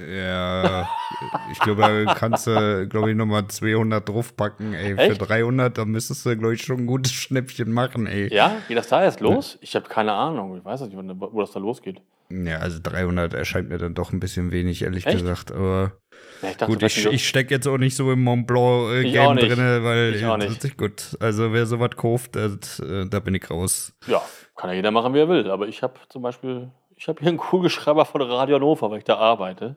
Ja, 0.07 0.87
ich 1.51 1.59
glaube, 1.59 1.81
da 2.05 2.13
kannst 2.13 2.47
du, 2.47 2.87
glaube 2.87 3.11
ich, 3.11 3.17
nochmal 3.17 3.47
200 3.47 4.07
draufpacken, 4.07 4.73
ey. 4.73 4.95
Für 4.95 5.01
Echt? 5.01 5.29
300, 5.29 5.77
da 5.77 5.85
müsstest 5.85 6.25
du, 6.25 6.37
glaube 6.37 6.53
ich, 6.53 6.63
schon 6.63 6.77
ein 6.81 6.85
gutes 6.87 7.11
Schnäppchen 7.13 7.71
machen, 7.71 8.07
ey. 8.07 8.33
Ja, 8.33 8.57
geht 8.67 8.77
das 8.77 8.87
da 8.87 9.03
jetzt 9.03 9.19
los? 9.19 9.57
Ich 9.61 9.75
habe 9.75 9.87
keine 9.89 10.13
Ahnung. 10.13 10.57
Ich 10.57 10.63
weiß 10.65 10.81
nicht, 10.81 10.95
wo 10.95 11.41
das 11.41 11.51
da 11.51 11.59
losgeht. 11.59 12.01
Ja, 12.31 12.57
also 12.59 12.79
300 12.81 13.33
erscheint 13.33 13.69
mir 13.69 13.77
dann 13.79 13.95
doch 13.95 14.13
ein 14.13 14.19
bisschen 14.19 14.51
wenig, 14.51 14.83
ehrlich 14.83 15.05
Echt? 15.07 15.17
gesagt. 15.17 15.51
Aber 15.51 15.93
Ja, 16.43 16.49
ich 16.51 16.57
dachte, 16.57 16.71
gut, 16.71 16.83
ich, 16.83 17.05
ich 17.07 17.27
stecke 17.27 17.53
jetzt 17.55 17.67
auch 17.67 17.79
nicht 17.79 17.95
so 17.95 18.11
im 18.11 18.23
Mont 18.23 18.45
Blanc 18.45 18.91
äh, 18.93 19.03
drinne, 19.11 19.83
weil 19.83 20.13
Ich 20.15 20.23
auch 20.25 20.37
das 20.37 20.63
nicht. 20.63 20.77
gut. 20.77 21.17
Also 21.19 21.51
wer 21.53 21.65
sowas 21.65 21.89
kauft, 21.97 22.35
das, 22.35 22.79
äh, 22.79 23.07
da 23.07 23.19
bin 23.19 23.33
ich 23.33 23.49
raus. 23.49 23.93
ja, 24.05 24.21
kann 24.55 24.69
ja 24.69 24.75
jeder 24.75 24.91
machen, 24.91 25.13
wie 25.15 25.19
er 25.19 25.27
will. 25.29 25.49
Aber 25.49 25.67
ich 25.67 25.81
habe 25.81 25.95
zum 26.09 26.21
Beispiel, 26.21 26.69
ich 26.95 27.07
habe 27.07 27.19
hier 27.19 27.29
einen 27.29 27.37
Kugelschreiber 27.37 28.05
von 28.05 28.21
Radio 28.21 28.57
Hannover, 28.57 28.91
weil 28.91 28.99
ich 28.99 29.05
da 29.05 29.15
arbeite. 29.17 29.75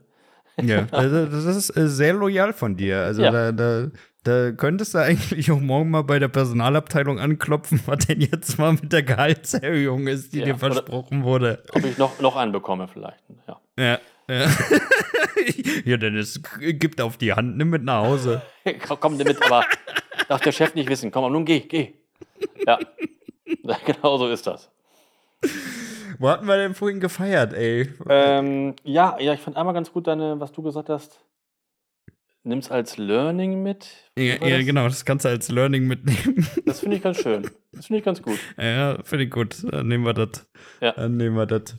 Ja, 0.61 0.86
also 0.90 1.26
das 1.26 1.44
ist 1.44 1.76
äh, 1.76 1.88
sehr 1.88 2.12
loyal 2.14 2.53
von 2.53 2.76
dir. 2.76 3.00
Also 3.03 3.22
Ja. 3.22 3.30
da, 3.30 3.53
da, 3.53 3.88
da 4.24 4.53
könntest 4.53 4.94
du 4.94 4.98
eigentlich 4.98 5.50
auch 5.50 5.61
morgen 5.61 5.90
mal 5.90 6.03
bei 6.03 6.18
der 6.18 6.28
Personalabteilung 6.28 7.18
anklopfen, 7.18 7.80
was 7.86 8.07
denn 8.07 8.20
jetzt 8.20 8.59
mal 8.59 8.72
mit 8.74 8.92
der 8.92 9.03
Gehaltserhöhung 9.03 10.07
ist, 10.07 10.32
die 10.32 10.40
Ja, 10.40 10.44
dir 10.46 10.57
versprochen 10.57 11.24
wurde. 11.24 11.62
Ob 11.72 11.84
ich 11.84 11.98
noch, 11.98 12.20
noch 12.20 12.36
einen 12.36 12.53
bekomme 12.53 12.88
vielleicht. 12.88 13.22
Ja. 13.48 13.61
Ja. 13.78 13.98
Ja, 14.28 14.46
ja 15.84 15.96
Dennis, 15.96 16.40
gibt 16.61 17.00
auf 17.00 17.16
die 17.16 17.32
Hand, 17.32 17.57
nimm 17.57 17.70
mit 17.70 17.82
nach 17.82 18.05
Hause. 18.05 18.40
komm, 19.00 19.18
damit, 19.18 19.44
aber 19.44 19.64
darf 20.28 20.40
der 20.40 20.53
Chef 20.53 20.74
nicht 20.74 20.88
wissen. 20.88 21.11
Komm, 21.11 21.30
nun 21.32 21.44
geh, 21.44 21.61
geh. 21.61 21.94
Ja, 22.64 22.78
genau 23.84 24.16
so 24.18 24.28
ist 24.28 24.46
das. 24.46 24.70
Wo 26.22 26.28
hatten 26.28 26.46
wir 26.46 26.56
denn 26.56 26.74
vorhin 26.74 27.00
gefeiert, 27.00 27.52
ey? 27.52 27.92
Ähm, 28.08 28.76
ja, 28.84 29.18
ja, 29.18 29.34
ich 29.34 29.40
fand 29.40 29.56
einmal 29.56 29.74
ganz 29.74 29.90
gut 29.92 30.06
deine, 30.06 30.38
was 30.38 30.52
du 30.52 30.62
gesagt 30.62 30.88
hast. 30.88 31.20
Nimm's 32.44 32.70
als 32.70 32.96
Learning 32.96 33.60
mit. 33.64 33.88
Ja, 34.16 34.36
ja 34.36 34.58
das? 34.58 34.64
genau, 34.66 34.84
das 34.84 35.04
kannst 35.04 35.24
du 35.24 35.30
als 35.30 35.50
Learning 35.50 35.88
mitnehmen. 35.88 36.46
Das 36.64 36.78
finde 36.78 36.98
ich 36.98 37.02
ganz 37.02 37.16
schön. 37.16 37.50
Das 37.72 37.86
finde 37.86 37.98
ich 37.98 38.04
ganz 38.04 38.22
gut. 38.22 38.38
ja, 38.56 38.98
finde 39.02 39.24
ich 39.24 39.32
gut. 39.32 39.64
Dann 39.68 39.88
nehmen 39.88 40.04
wir 40.04 40.14
das. 40.14 40.48
Ja. 40.80 40.92
Dann 40.92 41.16
nehmen 41.16 41.34
wir 41.34 41.46
das. 41.46 41.76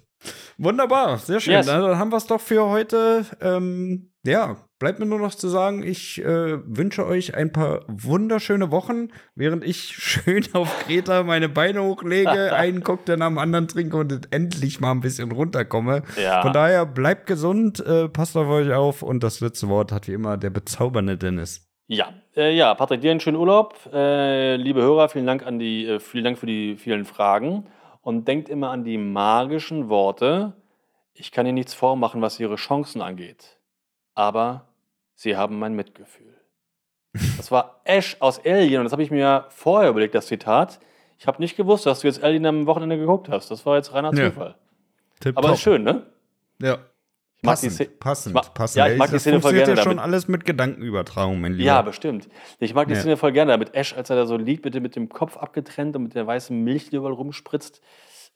Wunderbar, 0.57 1.19
sehr 1.19 1.39
schön. 1.39 1.53
Yes. 1.53 1.67
Dann 1.67 1.97
haben 1.97 2.11
wir 2.11 2.17
es 2.17 2.27
doch 2.27 2.41
für 2.41 2.65
heute. 2.65 3.25
Ähm, 3.39 4.11
ja, 4.25 4.57
bleibt 4.83 4.99
mir 4.99 5.05
nur 5.05 5.19
noch 5.19 5.33
zu 5.33 5.47
sagen, 5.47 5.81
ich 5.81 6.21
äh, 6.21 6.57
wünsche 6.65 7.05
euch 7.05 7.35
ein 7.35 7.53
paar 7.53 7.85
wunderschöne 7.87 8.69
Wochen, 8.69 9.13
während 9.33 9.63
ich 9.63 9.77
schön 9.97 10.43
auf 10.51 10.77
Kreta 10.79 11.23
meine 11.23 11.47
Beine 11.47 11.81
hochlege, 11.81 12.29
einen 12.53 12.83
Cocktail 12.83 13.15
dem 13.15 13.37
anderen 13.37 13.69
trinke 13.69 13.95
und 13.95 14.33
endlich 14.33 14.81
mal 14.81 14.91
ein 14.91 14.99
bisschen 14.99 15.31
runterkomme. 15.31 16.03
Ja. 16.21 16.41
Von 16.41 16.51
daher 16.51 16.85
bleibt 16.85 17.27
gesund, 17.27 17.79
äh, 17.79 18.09
passt 18.09 18.35
auf 18.35 18.49
euch 18.49 18.73
auf 18.73 19.03
und 19.03 19.23
das 19.23 19.39
letzte 19.39 19.69
Wort 19.69 19.93
hat 19.93 20.09
wie 20.09 20.13
immer 20.15 20.35
der 20.35 20.49
bezaubernde 20.49 21.15
Dennis. 21.15 21.65
Ja, 21.87 22.09
äh, 22.35 22.53
ja, 22.53 22.75
Patrick, 22.75 22.99
dir 22.99 23.11
einen 23.11 23.21
schönen 23.21 23.37
Urlaub. 23.37 23.89
Äh, 23.93 24.57
liebe 24.57 24.81
Hörer, 24.81 25.07
vielen 25.07 25.27
Dank 25.27 25.47
an 25.47 25.59
die, 25.59 25.87
äh, 25.87 26.01
vielen 26.01 26.25
Dank 26.25 26.37
für 26.37 26.45
die 26.45 26.75
vielen 26.75 27.05
Fragen. 27.05 27.67
Und 28.01 28.27
denkt 28.27 28.49
immer 28.49 28.71
an 28.71 28.83
die 28.83 28.97
magischen 28.97 29.87
Worte. 29.87 30.51
Ich 31.13 31.31
kann 31.31 31.45
Ihnen 31.45 31.55
nichts 31.55 31.73
vormachen, 31.73 32.21
was 32.21 32.37
Ihre 32.37 32.57
Chancen 32.57 33.01
angeht. 33.01 33.61
Aber 34.13 34.72
Sie 35.15 35.35
haben 35.37 35.59
mein 35.59 35.73
Mitgefühl. 35.75 36.33
Das 37.37 37.51
war 37.51 37.81
Ash 37.83 38.17
aus 38.19 38.43
Alien 38.43 38.79
und 38.79 38.85
das 38.85 38.91
habe 38.91 39.03
ich 39.03 39.11
mir 39.11 39.45
vorher 39.49 39.89
überlegt, 39.89 40.15
das 40.15 40.27
Zitat. 40.27 40.79
Ich 41.19 41.27
habe 41.27 41.39
nicht 41.41 41.55
gewusst, 41.55 41.85
dass 41.85 41.99
du 41.99 42.07
jetzt 42.07 42.23
Alien 42.23 42.45
am 42.45 42.65
Wochenende 42.65 42.97
geguckt 42.97 43.29
hast. 43.29 43.51
Das 43.51 43.65
war 43.65 43.75
jetzt 43.77 43.93
reiner 43.93 44.13
Ja. 44.15 44.29
Zufall. 44.31 44.55
Tipp 45.19 45.37
Aber 45.37 45.53
ist 45.53 45.61
schön, 45.61 45.83
ne? 45.83 46.07
Ja. 46.59 46.79
Ich 47.37 47.43
mag 47.43 47.59
die 47.59 47.67
Passend, 47.67 47.99
passend, 47.99 48.35
mag- 48.35 48.53
passend. 48.53 48.77
ja, 48.77 48.87
ich 48.91 48.97
mag 48.97 49.07
die 49.09 49.13
das 49.13 49.21
Szene 49.21 49.41
voll 49.41 49.51
gerne 49.53 49.71
ja 49.75 49.77
schon 49.77 49.97
damit. 49.97 50.03
alles 50.03 50.27
mit 50.29 50.45
Gedankenübertragung, 50.45 51.39
mein 51.41 51.53
Lieber. 51.53 51.65
Ja, 51.65 51.81
bestimmt. 51.81 52.29
Ich 52.59 52.73
mag 52.73 52.87
die 52.87 52.93
Ja. 52.93 52.99
Szene 53.01 53.17
voll 53.17 53.33
gerne, 53.33 53.57
mit 53.57 53.75
Ash, 53.75 53.93
als 53.95 54.09
er 54.09 54.15
da 54.15 54.25
so 54.25 54.37
liegt, 54.37 54.63
mit 54.65 54.73
dem, 54.73 54.81
mit 54.81 54.95
dem 54.95 55.09
Kopf 55.09 55.37
abgetrennt 55.37 55.95
und 55.95 56.03
mit 56.03 56.15
der 56.15 56.25
weißen 56.25 56.57
Milch, 56.57 56.89
die 56.89 56.95
überall 56.95 57.13
rumspritzt. 57.13 57.81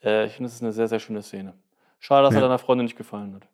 Äh, 0.04 0.26
ich 0.28 0.34
finde, 0.34 0.48
das 0.49 0.56
ist 0.56 0.62
eine 0.62 0.74
sehr, 0.74 0.88
sehr 0.90 0.99
schöne 0.99 1.22
Szene. 1.24 1.54
Schade, 1.99 2.24
dass 2.26 2.34
Ja. 2.34 2.41
er 2.41 2.44
deiner 2.44 2.60
Freundin 2.60 2.86
nicht 2.86 2.98
gefallen 2.98 3.34
hat. 3.36 3.48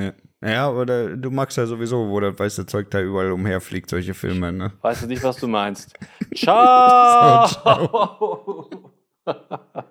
Ja, 0.00 0.12
ja, 0.44 0.70
oder 0.70 1.16
du 1.16 1.30
magst 1.30 1.56
ja 1.56 1.64
sowieso, 1.64 2.10
wo 2.10 2.20
das 2.20 2.38
weiße 2.38 2.66
Zeug 2.66 2.90
da 2.90 3.00
überall 3.00 3.32
umherfliegt, 3.32 3.88
solche 3.88 4.12
Filme, 4.12 4.52
ne? 4.52 4.72
Weißt 4.82 5.02
du 5.02 5.06
nicht, 5.06 5.22
was 5.22 5.38
du 5.38 5.48
meinst. 5.48 5.94
ciao! 6.34 7.46
so, 7.46 7.54
ciao. 7.54 8.92